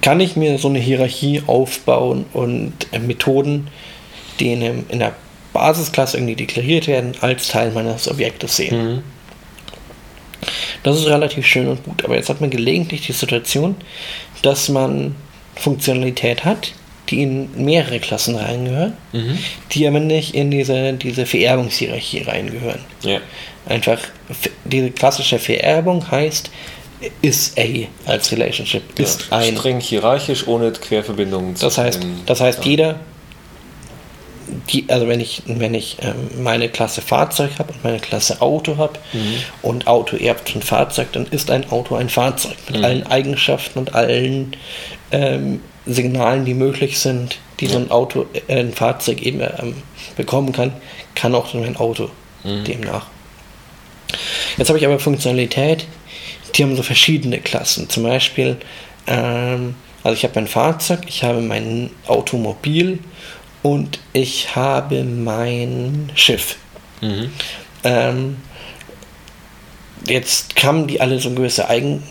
kann 0.01 0.21
ich 0.21 0.37
mir 0.37 0.59
so 0.59 0.69
eine 0.69 0.79
Hierarchie 0.79 1.43
aufbauen 1.47 2.27
und 2.33 2.73
äh, 2.93 2.99
Methoden, 2.99 3.69
die 4.41 4.53
in, 4.53 4.89
in 4.89 4.99
der 4.99 5.15
Basisklasse 5.53 6.17
irgendwie 6.17 6.37
deklariert 6.37 6.87
werden, 6.87 7.13
als 7.21 7.49
Teil 7.49 7.71
meines 7.73 8.09
Objektes 8.09 8.57
sehen. 8.57 8.95
Mhm. 8.95 9.03
Das 10.83 10.99
ist 10.99 11.07
relativ 11.07 11.47
schön 11.47 11.69
und 11.69 11.85
gut, 11.85 12.05
aber 12.05 12.17
jetzt 12.17 12.29
hat 12.29 12.41
man 12.41 12.51
gelegentlich 12.51 13.07
die 13.07 13.13
Situation, 13.13 13.77
dass 14.43 14.69
man 14.69 15.15
Funktionalität 15.55 16.45
hat, 16.45 16.73
die 17.13 17.23
in 17.23 17.65
mehrere 17.65 18.01
Klassen 18.01 18.35
reingehören, 18.35 18.95
mhm. 19.13 19.39
die 19.73 19.87
aber 19.87 20.01
nicht 20.01 20.35
in 20.35 20.51
diese, 20.51 20.95
diese 20.95 21.27
Vererbungshierarchie 21.27 22.23
reingehören. 22.23 22.81
Ja. 23.03 23.21
Einfach, 23.67 23.99
diese 24.65 24.91
klassische 24.91 25.39
Vererbung 25.39 26.11
heißt, 26.11 26.51
ist 27.21 27.59
A 27.59 27.65
als 28.07 28.33
Relationship, 28.33 28.83
ja, 28.97 29.05
ist 29.05 29.33
ein. 29.33 29.57
Streng 29.57 29.81
hierarchisch, 29.81 30.47
ohne 30.47 30.73
Querverbindungen 30.73 31.57
zu 31.57 31.67
Das 31.67 31.79
heißt, 31.79 32.01
das 32.27 32.41
heißt 32.41 32.65
ja. 32.65 32.71
jeder, 32.71 33.01
die, 34.71 34.85
also 34.89 35.09
wenn 35.09 35.21
ich, 35.21 35.43
wenn 35.47 35.75
ich 35.75 35.99
ähm, 36.03 36.43
meine 36.43 36.69
Klasse 36.69 37.03
Fahrzeug 37.03 37.53
habe 37.59 37.73
und 37.73 37.85
meine 37.85 37.99
Klasse 37.99 38.41
Auto 38.41 38.77
habe 38.77 38.99
mhm. 39.13 39.37
und 39.63 39.87
Auto 39.87 40.17
erbt 40.17 40.51
von 40.51 40.63
Fahrzeug, 40.63 41.13
dann 41.13 41.27
ist 41.27 41.51
ein 41.51 41.71
Auto 41.71 41.95
ein 41.95 42.09
Fahrzeug 42.09 42.57
mit 42.69 42.79
mhm. 42.79 42.85
allen 42.85 43.07
Eigenschaften 43.07 43.79
und 43.79 43.95
allen 43.95 44.57
ähm, 45.11 45.61
Signalen, 45.87 46.45
die 46.45 46.55
möglich 46.55 46.99
sind, 46.99 47.39
die 47.61 47.67
ja. 47.67 47.73
so 47.73 47.79
ein 47.79 47.91
Auto, 47.91 48.27
äh, 48.49 48.61
ein 48.61 48.73
Fahrzeug 48.73 49.23
eben 49.23 49.41
ähm, 49.41 49.75
bekommen 50.17 50.53
kann, 50.53 50.73
kann 51.15 51.35
auch 51.35 51.49
so 51.49 51.59
ein 51.59 51.77
Auto 51.77 52.11
mhm. 52.45 52.65
demnach. 52.65 53.07
Jetzt 54.57 54.69
habe 54.69 54.79
ich 54.79 54.85
aber 54.85 54.99
Funktionalität, 54.99 55.87
die 56.55 56.63
haben 56.63 56.77
so 56.77 56.83
verschiedene 56.83 57.39
Klassen. 57.41 57.89
Zum 57.89 58.03
Beispiel, 58.03 58.57
ähm, 59.07 59.75
also 60.03 60.17
ich 60.17 60.25
habe 60.25 60.35
mein 60.35 60.47
Fahrzeug, 60.47 61.01
ich 61.07 61.25
habe 61.25 61.41
mein 61.41 61.91
Automobil 62.07 62.99
und 63.63 63.99
ich 64.13 64.55
habe 64.57 65.05
mein 65.05 66.11
Schiff. 66.15 66.57
Mhm. 67.01 67.31
Ähm, 67.85 68.37
jetzt 70.07 70.55
haben 70.63 70.87
die 70.87 71.01
alle 71.01 71.19
so 71.19 71.31
gewisse 71.31 71.69
Eigen, 71.69 72.03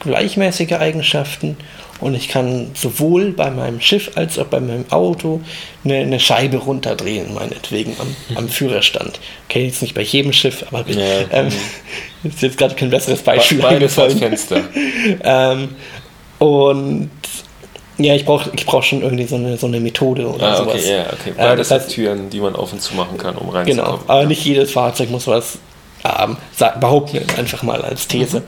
gleichmäßige 0.00 0.72
Eigenschaften 0.72 1.56
und 2.00 2.14
ich 2.14 2.28
kann 2.28 2.72
sowohl 2.74 3.32
bei 3.32 3.50
meinem 3.50 3.80
Schiff 3.80 4.12
als 4.16 4.38
auch 4.38 4.46
bei 4.46 4.60
meinem 4.60 4.84
Auto 4.90 5.40
eine, 5.84 5.96
eine 5.96 6.20
Scheibe 6.20 6.58
runterdrehen, 6.58 7.32
meinetwegen 7.34 7.96
am, 7.98 8.14
am 8.36 8.48
Führerstand. 8.48 9.18
Okay, 9.48 9.66
jetzt 9.66 9.80
nicht 9.80 9.94
bei 9.94 10.02
jedem 10.02 10.32
Schiff, 10.32 10.64
aber 10.70 10.88
ja. 10.90 11.24
ähm, 11.32 11.48
ist 12.22 12.42
jetzt 12.42 12.58
gerade 12.58 12.74
kein 12.74 12.90
besseres 12.90 13.22
Beispiel. 13.22 13.58
Beides 13.58 13.98
als 13.98 14.14
Fenster. 14.14 14.62
ähm, 15.24 15.68
und 16.38 17.10
ja, 17.98 18.14
ich 18.14 18.24
brauche 18.24 18.50
ich 18.54 18.66
brauch 18.66 18.82
schon 18.82 19.02
irgendwie 19.02 19.24
so 19.24 19.36
eine, 19.36 19.56
so 19.56 19.66
eine 19.66 19.80
Methode 19.80 20.28
oder 20.28 20.52
ah, 20.52 20.56
sowas. 20.56 20.74
Okay, 20.76 20.92
ja, 20.92 21.06
okay. 21.12 21.32
Beides 21.36 21.50
ähm, 21.50 21.58
das 21.58 21.70
heißt, 21.70 21.90
Türen, 21.90 22.30
die 22.30 22.40
man 22.40 22.54
auf 22.54 22.72
und 22.72 22.82
zu 22.82 22.94
machen 22.94 23.16
kann, 23.16 23.36
um 23.36 23.48
reinzukommen. 23.48 24.00
Genau, 24.00 24.00
aber 24.06 24.26
nicht 24.26 24.44
jedes 24.44 24.72
Fahrzeug 24.72 25.10
muss 25.10 25.26
was 25.26 25.58
haben. 26.04 26.36
Behaupten 26.80 27.18
einfach 27.38 27.62
mal 27.62 27.82
als 27.82 28.06
These. 28.06 28.40
Mhm. 28.40 28.44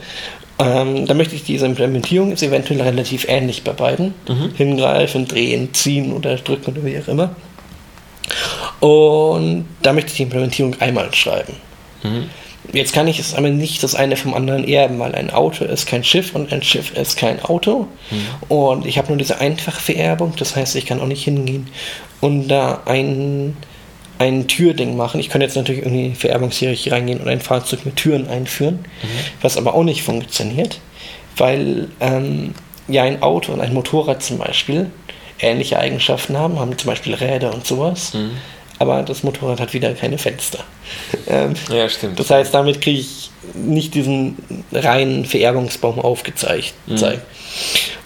Ähm, 0.60 1.06
da 1.06 1.14
möchte 1.14 1.34
ich 1.34 1.44
diese 1.44 1.66
Implementierung 1.66 2.32
ist 2.32 2.42
eventuell 2.42 2.80
relativ 2.82 3.26
ähnlich 3.28 3.62
bei 3.62 3.72
beiden. 3.72 4.14
Mhm. 4.28 4.52
Hingreifen, 4.56 5.28
drehen, 5.28 5.72
ziehen 5.72 6.12
oder 6.12 6.36
drücken 6.36 6.72
oder 6.72 6.84
wie 6.84 6.98
auch 6.98 7.08
immer. 7.08 7.30
Und 8.80 9.66
da 9.82 9.92
möchte 9.92 10.10
ich 10.10 10.16
die 10.16 10.22
Implementierung 10.24 10.74
einmal 10.80 11.14
schreiben. 11.14 11.54
Mhm. 12.02 12.28
Jetzt 12.72 12.92
kann 12.92 13.08
ich 13.08 13.18
es 13.18 13.34
aber 13.34 13.48
nicht 13.48 13.82
das 13.82 13.94
eine 13.94 14.16
vom 14.16 14.34
anderen 14.34 14.66
erben, 14.66 14.98
weil 14.98 15.14
ein 15.14 15.30
Auto 15.30 15.64
ist 15.64 15.86
kein 15.86 16.04
Schiff 16.04 16.34
und 16.34 16.52
ein 16.52 16.62
Schiff 16.62 16.94
ist 16.96 17.16
kein 17.16 17.42
Auto. 17.42 17.86
Mhm. 18.10 18.26
Und 18.48 18.86
ich 18.86 18.98
habe 18.98 19.08
nur 19.08 19.16
diese 19.16 19.40
einfache 19.40 19.80
Vererbung, 19.80 20.34
das 20.36 20.54
heißt, 20.54 20.76
ich 20.76 20.84
kann 20.84 21.00
auch 21.00 21.06
nicht 21.06 21.24
hingehen 21.24 21.68
und 22.20 22.48
da 22.48 22.82
ein 22.84 23.56
ein 24.18 24.48
Türding 24.48 24.96
machen. 24.96 25.20
Ich 25.20 25.30
könnte 25.30 25.46
jetzt 25.46 25.54
natürlich 25.54 25.82
irgendwie 25.82 26.14
Vererbungshierarchie 26.14 26.90
reingehen 26.90 27.20
und 27.20 27.28
ein 27.28 27.40
Fahrzeug 27.40 27.86
mit 27.86 27.96
Türen 27.96 28.28
einführen, 28.28 28.80
mhm. 29.02 29.08
was 29.42 29.56
aber 29.56 29.74
auch 29.74 29.84
nicht 29.84 30.02
funktioniert, 30.02 30.80
weil 31.36 31.88
ähm, 32.00 32.54
ja 32.88 33.04
ein 33.04 33.22
Auto 33.22 33.52
und 33.52 33.60
ein 33.60 33.72
Motorrad 33.72 34.22
zum 34.22 34.38
Beispiel 34.38 34.90
ähnliche 35.40 35.78
Eigenschaften 35.78 36.36
haben, 36.36 36.58
haben 36.58 36.76
zum 36.76 36.88
Beispiel 36.88 37.14
Räder 37.14 37.54
und 37.54 37.64
sowas, 37.64 38.14
mhm. 38.14 38.32
Aber 38.78 39.02
das 39.02 39.22
Motorrad 39.22 39.60
hat 39.60 39.74
wieder 39.74 39.92
keine 39.94 40.18
Fenster. 40.18 40.60
ähm, 41.26 41.54
ja, 41.70 41.88
stimmt. 41.88 42.18
Das 42.18 42.30
heißt, 42.30 42.54
damit 42.54 42.80
kriege 42.80 43.00
ich 43.00 43.30
nicht 43.54 43.94
diesen 43.94 44.36
reinen 44.72 45.24
Vererbungsbaum 45.24 45.98
aufgezeigt. 45.98 46.74
Mhm. 46.86 47.18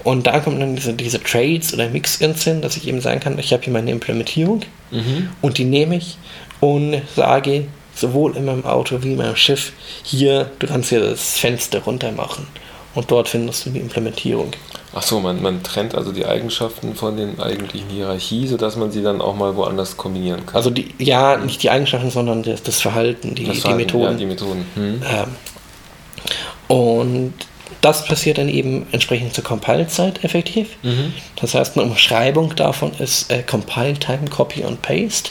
Und 0.05 0.27
da 0.27 0.41
kommen 0.41 0.61
dann 0.61 0.77
diese, 0.77 0.95
diese 0.95 1.23
Trades 1.23 1.73
oder 1.75 1.89
Mix-Ins 1.89 2.45
hin, 2.45 2.61
dass 2.61 2.77
ich 2.77 2.89
eben 2.89 3.01
sagen 3.01 3.21
kann, 3.21 3.39
ich 3.39 3.53
habe 3.53 3.63
hier 3.63 3.73
meine 3.73 3.91
Implementierung 3.91 4.63
mhm. 4.91 5.31
und 5.41 5.59
die 5.59 5.65
nehme 5.65 5.97
ich 5.97 6.17
und 6.61 7.03
sage 7.15 7.67
sowohl 7.95 8.37
in 8.37 8.45
meinem 8.45 8.65
Auto 8.65 9.03
wie 9.03 9.13
in 9.13 9.19
meinem 9.19 9.37
Schiff, 9.37 9.73
hier, 10.03 10.51
du 10.59 10.67
kannst 10.67 10.89
hier 10.89 11.01
das 11.01 11.39
Fenster 11.39 11.81
runter 11.81 12.11
machen 12.13 12.47
und 12.95 13.11
dort 13.11 13.29
findest 13.29 13.67
du 13.67 13.71
die 13.71 13.81
Implementierung. 13.81 14.53
Ach 14.95 15.03
so, 15.03 15.21
man, 15.21 15.41
man 15.41 15.63
trennt 15.63 15.95
also 15.95 16.13
die 16.13 16.27
Eigenschaften 16.27 16.95
von 16.95 17.17
den 17.17 17.41
eigentlichen 17.41 17.89
Hierarchie, 17.89 18.47
sodass 18.47 18.77
man 18.77 18.91
sie 18.91 19.03
dann 19.03 19.23
auch 19.23 19.35
mal 19.35 19.57
woanders 19.57 19.97
kombinieren 19.97 20.45
kann. 20.45 20.57
Also 20.57 20.71
die, 20.71 20.95
ja, 20.99 21.39
nicht 21.39 21.63
die 21.63 21.71
Eigenschaften, 21.71 22.11
sondern 22.11 22.43
das, 22.43 22.63
das 22.63 22.81
Verhalten, 22.81 23.35
die, 23.35 23.45
das 23.45 23.61
Verhalten, 23.61 23.79
die 23.79 23.85
Methoden. 23.85 24.05
Ja, 24.05 24.19
die 24.19 24.27
Methoden. 24.27 24.67
Hm. 24.75 25.03
Ähm, 25.09 26.77
und 26.77 27.35
das 27.81 28.05
passiert 28.05 28.39
dann 28.39 28.49
eben 28.49 28.87
entsprechend 28.93 29.35
zur 29.35 29.45
Compile-Zeit 29.45 30.25
effektiv. 30.25 30.77
Mhm. 30.83 31.15
Das 31.37 31.55
heißt, 31.55 31.77
eine 31.77 31.87
Umschreibung 31.87 32.55
davon 32.55 32.93
ist 32.99 33.31
äh, 33.31 33.43
Compile 33.43 33.95
Time 33.95 34.29
Copy 34.31 34.63
und 34.63 34.83
Paste. 34.83 35.31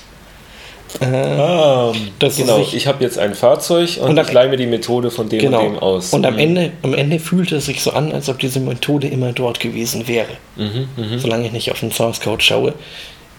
Ah, 1.00 1.94
genau, 2.20 2.60
ich, 2.60 2.76
ich 2.76 2.88
habe 2.88 3.04
jetzt 3.04 3.18
ein 3.18 3.34
Fahrzeug 3.34 3.98
und, 4.02 4.10
und 4.10 4.20
am, 4.20 4.26
ich 4.26 4.32
leihe 4.34 4.50
mir 4.50 4.58
die 4.58 4.68
Methode 4.68 5.10
von 5.10 5.30
dem 5.30 5.40
genau, 5.40 5.66
und 5.66 5.74
dem 5.74 5.80
aus. 5.80 6.14
Und 6.14 6.26
am, 6.26 6.34
mhm. 6.34 6.40
Ende, 6.40 6.72
am 6.82 6.94
Ende 6.94 7.20
fühlt 7.20 7.52
es 7.52 7.66
sich 7.66 7.82
so 7.82 7.92
an, 7.92 8.12
als 8.12 8.30
ob 8.30 8.40
diese 8.40 8.60
Methode 8.60 9.08
immer 9.08 9.32
dort 9.32 9.60
gewesen 9.60 10.08
wäre. 10.08 10.38
Mhm, 10.58 10.90
mh. 10.98 11.18
Solange 11.20 11.48
ich 11.48 11.54
nicht 11.54 11.72
auf 11.72 11.80
den 11.80 11.92
Source 11.92 12.20
Code 12.20 12.44
schaue, 12.44 12.74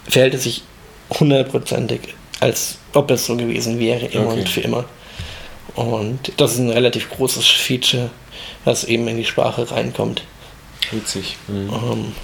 verhält 0.08 0.34
es 0.34 0.44
sich 0.44 0.62
hundertprozentig, 1.20 2.00
als 2.40 2.78
ob 2.94 3.10
es 3.10 3.26
so 3.26 3.36
gewesen 3.36 3.78
wäre, 3.78 4.06
immer 4.06 4.28
okay. 4.28 4.40
und 4.40 4.48
für 4.48 4.60
immer. 4.62 4.84
Und 5.74 6.32
das 6.38 6.52
ist 6.52 6.58
ein 6.58 6.70
relativ 6.70 7.10
großes 7.10 7.46
Feature 7.46 8.10
was 8.64 8.84
eben 8.84 9.08
in 9.08 9.16
die 9.16 9.24
Sprache 9.24 9.70
reinkommt. 9.70 10.22
Witzig. 10.90 11.36
Mhm. 11.48 11.70
Um, 11.70 12.14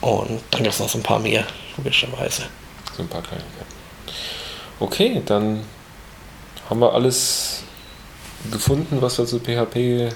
und 0.00 0.42
dann 0.50 0.62
gibt 0.62 0.74
es 0.74 0.80
noch 0.80 0.88
so 0.88 0.98
ein 0.98 1.02
paar 1.02 1.18
mehr, 1.18 1.46
logischerweise. 1.76 2.44
So 2.96 3.02
ein 3.02 3.08
paar 3.08 3.22
kleine. 3.22 3.42
Okay, 4.80 5.22
dann 5.24 5.60
haben 6.68 6.80
wir 6.80 6.92
alles 6.92 7.62
gefunden, 8.50 8.98
was 9.00 9.18
wir 9.18 9.26
zu 9.26 9.38
PHP 9.38 10.12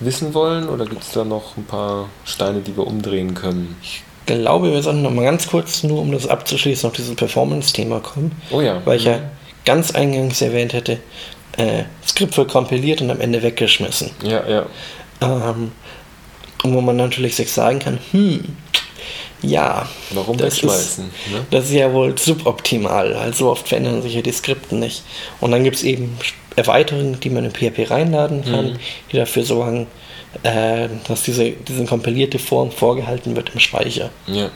wissen 0.00 0.34
wollen? 0.34 0.68
Oder 0.68 0.86
gibt 0.86 1.02
es 1.02 1.12
da 1.12 1.24
noch 1.24 1.56
ein 1.56 1.64
paar 1.64 2.08
Steine, 2.24 2.60
die 2.60 2.76
wir 2.76 2.86
umdrehen 2.86 3.34
können? 3.34 3.76
Ich 3.82 4.02
glaube, 4.26 4.72
wir 4.72 4.82
sollten 4.82 5.02
noch 5.02 5.10
mal 5.10 5.24
ganz 5.24 5.48
kurz, 5.48 5.82
nur 5.82 6.00
um 6.00 6.12
das 6.12 6.26
abzuschließen, 6.26 6.88
auf 6.88 6.96
dieses 6.96 7.14
Performance-Thema 7.14 8.00
kommen. 8.00 8.32
Oh 8.50 8.60
ja. 8.60 8.80
Weil 8.84 8.98
ich 8.98 9.04
mhm. 9.04 9.12
ja 9.12 9.20
ganz 9.64 9.92
eingangs 9.92 10.40
erwähnt 10.40 10.72
hätte, 10.72 10.98
äh, 11.56 11.84
Skript 12.06 12.36
wird 12.36 12.50
kompiliert 12.50 13.00
und 13.00 13.10
am 13.10 13.20
Ende 13.20 13.42
weggeschmissen. 13.42 14.10
Ja, 14.22 14.48
ja. 14.48 14.66
Ähm, 15.20 15.72
und 16.62 16.74
wo 16.74 16.80
man 16.80 16.96
natürlich 16.96 17.36
sich 17.36 17.50
sagen 17.50 17.78
kann, 17.78 17.98
hm, 18.12 18.56
ja. 19.42 19.88
Warum 20.10 20.36
das 20.36 20.54
wegschmeißen? 20.54 21.04
Ist, 21.06 21.32
ne? 21.32 21.46
Das 21.50 21.64
ist 21.66 21.72
ja 21.72 21.92
wohl 21.92 22.16
suboptimal. 22.16 23.14
Also 23.14 23.50
oft 23.50 23.68
verändern 23.68 24.02
sich 24.02 24.14
ja 24.14 24.22
die 24.22 24.32
Skripte 24.32 24.76
nicht. 24.76 25.02
Und 25.40 25.50
dann 25.52 25.64
gibt 25.64 25.76
es 25.76 25.82
eben 25.82 26.16
Erweiterungen, 26.56 27.20
die 27.20 27.30
man 27.30 27.44
in 27.44 27.52
PHP 27.52 27.90
reinladen 27.90 28.44
kann, 28.44 28.72
mhm. 28.72 28.78
die 29.12 29.16
dafür 29.16 29.44
sorgen, 29.44 29.86
äh, 30.42 30.88
dass 31.08 31.22
diese, 31.22 31.50
diese 31.50 31.84
kompilierte 31.84 32.38
Form 32.38 32.70
vorgehalten 32.70 33.36
wird 33.36 33.50
im 33.54 33.60
Speicher. 33.60 34.10
Ja. 34.26 34.50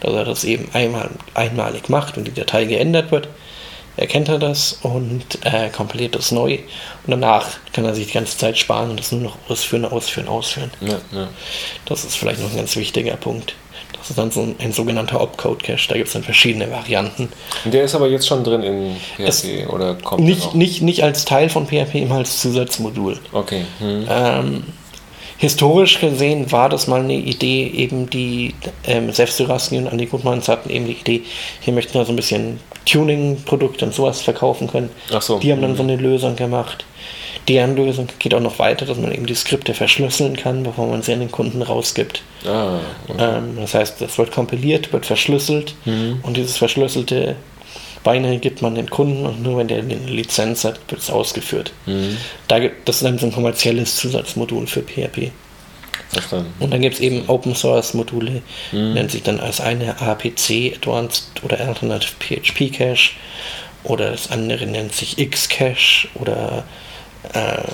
Dass 0.00 0.14
er 0.14 0.24
das 0.24 0.44
eben 0.44 0.68
einmal, 0.72 1.10
einmalig 1.34 1.88
macht 1.88 2.16
und 2.16 2.26
die 2.26 2.34
Datei 2.34 2.64
geändert 2.64 3.12
wird 3.12 3.28
erkennt 4.00 4.28
er 4.28 4.38
das 4.38 4.78
und 4.82 5.24
äh, 5.44 5.68
kompiliert 5.68 6.14
das 6.14 6.32
neu. 6.32 6.54
Und 7.06 7.10
danach 7.10 7.58
kann 7.72 7.84
er 7.84 7.94
sich 7.94 8.06
die 8.06 8.12
ganze 8.12 8.36
Zeit 8.38 8.58
sparen 8.58 8.90
und 8.90 8.98
das 8.98 9.12
nur 9.12 9.20
noch 9.20 9.36
ausführen, 9.48 9.84
ausführen, 9.84 10.26
ausführen. 10.26 10.70
Ja, 10.80 11.00
ja. 11.12 11.28
Das 11.84 12.04
ist 12.04 12.16
vielleicht 12.16 12.40
noch 12.40 12.50
ein 12.50 12.56
ganz 12.56 12.76
wichtiger 12.76 13.16
Punkt. 13.16 13.54
Das 14.10 14.16
ist 14.16 14.18
dann 14.18 14.30
so 14.32 14.40
ein, 14.40 14.56
ein 14.58 14.72
sogenannter 14.72 15.20
Opcode-Cache. 15.20 15.88
Da 15.88 15.94
gibt 15.94 16.08
es 16.08 16.14
dann 16.14 16.24
verschiedene 16.24 16.68
Varianten. 16.68 17.28
Der 17.64 17.84
ist 17.84 17.94
aber 17.94 18.08
jetzt 18.08 18.26
schon 18.26 18.42
drin 18.42 18.64
in 18.64 18.96
PHP 18.96 19.20
es 19.20 19.46
oder 19.68 19.94
kommt 19.94 20.24
nicht, 20.24 20.52
nicht, 20.54 20.82
nicht 20.82 21.04
als 21.04 21.24
Teil 21.24 21.48
von 21.48 21.68
PHP, 21.68 21.94
immer 21.94 22.16
als 22.16 22.40
Zusatzmodul. 22.40 23.20
Okay. 23.30 23.64
Hm. 23.78 24.06
Ähm, 24.10 24.64
historisch 25.40 25.98
gesehen 26.00 26.52
war 26.52 26.68
das 26.68 26.86
mal 26.86 27.00
eine 27.00 27.14
Idee, 27.14 27.66
eben 27.66 28.10
die 28.10 28.54
ähm, 28.84 29.10
Sefsiraski 29.10 29.78
und 29.78 29.86
Andy 29.86 30.04
Gutmanns 30.04 30.48
hatten 30.48 30.68
eben 30.68 30.84
die 30.84 30.92
Idee, 30.92 31.22
hier 31.60 31.72
möchten 31.72 31.94
wir 31.94 32.04
so 32.04 32.12
ein 32.12 32.16
bisschen 32.16 32.60
Tuning-Produkte 32.84 33.86
und 33.86 33.94
sowas 33.94 34.20
verkaufen 34.20 34.68
können. 34.68 34.90
Ach 35.10 35.22
so. 35.22 35.38
Die 35.38 35.50
haben 35.50 35.62
dann 35.62 35.76
so 35.76 35.82
eine 35.82 35.96
Lösung 35.96 36.36
gemacht. 36.36 36.84
Deren 37.48 37.74
Lösung 37.74 38.06
geht 38.18 38.34
auch 38.34 38.40
noch 38.40 38.58
weiter, 38.58 38.84
dass 38.84 38.98
man 38.98 39.12
eben 39.12 39.24
die 39.24 39.34
Skripte 39.34 39.72
verschlüsseln 39.72 40.36
kann, 40.36 40.62
bevor 40.62 40.86
man 40.86 41.00
sie 41.00 41.14
an 41.14 41.20
den 41.20 41.30
Kunden 41.30 41.62
rausgibt. 41.62 42.22
Ah, 42.46 42.80
okay. 43.08 43.38
ähm, 43.38 43.56
das 43.58 43.72
heißt, 43.72 44.02
es 44.02 44.18
wird 44.18 44.32
kompiliert, 44.32 44.92
wird 44.92 45.06
verschlüsselt 45.06 45.74
mhm. 45.86 46.20
und 46.22 46.36
dieses 46.36 46.58
verschlüsselte 46.58 47.36
Binary 48.04 48.38
gibt 48.38 48.62
man 48.62 48.74
den 48.74 48.88
Kunden 48.88 49.26
und 49.26 49.42
nur 49.42 49.58
wenn 49.58 49.68
der 49.68 49.78
eine 49.78 49.94
Lizenz 49.94 50.64
hat, 50.64 50.80
wird 50.88 51.02
es 51.02 51.10
ausgeführt. 51.10 51.72
Mhm. 51.86 52.16
Da 52.48 52.58
gibt, 52.58 52.88
das 52.88 52.96
ist 52.96 53.04
dann 53.04 53.18
so 53.18 53.26
ein 53.26 53.32
kommerzielles 53.32 53.96
Zusatzmodul 53.96 54.66
für 54.66 54.82
PHP. 54.82 55.30
Verstanden. 56.08 56.52
Und 56.58 56.72
dann 56.72 56.80
gibt 56.80 56.96
es 56.96 57.00
eben 57.00 57.28
Open 57.28 57.54
Source 57.54 57.94
Module, 57.94 58.42
mhm. 58.72 58.94
nennt 58.94 59.10
sich 59.12 59.22
dann 59.22 59.38
als 59.38 59.60
eine 59.60 60.00
APC 60.00 60.74
Advanced 60.74 61.30
oder 61.42 61.60
Alternative 61.60 62.12
PHP 62.18 62.72
Cache 62.72 63.10
oder 63.84 64.10
das 64.10 64.30
andere 64.30 64.66
nennt 64.66 64.94
sich 64.94 65.16
Xcache 65.16 66.08
oder 66.14 66.64
ähm, 67.34 67.64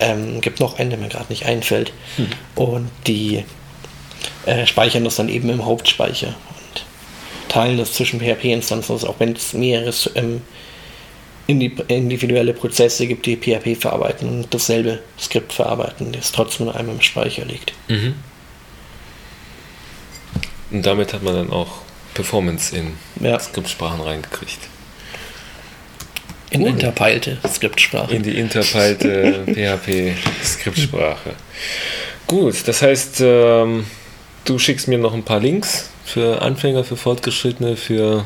ähm, 0.00 0.40
gibt 0.40 0.60
noch 0.60 0.78
einen, 0.78 0.90
der 0.90 0.98
mir 0.98 1.08
gerade 1.08 1.26
nicht 1.28 1.46
einfällt. 1.46 1.92
Mhm. 2.16 2.28
Und 2.54 2.90
die 3.06 3.44
äh, 4.46 4.66
speichern 4.66 5.04
das 5.04 5.16
dann 5.16 5.28
eben 5.28 5.48
im 5.50 5.64
Hauptspeicher 5.64 6.34
teilen 7.48 7.78
das 7.78 7.92
zwischen 7.94 8.20
PHP-Instanzen, 8.20 9.06
auch 9.06 9.18
wenn 9.18 9.32
es 9.32 9.52
mehrere 9.52 9.92
ähm, 10.14 10.42
individuelle 11.46 12.52
Prozesse 12.52 13.06
gibt, 13.06 13.24
die 13.26 13.36
PHP 13.36 13.80
verarbeiten 13.80 14.28
und 14.28 14.54
dasselbe 14.54 15.00
Skript 15.18 15.52
verarbeiten, 15.52 16.12
das 16.12 16.30
trotzdem 16.30 16.68
einmal 16.68 16.96
im 16.96 17.00
Speicher 17.00 17.44
liegt. 17.44 17.72
Mhm. 17.88 18.14
Und 20.70 20.84
damit 20.84 21.14
hat 21.14 21.22
man 21.22 21.34
dann 21.34 21.50
auch 21.50 21.78
Performance 22.12 22.76
in 22.76 22.92
ja. 23.20 23.38
Skriptsprachen 23.38 24.00
reingekriegt. 24.00 24.58
In 26.50 26.62
cool. 26.62 26.68
interpeilte 26.68 27.38
Skriptsprache. 27.46 28.14
In 28.14 28.22
die 28.22 28.38
interpeilte 28.38 29.44
PHP-Skriptsprache. 29.46 31.32
Gut, 32.26 32.66
das 32.66 32.82
heißt, 32.82 33.20
ähm, 33.20 33.86
du 34.44 34.58
schickst 34.58 34.88
mir 34.88 34.98
noch 34.98 35.14
ein 35.14 35.22
paar 35.22 35.40
Links 35.40 35.90
für 36.08 36.40
Anfänger, 36.42 36.84
für 36.84 36.96
Fortgeschrittene, 36.96 37.76
für. 37.76 38.24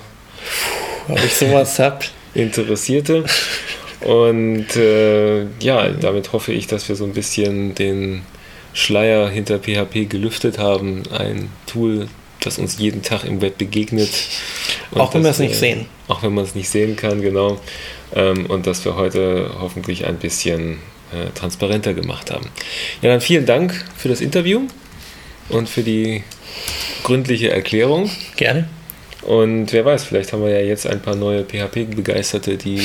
Ob 1.09 1.25
ich 1.25 1.35
sowas 1.35 1.79
hab. 1.79 2.05
Interessierte. 2.35 3.25
Und 4.01 4.75
äh, 4.77 5.43
ja, 5.61 5.89
damit 5.89 6.33
hoffe 6.33 6.53
ich, 6.53 6.67
dass 6.67 6.89
wir 6.89 6.97
so 6.97 7.05
ein 7.05 7.13
bisschen 7.13 7.75
den 7.75 8.23
Schleier 8.73 9.29
hinter 9.29 9.59
PHP 9.59 10.09
gelüftet 10.09 10.59
haben. 10.59 11.03
Ein 11.13 11.51
Tool, 11.67 12.09
das 12.41 12.59
uns 12.59 12.79
jeden 12.79 13.03
Tag 13.03 13.25
im 13.25 13.41
Web 13.43 13.59
begegnet. 13.59 14.11
auch 14.95 15.13
wenn 15.15 15.23
wir 15.23 15.31
es 15.31 15.39
nicht 15.39 15.57
sehen. 15.57 15.87
Auch 16.09 16.23
wenn 16.23 16.35
man 16.35 16.45
es 16.45 16.55
nicht 16.55 16.69
sehen 16.69 16.97
kann, 16.97 17.21
genau. 17.21 17.61
Ähm, 18.15 18.47
und 18.47 18.67
dass 18.67 18.85
wir 18.85 18.97
heute 18.97 19.51
hoffentlich 19.61 20.07
ein 20.07 20.17
bisschen 20.17 20.79
äh, 21.13 21.31
transparenter 21.35 21.95
gemacht 21.95 22.31
haben. 22.31 22.47
Ja, 23.03 23.11
dann 23.11 23.21
vielen 23.21 23.47
Dank 23.47 23.85
für 23.97 24.09
das 24.09 24.21
Interview 24.21 24.63
und 25.49 25.69
für 25.69 25.83
die 25.83 26.25
gründliche 27.03 27.51
Erklärung. 27.51 28.11
Gerne. 28.37 28.69
Und 29.23 29.73
wer 29.73 29.85
weiß, 29.85 30.05
vielleicht 30.05 30.33
haben 30.33 30.45
wir 30.45 30.51
ja 30.51 30.67
jetzt 30.67 30.87
ein 30.87 31.01
paar 31.01 31.15
neue 31.15 31.45
PHP-Begeisterte, 31.45 32.57
die 32.57 32.81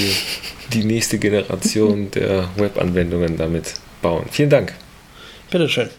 die 0.73 0.83
nächste 0.83 1.17
Generation 1.17 2.11
der 2.15 2.49
Web-Anwendungen 2.57 3.37
damit 3.37 3.73
bauen. 4.01 4.25
Vielen 4.31 4.49
Dank. 4.49 4.73
Bitteschön. 5.49 5.89